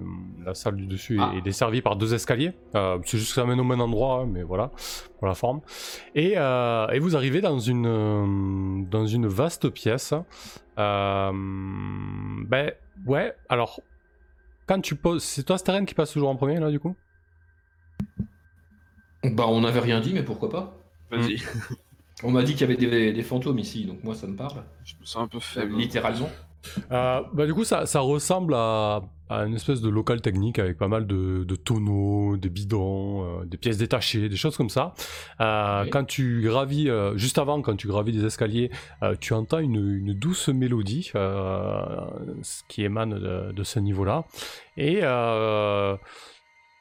La 0.46 0.54
salle 0.54 0.76
du 0.76 0.86
dessus 0.86 1.18
Ah. 1.20 1.32
est 1.36 1.42
desservie 1.42 1.82
par 1.82 1.96
deux 1.96 2.14
escaliers. 2.14 2.54
Euh, 2.76 3.00
c'est 3.06 3.18
juste 3.18 3.32
que 3.34 3.42
ça 3.42 3.46
mène 3.48 3.60
au 3.60 3.64
même 3.64 3.82
endroit, 3.82 4.22
hein, 4.22 4.28
mais 4.32 4.44
voilà 4.44 4.72
pour 5.18 5.28
la 5.28 5.34
forme. 5.34 5.62
Et, 6.14 6.34
euh, 6.38 6.88
et 6.90 7.00
vous 7.00 7.16
arrivez 7.16 7.42
dans 7.42 7.58
une 7.60 7.88
euh, 7.88 8.84
dans 8.90 9.08
une 9.08 9.26
vaste 9.28 9.70
pièce. 9.70 10.14
Euh, 10.78 11.32
ben 11.34 12.72
ouais. 13.08 13.34
Alors 13.50 13.80
quand 14.68 14.80
tu 14.82 14.96
poses, 14.96 15.24
c'est 15.24 15.44
toi 15.44 15.58
Steren 15.58 15.86
qui 15.86 15.96
passe 15.96 16.12
toujours 16.12 16.30
en 16.30 16.36
premier 16.36 16.60
là 16.60 16.70
du 16.70 16.80
coup? 16.80 16.96
Bah, 19.24 19.46
on 19.48 19.62
n'avait 19.62 19.80
rien 19.80 20.00
dit, 20.02 20.14
mais 20.14 20.22
pourquoi 20.24 20.50
pas? 20.52 20.78
Vas-y. 21.10 21.42
On 22.24 22.32
m'a 22.32 22.44
dit 22.44 22.54
qu'il 22.54 22.62
y 22.62 22.64
avait 22.64 22.78
des, 22.78 23.12
des 23.14 23.24
fantômes 23.24 23.60
ici, 23.60 23.86
donc 23.86 24.04
moi 24.04 24.16
ça 24.16 24.26
me 24.28 24.36
parle. 24.36 24.64
Je 24.86 24.94
me 25.00 25.06
sens 25.06 25.24
un 25.24 25.28
peu 25.28 25.40
faible. 25.40 25.76
Littéralement. 25.76 26.30
Euh, 26.92 27.22
bah, 27.34 27.46
du 27.46 27.54
coup, 27.54 27.64
ça, 27.64 27.86
ça 27.86 28.00
ressemble 28.00 28.56
à, 28.56 29.04
à 29.30 29.42
une 29.46 29.54
espèce 29.54 29.82
de 29.82 29.90
local 29.90 30.22
technique 30.22 30.58
avec 30.58 30.80
pas 30.80 30.88
mal 30.88 31.06
de, 31.06 31.44
de 31.44 31.56
tonneaux, 31.56 32.38
des 32.38 32.50
bidons, 32.50 33.42
euh, 33.42 33.46
des 33.46 33.58
pièces 33.58 33.78
détachées, 33.78 34.30
des 34.30 34.36
choses 34.36 34.58
comme 34.58 34.72
ça. 34.72 34.96
Euh. 35.42 35.86
Quand 35.92 36.06
tu 36.06 36.42
gravis, 36.42 36.90
euh, 36.90 37.16
juste 37.18 37.38
avant, 37.38 37.62
quand 37.62 37.76
tu 37.76 37.88
gravis 37.88 38.14
des 38.14 38.26
escaliers, 38.26 38.72
euh, 39.04 39.16
tu 39.20 39.34
entends 39.34 39.60
une, 39.60 39.76
une 39.76 40.14
douce 40.14 40.48
mélodie 40.50 41.12
euh, 41.14 41.86
ce 42.42 42.64
qui 42.68 42.84
émane 42.84 43.20
de, 43.20 43.52
de 43.52 43.64
ce 43.64 43.80
niveau-là. 43.80 44.24
Et, 44.76 45.02
euh, 45.04 45.96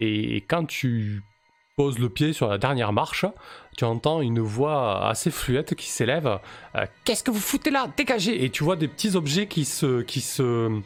et 0.01 0.37
quand 0.49 0.65
tu 0.65 1.23
poses 1.77 1.99
le 1.99 2.09
pied 2.09 2.33
sur 2.33 2.49
la 2.49 2.59
dernière 2.59 2.93
marche, 2.93 3.27
tu 3.77 3.85
entends 3.85 4.21
une 4.21 4.41
voix 4.41 5.09
assez 5.09 5.31
fluette 5.31 5.75
qui 5.75 5.89
s'élève. 5.89 6.39
Euh, 6.77 6.87
Qu'est-ce 7.05 7.25
que 7.25 7.31
vous 7.31 7.41
foutez 7.41 7.71
là? 7.71 7.89
Dégagez 7.97 8.45
Et 8.45 8.51
tu 8.51 8.63
vois 8.65 8.77
des 8.77 8.89
petits 8.89 9.17
objets 9.17 9.49
qui 9.49 9.65
se, 9.65 10.03
qui 10.03 10.21
se, 10.21 10.81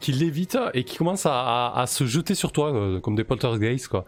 qui 0.00 0.12
lévitent 0.12 0.58
et 0.74 0.84
qui 0.84 0.96
commencent 0.96 1.26
à, 1.26 1.68
à- 1.68 1.80
à 1.82 1.86
se 1.86 2.04
jeter 2.06 2.34
sur 2.34 2.50
toi 2.52 2.72
euh, 2.74 3.00
comme 3.00 3.14
des 3.14 3.24
poltergeists 3.24 3.88
quoi. 3.88 4.04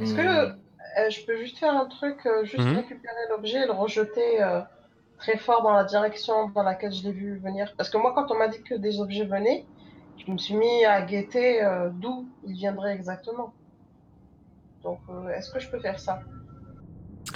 Est-ce 0.00 0.14
que 0.14 0.20
Hmm. 0.22 0.60
euh, 0.98 1.10
je 1.10 1.24
peux 1.26 1.36
juste 1.38 1.58
faire 1.58 1.74
un 1.74 1.86
truc, 1.86 2.24
euh, 2.26 2.44
juste 2.44 2.58
Mhm. 2.58 2.76
récupérer 2.76 3.26
l'objet 3.30 3.62
et 3.62 3.66
le 3.66 3.72
rejeter 3.72 4.42
euh, 4.42 4.60
très 5.18 5.38
fort 5.38 5.62
dans 5.62 5.72
la 5.72 5.84
direction 5.84 6.48
dans 6.50 6.62
laquelle 6.62 6.92
je 6.92 7.02
l'ai 7.04 7.12
vu 7.12 7.38
venir? 7.38 7.72
Parce 7.76 7.90
que 7.90 7.96
moi, 7.98 8.12
quand 8.14 8.30
on 8.30 8.38
m'a 8.38 8.48
dit 8.48 8.62
que 8.62 8.74
des 8.74 9.00
objets 9.00 9.24
venaient, 9.24 9.66
je 10.26 10.30
me 10.32 10.38
suis 10.38 10.54
mis 10.54 10.84
à 10.84 11.02
guetter 11.02 11.62
euh, 11.64 11.90
d'où 11.92 12.28
ils 12.46 12.54
viendraient 12.54 12.94
exactement. 12.94 13.52
Donc, 14.82 15.00
euh, 15.10 15.28
est-ce 15.30 15.50
que 15.52 15.58
je 15.58 15.68
peux 15.70 15.80
faire 15.80 15.98
ça? 15.98 16.20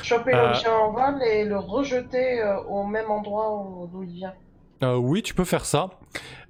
Choper 0.02 0.32
Euh. 0.34 0.46
l'objet 0.48 0.68
en 0.68 0.92
vol 0.92 1.22
et 1.22 1.44
le 1.44 1.58
rejeter 1.58 2.42
au 2.68 2.84
même 2.84 3.10
endroit 3.10 3.52
où- 3.56 3.86
d'où 3.88 4.02
il 4.04 4.12
vient. 4.12 4.34
Euh, 4.82 4.96
oui, 4.96 5.22
tu 5.22 5.32
peux 5.34 5.44
faire 5.44 5.64
ça. 5.64 5.90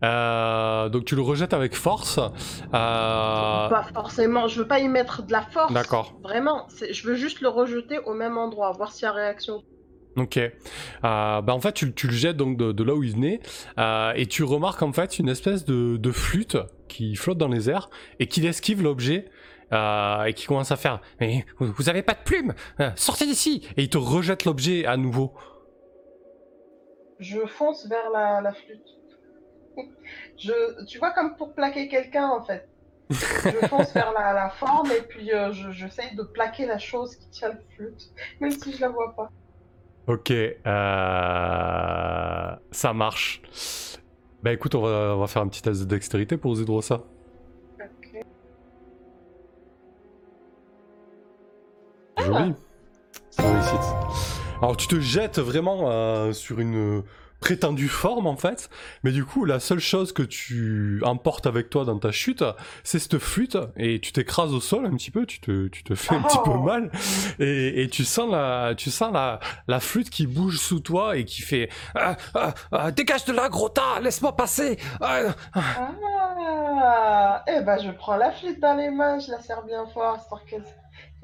Euh, 0.03 0.89
donc 0.89 1.05
tu 1.05 1.15
le 1.17 1.23
rejettes 1.23 1.53
avec 1.53 1.75
force. 1.75 2.19
Euh, 2.19 2.31
Pas 2.73 3.85
forcément, 3.95 4.49
je 4.49 4.61
veux 4.61 4.67
pas 4.67 4.79
y 4.81 4.89
mettre 4.89 5.23
de 5.23 5.33
la 5.33 5.43
force. 5.43 5.73
D'accord. 5.73 6.15
Vraiment, 6.23 6.67
je 6.91 7.07
veux 7.07 7.15
juste 7.15 7.41
le 7.41 7.49
rejeter 7.49 7.99
au 7.99 8.15
même 8.15 8.39
endroit, 8.39 8.73
voir 8.73 8.93
s'il 8.93 9.05
y 9.05 9.09
a 9.09 9.13
réaction. 9.13 9.63
Ok. 10.17 10.37
Euh, 10.37 10.51
bah 11.03 11.55
en 11.55 11.61
fait, 11.61 11.73
tu, 11.73 11.93
tu 11.95 12.07
le 12.07 12.13
jettes 12.13 12.37
donc 12.37 12.57
de, 12.59 12.73
de 12.73 12.85
là 12.85 12.95
où 12.95 13.03
il 13.03 13.13
venait 13.13 13.41
euh, 13.79 14.13
et 14.15 14.27
tu 14.27 14.45
remarques 14.45 14.83
en 14.83 14.93
fait 14.93 15.19
une 15.19 15.29
espèce 15.31 15.65
de, 15.65 15.97
de 15.97 16.13
flûte 16.13 16.59
qui 16.89 17.17
flotte 17.17 17.39
dans 17.39 17.49
les 17.49 17.71
airs 17.71 17.89
et 18.21 18.27
qui 18.29 18.47
esquive 18.47 18.83
l'objet 18.83 19.25
euh, 19.73 20.25
et 20.25 20.35
qui 20.35 20.47
commence 20.47 20.71
à 20.71 20.77
faire 20.77 21.01
Mais 21.19 21.47
vous 21.59 21.89
avez 21.89 22.03
pas 22.03 22.13
de 22.13 22.23
plume 22.25 22.53
Euh, 22.81 22.91
Sortez 22.95 23.25
d'ici 23.25 23.67
Et 23.79 23.85
il 23.85 23.89
te 23.89 23.97
rejette 23.97 24.45
l'objet 24.45 24.85
à 24.85 24.99
nouveau. 24.99 25.33
Je 27.19 27.41
fonce 27.47 27.87
vers 27.89 28.11
la, 28.13 28.41
la 28.41 28.53
flûte. 28.53 28.87
Je, 30.39 30.85
tu 30.87 30.99
vois, 30.99 31.13
comme 31.13 31.37
pour 31.37 31.55
plaquer 31.55 31.89
quelqu'un 31.89 32.29
en 32.29 32.45
fait. 32.45 32.69
Je 33.11 33.67
fonce 33.69 33.93
vers 33.95 34.13
la, 34.13 34.33
la 34.33 34.51
forme 34.51 34.91
et 34.91 35.03
puis 35.09 35.31
je- 35.53 35.71
j'essaye 35.71 36.15
de 36.17 36.23
plaquer 36.23 36.67
la 36.67 36.79
chose 36.79 37.17
qui 37.17 37.29
tient 37.31 37.49
la 37.49 37.59
flûte, 37.77 38.11
même 38.41 38.51
si 38.51 38.73
je 38.75 38.81
la 38.81 38.89
vois 38.89 39.15
pas. 39.17 39.31
Ok. 40.07 40.31
euh, 40.31 40.57
ça 42.71 42.93
marche. 42.93 43.43
Bah 44.43 44.53
écoute, 44.53 44.75
on 44.75 44.83
va, 44.83 45.15
on 45.15 45.21
va 45.21 45.27
faire 45.29 45.43
un 45.43 45.49
petit 45.49 45.63
test 45.63 45.81
de 45.81 45.87
dextérité 45.87 46.37
pour 46.37 46.55
Zedrosa. 46.57 47.03
Ok. 47.81 48.25
Joli. 52.19 52.55
Réussite. 53.39 53.97
Alors 54.61 54.77
tu 54.77 54.87
te 54.87 55.01
jettes 55.01 55.39
vraiment 55.39 55.91
euh, 55.91 56.33
sur 56.33 56.61
une 56.61 57.03
prétendue 57.43 57.89
forme 57.89 58.27
en 58.27 58.37
fait, 58.37 58.71
mais 59.03 59.11
du 59.13 59.25
coup 59.25 59.45
la 59.45 59.61
seule 59.61 59.81
chose 59.81 60.13
que 60.13 60.23
tu 60.23 61.01
emportes 61.05 61.47
avec 61.47 61.69
toi 61.69 61.85
dans 61.85 61.99
ta 61.99 62.13
chute, 62.13 62.43
c'est 62.85 62.99
cette 62.99 63.19
flûte. 63.19 63.59
Et 63.77 64.01
tu 64.01 64.13
t'écrases 64.13 64.55
au 64.55 64.61
sol 64.61 64.87
un 64.87 64.95
petit 64.97 65.11
peu, 65.11 65.27
tu 65.27 65.41
te, 65.41 65.69
tu 65.69 65.83
te 65.85 65.95
fais 65.95 66.15
un 66.15 66.23
petit 66.23 66.39
peu 66.45 66.53
Oh. 66.55 66.59
mal. 66.63 66.91
Et, 67.39 67.83
et 67.83 67.89
tu 67.89 68.05
sens 68.05 68.31
la, 68.31 68.75
tu 68.77 68.91
sens 68.91 69.13
la, 69.13 69.41
la 69.69 69.81
flûte 69.81 70.09
qui 70.09 70.27
bouge 70.27 70.59
sous 70.59 70.81
toi 70.81 71.17
et 71.17 71.25
qui 71.25 71.43
fait 71.43 71.69
Ah, 71.95 72.17
ah, 72.35 72.55
ah, 72.71 72.91
dégage 72.93 73.25
de 73.27 73.33
là 73.33 73.49
gros 73.49 73.69
tas, 73.69 74.01
laisse-moi 74.01 74.35
passer. 74.37 74.79
Ah, 75.01 75.35
eh 77.49 77.61
ben 77.61 77.79
je 77.83 77.91
prends 77.91 78.17
la 78.17 78.31
flûte 78.33 78.61
dans 78.61 78.75
les 78.77 78.91
mains, 78.91 79.19
je 79.19 79.31
la 79.31 79.41
serre 79.41 79.63
bien 79.65 79.85
fort, 79.93 80.17
histoire 80.21 80.45
qu'elle 80.45 80.65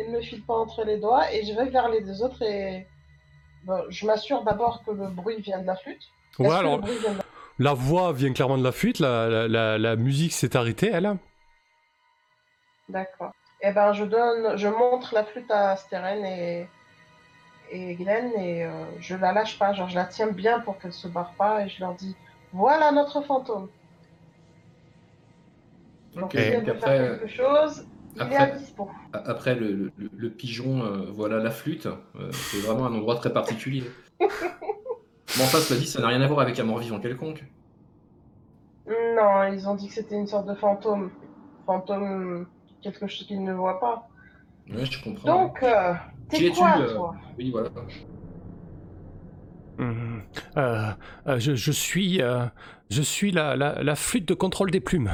ne 0.01 0.13
me 0.17 0.21
file 0.21 0.43
pas 0.45 0.55
entre 0.55 0.85
les 0.85 0.99
doigts, 0.99 1.33
et 1.33 1.45
je 1.47 1.53
vais 1.55 1.69
vers 1.71 1.89
les 1.89 2.03
deux 2.03 2.23
autres 2.23 2.43
et 2.43 2.87
je 3.89 4.07
m'assure 4.07 4.43
d'abord 4.45 4.83
que 4.85 4.91
le 4.91 5.09
bruit 5.09 5.41
vient 5.41 5.59
de 5.61 5.67
la 5.67 5.77
flûte. 5.77 6.03
Est-ce 6.43 6.43
Ouais 6.43 6.49
que 6.61 6.61
alors 6.61 6.77
le 6.77 6.83
bruit 6.83 6.99
vient 6.99 7.13
de 7.13 7.19
la- 7.19 7.25
la 7.59 7.75
voix 7.75 8.13
vient 8.13 8.33
clairement 8.33 8.59
de 8.59 8.65
la 8.65 8.73
flûte, 8.73 8.99
la, 9.01 9.29
la, 9.29 9.49
la, 9.49 9.79
la 9.79 9.97
musique 9.97 10.33
s'est 10.33 10.57
arrêtée 10.57 10.91
elle. 10.93 11.17
D'accord. 12.89 13.33
Eh 13.61 13.73
ben 13.73 13.93
je 13.93 14.05
donne, 14.05 14.57
je 14.57 14.69
montre 14.69 15.15
la 15.15 15.25
flûte 15.25 15.51
à 15.51 15.77
Steren 15.77 16.25
et 16.25 16.69
et 17.71 17.95
Glenn 17.97 18.33
et 18.39 18.65
euh, 18.65 18.85
je 19.01 19.15
la 19.15 19.33
lâche 19.33 19.59
pas, 19.59 19.75
genre 19.75 19.89
je 19.89 19.95
la 19.97 20.07
tiens 20.07 20.29
bien 20.29 20.61
pour 20.61 20.79
qu'elle 20.79 20.93
se 20.93 21.09
barre 21.09 21.35
pas 21.35 21.65
et 21.65 21.69
je 21.69 21.81
leur 21.81 21.95
dis 21.95 22.17
voilà 22.53 22.93
notre 22.93 23.21
fantôme. 23.23 23.69
Donc 26.15 26.25
Ok, 26.25 26.31
si 26.33 26.39
elle 26.39 26.65
donc 26.65 26.65
veut 26.65 26.73
après, 26.73 26.99
faire 26.99 27.19
quelque 27.21 27.29
chose, 27.35 27.87
il 28.27 28.33
est 28.33 28.37
à 28.37 28.43
après- 28.43 28.59
dispo. 28.59 28.91
après 29.13 29.55
le, 29.55 29.93
le- 30.17 30.31
pigeon, 30.31 30.83
euh, 30.85 31.07
voilà 31.13 31.39
la 31.39 31.51
flûte, 31.51 31.87
euh, 31.87 32.31
c'est 32.33 32.59
vraiment 32.61 32.87
un 32.87 32.95
endroit 32.95 33.17
très 33.17 33.33
particulier. 33.33 33.85
Bon, 35.37 35.45
enfin, 35.45 35.59
cela 35.59 35.79
dit, 35.79 35.87
ça 35.87 36.01
n'a 36.01 36.09
rien 36.09 36.21
à 36.23 36.27
voir 36.27 36.41
avec 36.41 36.59
un 36.59 36.65
mort-vivant 36.65 36.99
quelconque. 36.99 37.45
Non, 38.89 39.45
ils 39.53 39.69
ont 39.69 39.75
dit 39.75 39.87
que 39.89 39.95
c'était 39.95 40.17
une 40.17 40.27
sorte 40.27 40.49
de 40.49 40.55
fantôme. 40.55 41.11
Fantôme, 41.67 42.47
quelque 42.83 43.07
chose 43.07 43.27
qu'ils 43.27 43.45
ne 43.45 43.53
voient 43.53 43.79
pas. 43.79 44.09
Ouais, 44.71 44.87
je 44.87 45.05
comprends. 45.05 45.43
Donc, 45.45 45.63
euh, 45.63 45.93
Qui 46.31 46.39
t'es 46.39 46.47
es-tu, 46.47 46.59
quoi, 46.59 46.79
euh 46.81 46.95
toi? 46.95 47.15
Oui, 47.39 47.51
voilà. 47.51 47.69
Hum, 49.79 50.23
euh, 50.57 50.91
euh, 51.29 51.39
je, 51.39 51.55
je 51.55 51.71
suis, 51.73 52.21
euh, 52.21 52.47
je 52.91 53.03
suis 53.03 53.31
la, 53.33 53.57
la, 53.57 53.83
la 53.83 53.95
flûte 53.97 54.27
de 54.27 54.35
contrôle 54.35 54.71
des 54.71 54.81
plumes. 54.81 55.11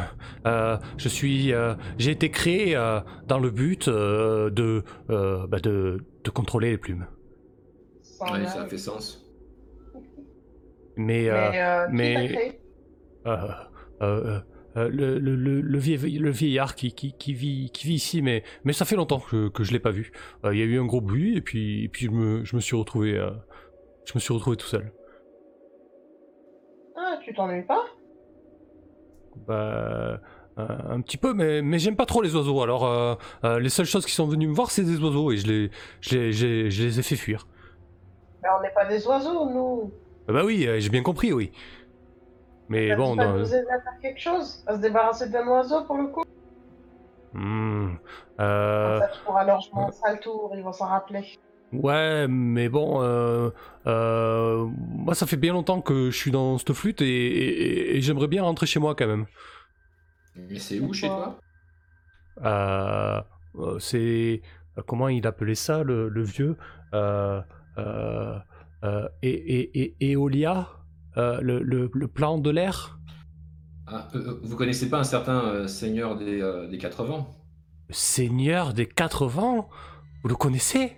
Euh, 0.46 0.78
je 0.96 1.08
suis, 1.08 1.52
euh, 1.52 1.74
j'ai 1.98 2.12
été 2.12 2.30
créé 2.30 2.76
euh, 2.76 3.00
dans 3.26 3.38
le 3.38 3.50
but 3.50 3.88
euh, 3.88 4.50
de, 4.50 4.84
euh, 5.10 5.46
bah, 5.46 5.58
de, 5.60 6.04
de 6.22 6.30
contrôler 6.30 6.70
les 6.70 6.78
plumes. 6.78 7.06
Ouais, 8.20 8.46
ça 8.46 8.66
fait 8.66 8.78
sens. 8.78 9.20
Mais, 10.96 11.28
Mais, 11.90 12.52
euh, 13.26 13.30
euh, 13.30 13.48
euh, 14.02 14.40
euh, 14.76 14.88
le, 14.88 15.18
le, 15.18 15.34
le, 15.36 15.60
le 15.60 15.78
vieil- 15.78 16.18
le 16.18 16.30
vieillard 16.30 16.74
qui, 16.76 16.92
qui, 16.94 17.12
qui 17.16 17.34
vit, 17.34 17.70
qui 17.72 17.86
vit 17.88 17.94
ici, 17.94 18.22
mais, 18.22 18.44
mais 18.64 18.72
ça 18.72 18.84
fait 18.84 18.96
longtemps 18.96 19.20
que, 19.20 19.48
que 19.48 19.64
je 19.64 19.72
l'ai 19.72 19.80
pas 19.80 19.90
vu. 19.90 20.12
Euh, 20.44 20.54
Il 20.54 20.58
y 20.60 20.62
a 20.62 20.66
eu 20.66 20.78
un 20.78 20.84
gros 20.86 21.00
bruit 21.00 21.36
et 21.36 21.40
puis, 21.40 21.84
et 21.84 21.88
puis 21.88 22.06
je, 22.06 22.10
me, 22.10 22.44
je 22.44 22.54
me 22.56 22.60
suis 22.60 22.76
retrouvé, 22.76 23.16
euh, 23.18 23.30
je 24.06 24.12
me 24.14 24.20
suis 24.20 24.32
retrouvé 24.32 24.56
tout 24.56 24.66
seul. 24.66 24.92
Ah, 27.24 27.30
tu 27.30 27.34
t'ennuies 27.34 27.62
pas 27.62 27.82
Bah, 29.46 30.20
euh, 30.58 30.66
un 30.88 31.00
petit 31.00 31.16
peu, 31.16 31.32
mais, 31.32 31.62
mais 31.62 31.78
j'aime 31.78 31.96
pas 31.96 32.06
trop 32.06 32.20
les 32.22 32.34
oiseaux. 32.36 32.62
Alors, 32.62 32.84
euh, 32.86 33.14
euh, 33.44 33.58
les 33.58 33.70
seules 33.70 33.86
choses 33.86 34.04
qui 34.04 34.12
sont 34.12 34.26
venues 34.26 34.46
me 34.46 34.54
voir, 34.54 34.70
c'est 34.70 34.84
des 34.84 34.98
oiseaux 34.98 35.32
et 35.32 35.36
je 35.38 35.46
les, 35.46 35.70
je 36.00 36.16
les, 36.18 36.32
j'ai- 36.32 36.70
je 36.70 36.84
les 36.84 36.98
ai 37.00 37.02
fait 37.02 37.16
fuir. 37.16 37.46
Mais 38.42 38.48
on 38.58 38.62
n'est 38.62 38.70
pas 38.74 38.84
des 38.84 39.06
oiseaux, 39.06 39.48
nous. 39.50 39.92
Euh, 40.28 40.32
bah 40.32 40.44
oui, 40.44 40.68
j'ai 40.78 40.90
bien 40.90 41.02
compris, 41.02 41.32
oui. 41.32 41.50
Mais 42.68 42.90
Ça 42.90 42.96
bon, 42.96 43.16
pas 43.16 43.24
dans- 43.24 43.34
de 43.38 43.42
vous 43.42 43.54
aider 43.54 43.68
à 43.70 43.80
faire 43.80 43.98
quelque 44.00 44.20
chose 44.20 44.62
À 44.66 44.76
se 44.76 44.80
débarrasser 44.80 45.28
d'un 45.28 45.46
oiseau, 45.48 45.84
pour 45.84 45.96
le 45.96 46.06
coup 46.08 46.22
euh, 47.34 48.98
Comme 48.98 49.00
ça, 49.00 49.08
tu 49.14 49.20
pourras 49.24 49.44
leur 49.44 49.60
jouer 49.60 49.82
un 49.82 49.90
sale 49.90 50.20
tour, 50.20 50.52
ils 50.54 50.62
vont 50.62 50.72
s'en 50.72 50.86
rappeler. 50.86 51.24
Ouais, 51.82 52.26
mais 52.28 52.68
bon, 52.68 53.02
euh, 53.02 53.50
euh, 53.86 54.66
moi 54.76 55.14
ça 55.14 55.26
fait 55.26 55.36
bien 55.36 55.52
longtemps 55.52 55.80
que 55.80 56.10
je 56.10 56.16
suis 56.16 56.30
dans 56.30 56.58
cette 56.58 56.72
flûte 56.72 57.00
et, 57.02 57.06
et- 57.06 57.96
et 57.96 58.00
j'aimerais 58.00 58.28
bien 58.28 58.42
rentrer 58.42 58.66
chez 58.66 58.80
moi 58.80 58.94
quand 58.94 59.06
même. 59.06 59.26
Mais 60.36 60.58
c'est 60.58 60.80
où 60.80 60.92
chez 60.92 61.06
toi? 61.06 61.38
Euh, 62.44 63.20
c'est 63.78 64.42
comment 64.86 65.08
il 65.08 65.26
appelait 65.26 65.54
ça 65.54 65.82
le, 65.82 66.08
le 66.08 66.22
vieux? 66.22 66.56
Et, 69.22 69.28
et, 69.28 69.80
et- 69.80 70.12
Eolia 70.12 70.68
le, 71.16 71.60
le, 71.62 71.90
le 71.92 72.08
plan 72.08 72.38
de 72.38 72.50
l'air? 72.50 72.98
Ah, 73.86 74.08
Vous 74.42 74.56
connaissez 74.56 74.88
pas 74.88 74.98
un 74.98 75.04
certain 75.04 75.68
seigneur 75.68 76.16
des, 76.16 76.66
des 76.70 76.78
quatre 76.78 77.04
vents? 77.04 77.36
Le 77.88 77.94
Seigneur 77.94 78.74
des 78.74 78.86
quatre 78.86 79.26
vents? 79.26 79.68
Vous 80.22 80.28
le 80.28 80.34
connaissez? 80.34 80.96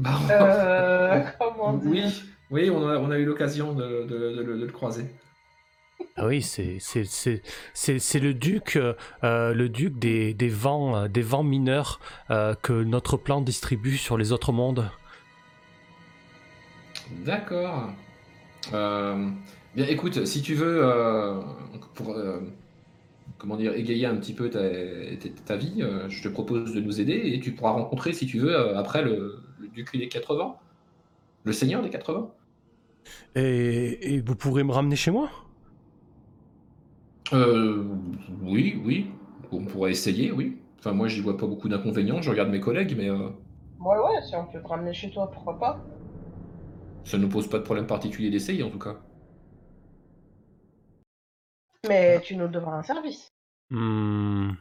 Bah, 0.00 0.18
Euh, 0.30 1.24
comment 1.38 1.74
dire 1.78 1.92
Oui, 1.92 2.22
oui, 2.50 2.70
on 2.70 2.88
a, 2.88 2.98
on 2.98 3.10
a 3.10 3.18
eu 3.18 3.24
l'occasion 3.24 3.72
de, 3.74 4.04
de- 4.06 4.32
de 4.36 4.42
le- 4.42 4.58
de 4.58 4.64
le 4.66 4.72
croiser. 4.72 5.06
Ah 6.16 6.26
oui, 6.26 6.40
c'est 6.42 6.78
c'est 6.80 7.04
c'est 7.04 7.42
c'est 7.74 7.98
c'est 7.98 8.20
le 8.20 8.32
duc 8.34 8.76
euh, 8.76 9.54
le 9.54 9.68
duc 9.68 9.98
des, 9.98 10.34
des 10.34 10.48
vents 10.48 10.96
euh, 10.96 11.08
des 11.08 11.22
vents 11.22 11.42
mineurs 11.42 11.98
euh, 12.30 12.54
que 12.54 12.72
notre 12.84 13.16
plan 13.16 13.40
distribue 13.40 13.96
sur 13.96 14.16
les 14.18 14.30
autres 14.32 14.52
mondes. 14.52 14.90
D'accord. 17.10 17.90
Euh, 18.74 19.30
bien, 19.74 19.86
écoute, 19.86 20.26
si 20.26 20.42
tu 20.42 20.54
veux, 20.54 20.80
euh, 20.84 21.40
pour 21.94 22.12
euh, 22.14 22.40
comment 23.38 23.56
dire, 23.56 23.74
égayer 23.74 24.06
un 24.06 24.16
petit 24.16 24.34
peu 24.34 24.50
ta, 24.50 24.60
ta- 24.70 25.28
ta 25.46 25.56
vie, 25.56 25.82
euh, 25.82 26.08
je 26.10 26.22
te 26.22 26.28
propose 26.28 26.74
de 26.74 26.80
nous 26.80 27.00
aider 27.00 27.14
et 27.34 27.40
tu 27.40 27.54
pourras 27.54 27.72
rencontrer, 27.72 28.12
si 28.12 28.26
tu 28.26 28.38
veux, 28.40 28.54
euh, 28.56 28.78
après 28.78 29.02
le, 29.02 29.42
le 29.60 29.68
duc 29.68 29.96
des 29.96 30.08
quatre 30.08 30.36
vents, 30.36 30.58
le 31.44 31.52
seigneur 31.52 31.82
des 31.82 31.90
quatre 31.90 32.12
vents. 32.14 32.34
Et, 33.34 34.14
et 34.14 34.20
vous 34.20 34.36
pourrez 34.36 34.64
me 34.64 34.72
ramener 34.72 34.96
chez 34.96 35.10
moi? 35.10 35.30
Euh, 37.32 37.84
oui, 38.42 38.80
oui, 38.84 39.10
on 39.52 39.64
pourrait 39.64 39.92
essayer, 39.92 40.32
oui. 40.32 40.58
Enfin, 40.78 40.92
moi, 40.92 41.08
j'y 41.08 41.20
vois 41.20 41.36
pas 41.36 41.46
beaucoup 41.46 41.68
d'inconvénients. 41.68 42.22
Je 42.22 42.30
regarde 42.30 42.50
mes 42.50 42.60
collègues, 42.60 42.94
mais 42.96 43.08
euh, 43.10 43.28
Ouais, 43.80 43.98
ouais, 43.98 44.22
si 44.22 44.36
on 44.36 44.46
peut 44.46 44.62
te 44.62 44.68
ramener 44.68 44.92
chez 44.94 45.10
toi, 45.10 45.28
pourquoi 45.28 45.58
pas 45.58 45.80
ça 47.04 47.18
ne 47.18 47.22
nous 47.24 47.28
pose 47.28 47.46
pas 47.48 47.58
de 47.58 47.62
problème 47.64 47.86
particulier 47.86 48.30
d'essayer, 48.30 48.62
en 48.62 48.70
tout 48.70 48.78
cas. 48.78 48.96
Mais 51.86 52.22
tu 52.22 52.36
nous 52.36 52.48
devras 52.48 52.78
un 52.78 52.82
service. 52.82 53.34
Hmm. 53.70 54.54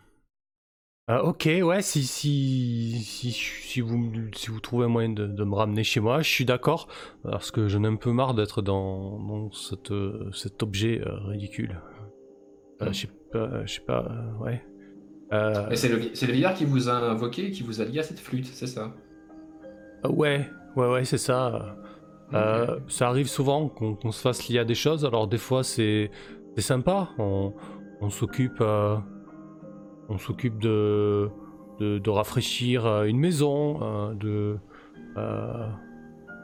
Ah, 1.12 1.24
ok, 1.24 1.50
ouais, 1.64 1.82
si, 1.82 2.04
si, 2.04 3.02
si, 3.04 3.32
si, 3.32 3.82
vous, 3.82 4.12
si 4.36 4.52
vous 4.52 4.60
trouvez 4.60 4.86
un 4.86 4.90
moyen 4.90 5.10
de, 5.10 5.26
de 5.26 5.44
me 5.44 5.56
ramener 5.56 5.84
chez 5.84 6.00
moi, 6.00 6.22
je 6.22 6.30
suis 6.30 6.46
d'accord, 6.46 6.88
parce 7.24 7.50
que 7.50 7.68
j'en 7.68 7.84
ai 7.84 7.88
un 7.88 7.96
peu 7.96 8.12
marre 8.12 8.36
d'être 8.36 8.62
dans, 8.62 9.18
dans 9.18 9.52
cette, 9.52 9.90
euh, 9.90 10.30
cet 10.34 10.62
objet 10.62 11.02
euh, 11.02 11.16
ridicule. 11.30 11.82
Euh, 12.84 12.92
je 12.92 13.02
sais 13.02 13.10
pas, 13.34 13.66
je 13.66 13.74
sais 13.74 13.82
pas, 13.82 14.06
euh, 14.08 14.44
ouais. 14.44 14.64
Euh, 15.34 15.70
Et 15.72 15.76
c'est 15.76 15.90
le, 15.90 15.98
le 15.98 16.32
vieillard 16.32 16.54
qui 16.54 16.66
vous 16.66 16.90
a 16.90 16.94
invoqué 16.94 17.50
qui 17.50 17.64
vous 17.64 17.82
a 17.82 17.86
lié 17.86 18.00
à 18.00 18.04
cette 18.04 18.20
flûte, 18.20 18.46
c'est 18.46 18.68
ça? 18.68 18.94
Euh, 20.06 20.10
ouais, 20.10 20.48
ouais, 20.76 20.90
ouais, 20.92 21.06
c'est 21.06 21.18
ça. 21.18 21.76
Euh, 22.36 22.80
ça 22.88 23.08
arrive 23.08 23.28
souvent 23.28 23.68
qu'on 23.68 24.12
se 24.12 24.22
fasse 24.22 24.48
lier 24.48 24.60
à 24.60 24.64
des 24.64 24.76
choses. 24.76 25.06
Alors 25.06 25.28
des 25.28 25.40
fois 25.40 25.64
c'est 25.64 26.12
c'est 26.56 26.62
sympa. 26.62 27.10
On, 27.18 27.54
on 28.00 28.10
s'occupe 28.12 28.62
euh, 28.62 28.98
on 30.10 30.18
s'occupe 30.18 30.60
de, 30.60 31.30
de 31.80 32.00
de 32.00 32.10
rafraîchir 32.10 32.86
euh, 32.86 33.04
une 33.06 33.20
maison, 33.20 33.80
euh, 33.82 34.14
de 34.14 34.58
euh, 35.18 35.68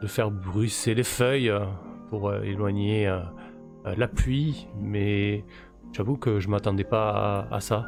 de 0.02 0.08
faire 0.08 0.32
brusser 0.32 0.94
les 0.94 1.04
feuilles 1.04 1.52
pour 2.10 2.30
euh, 2.30 2.42
éloigner 2.44 3.12
la 3.86 4.08
pluie. 4.08 4.68
Mais 4.80 5.44
j'avoue 5.94 6.18
que 6.18 6.40
je 6.40 6.50
m'attendais 6.50 6.84
pas 6.84 7.10
à, 7.52 7.56
à 7.56 7.60
ça. 7.60 7.86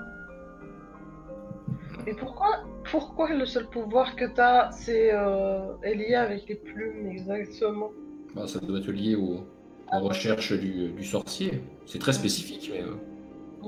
Et 2.06 2.14
pourquoi, 2.14 2.60
pourquoi 2.90 3.34
le 3.34 3.46
seul 3.46 3.68
pouvoir 3.68 4.16
que 4.16 4.26
t'as, 4.34 4.72
c'est 4.72 5.10
euh, 5.14 5.74
est 5.84 5.96
lié 5.96 6.16
avec 6.16 6.48
les 6.48 6.56
plumes 6.56 7.08
exactement? 7.08 7.92
Bah, 8.36 8.48
ça 8.48 8.60
doit 8.60 8.80
être 8.80 8.92
lié 8.92 9.16
au, 9.16 9.46
aux 9.94 10.00
recherches 10.00 10.54
du, 10.54 10.90
du 10.90 11.04
sorcier. 11.04 11.62
C'est 11.86 12.00
très 12.00 12.14
spécifique, 12.14 12.72
mais. 12.74 12.82
euh, 12.84 12.96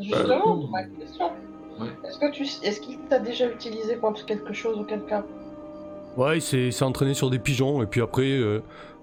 Justement, 0.01 0.57
Euh, 0.57 0.61
c'est 0.61 0.71
ma 0.71 0.83
question. 0.83 1.31
Ouais. 1.79 1.87
Est-ce 2.03 2.19
que 2.19 2.31
tu, 2.31 2.43
est-ce 2.43 2.81
qu'il 2.81 2.99
t'a 3.09 3.19
déjà 3.19 3.47
utilisé 3.49 3.97
contre 3.97 4.25
quelque 4.25 4.53
chose 4.53 4.77
ou 4.79 4.83
quelqu'un? 4.83 5.25
Ouais, 6.17 6.37
il 6.37 6.41
s'est 6.41 6.67
il 6.67 6.73
s'est 6.73 6.85
entraîné 6.85 7.13
sur 7.13 7.29
des 7.29 7.39
pigeons 7.39 7.81
et 7.81 7.87
puis 7.87 8.01
après, 8.01 8.29
euh, 8.31 8.61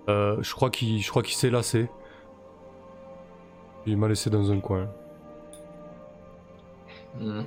euh, 0.08 0.36
je 0.42 0.54
crois 0.54 0.70
qu'il 0.70 1.00
je 1.00 1.08
crois 1.10 1.22
qu'il 1.22 1.36
s'est 1.36 1.50
lassé. 1.50 1.88
Il 3.86 3.96
m'a 3.96 4.08
laissé 4.08 4.30
dans 4.30 4.50
un 4.52 4.60
coin. 4.60 4.88
hmm. 7.20 7.42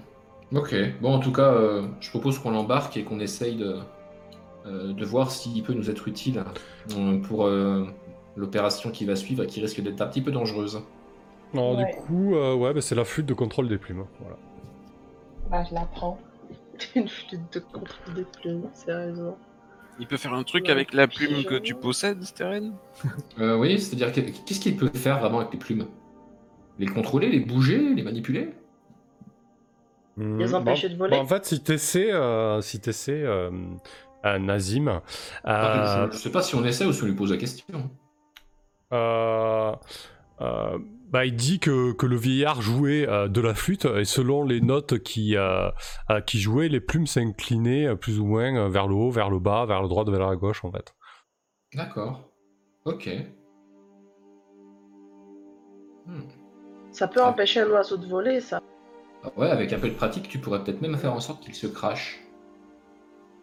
Ok. 0.55 0.75
Bon, 1.01 1.13
en 1.13 1.19
tout 1.19 1.31
cas, 1.31 1.53
euh, 1.53 1.87
je 1.99 2.09
propose 2.09 2.39
qu'on 2.39 2.51
l'embarque 2.51 2.97
et 2.97 3.03
qu'on 3.03 3.19
essaye 3.19 3.55
de, 3.55 3.77
euh, 4.65 4.93
de 4.93 5.05
voir 5.05 5.31
s'il 5.31 5.61
peut 5.63 5.73
nous 5.73 5.89
être 5.91 6.07
utile 6.07 6.43
euh, 6.97 7.19
pour 7.19 7.45
euh, 7.45 7.85
l'opération 8.35 8.91
qui 8.91 9.05
va 9.05 9.15
suivre 9.15 9.43
et 9.43 9.47
qui 9.47 9.61
risque 9.61 9.81
d'être 9.81 10.01
un 10.01 10.07
petit 10.07 10.21
peu 10.21 10.31
dangereuse. 10.31 10.81
Alors 11.53 11.75
Ouais. 11.75 11.85
du 11.85 11.85
coup, 11.85 12.35
euh, 12.35 12.55
ouais, 12.55 12.73
bah, 12.73 12.81
c'est 12.81 12.95
la 12.95 13.05
flûte 13.05 13.25
de 13.27 13.33
contrôle 13.33 13.67
des 13.67 13.77
plumes. 13.77 14.05
Voilà. 14.19 14.37
Bah, 15.49 15.63
je 15.69 15.73
la 15.73 15.85
prends. 15.85 16.17
Une 16.95 17.07
flûte 17.07 17.53
de 17.53 17.59
contrôle 17.59 18.13
des 18.13 18.25
plumes, 18.25 18.69
sérieusement. 18.73 19.37
Il 19.99 20.07
peut 20.07 20.17
faire 20.17 20.33
un 20.33 20.43
truc 20.43 20.65
Ouais, 20.65 20.71
avec 20.71 20.93
la 20.93 21.07
plume 21.07 21.43
que 21.43 21.55
tu 21.59 21.75
possèdes, 21.75 22.23
Steren 22.23 22.73
Euh, 23.39 23.57
oui, 23.57 23.79
c'est-à-dire 23.79 24.11
que- 24.13 24.21
qu'est-ce 24.45 24.59
qu'il 24.59 24.77
peut 24.77 24.89
faire 24.93 25.19
vraiment 25.19 25.39
avec 25.39 25.51
les 25.53 25.59
plumes? 25.59 25.87
Les 26.77 26.85
contrôler, 26.87 27.29
les 27.29 27.39
bouger, 27.39 27.93
les 27.93 28.03
manipuler? 28.03 28.53
Mhm. 30.17 30.39
Les 30.39 30.53
empêcher 30.53 30.89
de 30.89 30.95
voler 30.95 31.17
Bon, 31.17 31.23
en 31.23 31.25
fait, 31.27 31.45
si 31.45 31.61
t'essaies, 31.61 32.11
euh, 32.11 32.61
si 32.61 32.79
t'essaies, 32.79 33.23
euh, 33.23 33.51
euh, 34.25 34.39
Nazim, 34.39 35.01
Ah, 35.43 36.05
euh, 36.05 36.07
je, 36.11 36.17
je 36.17 36.21
sais 36.21 36.31
pas 36.31 36.41
si 36.41 36.55
on 36.55 36.63
essaie 36.65 36.85
ou 36.85 36.93
si 36.93 37.03
on 37.03 37.05
lui 37.07 37.13
pose 37.15 37.31
la 37.31 37.37
question. 37.37 37.89
Bah, 41.09 41.25
il 41.25 41.35
dit 41.35 41.59
que, 41.59 41.91
que 41.93 42.05
le 42.05 42.15
vieillard 42.15 42.61
jouait 42.61 43.07
euh, 43.07 43.27
de 43.27 43.41
la 43.41 43.53
flûte 43.53 43.85
et 43.85 44.05
selon 44.05 44.43
les 44.43 44.61
notes 44.61 44.99
qui, 44.99 45.35
euh, 45.35 45.69
euh, 46.09 46.21
qui 46.21 46.39
jouaient, 46.39 46.69
les 46.69 46.79
plumes 46.79 47.07
s'inclinaient 47.07 47.87
euh, 47.87 47.95
plus 47.95 48.19
ou 48.19 48.25
moins 48.25 48.69
vers 48.69 48.87
le 48.87 48.95
haut, 48.95 49.11
vers 49.11 49.29
le 49.29 49.39
bas, 49.39 49.65
vers 49.65 49.81
le 49.81 49.87
droit, 49.87 50.03
vers 50.05 50.29
la 50.29 50.35
gauche 50.35 50.63
en 50.63 50.71
fait. 50.71 50.93
D'accord. 51.73 52.29
Ok. 52.85 53.09
Hmm. 56.05 56.21
Ça 56.91 57.07
peut 57.07 57.21
Ah. 57.23 57.29
empêcher 57.29 57.61
un 57.61 57.69
oiseau 57.69 57.97
de 57.97 58.07
voler, 58.07 58.39
ça. 58.41 58.61
Ah 59.23 59.29
Ouais, 59.37 59.49
avec 59.49 59.73
un 59.73 59.79
peu 59.79 59.89
de 59.89 59.95
pratique, 59.95 60.27
tu 60.27 60.39
pourrais 60.39 60.63
peut-être 60.63 60.81
même 60.81 60.97
faire 60.97 61.13
en 61.13 61.19
sorte 61.19 61.43
qu'il 61.43 61.53
se 61.53 61.67
crache. 61.67 62.19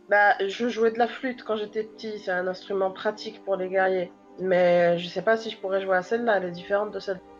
Bah, 0.09 0.35
je 0.47 0.69
jouais 0.69 0.91
de 0.93 0.99
la 0.99 1.07
flûte 1.09 1.43
quand 1.45 1.57
j'étais 1.57 1.83
petit, 1.85 2.19
c'est 2.19 2.31
un 2.31 2.47
instrument 2.47 2.91
pratique 2.93 3.45
pour 3.45 3.57
les 3.57 3.69
guerriers. 3.69 4.13
Mais 4.41 4.99
je 4.99 5.09
sais 5.09 5.23
pas 5.23 5.37
si 5.37 5.51
je 5.51 5.59
pourrais 5.59 5.83
jouer 5.83 5.97
à 5.97 6.03
celle-là, 6.03 6.37
elle 6.39 6.45
est 6.45 6.51
différente 6.53 6.93
de 6.93 6.99
celle. 6.99 7.21
Bon, 7.21 7.36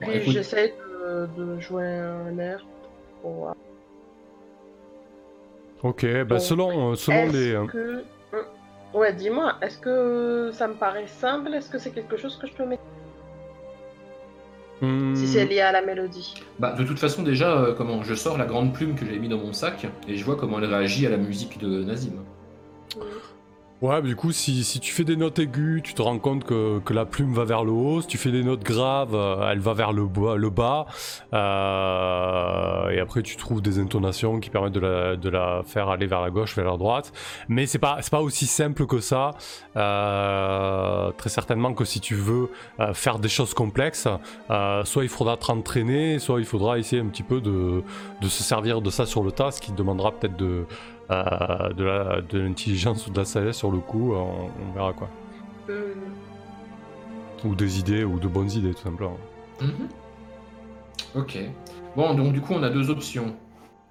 Puis 0.00 0.10
écoute, 0.12 0.32
j'essaye 0.32 0.72
de, 1.02 1.28
de 1.36 1.60
jouer 1.60 1.86
un 1.86 2.38
air 2.38 2.64
pour 3.22 3.32
voir. 3.32 3.54
Ok, 5.82 6.04
bah 6.04 6.24
Donc, 6.36 6.40
selon, 6.40 6.92
euh, 6.92 6.94
selon 6.94 7.16
Est-ce 7.18 7.32
les. 7.32 7.52
euh, 7.52 7.66
que... 7.66 8.04
Ouais, 8.92 9.12
dis-moi, 9.12 9.54
est-ce 9.62 9.78
que 9.78 10.50
ça 10.52 10.66
me 10.68 10.74
paraît 10.74 11.06
simple? 11.06 11.54
Est-ce 11.54 11.70
que 11.70 11.78
c'est 11.78 11.90
quelque 11.90 12.16
chose 12.16 12.36
que 12.36 12.46
je 12.46 12.52
peux 12.52 12.66
mettre? 12.66 12.82
Hmm, 14.82 15.14
si 15.14 15.28
c'est 15.28 15.44
lié 15.44 15.60
à 15.60 15.72
la 15.72 15.82
mélodie 15.82 16.34
bah, 16.58 16.72
de 16.72 16.84
toute 16.84 16.98
façon, 16.98 17.22
déjà, 17.22 17.54
euh, 17.54 17.74
comment 17.74 18.02
je 18.02 18.14
sors 18.14 18.38
la 18.38 18.46
grande 18.46 18.72
plume 18.72 18.94
que 18.94 19.04
j'avais 19.04 19.18
mis 19.18 19.28
dans 19.28 19.36
mon 19.36 19.52
sac 19.52 19.86
et 20.08 20.16
je 20.16 20.24
vois 20.24 20.36
comment 20.36 20.58
elle 20.58 20.64
réagit 20.74 21.06
à 21.06 21.10
la 21.10 21.18
musique 21.18 21.58
de 21.58 21.84
Nazim. 21.84 22.24
Ouais, 23.82 24.02
du 24.02 24.14
coup, 24.14 24.30
si, 24.30 24.62
si 24.62 24.78
tu 24.78 24.92
fais 24.92 25.04
des 25.04 25.16
notes 25.16 25.38
aiguës, 25.38 25.82
tu 25.82 25.94
te 25.94 26.02
rends 26.02 26.18
compte 26.18 26.44
que, 26.44 26.80
que 26.80 26.92
la 26.92 27.06
plume 27.06 27.32
va 27.32 27.46
vers 27.46 27.64
le 27.64 27.72
haut. 27.72 28.02
Si 28.02 28.08
tu 28.08 28.18
fais 28.18 28.30
des 28.30 28.44
notes 28.44 28.62
graves, 28.62 29.14
euh, 29.14 29.50
elle 29.50 29.60
va 29.60 29.72
vers 29.72 29.94
le 29.94 30.06
bas. 30.50 30.84
Euh, 31.32 32.90
et 32.90 33.00
après, 33.00 33.22
tu 33.22 33.36
trouves 33.36 33.62
des 33.62 33.78
intonations 33.78 34.38
qui 34.38 34.50
permettent 34.50 34.74
de 34.74 34.80
la, 34.80 35.16
de 35.16 35.28
la 35.30 35.62
faire 35.64 35.88
aller 35.88 36.06
vers 36.06 36.20
la 36.20 36.28
gauche, 36.28 36.54
vers 36.56 36.70
la 36.70 36.76
droite. 36.76 37.10
Mais 37.48 37.64
c'est 37.64 37.78
pas, 37.78 38.00
pas 38.10 38.20
aussi 38.20 38.44
simple 38.44 38.84
que 38.84 39.00
ça. 39.00 39.30
Euh, 39.76 41.10
très 41.12 41.30
certainement 41.30 41.72
que 41.72 41.86
si 41.86 42.00
tu 42.00 42.14
veux 42.14 42.50
faire 42.92 43.18
des 43.18 43.30
choses 43.30 43.54
complexes, 43.54 44.08
soit 44.84 45.04
il 45.04 45.08
faudra 45.08 45.38
t'entraîner, 45.38 46.18
soit 46.18 46.38
il 46.40 46.44
faudra 46.44 46.78
essayer 46.78 47.00
un 47.00 47.06
petit 47.06 47.22
peu 47.22 47.40
de, 47.40 47.82
de 48.20 48.28
se 48.28 48.42
servir 48.42 48.82
de 48.82 48.90
ça 48.90 49.06
sur 49.06 49.22
le 49.22 49.32
tas, 49.32 49.52
ce 49.52 49.62
qui 49.62 49.72
demandera 49.72 50.12
peut-être 50.12 50.36
de, 50.36 50.66
de 51.10 51.84
la- 51.84 52.20
de 52.20 52.38
l'intelligence 52.38 53.06
ou 53.06 53.10
de 53.10 53.18
la 53.18 53.24
sagesse 53.24 53.56
sur 53.56 53.70
le 53.70 53.78
coup, 53.78 54.12
on, 54.14 54.46
on 54.46 54.72
verra 54.74 54.92
quoi. 54.92 55.08
Hum. 55.68 55.74
Ou 57.44 57.54
des 57.54 57.78
idées, 57.78 58.04
ou 58.04 58.18
de 58.18 58.28
bonnes 58.28 58.50
idées 58.50 58.74
tout 58.74 58.82
simplement. 58.82 59.16
Mhm. 59.60 59.88
Ok. 61.14 61.38
Bon, 61.96 62.14
donc 62.14 62.32
du 62.32 62.40
coup, 62.40 62.52
on 62.54 62.62
a 62.62 62.70
deux 62.70 62.90
options. 62.90 63.34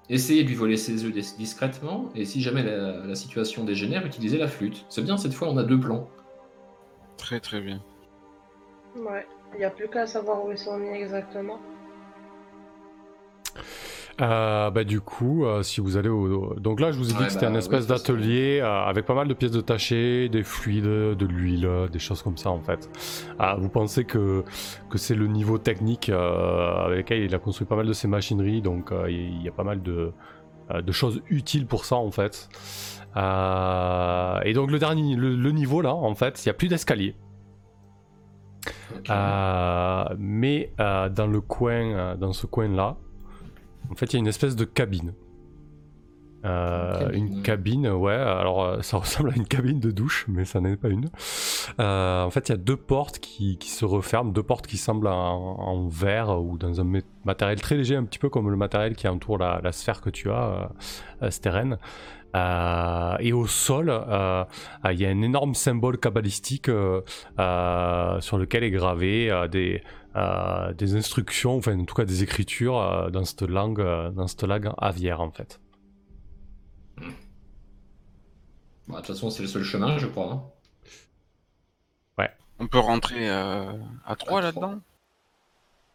Essayer 0.10 0.44
de 0.44 0.48
lui 0.48 0.56
voler 0.56 0.78
ses 0.78 1.04
œufs 1.06 1.12
dis- 1.12 1.36
discrètement, 1.38 2.10
et 2.16 2.26
si 2.26 2.42
jamais 2.42 2.64
la, 2.64 3.06
la 3.06 3.16
situation 3.16 3.64
dégénère, 3.64 4.06
utiliser 4.06 4.38
la 4.38 4.48
flûte. 4.48 4.86
C'est 4.90 5.04
bien, 5.04 5.18
cette 5.18 5.34
fois, 5.34 5.50
on 5.50 5.58
a 5.58 5.64
deux 5.64 5.80
plans. 5.80 6.08
Très 7.18 7.40
très 7.40 7.60
bien. 7.62 7.80
Ouais, 8.96 9.28
il 9.54 9.60
n'y 9.60 9.66
a 9.66 9.70
plus 9.70 9.88
qu'à 9.90 10.08
savoir 10.08 10.44
où 10.46 10.52
ils 10.52 10.58
sont 10.58 10.78
mis 10.78 10.90
exactement. 10.90 11.60
Euh, 14.22 14.70
bah 14.70 14.84
du 14.84 15.00
coup, 15.00 15.46
euh, 15.46 15.64
si 15.64 15.80
vous 15.80 15.96
allez 15.96 16.10
au... 16.10 16.54
Donc 16.56 16.82
là, 16.82 16.92
je 16.92 16.98
vous 16.98 17.10
ai 17.10 17.14
dit 17.14 17.20
Ouais, 17.20 17.26
que 17.28 17.32
c'était 17.32 17.46
bah, 17.46 17.54
un 17.54 17.56
espèce 17.56 17.88
d'atelier 17.88 18.60
euh, 18.62 18.84
avec 18.84 19.06
pas 19.06 19.14
mal 19.14 19.28
de 19.30 19.34
pièces 19.34 19.52
détachées, 19.52 20.28
des 20.28 20.44
fluides, 20.44 20.84
de 20.84 21.26
l'huile, 21.26 21.70
des 21.92 22.00
choses 22.00 22.22
comme 22.22 22.38
ça 22.38 22.50
en 22.50 22.60
fait. 22.60 22.90
Ah, 23.40 23.56
vous 23.58 23.70
pensez 23.70 24.04
que, 24.04 24.44
que 24.90 24.98
c'est 24.98 25.16
le 25.16 25.28
niveau 25.28 25.58
technique 25.58 26.10
avec 26.10 26.98
lequel 27.10 27.24
il 27.24 27.34
a 27.34 27.40
construit 27.40 27.68
pas 27.68 27.76
mal 27.78 27.88
de 27.88 27.94
ses 27.94 28.08
machineries, 28.08 28.62
donc 28.62 28.92
il 29.08 29.42
y 29.42 29.48
a 29.48 29.52
pas 29.52 29.64
mal 29.64 29.82
de, 29.82 30.12
de 30.74 30.92
choses 30.92 31.22
utiles 31.30 31.66
pour 31.66 31.86
ça 31.86 31.96
en 31.96 32.12
fait. 32.12 32.50
Et 33.16 34.54
donc 34.54 34.72
le 34.72 34.78
dernier, 34.80 35.16
le, 35.16 35.36
le 35.36 35.52
niveau 35.52 35.82
là, 35.82 35.94
en 35.94 36.16
fait, 36.16 36.44
il 36.44 36.48
n'y 36.48 36.52
a 36.52 36.56
plus 36.56 36.68
d'escalier. 36.68 37.16
Mais 40.18 40.74
dans 40.78 41.28
le 41.28 41.42
coin, 41.42 42.16
dans 42.18 42.34
ce 42.34 42.48
coin-là, 42.48 42.98
en 43.90 43.96
fait, 43.96 44.08
il 44.08 44.14
y 44.14 44.16
a 44.18 44.20
une 44.20 44.28
espèce 44.28 44.56
de 44.56 44.66
cabine. 44.66 45.14
Euh, 46.46 46.94
Une 46.94 47.04
cabine, 47.04 47.28
une 47.28 47.36
ouais. 47.36 47.42
cabine, 47.44 47.88
ouais. 47.90 48.14
Alors, 48.14 48.64
euh, 48.64 48.82
ça 48.82 48.98
ressemble 49.00 49.32
à 49.32 49.36
une 49.36 49.46
cabine 49.46 49.80
de 49.80 49.92
douche, 49.92 50.26
mais 50.30 50.46
ça 50.46 50.62
n'est 50.62 50.78
pas 50.78 50.88
une. 50.88 51.10
Euh, 51.80 52.24
en 52.24 52.30
fait, 52.30 52.48
il 52.48 52.52
y 52.54 52.56
a 52.56 52.58
deux 52.58 52.78
portes 52.78 53.20
qui, 53.20 53.58
qui 53.58 53.70
se 53.70 53.84
referment, 53.84 54.32
deux 54.32 54.44
portes 54.44 54.66
qui 54.66 54.78
semblent 54.78 55.08
en, 55.08 55.12
en 55.60 55.88
verre 55.88 56.42
ou 56.42 56.58
dans 56.58 56.80
un 56.80 57.02
matériel 57.26 57.60
très 57.60 57.76
léger, 57.76 57.98
un 57.98 58.06
petit 58.06 58.20
peu 58.20 58.30
comme 58.30 58.50
le 58.50 58.56
matériel 58.56 58.96
qui 58.96 59.08
entoure 59.08 59.38
la, 59.38 59.60
la 59.62 59.72
sphère 59.74 60.00
que 60.00 60.10
tu 60.10 60.32
as, 60.32 60.72
euh, 61.22 61.30
Steren. 61.30 61.78
Euh, 62.36 63.16
et 63.20 63.34
au 63.34 63.48
sol, 63.48 63.90
euh, 63.90 64.44
euh, 64.86 64.94
il 64.94 65.00
y 65.00 65.06
a 65.06 65.10
un 65.10 65.22
énorme 65.22 65.56
symbole 65.56 65.98
kabbalistique 65.98 66.68
sur 66.68 68.38
lequel 68.38 68.64
est 68.64 68.72
gravé 68.72 69.48
des, 69.52 69.82
euh, 70.16 70.74
des 70.74 70.96
instructions, 70.96 71.58
enfin 71.58 71.78
en 71.80 71.86
tout 71.86 71.96
cas 71.96 72.06
des 72.06 72.24
écritures 72.24 72.78
euh, 72.80 73.10
dans 73.10 73.26
cette 73.26 73.44
langue, 73.44 73.80
euh, 73.80 74.10
dans 74.12 74.28
cette 74.28 74.44
langue 74.44 74.72
aviaire 74.78 75.22
en 75.22 75.32
fait. 75.32 75.60
Bah, 78.88 78.96
de 79.02 79.06
toute 79.06 79.16
façon, 79.16 79.30
c'est 79.30 79.44
le 79.44 79.48
seul 79.48 79.64
chemin, 79.64 79.98
je 79.98 80.08
crois. 80.08 80.32
hein. 80.34 80.44
On 82.62 82.68
peut 82.68 82.80
rentrer 82.80 83.30
euh, 83.30 83.72
à 84.06 84.16
trois 84.18 84.40
À 84.40 84.42
là-dedans? 84.42 84.82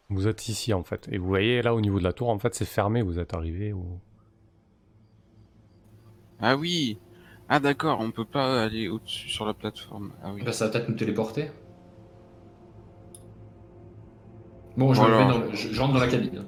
Vous 0.09 0.27
êtes 0.29 0.49
ici 0.49 0.73
en 0.73 0.83
fait, 0.83 1.09
et 1.13 1.19
vous 1.19 1.27
voyez 1.27 1.61
là 1.61 1.75
au 1.75 1.81
niveau 1.83 1.99
de 1.99 2.05
la 2.05 2.15
tour 2.15 2.31
en 2.31 2.39
fait 2.39 2.55
c'est 2.55 2.65
fermé, 2.65 3.03
vous 3.03 3.19
êtes 3.19 3.35
arrivé 3.35 3.73
au... 3.75 4.01
Ah 6.41 6.57
oui 6.57 6.99
Ah 7.49 7.61
d'accord, 7.61 8.01
on 8.01 8.11
peut 8.11 8.25
pas 8.25 8.63
aller 8.63 8.89
au-dessus 8.89 9.29
sur 9.29 9.47
la 9.47 9.55
plateforme. 9.55 10.13
Ah 10.23 10.33
oui. 10.33 10.43
Bah, 10.43 10.53
ça 10.53 10.67
va 10.67 10.73
peut-être 10.73 10.89
nous 10.89 10.97
téléporter. 10.97 11.51
Bon, 14.77 14.93
je, 14.93 15.01
Voilà. 15.01 15.19
vais 15.19 15.25
dans 15.33 15.39
le- 15.39 15.55
je- 15.55 15.73
je 15.73 15.81
rentre 15.81 15.95
dans 15.95 16.01
la 16.01 16.09
cabine. 16.09 16.45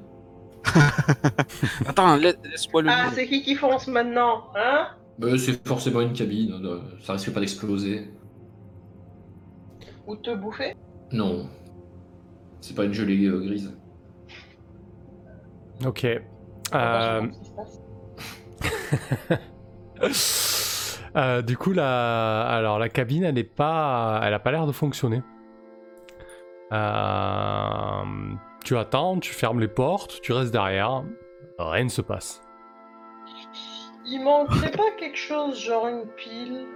Attends, 1.87 2.17
la- 2.17 2.33
laisse-moi 2.45 2.83
le 2.83 2.89
Ah, 2.91 3.07
c'est 3.13 3.27
qui 3.27 3.43
qui 3.43 3.55
fonce 3.55 3.87
maintenant 3.89 4.45
Hein? 4.57 4.89
Bah, 5.19 5.29
c'est 5.39 5.67
forcément 5.67 6.01
une 6.01 6.13
cabine, 6.13 6.53
euh, 6.65 6.81
ça 7.03 7.15
risque 7.15 7.33
pas 7.33 7.41
d'exploser. 7.41 8.11
Ou 10.07 10.17
te 10.17 10.35
bouffer? 10.35 10.75
Non. 11.13 11.49
C'est 12.61 12.75
pas 12.77 12.85
une 12.85 12.93
gelée 12.93 13.25
euh, 13.27 13.39
grise. 13.41 13.77
Ok. 15.87 16.05
Euh, 16.05 16.19
voir 16.75 17.23
ce 17.23 17.29
qui 17.39 17.45
se 17.45 17.53
passe. 20.01 21.01
euh, 21.17 21.43
du 21.43 21.57
coup, 21.57 21.73
la... 21.73 22.43
Alors, 22.47 22.79
la 22.79 22.89
cabine, 22.89 23.25
elle 23.25 23.35
n'est 23.35 23.45
pas, 23.45 24.21
elle 24.25 24.35
a 24.35 24.39
pas 24.39 24.51
l'air 24.51 24.67
de 24.67 24.73
fonctionner. 24.73 25.23
Euh, 26.73 28.35
Tu 28.65 28.77
attends, 28.77 29.19
tu 29.19 29.33
fermes 29.33 29.61
les 29.61 29.69
portes, 29.69 30.21
tu 30.23 30.33
restes 30.33 30.53
derrière, 30.53 31.05
rien 31.59 31.85
ne 31.85 31.89
se 31.89 32.03
passe. 32.03 32.43
Il 34.07 34.23
manquerait 34.23 34.71
pas 34.71 34.91
quelque 34.99 35.19
chose, 35.19 35.59
genre 35.61 35.87
une 35.89 36.07
pile 36.17 36.67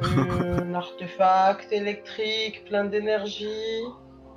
Un 0.02 0.74
artefact 0.74 1.72
électrique 1.72 2.64
plein 2.68 2.84
d'énergie 2.84 3.48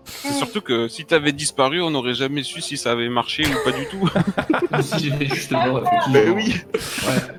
C'est 0.06 0.32
surtout 0.32 0.62
que 0.62 0.88
si 0.88 1.06
t'avais 1.06 1.32
disparu, 1.34 1.82
on 1.82 1.90
n'aurait 1.92 2.14
jamais 2.14 2.44
su 2.44 2.62
si 2.62 2.78
ça 2.78 2.92
avait 2.92 3.10
marché 3.10 3.44
ou 3.46 3.64
pas 3.70 3.76
du 3.78 3.86
tout. 3.88 4.10
si 4.82 5.10
j'étais 5.10 5.26
juste 5.26 5.52
mort, 5.52 5.84
effectivement. 5.86 6.14
Ben 6.14 6.30
oui. 6.32 6.56
Ouais. 7.08 7.39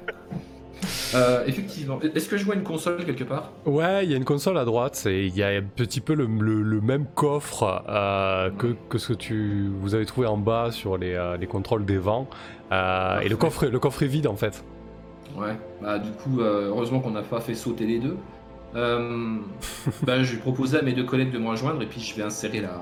Euh, 1.15 1.45
effectivement. 1.47 1.99
Est-ce 2.15 2.29
que 2.29 2.37
je 2.37 2.45
vois 2.45 2.55
une 2.55 2.63
console 2.63 3.05
quelque 3.05 3.25
part? 3.25 3.51
Ouais, 3.67 4.05
il 4.05 4.11
y 4.11 4.15
a 4.15 4.17
une 4.17 4.25
console 4.25 4.57
à 4.59 4.65
droite 4.65 5.05
et 5.07 5.27
il 5.27 5.37
y 5.37 5.43
a 5.43 5.49
un 5.49 5.63
petit 5.63 6.01
peu 6.01 6.15
le, 6.15 6.27
le- 6.27 6.63
le 6.63 6.81
même 6.81 7.07
coffre 7.15 7.85
euh, 7.89 8.51
que, 8.51 8.77
que 8.89 8.99
ce 8.99 9.09
que 9.13 9.19
tu, 9.19 9.69
vous 9.81 9.95
avez 9.95 10.07
trouvé 10.07 10.27
en 10.29 10.37
bas 10.37 10.71
sur 10.71 10.99
les, 10.99 11.15
euh, 11.15 11.37
les 11.37 11.47
contrôles 11.47 11.85
des 11.85 11.99
vents. 11.99 12.29
Et 12.71 13.29
le 13.29 13.37
coffre, 13.37 13.65
est- 13.65 13.71
le 13.71 13.79
coffre 13.81 14.03
est 14.05 14.07
vide 14.09 14.27
en 14.29 14.37
fait. 14.37 14.63
Ouais. 15.37 15.57
Bah 15.83 15.99
du 15.99 16.11
coup, 16.11 16.41
heureusement 16.41 17.01
qu'on 17.01 17.11
n'a 17.11 17.23
pas 17.23 17.41
fait 17.41 17.55
sauter 17.55 17.87
les 17.87 17.99
deux. 17.99 18.17
Bah, 18.75 20.23
je 20.23 20.33
vais 20.35 20.39
proposer 20.41 20.79
à 20.79 20.83
mes 20.83 20.93
deux 20.93 21.05
collègues 21.05 21.33
de 21.33 21.39
me 21.39 21.49
rejoindre 21.49 21.83
et 21.83 21.87
puis 21.87 22.01
je 22.01 22.15
vais 22.15 22.23
insérer 22.23 22.61
la... 22.61 22.81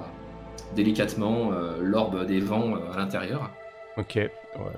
délicatement 0.77 1.51
l'orbe 1.81 2.27
des 2.27 2.41
vents 2.41 2.75
à 2.93 2.99
l'intérieur. 2.99 3.51
Ok, 3.99 4.15
ouais, 4.15 4.31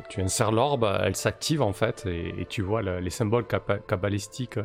tu 0.08 0.22
insères 0.22 0.50
l'orbe, 0.50 0.90
elle 1.02 1.14
s'active 1.14 1.60
en 1.60 1.72
fait, 1.74 2.06
et, 2.06 2.40
et 2.40 2.46
tu 2.46 2.62
vois 2.62 2.80
le- 2.80 3.00
les 3.00 3.10
symboles 3.10 3.44
cabalistiques 3.86 4.56
euh, 4.56 4.64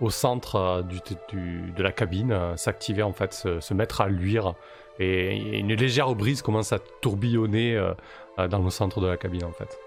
au 0.00 0.10
centre 0.10 0.56
euh, 0.56 0.82
du, 0.82 0.98
du- 1.28 1.70
de 1.70 1.82
la 1.84 1.92
cabine 1.92 2.32
euh, 2.32 2.56
s'activer 2.56 3.04
en 3.04 3.12
fait, 3.12 3.32
se, 3.32 3.60
se 3.60 3.74
mettre 3.74 4.00
à 4.00 4.08
luire, 4.08 4.54
et, 4.98 5.36
et 5.36 5.58
une 5.60 5.72
légère 5.74 6.12
brise 6.16 6.42
commence 6.42 6.72
à 6.72 6.80
tourbillonner 7.00 7.76
euh, 7.76 8.48
dans 8.48 8.58
le 8.58 8.70
centre 8.70 9.00
de 9.00 9.06
la 9.06 9.16
cabine 9.16 9.44
en 9.44 9.52
fait. 9.52 9.78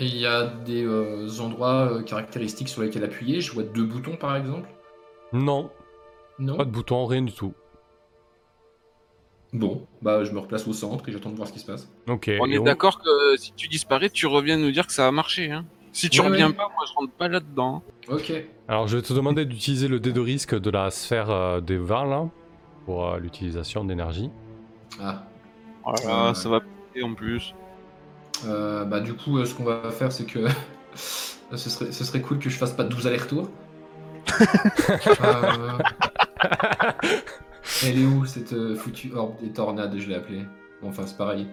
Et 0.00 0.04
il 0.06 0.16
y 0.16 0.26
a 0.26 0.46
des 0.46 0.84
euh, 0.84 1.28
endroits 1.40 1.90
euh, 1.92 2.02
caractéristiques 2.02 2.68
sur 2.68 2.82
lesquels 2.82 3.04
appuyer? 3.04 3.40
Je 3.40 3.52
vois 3.52 3.64
deux 3.64 3.84
boutons 3.84 4.16
par 4.16 4.36
exemple? 4.36 4.68
Non, 5.32 5.70
Non? 6.38 6.56
Pas 6.56 6.64
de 6.64 6.70
bouton, 6.70 7.04
rien 7.04 7.22
du 7.22 7.32
tout. 7.32 7.52
Bon, 9.52 9.86
bah 10.02 10.24
je 10.24 10.32
me 10.32 10.38
replace 10.40 10.66
au 10.68 10.72
centre 10.74 11.08
et 11.08 11.12
j'attends 11.12 11.30
de 11.30 11.36
voir 11.36 11.48
ce 11.48 11.54
qui 11.54 11.58
se 11.58 11.64
passe. 11.66 11.88
Ok, 12.06 12.30
On 12.40 12.50
est 12.50 12.60
d'accord 12.60 13.00
que 13.00 13.36
si 13.38 13.52
tu 13.54 13.66
disparais, 13.68 14.10
tu 14.10 14.26
reviens 14.26 14.58
nous 14.58 14.70
dire 14.70 14.86
que 14.86 14.92
ça 14.92 15.08
a 15.08 15.10
marché. 15.10 15.50
Hein. 15.50 15.64
Si 15.92 16.10
tu 16.10 16.20
Ouais, 16.20 16.28
reviens 16.28 16.48
ouais. 16.48 16.52
pas, 16.52 16.68
moi 16.74 16.84
je 16.86 16.92
rentre 16.94 17.12
pas 17.12 17.28
là-dedans. 17.28 17.82
Ok. 18.08 18.30
Alors 18.68 18.86
je 18.88 18.96
vais 18.98 19.02
te 19.02 19.12
demander 19.14 19.46
d'utiliser 19.46 19.88
le 19.88 20.00
dé 20.00 20.12
de 20.12 20.20
risque 20.20 20.54
de 20.58 20.70
la 20.70 20.90
sphère 20.90 21.30
euh, 21.30 21.60
des 21.62 21.78
vents 21.78 22.04
là, 22.04 22.28
pour 22.84 23.06
euh, 23.08 23.18
l'utilisation 23.18 23.84
d'énergie. 23.84 24.30
Ah. 25.00 25.22
Voilà, 25.82 26.28
Ouais. 26.28 26.34
ça 26.34 26.48
va 26.50 26.60
péter 26.60 27.02
en 27.02 27.14
plus. 27.14 27.54
Euh, 28.46 28.84
bah 28.84 29.00
du 29.00 29.14
coup, 29.14 29.38
euh, 29.38 29.46
ce 29.46 29.54
qu'on 29.54 29.64
va 29.64 29.90
faire, 29.90 30.12
c'est 30.12 30.26
que 30.26 30.40
ce, 30.94 31.70
serait, 31.70 31.90
ce 31.90 32.04
serait 32.04 32.20
cool 32.20 32.38
que 32.38 32.50
je 32.50 32.58
fasse 32.58 32.72
pas 32.72 32.84
12 32.84 33.06
allers-retours. 33.06 33.48
Elle 37.86 38.00
est 38.02 38.06
où 38.06 38.24
cette 38.26 38.52
euh, 38.52 38.76
foutue 38.76 39.12
orbe 39.14 39.40
des 39.40 39.50
tornades, 39.52 39.96
je 39.98 40.08
l'ai 40.08 40.14
appelée 40.14 40.44
Bon, 40.82 40.88
Enfin, 40.88 41.06
c'est 41.06 41.16
pareil. 41.16 41.48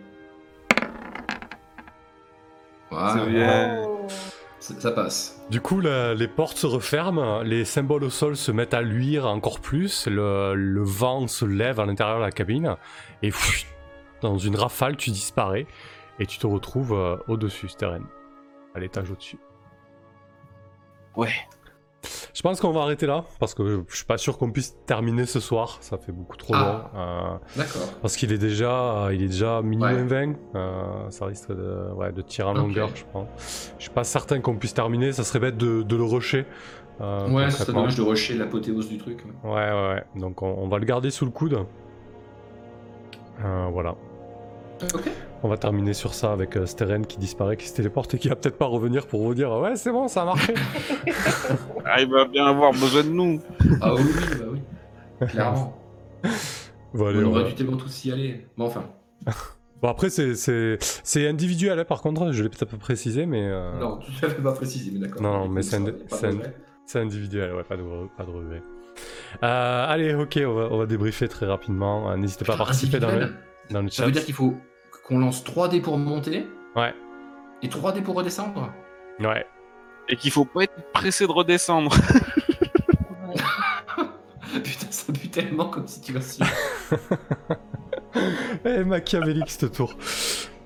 Voilà, 2.91 3.13
C'est 3.13 3.31
bien. 3.31 3.87
Ça, 4.59 4.73
ça 4.79 4.91
passe. 4.91 5.41
Du 5.49 5.61
coup, 5.61 5.79
la- 5.79 6.13
les 6.15 6.27
portes 6.27 6.57
se 6.57 6.65
referment, 6.65 7.41
les 7.41 7.65
symboles 7.65 8.03
au 8.03 8.09
sol 8.09 8.35
se 8.35 8.51
mettent 8.51 8.73
à 8.73 8.81
luire 8.81 9.25
encore 9.27 9.59
plus, 9.59 10.07
le, 10.07 10.55
le 10.55 10.83
vent 10.83 11.27
se 11.27 11.45
lève 11.45 11.79
à 11.79 11.85
l'intérieur 11.85 12.17
de 12.17 12.23
la 12.23 12.31
cabine, 12.31 12.75
et 13.21 13.29
pfff, 13.29 13.65
dans 14.21 14.37
une 14.37 14.55
rafale, 14.55 14.97
tu 14.97 15.11
disparais, 15.11 15.67
et 16.19 16.25
tu 16.25 16.39
te 16.39 16.47
retrouves 16.47 16.93
euh, 16.93 17.17
au-dessus, 17.27 17.67
Steren, 17.67 18.05
à 18.73 18.79
l'étage 18.79 19.11
au-dessus. 19.11 19.37
Ouais. 21.15 21.33
Je 22.35 22.41
pense 22.41 22.59
qu'on 22.59 22.71
va 22.71 22.81
arrêter 22.81 23.07
là, 23.07 23.23
parce 23.39 23.53
que 23.53 23.83
je 23.87 23.95
suis 23.95 24.03
pas 24.05 24.17
sûr 24.17 24.37
qu'on 24.37 24.51
puisse 24.51 24.75
terminer 24.85 25.25
ce 25.25 25.39
soir, 25.39 25.77
ça 25.79 25.97
fait 25.97 26.11
beaucoup 26.11 26.35
trop 26.35 26.53
long. 26.53 26.59
Ah. 26.59 26.89
euh, 26.95 27.37
D'accord. 27.55 27.81
parce 28.01 28.17
qu'il 28.17 28.33
est 28.33 28.37
déjà, 28.37 29.07
il 29.13 29.23
est 29.23 29.27
déjà 29.27 29.61
minuit 29.61 29.81
Ouais. 29.85 30.03
20, 30.03 30.33
euh, 30.55 31.09
ça 31.11 31.25
risque 31.27 31.49
de, 31.49 31.93
ouais, 31.93 32.11
de 32.11 32.21
tirer 32.21 32.49
en 32.49 32.53
longueur, 32.53 32.89
je 32.93 33.05
pense. 33.13 33.71
Je 33.77 33.83
suis 33.83 33.91
pas 33.91 34.03
certain 34.03 34.41
qu'on 34.41 34.57
puisse 34.57 34.73
terminer, 34.73 35.13
ça 35.13 35.23
serait 35.23 35.39
bête 35.39 35.55
de, 35.55 35.81
de 35.81 35.95
le 35.95 36.03
rusher. 36.03 36.45
euh, 36.99 37.29
Ouais, 37.29 37.49
c'est 37.51 37.57
concrètement. 37.59 37.73
dommage 37.81 37.95
de 37.95 38.01
rusher 38.01 38.33
l'apothéose 38.35 38.89
du 38.89 38.97
truc. 38.97 39.23
ouais. 39.45 39.49
Ouais, 39.51 39.71
ouais. 39.93 40.03
Donc 40.19 40.41
on, 40.41 40.47
on 40.59 40.67
va 40.67 40.77
le 40.77 40.85
garder 40.85 41.11
sous 41.11 41.23
le 41.23 41.31
coude. 41.31 41.65
Euh, 43.43 43.67
voilà. 43.71 43.95
Ok. 44.93 45.09
On 45.45 45.47
va 45.47 45.57
terminer 45.57 45.93
sur 45.93 46.15
ça 46.15 46.31
avec 46.33 46.57
euh, 46.57 46.65
Steren 46.65 47.05
qui 47.05 47.19
disparaît, 47.19 47.55
qui 47.55 47.67
se 47.67 47.75
téléporte 47.75 48.15
et 48.15 48.17
qui 48.17 48.29
va 48.29 48.35
peut-être 48.35 48.57
pas 48.57 48.65
revenir 48.65 49.05
pour 49.05 49.21
vous 49.21 49.35
dire 49.35 49.51
ouais 49.51 49.75
c'est 49.75 49.91
bon 49.91 50.07
ça 50.07 50.23
a 50.23 50.25
marché. 50.25 50.53
Ah, 51.85 52.01
il 52.01 52.09
va 52.09 52.25
bien 52.25 52.47
avoir 52.47 52.71
besoin 52.71 53.03
de 53.03 53.09
nous. 53.09 53.39
Ah 53.79 53.93
oui, 53.93 54.01
oui, 54.03 54.37
bah 54.39 54.45
oui. 54.51 55.27
Clairement. 55.27 55.77
bon, 56.95 57.05
allez, 57.05 57.19
On 57.19 57.27
on 57.27 57.31
aurait 57.31 57.43
va- 57.43 57.49
dû 57.49 57.55
tellement 57.55 57.77
tous 57.77 58.05
y 58.05 58.11
aller. 58.11 58.47
Bon, 58.57 58.65
enfin. 58.65 58.85
Bon, 59.81 59.89
après 59.89 60.09
c'est 60.09 60.33
c'est 60.35 60.77
c'est 61.03 61.27
individuel 61.27 61.77
hein, 61.77 61.85
par 61.85 62.01
contre, 62.01 62.31
je 62.31 62.41
l'ai 62.41 62.49
peut-être 62.49 62.71
pas 62.71 62.77
précisé 62.77 63.25
mais 63.27 63.43
euh, 63.45 63.77
Non, 63.77 63.97
tu 63.99 64.09
l'avais 64.21 64.41
pas 64.41 64.53
précisé, 64.53 64.89
mais 64.91 64.99
d'accord. 64.99 65.21
Non, 65.21 65.47
mais 65.47 65.61
c'est 65.61 65.77
ça 66.87 66.99
individuel, 66.99 67.53
ouais, 67.53 67.63
pas 67.63 67.75
de, 67.77 67.83
pas 68.17 68.23
de 68.23 68.31
regret. 68.31 68.63
Euh, 69.43 69.85
allez, 69.87 70.15
ok, 70.15 70.39
on 70.47 70.53
va, 70.53 70.67
on 70.71 70.77
va 70.79 70.85
débriefer 70.87 71.27
très 71.27 71.45
rapidement. 71.45 72.09
Euh, 72.09 72.15
N'hésitez 72.15 72.45
pas 72.45 72.53
à 72.53 72.57
participer 72.57 72.99
dans 72.99 73.07
le, 73.09 73.13
Individuel. 73.13 73.39
dans 73.71 73.81
le 73.81 73.89
Ça 73.89 73.95
chat. 73.97 74.05
veut 74.05 74.11
dire 74.13 74.23
qu'il 74.25 74.33
faut 74.33 74.55
qu'on 75.07 75.19
lance 75.19 75.43
3 75.43 75.69
dés 75.69 75.81
pour 75.81 75.97
monter 75.97 76.47
Ouais, 76.75 76.93
et 77.61 77.69
3 77.69 77.93
dés 77.93 78.01
pour 78.01 78.15
redescendre 78.15 78.71
ouais. 79.19 79.45
Et 80.09 80.15
qu'il 80.17 80.31
faut 80.31 80.45
pas 80.45 80.63
être 80.63 80.91
pressé 80.93 81.25
de 81.25 81.31
redescendre. 81.31 81.95
Putain, 84.63 84.87
ça 84.89 85.11
pue 85.11 85.29
tellement 85.29 85.65
comme 85.69 85.87
situation. 85.87 86.45
Eh, 88.63 88.83
machiavélique 88.85 89.49
ce 89.49 89.65
tour. 89.65 89.97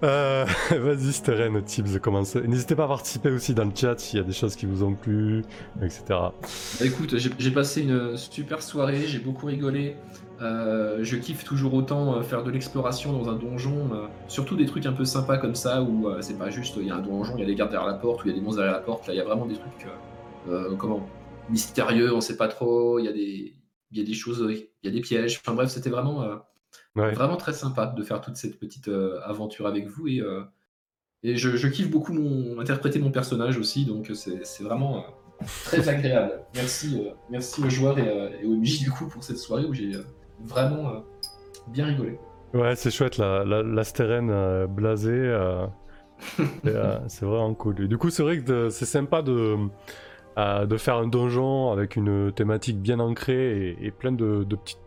Euh, 0.03 0.45
Vas-y, 0.69 1.11
Steren, 1.11 1.63
Tibbs, 1.63 1.99
commence. 1.99 2.35
N'hésitez 2.35 2.75
pas 2.75 2.85
à 2.85 2.87
participer 2.87 3.31
aussi 3.31 3.55
dans 3.55 3.65
le 3.65 3.71
chat 3.75 3.99
s'il 3.99 4.19
y 4.19 4.21
a 4.21 4.25
des 4.25 4.33
choses 4.33 4.55
qui 4.55 4.67
vous 4.67 4.83
ont 4.83 4.93
plu, 4.93 5.43
etc. 5.81 6.03
Bah, 6.09 6.33
Écoute, 6.81 7.15
j'ai 7.17 7.51
passé 7.51 7.81
une 7.81 8.15
super 8.17 8.61
soirée, 8.61 9.07
j'ai 9.07 9.17
beaucoup 9.19 9.47
rigolé. 9.47 9.97
Euh, 10.41 10.99
je 11.03 11.17
kiffe 11.17 11.43
toujours 11.43 11.73
autant 11.73 12.15
euh, 12.15 12.21
faire 12.21 12.43
de 12.43 12.51
l'exploration 12.51 13.11
dans 13.11 13.29
un 13.29 13.35
donjon, 13.35 13.89
euh, 13.93 14.07
surtout 14.29 14.55
des 14.55 14.65
trucs 14.65 14.85
un 14.85 14.93
peu 14.93 15.03
sympas 15.03 15.37
comme 15.37 15.55
ça 15.55 15.81
où 15.81 16.07
euh, 16.07 16.21
c'est 16.21 16.37
pas 16.37 16.49
juste 16.49 16.75
il 16.77 16.87
y 16.87 16.91
a 16.91 16.95
un 16.95 17.01
donjon, 17.01 17.33
il 17.35 17.41
y 17.41 17.43
a 17.43 17.45
des 17.45 17.55
gardes 17.55 17.71
derrière 17.71 17.89
la 17.89 17.97
porte, 17.97 18.23
ou 18.23 18.27
il 18.27 18.31
y 18.31 18.33
a 18.33 18.37
des 18.37 18.41
monstres 18.41 18.61
derrière 18.61 18.77
la 18.77 18.83
porte. 18.83 19.07
Là, 19.07 19.13
il 19.13 19.17
y 19.17 19.21
a 19.21 19.25
vraiment 19.25 19.45
des 19.45 19.55
trucs 19.55 19.87
comment 20.77 21.07
mystérieux, 21.49 22.13
on 22.13 22.21
sait 22.21 22.37
pas 22.37 22.47
trop. 22.47 22.99
Il 22.99 23.05
y 23.05 23.07
a 23.07 23.11
des 23.11 23.55
il 23.91 23.97
y 23.97 24.01
a 24.01 24.03
des 24.03 24.13
choses, 24.13 24.45
il 24.49 24.67
y 24.83 24.87
a 24.87 24.91
des 24.91 25.01
pièges. 25.01 25.39
Enfin 25.43 25.53
bref, 25.53 25.69
c'était 25.69 25.89
vraiment 25.89 26.25
Ouais. 26.95 27.13
Vraiment 27.13 27.37
très 27.37 27.53
sympa 27.53 27.87
de 27.87 28.03
faire 28.03 28.21
toute 28.21 28.35
cette 28.35 28.59
petite 28.59 28.89
aventure 29.23 29.65
avec 29.67 29.87
vous 29.87 30.07
et, 30.07 30.21
et 31.23 31.35
je, 31.35 31.55
je 31.55 31.67
kiffe 31.67 31.89
beaucoup 31.89 32.13
mon, 32.13 32.59
interpréter 32.59 32.99
mon 32.99 33.11
personnage 33.11 33.57
aussi, 33.57 33.85
donc 33.85 34.11
c'est 34.13 34.63
vraiment 34.63 35.05
très 35.65 35.89
agréable. 35.89 36.41
Merci, 36.53 37.07
merci 37.29 37.63
aux 37.63 37.69
joueurs 37.69 37.97
et, 37.97 38.41
et 38.41 38.45
aux 38.45 38.55
MJ 38.55 38.79
du 38.79 38.91
coup 38.91 39.07
pour 39.07 39.23
cette 39.23 39.37
soirée 39.37 39.65
où 39.65 39.73
j'ai 39.73 39.93
vraiment 40.45 40.89
euh, 40.89 40.99
bien 41.67 41.85
rigolé. 41.85 42.19
Ouais, 42.53 42.75
c'est 42.75 42.91
chouette, 42.91 43.17
la, 43.17 43.43
la, 43.45 43.61
la 43.63 43.83
Steren 43.83 44.29
euh, 44.29 44.67
blasée. 44.67 45.11
euh, 46.65 46.99
c'est 47.07 47.25
vraiment 47.25 47.53
cool. 47.53 47.81
Et 47.81 47.87
du 47.87 47.97
coup, 47.97 48.09
c'est 48.09 48.23
vrai 48.23 48.39
que 48.39 48.69
c'est 48.69 48.85
sympa 48.85 49.21
de, 49.21 49.55
de 50.37 50.77
faire 50.77 50.95
un 50.95 51.07
donjon 51.07 51.71
avec 51.71 51.95
une 51.95 52.31
thématique 52.31 52.79
bien 52.79 52.99
ancrée 52.99 53.69
et, 53.79 53.85
et 53.87 53.91
plein 53.91 54.11
de, 54.11 54.43
de 54.43 54.55
petites 54.55 54.79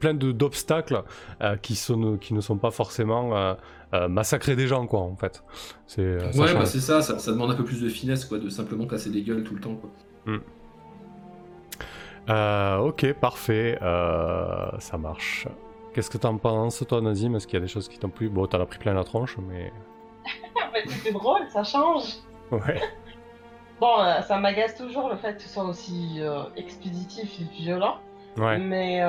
plein- 0.00 0.14
d'obstacles 0.14 1.02
euh, 1.42 1.56
qui, 1.56 1.74
sont, 1.76 2.16
qui 2.16 2.34
ne 2.34 2.40
sont 2.40 2.56
pas 2.56 2.70
forcément 2.70 3.36
euh, 3.36 3.54
euh, 3.94 4.08
massacrer 4.08 4.56
des 4.56 4.66
gens, 4.66 4.86
quoi, 4.86 5.00
en 5.00 5.16
fait. 5.16 5.42
C'est, 5.86 6.16
ouais, 6.38 6.54
bah 6.54 6.66
c'est 6.66 6.80
ça, 6.80 7.02
ça, 7.02 7.18
ça 7.18 7.32
demande 7.32 7.50
un 7.50 7.54
peu 7.54 7.64
plus 7.64 7.82
de 7.82 7.88
finesse 7.88 8.24
quoi, 8.24 8.38
de 8.38 8.48
simplement 8.48 8.86
casser 8.86 9.10
des 9.10 9.22
gueules 9.22 9.44
tout 9.44 9.54
le 9.54 9.60
temps. 9.60 9.74
Quoi. 9.76 9.90
Euh, 12.28 12.78
ok, 12.78 13.12
parfait, 13.14 13.78
euh, 13.82 14.68
ça 14.78 14.98
marche. 14.98 15.46
Qu'est-ce 15.94 16.10
que 16.10 16.18
t'en 16.18 16.36
penses, 16.36 16.84
toi, 16.88 17.00
Nazim? 17.00 17.34
Est-ce 17.36 17.46
qu'il 17.46 17.54
y 17.54 17.62
a 17.62 17.64
des 17.64 17.68
choses 17.68 17.88
qui 17.88 17.98
t'ont 17.98 18.08
plu? 18.10 18.28
Bon, 18.28 18.46
t'en 18.46 18.60
as 18.60 18.66
pris 18.66 18.78
plein 18.78 18.94
la 18.94 19.04
tronche, 19.04 19.36
mais... 19.38 19.72
Ah, 20.60 20.68
bah, 20.72 20.78
C'était 20.86 21.12
drôle, 21.12 21.46
ça 21.48 21.62
change. 21.64 22.04
Ouais. 22.50 22.80
Bon, 23.78 24.00
euh, 24.00 24.22
ça 24.22 24.38
m'agace 24.38 24.74
toujours 24.74 25.10
le 25.10 25.16
fait 25.16 25.36
que 25.36 25.42
ce 25.42 25.50
soit 25.50 25.64
aussi 25.64 26.18
expéditif 26.56 27.38
et 27.38 27.44
violent. 27.60 27.96
Ouais. 28.38 28.56
Mais 28.56 29.00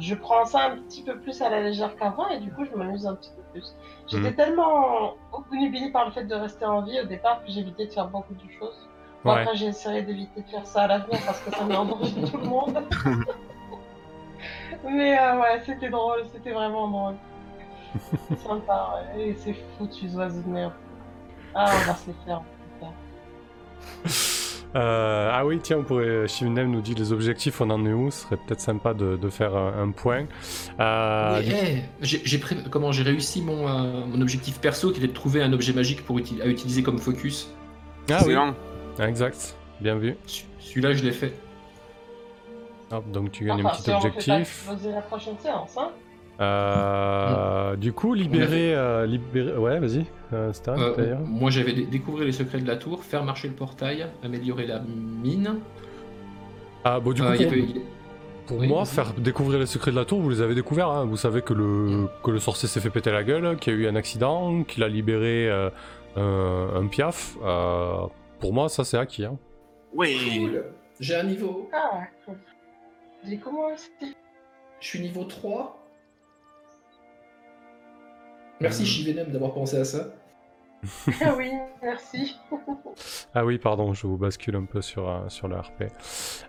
je 0.00 0.14
prends 0.16 0.44
ça 0.44 0.72
un 0.72 0.78
petit 0.78 1.04
peu 1.04 1.20
plus 1.20 1.40
à 1.40 1.48
la 1.48 1.60
légère 1.62 1.94
qu'avant 1.94 2.28
et 2.30 2.40
du 2.40 2.50
coup 2.52 2.64
je 2.64 2.76
m'amuse 2.76 3.06
un 3.06 3.14
petit 3.14 3.30
peu 3.36 3.42
plus. 3.52 3.76
J'étais 4.08 4.30
Mhm. 4.30 4.34
tellement 4.34 5.14
obnubilée 5.32 5.92
par 5.92 6.06
le 6.06 6.10
fait 6.10 6.24
de 6.24 6.34
rester 6.34 6.64
en 6.64 6.82
vie 6.82 6.98
au 7.00 7.04
départ 7.04 7.44
que 7.44 7.52
j'évitais 7.52 7.86
de 7.86 7.92
faire 7.92 8.08
beaucoup 8.08 8.34
de 8.34 8.40
choses. 8.58 8.88
Ouais. 9.24 9.44
J'ai 9.54 9.66
essayé 9.66 10.02
d'éviter 10.02 10.40
de 10.42 10.46
faire 10.48 10.66
ça 10.66 10.82
à 10.82 10.86
l'avenir 10.88 11.18
parce 11.24 11.40
que 11.40 11.50
ça 11.50 11.64
met 11.64 11.76
en 11.76 11.84
danger 11.84 12.12
tout 12.30 12.38
le 12.38 12.44
monde. 12.44 12.82
Mais 14.84 15.16
euh, 15.18 15.38
ouais, 15.40 15.62
c'était 15.64 15.90
drôle, 15.90 16.22
c'était 16.32 16.50
vraiment 16.52 16.88
drôle. 16.88 17.14
C'est 18.30 18.40
sympa, 18.48 18.94
ouais. 19.16 19.22
Et 19.28 19.36
c'est 19.38 19.54
foutus 19.78 20.12
oiseaux 20.14 20.42
de 20.42 20.48
merde. 20.48 20.72
Ah, 21.54 21.66
on 21.72 21.86
va 21.86 21.94
se 21.94 22.06
les 22.08 22.14
faire. 22.24 22.42
Euh, 24.74 25.28
ah 25.30 25.44
oui, 25.44 25.60
tiens, 25.62 25.78
on 25.80 25.82
pourrait. 25.84 26.26
Shivnem 26.26 26.70
nous 26.70 26.80
dit 26.80 26.94
les 26.94 27.12
objectifs, 27.12 27.60
on 27.60 27.68
en 27.68 27.84
est 27.84 27.92
où? 27.92 28.10
Ce 28.10 28.22
serait 28.22 28.38
peut-être 28.38 28.60
sympa 28.60 28.94
de, 28.94 29.16
de 29.16 29.28
faire 29.28 29.54
un, 29.54 29.82
un 29.82 29.90
point. 29.90 30.24
Euh, 30.80 31.36
Mais, 31.36 31.42
du- 31.44 31.52
hey, 31.54 31.82
j'ai 32.00 32.38
pré- 32.38 32.56
comment 32.70 32.90
j'ai 32.90 33.02
réussi 33.02 33.42
mon, 33.42 33.68
euh, 33.68 34.06
mon 34.06 34.20
objectif 34.22 34.60
perso 34.60 34.90
qui 34.90 34.98
était 34.98 35.08
de 35.08 35.12
trouver 35.12 35.42
un 35.42 35.52
objet 35.52 35.74
magique 35.74 36.02
pour 36.06 36.18
uti- 36.18 36.40
à 36.40 36.46
utiliser 36.46 36.82
comme 36.82 36.98
focus. 36.98 37.50
Ah 38.10 38.14
oui, 38.14 38.16
Excellent. 38.32 38.54
Exact. 39.00 39.56
Bien 39.80 39.96
vu. 39.96 40.16
Celui- 40.26 40.46
Celui-là, 40.60 40.92
je 40.94 41.04
l'ai 41.04 41.12
fait. 41.12 41.32
Hop, 42.92 43.10
donc 43.10 43.32
tu 43.32 43.44
gagnes 43.44 43.64
un 43.66 43.70
petit 43.70 43.82
si 43.82 43.90
on 43.90 44.00
fait 44.00 44.08
objectif. 44.08 44.68
la 44.94 45.00
prochaine 45.02 45.38
séance, 45.38 45.76
hein. 45.78 45.88
Euh, 46.40 47.76
du 47.76 47.92
coup, 47.92 48.14
libérer, 48.14 48.74
euh, 48.74 49.06
libérer. 49.06 49.56
Ouais, 49.56 49.78
vas-y. 49.78 50.04
Euh, 50.32 50.50
Euh, 50.68 51.16
moi, 51.26 51.50
j'avais 51.50 51.72
dé- 51.72 51.84
découvrir 51.86 52.24
les 52.26 52.32
secrets 52.32 52.58
de 52.60 52.66
la 52.66 52.76
tour, 52.76 53.02
faire 53.04 53.22
marcher 53.24 53.48
le 53.48 53.54
portail, 53.54 54.06
améliorer 54.24 54.66
la 54.66 54.80
mine. 54.80 55.56
Ah, 56.84 57.00
bon, 57.00 57.12
du 57.12 57.22
coup, 57.22 57.28
Euh, 57.28 57.36
pour, 57.36 57.46
avait- 57.46 57.64
pour 58.46 58.58
oui, 58.58 58.68
moi, 58.68 58.84
faire 58.84 59.12
découvrir 59.14 59.58
les 59.60 59.66
secrets 59.66 59.90
de 59.90 59.96
la 59.96 60.04
tour, 60.04 60.20
vous 60.20 60.30
les 60.30 60.40
avez 60.40 60.54
découverts. 60.54 60.88
hein. 60.90 61.04
Vous 61.04 61.16
savez 61.18 61.42
que 61.42 61.52
le, 61.54 62.08
que 62.24 62.30
le 62.30 62.38
sorcier 62.40 62.68
s'est 62.68 62.80
fait 62.80 62.90
péter 62.90 63.10
la 63.12 63.22
gueule, 63.24 63.56
qu'il 63.56 63.72
y 63.74 63.76
a 63.76 63.78
eu 63.80 63.86
un 63.88 63.94
accident, 63.96 64.64
qu'il 64.64 64.82
a 64.82 64.88
libéré 64.88 65.48
euh, 65.48 65.70
un, 66.16 66.82
un 66.82 66.86
piaf. 66.88 67.36
Pour 68.42 68.52
moi, 68.52 68.68
ça, 68.68 68.84
c'est 68.84 68.98
acquis. 68.98 69.24
Hein. 69.24 69.38
Oui. 69.94 70.48
Cool. 70.50 70.64
J'ai 70.98 71.14
un 71.14 71.22
niveau. 71.22 71.70
Ah, 71.72 72.02
cool. 72.26 72.36
Comment 73.40 73.66
aussi 73.72 74.16
Je 74.80 74.86
suis 74.86 75.00
niveau 75.00 75.22
3. 75.22 75.78
Merci. 78.60 78.84
Shivenem 78.84 79.30
d'avoir 79.30 79.54
pensé 79.54 79.76
à 79.76 79.84
ça. 79.84 80.08
Ah 81.20 81.34
oui, 81.38 81.50
merci. 81.82 82.36
Ah 83.34 83.46
oui, 83.46 83.56
pardon, 83.56 83.94
je 83.94 84.06
vous 84.06 84.18
bascule 84.18 84.56
un 84.56 84.66
peu 84.66 84.82
sur, 84.82 85.08
euh, 85.08 85.26
sur 85.28 85.48
le 85.48 85.56
RP. 85.56 85.84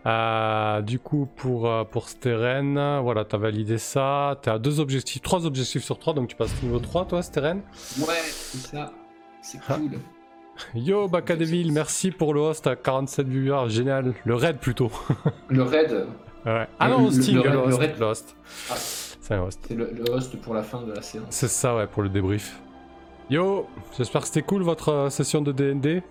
Euh, 0.05 0.81
du 0.81 0.99
coup, 0.99 1.25
pour, 1.37 1.69
euh, 1.69 1.85
pour 1.85 2.09
Steren, 2.09 2.99
voilà, 2.99 3.23
t'as 3.23 3.37
validé 3.37 3.77
ça. 3.77 4.37
T'as 4.41 4.59
deux 4.59 4.81
objectifs, 4.81 5.21
trois 5.21 5.45
objectifs 5.45 5.85
sur 5.85 5.97
trois, 5.97 6.13
donc 6.13 6.27
tu 6.27 6.35
passes 6.35 6.61
niveau 6.61 6.79
3, 6.79 7.05
toi, 7.05 7.21
Steren? 7.21 7.61
Ouais, 7.99 8.13
c'est 8.25 8.75
ça. 8.75 8.91
C'est 9.41 9.59
Ah. 9.69 9.77
Yo, 10.75 11.07
Bakadeville, 11.07 11.71
merci 11.71 12.11
pour 12.11 12.33
le 12.33 12.41
host 12.41 12.67
à 12.67 12.75
47 12.75 13.27
viewers, 13.27 13.69
génial. 13.69 14.13
Le 14.23 14.35
raid 14.35 14.57
plutôt. 14.57 14.91
Le 15.49 15.63
raid, 15.63 16.05
Ouais. 16.45 16.67
Ah 16.77 16.89
non, 16.89 17.05
le- 17.05 17.11
Sting, 17.11 17.37
le 17.37 17.43
le, 17.43 17.49
raid- 17.49 17.55
le 17.55 17.61
host. 17.73 17.79
raid- 17.79 17.99
le 17.99 18.05
host. 18.05 18.35
Ah. 18.69 18.73
C'est 18.75 19.33
un 19.33 19.41
host. 19.43 19.59
c'est 19.65 19.75
le, 19.75 19.89
le 19.93 20.11
host 20.11 20.35
pour 20.41 20.53
la 20.53 20.61
fin 20.63 20.81
de 20.81 20.91
la 20.91 21.01
séance. 21.01 21.27
C'est 21.29 21.47
ça, 21.47 21.75
ouais, 21.77 21.87
pour 21.87 22.03
le 22.03 22.09
débrief. 22.09 22.59
Yo, 23.29 23.67
j'espère 23.97 24.19
que 24.21 24.27
c'était 24.27 24.41
cool 24.41 24.63
votre 24.63 24.89
euh, 24.89 25.09
session 25.09 25.41
de 25.41 25.53
DND. 25.53 26.03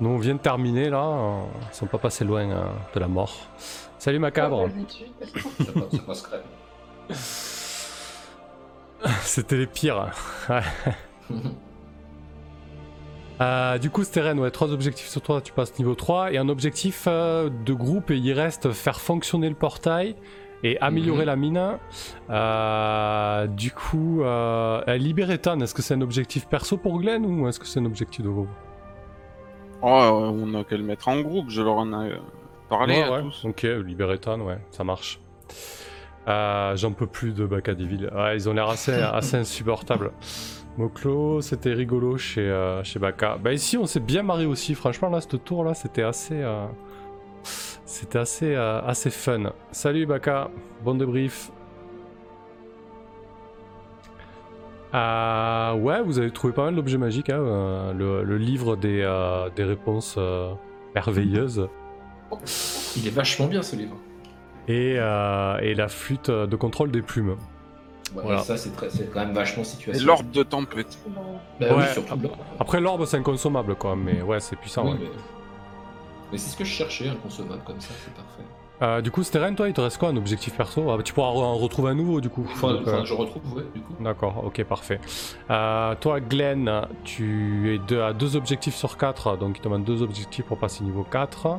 Nous, 0.00 0.10
on 0.10 0.18
vient 0.18 0.34
de 0.34 0.40
terminer 0.40 0.90
là, 0.90 1.44
ils 1.70 1.74
sont 1.74 1.86
pas 1.86 1.96
passés 1.98 2.24
loin 2.24 2.50
euh, 2.50 2.64
de 2.94 3.00
la 3.00 3.08
mort. 3.08 3.34
Salut 3.98 4.18
Macabre. 4.18 4.68
Crème. 4.68 4.84
C'était 9.22 9.56
les 9.56 9.66
pires. 9.66 10.10
Ouais. 10.50 10.60
Euh, 13.42 13.78
du 13.78 13.90
coup, 13.90 14.04
Steren, 14.04 14.38
ouais, 14.38 14.50
trois 14.50 14.72
objectifs 14.72 15.08
sur 15.08 15.20
toi, 15.20 15.40
tu 15.40 15.52
passes 15.52 15.76
niveau 15.78 15.94
3. 15.94 16.32
Et 16.32 16.38
un 16.38 16.48
objectif 16.48 17.04
euh, 17.08 17.50
de 17.64 17.72
groupe, 17.72 18.10
et 18.10 18.16
il 18.16 18.32
reste 18.32 18.70
faire 18.72 19.00
fonctionner 19.00 19.48
le 19.48 19.54
portail 19.56 20.14
et 20.64 20.78
améliorer 20.80 21.20
Mhm. 21.22 21.26
la 21.26 21.36
mine. 21.36 21.78
Euh, 22.30 23.46
du 23.48 23.72
coup, 23.72 24.22
euh, 24.22 24.80
euh, 24.86 24.96
libérer 24.96 25.38
Tan, 25.38 25.58
est-ce 25.60 25.74
que 25.74 25.82
c'est 25.82 25.94
un 25.94 26.00
objectif 26.02 26.46
perso 26.46 26.76
pour 26.76 26.98
Glenn 27.00 27.24
ou 27.26 27.48
est-ce 27.48 27.58
que 27.58 27.66
c'est 27.66 27.80
un 27.80 27.84
objectif 27.84 28.24
de 28.24 28.30
groupe? 28.30 28.48
Oh, 29.82 29.88
on 29.88 30.54
a 30.54 30.62
qu'à 30.62 30.76
le 30.76 30.84
mettre 30.84 31.08
en 31.08 31.20
groupe, 31.20 31.46
je 31.48 31.60
leur 31.62 31.74
en 31.74 32.04
ai 32.04 32.12
parlé 32.68 32.94
Ouais, 32.94 33.02
à 33.02 33.10
ouais. 33.10 33.22
tous. 33.22 33.44
Ok, 33.44 33.62
libérer 33.84 34.18
Tan, 34.18 34.38
ouais, 34.40 34.58
ça 34.70 34.84
marche. 34.84 35.18
Euh, 36.28 36.76
J'en 36.76 36.92
peux 36.92 37.08
plus 37.08 37.32
de 37.34 37.44
Bacadeville. 37.44 38.08
Ouais, 38.14 38.36
ils 38.36 38.48
ont 38.48 38.52
l'air 38.52 38.68
assez, 38.68 38.92
assez 39.12 39.38
insupportables. 39.38 40.12
Moklo, 40.78 41.40
c'était 41.42 41.72
rigolo 41.74 42.16
chez, 42.16 42.40
euh, 42.40 42.82
chez 42.82 42.98
Baka. 42.98 43.36
Bah 43.36 43.52
ici, 43.52 43.76
on 43.76 43.86
s'est 43.86 44.00
bien 44.00 44.22
marré 44.22 44.46
aussi. 44.46 44.74
Franchement, 44.74 45.10
là, 45.10 45.20
ce 45.20 45.36
tour 45.36 45.64
là, 45.64 45.74
c'était 45.74 46.02
assez, 46.02 46.40
euh, 46.40 46.66
c'était 47.84 48.18
assez, 48.18 48.54
euh, 48.54 48.80
assez 48.82 49.10
fun. 49.10 49.52
Salut 49.70 50.06
Baka, 50.06 50.48
bon 50.82 50.94
débrief. 50.94 51.50
Euh, 54.94 55.74
ouais, 55.74 56.02
vous 56.02 56.18
avez 56.18 56.30
trouvé 56.30 56.52
pas 56.52 56.64
mal 56.64 56.74
d'objets 56.74 56.98
magiques. 56.98 57.30
hein, 57.30 57.38
euh, 57.40 57.92
le, 57.92 58.22
le 58.24 58.38
livre 58.38 58.76
des, 58.76 59.02
des 59.54 59.64
réponses 59.64 60.18
merveilleuses. 60.94 61.68
Il 62.96 63.06
est 63.06 63.14
vachement 63.14 63.46
bien 63.46 63.62
ce 63.62 63.76
livre. 63.76 63.96
et, 64.68 64.92
et 64.94 65.74
la 65.74 65.88
flûte 65.88 66.30
de 66.30 66.56
contrôle 66.56 66.90
des 66.90 67.02
plumes. 67.02 67.36
Ouais, 68.14 68.22
Voilà. 68.24 68.42
Ça, 68.42 68.56
c'est 68.56 68.70
quand 69.12 69.20
même 69.20 69.32
vachement 69.32 69.64
situation. 69.64 70.06
l'orbe 70.06 70.30
de 70.30 70.42
tempête. 70.42 70.98
Bah 71.60 71.66
oui, 71.76 71.84
surtout. 71.92 72.14
Après, 72.60 72.80
l'orbe, 72.80 73.04
c'est 73.06 73.16
inconsommable, 73.16 73.74
quoi, 73.76 73.96
mais 73.96 74.22
ouais, 74.22 74.40
c'est 74.40 74.56
puissant. 74.56 74.84
Oui, 74.84 74.90
ouais. 74.92 74.98
mais, 75.00 75.08
mais 76.32 76.38
c'est 76.38 76.50
ce 76.50 76.56
que 76.56 76.64
je 76.64 76.70
cherchais, 76.72 77.08
un 77.08 77.14
consommable 77.14 77.62
comme 77.64 77.80
ça, 77.80 77.92
c'est 78.04 78.12
parfait. 78.14 78.42
Euh, 78.82 79.00
du 79.00 79.12
coup, 79.12 79.22
Steren, 79.22 79.54
toi, 79.54 79.68
il 79.68 79.74
te 79.74 79.80
reste 79.80 79.98
quoi, 79.98 80.08
un 80.08 80.16
objectif 80.16 80.56
perso? 80.56 80.90
Ah, 80.90 80.96
bah, 80.96 81.02
Tu 81.04 81.12
pourras 81.12 81.28
en 81.28 81.54
retrouver 81.56 81.90
un 81.90 81.94
nouveau, 81.94 82.20
du 82.20 82.28
coup. 82.28 82.42
Donc, 82.42 82.50
faudra 82.50 82.92
euh, 82.94 83.04
je 83.04 83.14
retrouve, 83.14 83.42
ouais, 83.54 83.62
du 83.72 83.80
coup. 83.80 83.94
D'accord, 84.00 84.42
ok, 84.44 84.64
parfait. 84.64 84.98
Euh, 85.50 85.94
toi, 86.00 86.18
Glenn, 86.20 86.82
tu 87.04 87.74
es 87.74 87.78
deux, 87.78 88.02
à 88.02 88.12
deux 88.12 88.34
objectifs 88.34 88.74
sur 88.74 88.96
4, 88.98 89.36
donc 89.36 89.56
il 89.58 89.60
te 89.60 89.64
demande 89.64 89.84
deux 89.84 90.02
objectifs 90.02 90.44
pour 90.44 90.58
passer 90.58 90.82
niveau 90.82 91.04
4. 91.04 91.58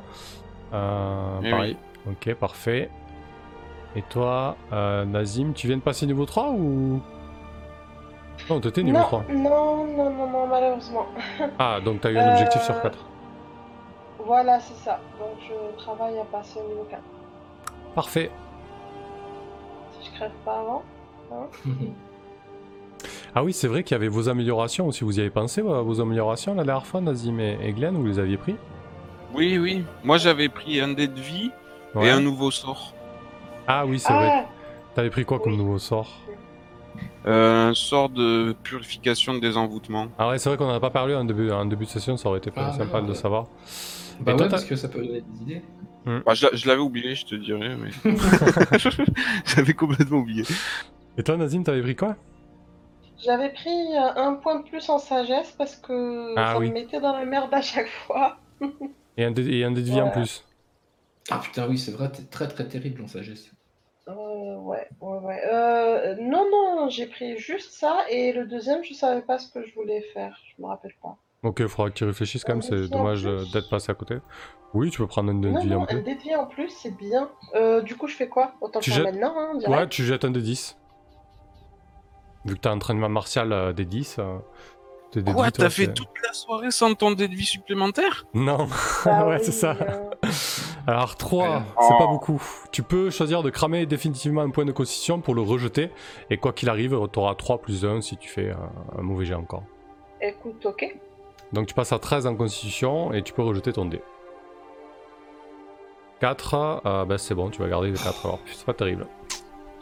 Euh, 0.74 1.40
Eh 1.44 1.50
pareil. 1.52 1.78
Ok, 2.10 2.34
parfait. 2.34 2.90
Et 3.96 4.02
toi, 4.04 4.56
euh, 4.72 5.06
Nazim, 5.06 5.54
tu 5.54 5.68
viens 5.68 5.78
de 5.78 5.82
passer 5.82 6.06
niveau 6.06 6.26
3 6.26 6.50
ou? 6.50 7.00
Non, 8.50 8.60
t'étais 8.60 8.82
niveau 8.84 8.98
non, 8.98 9.04
3. 9.04 9.24
non, 9.30 9.86
non, 9.88 10.10
non, 10.10 10.28
non, 10.32 10.48
malheureusement. 10.48 11.06
Ah, 11.60 11.80
donc 11.84 12.02
t'as 12.02 12.12
eu 12.12 12.18
un 12.18 12.32
objectif 12.32 12.62
Euh, 12.62 12.66
sur 12.66 12.82
4. 12.82 12.98
Voilà, 14.26 14.60
c'est 14.60 14.76
ça. 14.84 15.00
Donc 15.20 15.38
je 15.48 15.78
travaille 15.84 16.18
à 16.18 16.24
passer 16.26 16.60
au 16.64 16.68
niveau 16.70 16.88
4. 16.90 17.02
Parfait. 17.94 18.32
Si 20.02 20.10
je 20.10 20.16
crève 20.16 20.32
pas 20.46 20.60
avant. 20.60 20.84
Ah 23.36 23.44
oui, 23.44 23.52
c'est 23.52 23.68
vrai 23.68 23.82
qu'il 23.84 23.96
y 23.96 24.00
avait 24.00 24.08
vos 24.08 24.30
améliorations 24.30 24.88
aussi. 24.88 25.04
Vous 25.04 25.18
y 25.18 25.20
avez 25.22 25.32
pensé, 25.32 25.62
à 25.62 25.82
vos 25.82 26.00
améliorations 26.00 26.54
la 26.54 26.64
dernière 26.64 26.86
fois, 26.86 27.02
Nazim 27.02 27.40
et, 27.40 27.58
et 27.64 27.74
Glenn, 27.74 27.96
vous 27.98 28.06
les 28.06 28.20
aviez 28.20 28.38
pris? 28.38 28.56
Oui, 29.34 29.58
oui. 29.58 29.84
Moi, 30.04 30.18
j'avais 30.18 30.50
pris 30.50 30.80
un 30.80 30.90
dé 30.90 31.08
de 31.08 31.20
vie 31.20 31.50
Ouais. 31.96 32.08
et 32.08 32.10
un 32.12 32.22
nouveau 32.22 32.52
sort. 32.52 32.94
Ah 33.68 33.86
oui, 33.86 34.00
c'est 34.00 34.14
vrai. 34.14 34.30
Ah, 34.34 34.46
T'avais 34.96 35.10
pris 35.10 35.26
quoi 35.26 35.40
comme 35.40 35.56
nouveau 35.56 35.80
sort 35.80 36.08
Euh, 37.26 37.70
un 37.70 37.74
sort 37.74 38.10
de 38.10 38.54
purification 38.64 39.36
des 39.38 39.56
envoûtements. 39.58 40.08
Ah 40.20 40.30
ouais, 40.30 40.38
c'est 40.40 40.50
vrai 40.50 40.58
qu'on 40.58 40.66
en 40.70 40.74
a 40.74 40.80
pas 40.80 40.90
parlé 40.90 41.16
en 41.16 41.24
début, 41.24 41.50
en 41.52 41.66
début 41.66 41.86
de 41.86 41.90
session, 41.90 42.18
ça 42.18 42.30
aurait 42.30 42.40
été 42.40 42.52
Ah, 42.56 42.72
sympa 42.74 43.02
de 43.02 43.08
ouais. 43.08 43.14
savoir. 43.16 43.48
Bah 44.20 44.34
Et 44.34 44.36
toi, 44.36 44.46
ouais, 44.46 44.50
parce 44.50 44.66
que 44.66 44.76
ça 44.76 44.90
peut 44.90 45.00
donner 45.06 45.22
des 45.22 45.42
idées. 45.42 45.62
Bah, 46.06 46.34
je 46.34 46.46
l'a- 46.46 46.54
je 46.56 46.68
l'avais 46.68 46.82
oublié, 46.82 47.16
je 47.16 47.26
te 47.26 47.36
dirais, 47.36 47.76
mais. 47.78 47.90
J'avais 49.46 49.74
complètement 49.74 50.18
oublié. 50.20 50.44
Et 51.18 51.24
toi, 51.24 51.38
Nazim, 51.38 51.64
t'avais 51.64 51.82
pris 51.82 51.96
quoi 51.96 52.18
J'avais 53.24 53.50
pris 53.54 53.70
euh, 53.70 54.14
un 54.18 54.34
point 54.36 54.60
de 54.60 54.64
plus 54.68 54.90
en 54.90 55.00
sagesse 55.00 55.54
parce 55.58 55.76
que 55.78 56.34
Ah 56.38 56.54
ça 56.54 56.60
oui. 56.60 56.68
me 56.70 56.74
mettait 56.74 57.00
dans 57.00 57.14
la 57.18 57.26
merde 57.26 57.54
à 57.54 57.62
chaque 57.62 57.90
fois. 58.06 58.38
et 59.18 59.24
un, 59.24 59.32
dé, 59.32 59.48
et 59.58 59.64
un 59.64 59.72
dé 59.72 59.82
de 59.82 59.90
vie 59.90 60.02
en 60.02 60.10
plus. 60.10 60.44
Ah 61.30 61.40
putain, 61.40 61.68
oui, 61.68 61.78
c'est 61.78 61.92
vrai, 61.92 62.12
t'es 62.12 62.24
très 62.24 62.48
très 62.48 62.68
terrible 62.68 63.02
en 63.04 63.08
sagesse. 63.08 63.50
Euh, 64.10 64.14
ouais, 64.58 64.88
ouais, 65.00 65.18
ouais. 65.20 65.42
Euh, 65.52 66.16
non, 66.20 66.46
non, 66.52 66.90
j'ai 66.90 67.08
pris 67.08 67.38
juste 67.38 67.72
ça 67.72 68.00
et 68.10 68.34
le 68.34 68.46
deuxième, 68.46 68.84
je 68.84 68.94
savais 68.94 69.22
pas 69.22 69.38
ce 69.40 69.50
que 69.52 69.66
je 69.66 69.74
voulais 69.74 70.02
faire. 70.14 70.38
Je 70.56 70.62
me 70.62 70.68
rappelle 70.68 70.94
pas. 71.02 71.18
Ok, 71.44 71.60
il 71.62 71.68
faudra 71.70 71.90
que 71.90 71.96
tu 71.96 72.04
réfléchisses 72.06 72.44
quand 72.44 72.54
même, 72.54 72.62
de 72.62 72.84
c'est 72.86 72.90
dommage 72.90 73.26
euh, 73.26 73.38
plus 73.44 73.52
d'être 73.54 73.70
passé 73.70 73.92
à 73.92 73.96
côté. 73.96 74.18
Oui, 74.74 74.90
tu 74.92 74.98
peux 74.98 75.08
prendre 75.08 75.32
un 75.32 75.36
dé 75.36 75.48
de 75.48 75.54
Non, 75.54 75.62
vie 75.62 75.74
en 75.76 75.80
non, 75.80 75.86
plus. 75.86 75.98
un 75.98 76.02
dédié 76.02 76.36
en 76.36 76.46
plus, 76.48 76.70
c'est 76.70 76.92
bien. 76.98 77.30
Euh, 77.56 77.82
du 77.82 77.96
coup, 77.96 78.08
je 78.08 78.16
fais 78.16 78.28
quoi? 78.28 78.54
Autant 78.60 78.80
Tu 78.80 78.92
jettes- 78.92 79.04
maintenant, 79.06 79.34
hein, 79.38 79.56
direct. 79.58 79.78
Ouais, 79.80 79.88
tu 79.88 80.04
jettes 80.04 80.26
un 80.26 80.32
dé 80.32 80.42
10. 80.42 80.78
Vu 82.46 82.56
que 82.56 82.60
t'as 82.60 82.72
un 82.72 82.76
entraînement 82.76 83.10
martial 83.10 83.54
euh, 83.54 83.72
des 83.74 83.86
10. 83.86 84.18
euh, 84.20 84.38
Tes 85.12 85.22
dés 85.22 85.32
de 85.32 85.36
Quoi, 85.38 85.52
t'as 85.52 85.70
fait 85.70 85.94
toute 85.94 86.08
la 86.26 86.34
soirée 86.34 86.72
sans 86.72 86.94
ton 86.96 87.12
dé 87.12 87.28
de 87.30 87.36
vie 87.36 87.46
supplémentaire? 87.46 88.26
Non, 88.34 88.68
Bah 89.06 89.26
ouais, 89.28 89.38
oui, 89.38 89.42
c'est 89.46 89.52
ça. 89.52 89.78
euh, 89.80 90.10
Alors 90.86 91.16
3, 91.16 91.44
Ouais. 91.50 91.62
c'est 91.82 91.98
pas 91.98 92.06
Oh. 92.06 92.12
beaucoup. 92.12 92.42
Tu 92.72 92.84
peux 92.84 93.10
choisir 93.10 93.42
de 93.42 93.50
cramer 93.50 93.86
définitivement 93.86 94.42
un 94.42 94.50
point 94.50 94.66
de 94.66 94.72
constitution 94.74 95.22
pour 95.22 95.34
le 95.34 95.42
rejeter, 95.42 95.92
et 96.30 96.38
quoi 96.38 96.52
qu'il 96.52 96.70
arrive, 96.70 96.98
tu 97.12 97.20
auras 97.20 97.36
3 97.36 97.60
plus 97.60 97.86
1 97.86 98.02
si 98.02 98.18
tu 98.18 98.28
fais 98.30 98.50
un, 98.52 98.70
un 99.00 99.02
mauvais 99.02 99.24
jet 99.26 99.34
encore. 99.36 99.64
Écoute, 100.22 100.66
ok. 100.66 100.98
Donc 101.54 101.68
tu 101.68 101.74
passes 101.74 101.94
à 101.94 102.00
13 102.00 102.28
en 102.28 102.36
constitution, 102.36 103.14
et 103.14 103.22
tu 103.24 103.32
peux 103.32 103.44
rejeter 103.44 103.72
ton 103.72 103.86
dé. 103.86 104.02
4, 106.20 106.82
euh, 106.86 107.06
bah 107.06 107.18
c'est 107.18 107.36
bon, 107.36 107.50
tu 107.50 107.62
vas 107.62 107.68
garder 107.70 107.92
les 107.92 107.98
4 107.98 108.26
alors, 108.26 108.40
c'est 108.54 108.66
pas 108.66 108.74
terrible. 108.74 109.08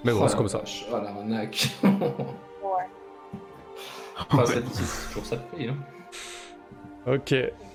Mais 0.03 0.11
bon, 0.11 0.21
Oh 0.23 0.27
c'est 0.27 0.37
comme 0.37 0.47
ça. 0.47 0.61
Oh 0.91 0.97
l'arnaque. 0.97 1.69
Ouais. 1.83 1.89
Enfin, 4.31 4.45
ça- 4.45 4.53
c'est 4.71 5.07
toujours 5.09 5.25
ça 5.25 5.35
de 5.35 5.69
hein. 5.69 5.75
Ok. 7.07 7.33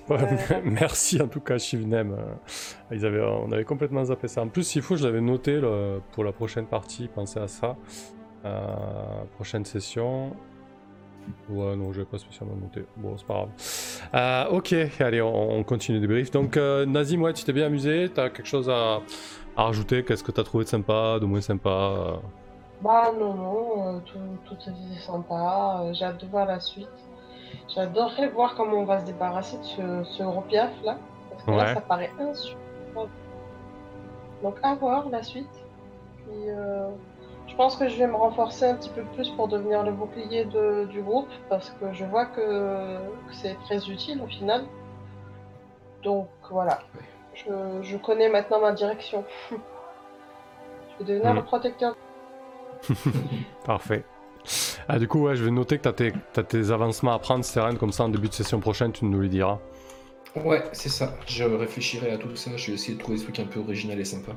Ouais. 0.09 0.17
Merci 0.63 1.21
en 1.21 1.27
tout 1.27 1.41
cas, 1.41 1.57
Shivnem. 1.57 2.13
Euh, 2.13 2.95
Ils 2.95 3.05
avaient, 3.05 3.21
on 3.21 3.51
avait 3.51 3.65
complètement 3.65 4.03
zappé 4.05 4.27
ça. 4.27 4.41
En 4.41 4.47
plus, 4.47 4.63
s'il 4.63 4.81
faut, 4.81 4.95
je 4.95 5.05
l'avais 5.05 5.21
noté 5.21 5.59
le- 5.59 6.01
pour 6.13 6.23
la 6.23 6.31
prochaine 6.31 6.65
partie. 6.65 7.07
Pensez 7.07 7.39
à 7.39 7.47
ça. 7.47 7.75
Euh, 8.45 8.63
prochaine 9.35 9.65
session. 9.65 10.31
Ouais, 11.49 11.75
non, 11.75 11.91
je 11.91 11.99
vais 12.01 12.05
pas 12.05 12.17
spécialement 12.17 12.55
noté. 12.55 12.85
Bon, 12.95 13.17
c'est 13.17 13.27
pas 13.27 13.33
grave. 13.33 13.49
Euh, 14.51 14.55
ok, 14.57 14.73
allez, 15.01 15.21
on, 15.21 15.57
on 15.59 15.63
continue 15.63 15.97
le 15.99 16.01
débrief. 16.07 16.31
Donc, 16.31 16.55
euh, 16.55 16.85
Nazim, 16.85 17.21
ouais, 17.21 17.33
tu 17.33 17.43
t'es 17.43 17.51
bien 17.51 17.65
amusé? 17.65 18.09
T'as 18.13 18.29
quelque 18.29 18.47
chose 18.47 18.69
à, 18.69 19.01
à 19.57 19.63
rajouter? 19.63 20.03
Qu'est-ce 20.05 20.23
que 20.23 20.31
t'as 20.31 20.43
trouvé 20.43 20.63
de 20.63 20.69
sympa, 20.69 21.17
de 21.19 21.25
moins 21.25 21.41
sympa? 21.41 21.69
Euh 21.69 22.15
Bah 22.81 23.11
non, 23.19 23.33
non, 23.33 23.97
euh, 23.97 23.99
tout, 24.05 24.19
tout 24.45 24.53
était 24.53 25.01
sympa. 25.05 25.81
euh, 25.83 25.93
J'ai 25.93 26.05
hâte 26.05 26.21
de 26.21 26.27
voir 26.27 26.45
la 26.45 26.61
suite. 26.61 26.87
J'adorerais 27.69 28.29
voir 28.29 28.55
comment 28.55 28.77
on 28.77 28.85
va 28.85 28.99
se 29.01 29.05
débarrasser 29.05 29.57
de 29.57 29.63
ce, 29.63 30.03
ce 30.03 30.23
Europiaf 30.23 30.71
là. 30.83 30.97
Parce 31.29 31.43
que 31.43 31.51
Ouais. 31.51 31.57
là, 31.57 31.73
ça 31.75 31.81
paraît 31.81 32.11
insupportable. 32.19 33.11
Donc 34.43 34.55
à 34.63 34.75
voir 34.75 35.09
la 35.09 35.23
suite. 35.23 35.49
Puis 36.25 36.49
euh, 36.49 36.87
je 37.47 37.55
pense 37.55 37.75
que 37.75 37.87
je 37.87 37.97
vais 37.97 38.07
me 38.07 38.15
renforcer 38.15 38.65
un 38.65 38.75
petit 38.75 38.89
peu 38.89 39.03
plus 39.15 39.29
pour 39.31 39.47
devenir 39.47 39.83
le 39.83 39.91
bouclier 39.91 40.45
de- 40.45 40.85
du 40.85 41.01
groupe. 41.01 41.29
Parce 41.49 41.69
que 41.71 41.91
je 41.93 42.05
vois 42.05 42.25
que, 42.25 42.97
que 42.97 43.33
c'est 43.33 43.55
très 43.65 43.87
utile 43.89 44.21
au 44.21 44.27
final. 44.27 44.63
Donc 46.03 46.27
voilà. 46.49 46.79
Je, 47.33 47.51
je 47.83 47.97
connais 47.97 48.29
maintenant 48.29 48.59
ma 48.59 48.71
direction. 48.71 49.23
je 49.51 49.55
vais 51.03 51.13
devenir 51.13 51.33
Mm. 51.33 51.37
le 51.37 51.43
protecteur 51.43 51.95
Parfait. 53.65 54.03
Ah, 54.87 54.99
du 54.99 55.07
coup, 55.07 55.23
ouais, 55.23 55.35
je 55.35 55.43
vais 55.43 55.51
noter 55.51 55.77
que 55.77 55.83
t'as 55.83 55.93
tes, 55.93 56.13
t'as 56.33 56.43
tes 56.43 56.71
avancements 56.71 57.13
à 57.13 57.19
prendre, 57.19 57.43
Seren, 57.43 57.77
comme 57.77 57.91
ça 57.91 58.03
en 58.05 58.09
début 58.09 58.29
de 58.29 58.33
session 58.33 58.59
prochaine, 58.59 58.91
tu 58.91 59.05
nous 59.05 59.21
les 59.21 59.29
diras. 59.29 59.59
Ouais, 60.35 60.63
c'est 60.71 60.89
ça. 60.89 61.13
Je 61.27 61.43
réfléchirai 61.43 62.11
à 62.11 62.17
tout 62.17 62.35
ça. 62.35 62.55
Je 62.57 62.67
vais 62.67 62.73
essayer 62.73 62.93
de 62.93 62.99
trouver 62.99 63.17
des 63.17 63.23
trucs 63.23 63.39
un 63.39 63.45
peu 63.45 63.59
original 63.59 63.99
et 63.99 64.05
sympa. 64.05 64.33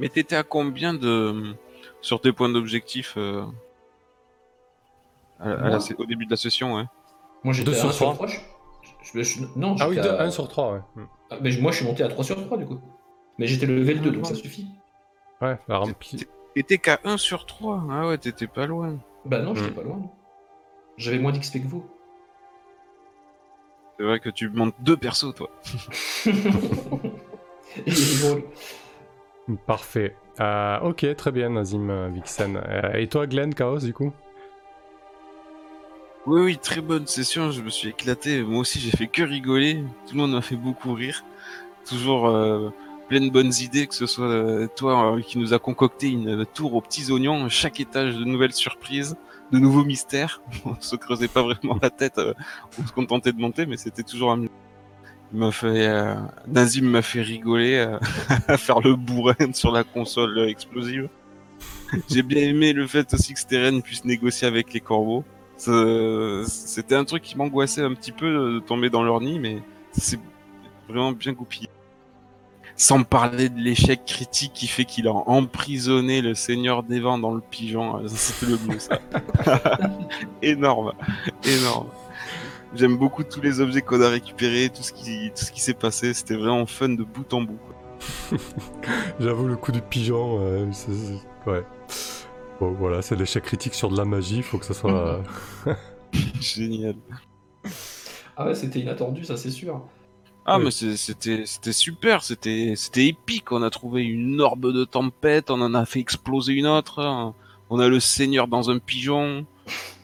Mais 0.00 0.08
t'étais 0.08 0.36
à 0.36 0.42
combien 0.42 0.94
de 0.94 1.54
sur 2.00 2.20
tes 2.20 2.32
points 2.32 2.48
d'objectif 2.48 3.14
euh, 3.16 3.44
à- 5.38 5.50
à 5.50 5.54
la 5.64 5.68
Moi 5.70 5.80
sé- 5.80 5.94
au 5.98 6.04
début 6.06 6.26
de 6.26 6.30
la 6.30 6.36
session, 6.36 6.74
ouais? 6.76 6.84
Moi 7.44 7.52
j'étais 7.54 7.70
Deux 7.70 7.76
à 7.76 7.80
sur 7.80 7.88
1 7.88 7.92
sur 7.92 8.04
trois. 8.14 8.14
3. 8.14 8.26
Je, 8.26 8.38
je- 9.12 9.22
je- 9.22 9.44
non, 9.56 9.76
Ah 9.80 9.88
oui, 9.88 9.96
j'étais 9.96 10.08
1 10.08 10.14
à- 10.14 10.30
sur 10.30 10.48
3, 10.48 10.72
ouais. 10.72 10.80
Mm. 10.96 11.04
Ah, 11.30 11.36
mais 11.40 11.56
moi 11.58 11.70
je 11.72 11.76
suis 11.78 11.86
monté 11.86 12.02
à 12.02 12.08
3 12.08 12.24
sur 12.24 12.36
3 12.44 12.58
du 12.58 12.66
coup. 12.66 12.80
Mais 13.38 13.46
j'étais 13.46 13.66
level 13.66 14.00
2 14.00 14.10
donc 14.10 14.26
ça 14.26 14.34
suffit. 14.34 14.66
Ouais, 15.40 15.58
bah, 15.68 15.78
rempli. 15.78 16.24
T'étais 16.54 16.78
qu'à 16.78 17.00
1 17.04 17.16
sur 17.16 17.46
3. 17.46 17.82
Ah 17.90 18.06
ouais, 18.08 18.18
t'étais 18.18 18.46
pas 18.46 18.66
loin. 18.66 18.96
Bah 19.24 19.40
non, 19.40 19.54
j'étais 19.54 19.70
Mm. 19.70 19.74
pas 19.74 19.82
loin. 19.82 20.00
J'avais 20.96 21.18
moins 21.18 21.32
d'XP 21.32 21.62
que 21.62 21.68
vous. 21.68 21.84
C'est 23.98 24.04
vrai 24.04 24.20
que 24.20 24.28
tu 24.30 24.48
montes 24.48 24.74
deux 24.80 24.96
persos, 24.96 25.34
toi. 25.34 25.50
Et 26.26 26.30
il 27.86 27.92
est 27.92 28.22
drôle. 28.22 28.42
Parfait. 29.66 30.16
Euh, 30.40 30.80
ok, 30.80 31.14
très 31.16 31.30
bien, 31.32 31.50
Nazim 31.50 31.90
euh, 31.90 32.08
Vixen. 32.08 32.56
Euh, 32.56 32.94
et 32.94 33.06
toi, 33.08 33.26
Glenn 33.26 33.54
Chaos, 33.54 33.78
du 33.78 33.92
coup? 33.92 34.12
Oui, 36.26 36.40
oui, 36.40 36.58
très 36.58 36.80
bonne 36.80 37.06
session. 37.06 37.50
Je 37.50 37.60
me 37.62 37.68
suis 37.70 37.90
éclaté. 37.90 38.42
Moi 38.42 38.60
aussi, 38.60 38.80
j'ai 38.80 38.90
fait 38.90 39.06
que 39.06 39.22
rigoler. 39.22 39.84
Tout 40.06 40.14
le 40.14 40.20
monde 40.22 40.32
m'a 40.32 40.40
fait 40.42 40.56
beaucoup 40.56 40.92
rire. 40.94 41.22
Toujours 41.86 42.28
euh, 42.28 42.70
plein 43.08 43.20
de 43.20 43.30
bonnes 43.30 43.52
idées, 43.60 43.86
que 43.86 43.94
ce 43.94 44.06
soit 44.06 44.26
euh, 44.26 44.66
toi 44.74 45.16
euh, 45.16 45.20
qui 45.20 45.38
nous 45.38 45.54
a 45.54 45.58
concocté 45.58 46.08
une 46.08 46.46
tour 46.46 46.74
aux 46.74 46.80
petits 46.80 47.10
oignons, 47.10 47.48
chaque 47.48 47.80
étage 47.80 48.16
de 48.16 48.24
nouvelles 48.24 48.52
surprises, 48.52 49.16
de 49.52 49.58
nouveaux 49.58 49.84
mystères. 49.84 50.40
On 50.64 50.76
se 50.80 50.96
creusait 50.96 51.28
pas 51.28 51.42
vraiment 51.42 51.78
la 51.82 51.90
tête, 51.90 52.18
euh, 52.18 52.34
on 52.78 52.86
se 52.86 52.92
contentait 52.92 53.32
de 53.32 53.40
monter, 53.40 53.66
mais 53.66 53.76
c'était 53.76 54.02
toujours 54.02 54.32
amusant. 54.32 54.52
Il 55.34 55.40
m'a 55.40 55.50
fait, 55.50 55.88
euh, 55.88 56.14
Nazim 56.46 56.88
m'a 56.88 57.02
fait 57.02 57.20
rigoler 57.20 57.74
euh, 57.74 57.98
à 58.48 58.56
faire 58.56 58.80
le 58.80 58.94
bourrin 58.94 59.52
sur 59.52 59.72
la 59.72 59.82
console 59.82 60.38
euh, 60.38 60.48
explosive. 60.48 61.08
J'ai 62.08 62.22
bien 62.22 62.42
aimé 62.42 62.72
le 62.72 62.86
fait 62.86 63.12
aussi 63.12 63.34
que 63.34 63.40
Steren 63.40 63.82
puisse 63.82 64.04
négocier 64.04 64.46
avec 64.46 64.72
les 64.72 64.80
corbeaux. 64.80 65.24
C'était 65.56 66.94
un 66.94 67.04
truc 67.04 67.22
qui 67.22 67.36
m'angoissait 67.36 67.82
un 67.82 67.94
petit 67.94 68.12
peu 68.12 68.32
de 68.32 68.58
tomber 68.60 68.90
dans 68.90 69.02
leur 69.02 69.20
nid, 69.20 69.40
mais 69.40 69.60
c'est 69.92 70.20
vraiment 70.88 71.10
bien 71.10 71.32
goupillé. 71.32 71.68
Sans 72.76 73.04
parler 73.04 73.48
de 73.48 73.60
l'échec 73.60 74.04
critique 74.04 74.52
qui 74.52 74.66
fait 74.66 74.84
qu'il 74.84 75.06
a 75.06 75.12
emprisonné 75.12 76.20
le 76.20 76.34
Seigneur 76.34 76.82
des 76.82 76.98
Vents 77.00 77.18
dans 77.18 77.32
le 77.32 77.40
pigeon. 77.40 78.06
Ça, 78.08 78.16
C'était 78.16 78.50
le 78.52 78.58
mieux, 78.66 78.78
ça. 78.80 78.98
énorme, 80.42 80.92
énorme. 81.44 81.88
J'aime 82.74 82.96
beaucoup 82.96 83.22
tous 83.22 83.40
les 83.40 83.60
objets 83.60 83.80
qu'on 83.82 84.00
a 84.02 84.08
récupérés, 84.08 84.70
tout 84.74 84.82
ce 84.82 84.92
qui, 84.92 85.30
tout 85.36 85.44
ce 85.44 85.52
qui 85.52 85.60
s'est 85.60 85.74
passé. 85.74 86.12
C'était 86.14 86.34
vraiment 86.34 86.66
fun 86.66 86.88
de 86.88 87.04
bout 87.04 87.32
en 87.32 87.42
bout. 87.42 87.58
J'avoue, 89.20 89.46
le 89.46 89.56
coup 89.56 89.70
du 89.70 89.80
pigeon, 89.80 90.38
euh, 90.40 90.66
c'est- 90.72 90.90
c'est- 90.92 91.50
ouais. 91.50 91.62
Bon, 92.60 92.72
voilà, 92.72 93.02
c'est 93.02 93.14
l'échec 93.16 93.44
critique 93.44 93.74
sur 93.74 93.88
de 93.90 93.96
la 93.96 94.04
magie, 94.04 94.42
faut 94.42 94.58
que 94.58 94.66
ça 94.66 94.74
soit... 94.74 95.22
euh, 95.66 95.74
Génial. 96.40 96.96
Ah 98.36 98.46
ouais, 98.46 98.54
c'était 98.54 98.80
inattendu, 98.80 99.24
ça 99.24 99.36
c'est 99.36 99.50
sûr. 99.50 99.80
Ah, 100.46 100.58
Oui. 100.58 100.64
mais 100.64 100.70
c'était 100.96 101.46
c'était 101.46 101.72
super, 101.72 102.22
c'était 102.22 102.74
c'était 102.76 103.06
épique. 103.06 103.50
On 103.52 103.62
a 103.62 103.70
trouvé 103.70 104.02
une 104.04 104.40
orbe 104.40 104.72
de 104.72 104.84
tempête, 104.84 105.50
on 105.50 105.60
en 105.60 105.74
a 105.74 105.86
fait 105.86 106.00
exploser 106.00 106.52
une 106.52 106.66
autre. 106.66 107.32
On 107.70 107.78
a 107.80 107.88
le 107.88 107.98
Seigneur 108.00 108.46
dans 108.48 108.70
un 108.70 108.78
pigeon. 108.78 109.46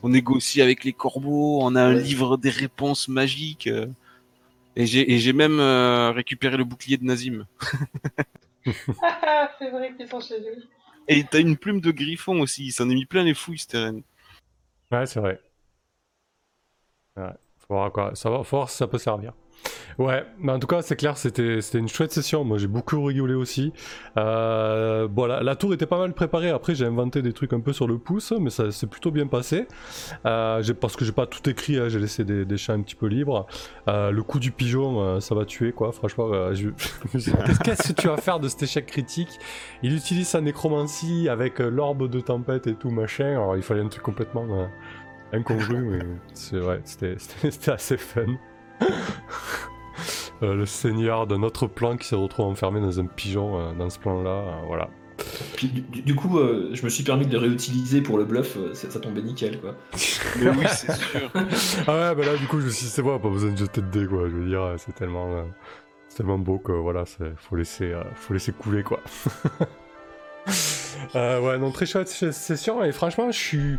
On 0.03 0.09
négocie 0.09 0.63
avec 0.63 0.85
les 0.85 0.95
corbeaux. 0.95 1.59
On 1.63 1.75
a 1.77 1.83
un 1.83 1.95
Ouais. 1.95 2.03
livre 2.03 2.39
des 2.39 2.49
réponses 2.51 3.09
magiques. 3.09 3.69
Et 4.77 4.87
j'ai 4.87 5.33
même 5.35 5.61
euh, 5.61 6.11
récupéré 6.13 6.57
le 6.57 6.65
bouclier 6.65 6.97
de 6.97 7.05
Nazim. 7.05 7.47
c'est 8.65 9.71
vrai 9.71 9.95
qu'ils 9.97 10.09
sont 10.09 10.21
chez 10.21 10.39
lui. 10.41 10.69
Et 11.09 11.25
t'as 11.25 11.41
une 11.41 11.57
plume 11.57 11.81
de 11.81 11.91
griffon 11.91 12.41
aussi. 12.41 12.67
Il 12.67 12.73
s'en 12.73 12.89
est 12.89 12.95
mis 12.95 13.05
plein 13.05 13.25
les 13.25 13.35
fouilles, 13.35 13.59
Steren. 13.59 14.03
Ouais, 14.91 15.07
c'est 15.07 15.21
vrai. 15.21 15.41
Ouais, 17.17 17.33
faut 17.59 17.75
voir, 17.75 17.93
quoi. 17.93 18.15
Ça 18.15 18.31
va, 18.31 18.43
faut 18.45 18.57
voir 18.57 18.71
si 18.71 18.77
ça 18.77 18.87
peut 18.87 18.99
servir. 18.99 19.33
Ouais, 20.01 20.25
mais 20.39 20.53
en 20.53 20.59
tout 20.59 20.67
cas, 20.67 20.81
c'est 20.81 20.97
clair, 20.97 21.19
c'était 21.19 21.59
une 21.75 21.89
chouette 21.89 22.11
session. 22.11 22.43
Moi, 22.43 22.57
j'ai 22.57 22.69
beaucoup 22.69 23.03
rigolé 23.05 23.35
aussi. 23.35 23.73
Euh, 24.17 25.09
la, 25.43 25.57
tour 25.57 25.75
était 25.75 25.85
pas 25.85 25.99
mal 25.99 26.15
préparée. 26.15 26.49
Après, 26.49 26.75
j'ai 26.75 26.87
inventé 26.87 27.21
des 27.21 27.35
trucs 27.35 27.53
un 27.53 27.61
peu 27.61 27.75
sur 27.75 27.87
le 27.87 27.99
pouce, 27.99 28.33
mais 28.41 28.49
ça 28.49 28.71
s'est 28.71 28.87
plutôt 28.87 29.11
bien 29.11 29.27
passé. 29.27 29.67
Euh, 30.25 30.63
parce 30.81 30.97
que 30.97 31.05
j'ai 31.05 31.13
pas 31.13 31.27
tout 31.27 31.49
écrit, 31.51 31.77
hein, 31.77 31.89
j'ai 31.89 31.99
laissé 31.99 32.25
des, 32.25 32.47
des 32.47 32.57
champs 32.57 32.73
un 32.73 32.81
petit 32.81 32.95
peu 32.95 33.09
libres. 33.09 33.47
Euh, 33.89 34.11
le 34.11 34.23
coup 34.23 34.39
du 34.39 34.53
pigeon, 34.53 35.03
euh, 35.03 35.21
ça 35.21 35.35
va 35.35 35.45
tuer, 35.45 35.73
quoi. 35.73 35.93
Franchement, 35.93 36.31
qu'est-ce 37.13 37.93
que 37.93 38.01
tu 38.01 38.09
vas 38.09 38.17
faire 38.17 38.41
de 38.41 38.49
cet 38.49 38.63
échec 38.63 38.87
critique? 38.87 39.39
Il 39.83 39.95
utilise 39.95 40.29
sa 40.29 40.41
nécromancie 40.41 41.29
avec 41.29 41.59
l'orbe 41.59 42.09
de 42.09 42.21
tempête 42.21 42.67
et 42.67 42.75
tout, 42.75 42.91
machin. 42.91 43.33
Alors, 43.33 43.57
il 43.57 43.63
fallait 43.63 43.83
un 43.83 43.89
truc 43.89 44.03
complètement. 44.03 44.47
incongru, 45.33 45.77
mais 45.85 46.01
c'est 46.33 46.59
c'était- 46.85 47.17
c'était 47.51 47.71
assez 47.71 47.97
fun. 47.99 48.37
Euh, 50.43 50.55
le 50.55 50.65
seigneur 50.65 51.27
d'un 51.27 51.43
autre 51.43 51.67
plan 51.67 51.99
qui 51.99 52.09
s'est 52.09 52.17
retrouvé 52.17 52.49
enfermé 52.49 52.81
dans 52.81 52.99
un 52.99 53.05
pigeon 53.05 53.59
euh, 53.61 53.73
dans 53.75 53.91
ce 53.91 53.99
plan-là, 53.99 54.31
euh, 54.31 54.53
voilà. 54.67 54.89
Puis 55.55 55.69
du, 55.69 55.83
du- 55.83 56.01
du 56.01 56.15
coup, 56.15 56.39
euh, 56.39 56.71
je 56.73 56.83
me 56.83 56.89
suis 56.89 57.05
permis 57.05 57.27
de 57.27 57.33
le 57.33 57.37
réutiliser 57.39 58.01
pour 58.01 58.17
le 58.17 58.25
bluff, 58.25 58.57
euh, 58.57 58.73
ça, 58.73 58.89
ça 58.89 59.01
tombait 59.01 59.21
nickel 59.21 59.61
quoi. 59.61 59.75
Mais 60.41 60.49
oui, 60.49 60.65
c'est 60.71 60.93
sûr. 60.95 61.31
ah 61.35 61.35
ouais, 61.37 62.15
bah 62.15 62.25
là 62.25 62.37
du 62.39 62.47
coup 62.47 62.59
je 62.59 62.65
me 62.67 62.71
suis 62.71 62.87
dit 62.87 62.91
c'est 62.91 63.03
bon, 63.03 63.19
pas 63.19 63.29
besoin 63.29 63.51
de 63.53 63.59
jeter 63.59 63.83
de 63.83 63.89
dés 63.89 64.07
quoi, 64.07 64.31
je 64.31 64.35
veux 64.37 64.49
dire, 64.49 64.75
c'est 64.79 64.95
tellement, 64.95 65.31
euh, 65.31 65.43
c'est 66.09 66.17
tellement 66.17 66.39
beau 66.39 66.59
que 66.59 66.73
voilà, 66.73 67.05
c'est- 67.05 67.35
faut 67.37 67.57
laisser, 67.57 67.93
euh, 67.93 68.03
faut 68.15 68.33
laisser 68.33 68.53
couler 68.53 68.83
quoi. 68.83 69.01
Euh, 71.17 71.41
ouais, 71.41 71.59
non, 71.59 71.71
très 71.71 71.85
chouette 71.85 72.09
session 72.09 72.83
et 72.83 72.93
franchement 72.93 73.31
je 73.31 73.37
suis... 73.39 73.79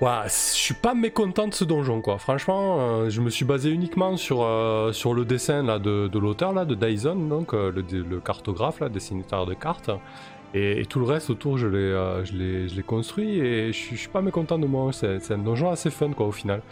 Je 0.00 0.28
suis 0.28 0.74
pas 0.74 0.94
mécontent 0.94 1.48
de 1.48 1.54
ce 1.54 1.64
donjon 1.64 2.02
quoi. 2.02 2.18
Franchement, 2.18 2.76
euh, 2.80 3.08
je 3.08 3.20
me 3.22 3.30
suis 3.30 3.46
basé 3.46 3.70
uniquement 3.70 4.16
sur, 4.18 4.42
euh, 4.42 4.92
sur 4.92 5.14
le 5.14 5.24
dessin 5.24 5.62
là, 5.62 5.78
de, 5.78 6.18
l'auteur 6.18 6.52
là, 6.52 6.66
de 6.66 6.74
Dyson, 6.74 7.16
donc 7.16 7.54
euh, 7.54 7.72
le, 7.72 8.20
cartographe 8.20 8.80
là, 8.80 8.90
dessinateur 8.90 9.46
de 9.46 9.54
cartes. 9.54 9.90
Et, 10.54 10.84
tout 10.86 11.00
le 11.00 11.06
reste 11.06 11.30
autour, 11.30 11.58
je 11.58 11.66
l'ai, 11.66 12.82
construit 12.82 13.38
et 13.38 13.72
je 13.72 13.94
suis, 13.94 14.08
pas 14.08 14.20
mécontent 14.20 14.58
de 14.58 14.66
moi. 14.66 14.92
C'est, 14.92 15.30
un 15.30 15.38
donjon 15.38 15.70
assez 15.70 15.90
fun 15.90 16.12
quoi 16.12 16.26
au 16.26 16.32
final. 16.32 16.62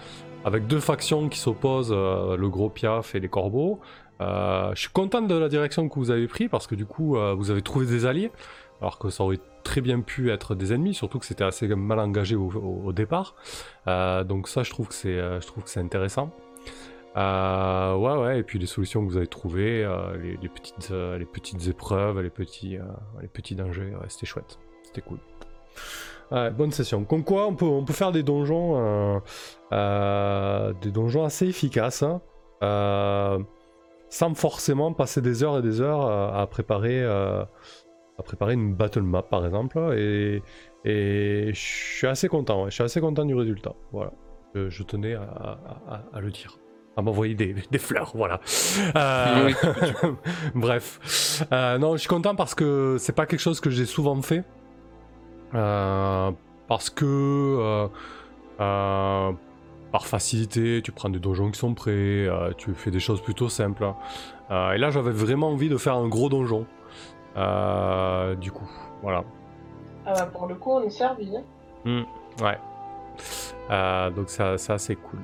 Avec 0.45 0.67
deux 0.67 0.81
factions 0.81 1.29
qui 1.29 1.39
s'opposent, 1.39 1.93
le 1.93 2.49
gros 2.49 2.69
piaf 2.69 3.15
et 3.15 3.21
les 3.21 3.29
corbeaux. 3.29 3.81
Je 4.21 4.73
suis 4.77 4.91
content 4.91 5.23
de 5.23 5.35
la 5.35 5.49
direction 5.49 5.89
que 5.89 5.99
vous 5.99 6.11
avez 6.11 6.29
pris 6.29 6.49
parce 6.49 6.67
que 6.67 6.75
du 6.75 6.87
coup, 6.87 7.17
vous 7.37 7.51
avez 7.51 7.63
trouvé 7.63 7.87
des 7.87 8.07
alliés. 8.07 8.31
Alors 8.81 8.99
que 8.99 9.11
ça 9.11 9.25
aurait 9.25 9.41
très 9.65 9.81
bien 9.81 10.01
pu 10.03 10.31
être 10.31 10.55
des 10.55 10.73
ennemis, 10.73 10.95
surtout 10.95 11.19
que 11.19 11.27
c'était 11.27 11.43
assez 11.43 11.67
mal 11.67 11.99
engagé 11.99 12.37
au, 12.37 12.93
départ. 12.93 13.35
Euh, 13.89 14.23
donc 14.23 14.47
ça, 14.47 14.63
je 14.63 14.71
trouve 14.71 14.89
que 14.89 14.95
c'est, 14.95 15.19
euh, 15.19 15.41
intéressant. 15.77 16.31
Euh, 17.17 17.95
ouais, 17.97 18.17
ouais, 18.23 18.39
et 18.41 18.43
puis 18.43 18.59
les 18.59 18.67
solutions 18.67 19.05
que 19.05 19.11
vous 19.11 19.17
avez 19.17 19.27
trouvées, 19.27 19.89
les, 20.21 20.49
petites, 20.49 21.67
épreuves, 21.67 22.21
les 22.21 22.31
petits, 22.31 22.79
dangers, 23.55 23.93
c'était 24.09 24.27
chouette, 24.27 24.59
c'était 24.83 25.01
cool. 25.01 25.19
Ouais, 26.31 26.51
bonne 26.51 26.73
session. 26.73 27.05
Comme 27.05 27.25
quoi, 27.25 27.47
on 27.47 27.55
peut, 27.55 27.67
on 27.67 27.87
faire 27.87 28.13
des 28.13 28.23
donjons, 28.23 29.21
assez 31.25 31.47
efficaces, 31.47 32.03
hein, 32.03 32.21
sans 34.09 34.35
forcément 34.35 34.93
passer 34.93 35.23
des 35.23 35.43
heures 35.45 35.59
et 35.59 35.63
des 35.63 35.81
heures 35.81 36.35
à 36.35 36.47
préparer, 36.49 37.05
à 38.19 38.23
préparer 38.23 38.55
une 38.55 38.75
battle 38.75 39.03
map, 39.03 39.23
par 39.23 39.45
exemple. 39.45 39.79
Et, 39.97 40.43
et 40.85 41.51
je 41.53 41.59
suis 41.61 42.07
assez 42.07 42.29
content, 42.29 42.67
je 42.67 42.71
suis 42.75 42.85
assez 42.85 43.01
content 43.01 43.25
du 43.25 43.35
résultat. 43.35 43.75
Voilà, 43.93 44.13
je, 44.55 44.69
je 44.69 44.83
tenais 44.83 45.15
à, 45.15 45.23
à- 45.23 45.95
à- 45.95 46.05
à 46.17 46.21
le 46.21 46.31
dire 46.31 46.57
à 46.97 47.03
m'envoyer 47.03 47.35
des, 47.35 47.57
des 47.73 47.79
fleurs, 47.79 48.13
voilà. 48.15 48.39
Euh, 48.95 49.47
Oui, 49.47 49.55
Bref, 50.55 51.45
Euh, 51.53 51.77
non, 51.77 51.95
je 51.95 51.99
suis 51.99 52.09
content 52.09 52.37
parce 52.37 52.55
que 52.55 52.97
c'est 53.01 53.13
pas 53.17 53.27
quelque 53.27 53.41
chose 53.41 53.59
que 53.61 53.69
j'ai 53.69 53.85
souvent 53.85 54.23
fait. 54.23 54.45
Euh, 55.55 56.31
parce 56.69 56.91
que 56.91 57.89
par 58.59 60.07
facilité, 60.07 60.83
tu 60.83 60.93
prends 60.93 61.09
des 61.09 61.19
donjons 61.19 61.51
qui 61.51 61.59
sont 61.59 61.75
prêts, 61.75 62.29
tu 62.59 62.75
fais 62.75 62.91
des 62.93 63.01
choses 63.01 63.21
plutôt 63.21 63.49
simples. 63.49 63.85
Et 64.51 64.79
là, 64.79 64.91
j'avais 64.91 65.11
vraiment 65.13 65.49
envie 65.51 65.69
de 65.69 65.77
faire 65.77 65.95
un 65.97 66.07
gros 66.09 66.29
donjon. 66.29 66.67
Euh, 67.37 68.35
du 68.37 68.51
coup, 68.53 68.69
voilà. 69.03 69.25
Ah 70.07 70.13
bah 70.15 70.27
pour 70.27 70.47
le 70.47 70.55
coup, 70.55 70.71
on 70.73 70.83
est 70.83 70.91
servi. 70.91 71.31
Hein. 71.87 72.05
Ouais. 72.43 72.59
Euh, 73.71 74.11
donc 74.11 74.29
ça, 74.29 74.59
ça 74.59 74.79
c'est 74.79 74.97
cool. 74.97 75.19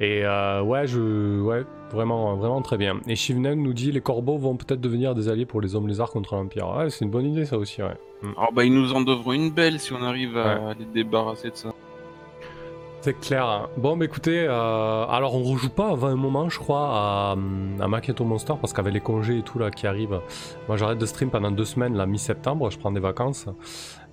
Et 0.00 0.24
euh, 0.24 0.62
ouais, 0.62 0.86
je, 0.86 1.40
ouais, 1.40 1.64
vraiment, 1.92 2.34
vraiment 2.34 2.60
très 2.62 2.76
bien. 2.76 2.96
Et 3.06 3.14
Shivnen 3.16 3.62
nous 3.62 3.72
dit 3.72 3.92
les 3.92 4.00
corbeaux 4.00 4.36
vont 4.38 4.56
peut-être 4.56 4.80
devenir 4.80 5.14
des 5.14 5.28
alliés 5.28 5.46
pour 5.46 5.60
les 5.60 5.74
hommes 5.76 5.86
lézards 5.86 6.10
contre 6.10 6.34
l'Empire. 6.34 6.68
Ouais, 6.76 6.90
c'est 6.90 7.04
une 7.04 7.10
bonne 7.10 7.26
idée 7.26 7.44
ça 7.44 7.56
aussi, 7.58 7.82
ouais. 7.82 7.96
Alors 8.36 8.52
bah 8.52 8.64
ils 8.64 8.72
nous 8.74 8.92
en 8.94 9.02
devront 9.02 9.32
une 9.32 9.50
belle 9.50 9.78
si 9.78 9.92
on 9.92 10.02
arrive 10.02 10.36
à 10.36 10.58
Ouais. 10.68 10.74
les 10.78 10.84
débarrasser 10.86 11.50
de 11.50 11.56
ça. 11.56 11.68
C'est 13.04 13.20
clair. 13.20 13.44
hein. 13.46 13.68
Bon, 13.76 13.98
bah 13.98 14.06
écoutez, 14.06 14.46
euh, 14.48 15.04
alors 15.04 15.34
on 15.34 15.42
rejoue 15.42 15.68
pas 15.68 15.90
avant 15.90 16.06
un 16.06 16.16
moment, 16.16 16.48
je 16.48 16.58
crois, 16.58 16.88
à, 16.88 17.32
à 17.32 17.86
Monster, 18.24 18.54
parce 18.58 18.72
qu'avec 18.72 18.94
les 18.94 19.00
congés 19.00 19.36
et 19.36 19.42
tout 19.42 19.58
là 19.58 19.70
qui 19.70 19.86
arrivent, 19.86 20.22
moi 20.68 20.78
j'arrête 20.78 20.96
de 20.96 21.04
stream 21.04 21.28
pendant 21.28 21.50
deux 21.50 21.66
semaines, 21.66 21.94
là, 21.98 22.06
mi-septembre, 22.06 22.70
je 22.70 22.78
prends 22.78 22.92
des 22.92 23.00
vacances. 23.00 23.44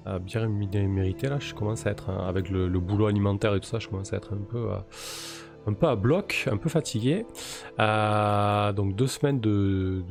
euh, 0.08 0.20
bien 0.20 0.46
mé- 0.50 0.88
méritées 0.90 1.30
là, 1.30 1.38
je 1.40 1.54
commence 1.54 1.88
à 1.88 1.92
être, 1.92 2.10
avec 2.10 2.50
le, 2.50 2.68
boulot 2.68 3.06
alimentaire 3.08 3.56
et 3.56 3.62
tout 3.62 3.68
ça, 3.70 3.80
je 3.80 3.88
commence 3.88 4.12
à 4.12 4.18
être 4.18 4.34
un 4.34 4.44
peu, 4.44 4.72
euh, 4.72 4.78
un 5.68 5.74
peu 5.74 5.88
à 5.88 5.96
bloc, 5.96 6.50
un 6.52 6.58
peu 6.58 6.68
fatigué. 6.68 7.26
Donc 7.78 8.96
deux 8.98 9.08
semaines 9.08 9.40
de, 9.40 10.04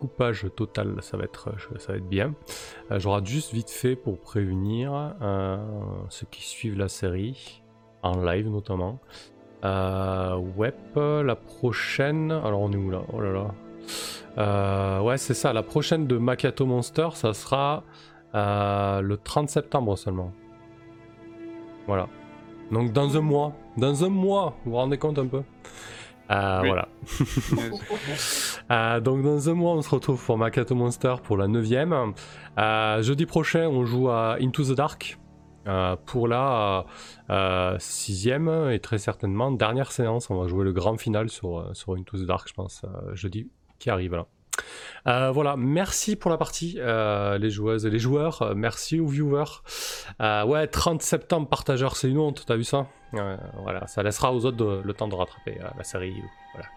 coupage 0.00 0.46
total, 0.56 0.96
ça 1.02 1.18
va 1.18 1.24
être, 1.24 1.50
ça 1.78 1.92
va 1.92 1.98
être 1.98 2.08
bien. 2.08 2.34
Rate 2.88 3.26
juste 3.26 3.52
vite 3.52 3.68
fait 3.68 3.96
pour 3.96 4.18
prévenir 4.18 5.14
ceux 6.08 6.26
qui 6.30 6.42
suivent 6.42 6.78
la 6.78 6.88
série 6.88 7.60
en 8.04 8.22
live 8.22 8.48
notamment. 8.48 8.98
Euh, 9.64 10.36
web, 10.56 10.74
la 10.96 11.34
prochaine. 11.34 12.30
Alors 12.30 12.60
on 12.60 12.70
est 12.70 12.76
où 12.76 12.90
là? 12.90 13.02
Oh 13.12 13.20
là 13.20 13.32
là. 13.32 13.46
Euh, 14.38 15.00
ouais, 15.00 15.18
c'est 15.18 15.34
ça. 15.34 15.52
La 15.52 15.62
prochaine 15.62 16.06
de 16.06 16.18
Makato 16.18 16.66
Monster, 16.66 17.08
ça 17.14 17.32
sera 17.32 17.82
euh, 18.34 19.00
le 19.00 19.16
30 19.16 19.48
septembre 19.48 19.96
seulement. 19.96 20.32
Voilà. 21.86 22.08
Donc 22.70 22.92
dans 22.92 23.16
un 23.16 23.20
mois. 23.20 23.52
Dans 23.76 24.04
un 24.04 24.08
mois, 24.08 24.56
vous 24.64 24.72
vous 24.72 24.76
rendez 24.76 24.98
compte 24.98 25.18
un 25.18 25.26
peu? 25.26 25.42
Euh, 26.30 26.60
Oui. 26.62 26.68
Voilà. 26.68 26.88
Euh, 28.70 28.98
donc 28.98 29.22
dans 29.22 29.50
un 29.50 29.52
mois, 29.52 29.72
on 29.74 29.82
se 29.82 29.90
retrouve 29.90 30.24
pour 30.24 30.38
Makato 30.38 30.74
Monster 30.74 31.16
pour 31.22 31.36
la 31.36 31.46
9ème. 31.46 32.14
Euh, 32.58 33.02
jeudi 33.02 33.26
prochain, 33.26 33.68
on 33.68 33.84
joue 33.84 34.08
à 34.08 34.38
Into 34.40 34.64
the 34.64 34.72
Dark. 34.74 35.18
Euh, 35.66 35.96
pour 36.04 36.28
la 36.28 36.86
euh, 37.30 37.76
sixième 37.78 38.70
et 38.70 38.80
très 38.80 38.98
certainement 38.98 39.50
dernière 39.50 39.92
séance, 39.92 40.30
on 40.30 40.40
va 40.40 40.46
jouer 40.46 40.64
le 40.64 40.72
grand 40.72 40.96
final 40.96 41.30
sur, 41.30 41.58
euh, 41.58 41.74
sur 41.74 41.94
Into 41.94 42.18
the 42.18 42.26
Dark, 42.26 42.48
je 42.48 42.54
pense, 42.54 42.82
jeudi 43.12 43.48
qui 43.78 43.90
arrive 43.90 44.14
là. 44.14 44.26
Voilà, 45.32 45.56
merci 45.56 46.16
pour 46.16 46.30
la 46.30 46.38
partie, 46.38 46.78
les 46.78 47.50
joueuses 47.50 47.86
et 47.86 47.90
les 47.90 47.98
joueurs. 47.98 48.52
Merci 48.54 49.00
aux 49.00 49.06
viewers. 49.06 49.62
Ouais, 50.20 50.66
30 50.66 51.02
septembre, 51.02 51.48
partageur, 51.48 51.96
c'est 51.96 52.08
une 52.08 52.18
honte, 52.18 52.44
t'as 52.46 52.56
vu 52.56 52.64
ça? 52.64 52.86
Euh, 53.18 53.36
Voilà, 53.62 53.86
ça 53.86 54.02
laissera 54.02 54.32
aux 54.32 54.44
autres 54.44 54.56
de- 54.56 54.82
le 54.84 54.92
temps 54.94 55.08
de 55.08 55.14
rattraper 55.14 55.58
euh, 55.60 55.68
la 55.76 55.84
série. 55.84 56.14
Voilà. 56.52 56.68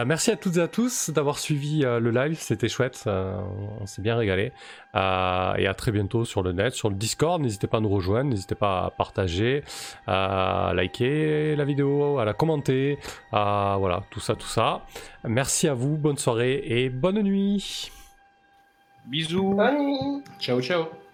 Euh, 0.00 0.04
merci 0.04 0.30
à 0.30 0.36
toutes 0.36 0.56
et 0.58 0.60
à 0.60 0.68
tous 0.68 1.10
d'avoir 1.10 1.38
suivi 1.38 1.84
euh, 1.84 1.98
le 1.98 2.10
live, 2.10 2.38
c'était 2.38 2.68
chouette, 2.68 3.02
euh, 3.06 3.36
on, 3.80 3.86
s'est 3.86 4.02
bien 4.02 4.16
régalé. 4.16 4.52
Euh, 4.94 5.54
et 5.56 5.66
à 5.66 5.74
très 5.74 5.90
bientôt 5.92 6.24
sur 6.24 6.42
le 6.42 6.52
net, 6.52 6.72
sur 6.74 6.88
le 6.88 6.94
Discord. 6.96 7.40
N'hésitez 7.42 7.66
pas 7.66 7.78
à 7.78 7.80
nous 7.80 7.88
rejoindre, 7.88 8.30
n'hésitez 8.30 8.54
pas 8.54 8.84
à 8.86 8.90
partager, 8.90 9.64
à 10.06 10.72
liker 10.74 11.56
la 11.56 11.64
vidéo, 11.64 12.18
à 12.18 12.24
la 12.24 12.32
commenter, 12.34 12.98
à 13.32 13.76
voilà, 13.78 14.02
tout 14.10 14.20
ça, 14.20 14.34
tout 14.36 14.46
ça. 14.46 14.82
Merci 15.24 15.68
à 15.68 15.74
vous, 15.74 15.96
bonne 15.96 16.18
soirée 16.18 16.62
et 16.64 16.88
bonne 16.88 17.20
nuit. 17.22 17.90
Bisous 19.06 19.56
Ciao, 20.40 20.60
ciao. 20.60 21.05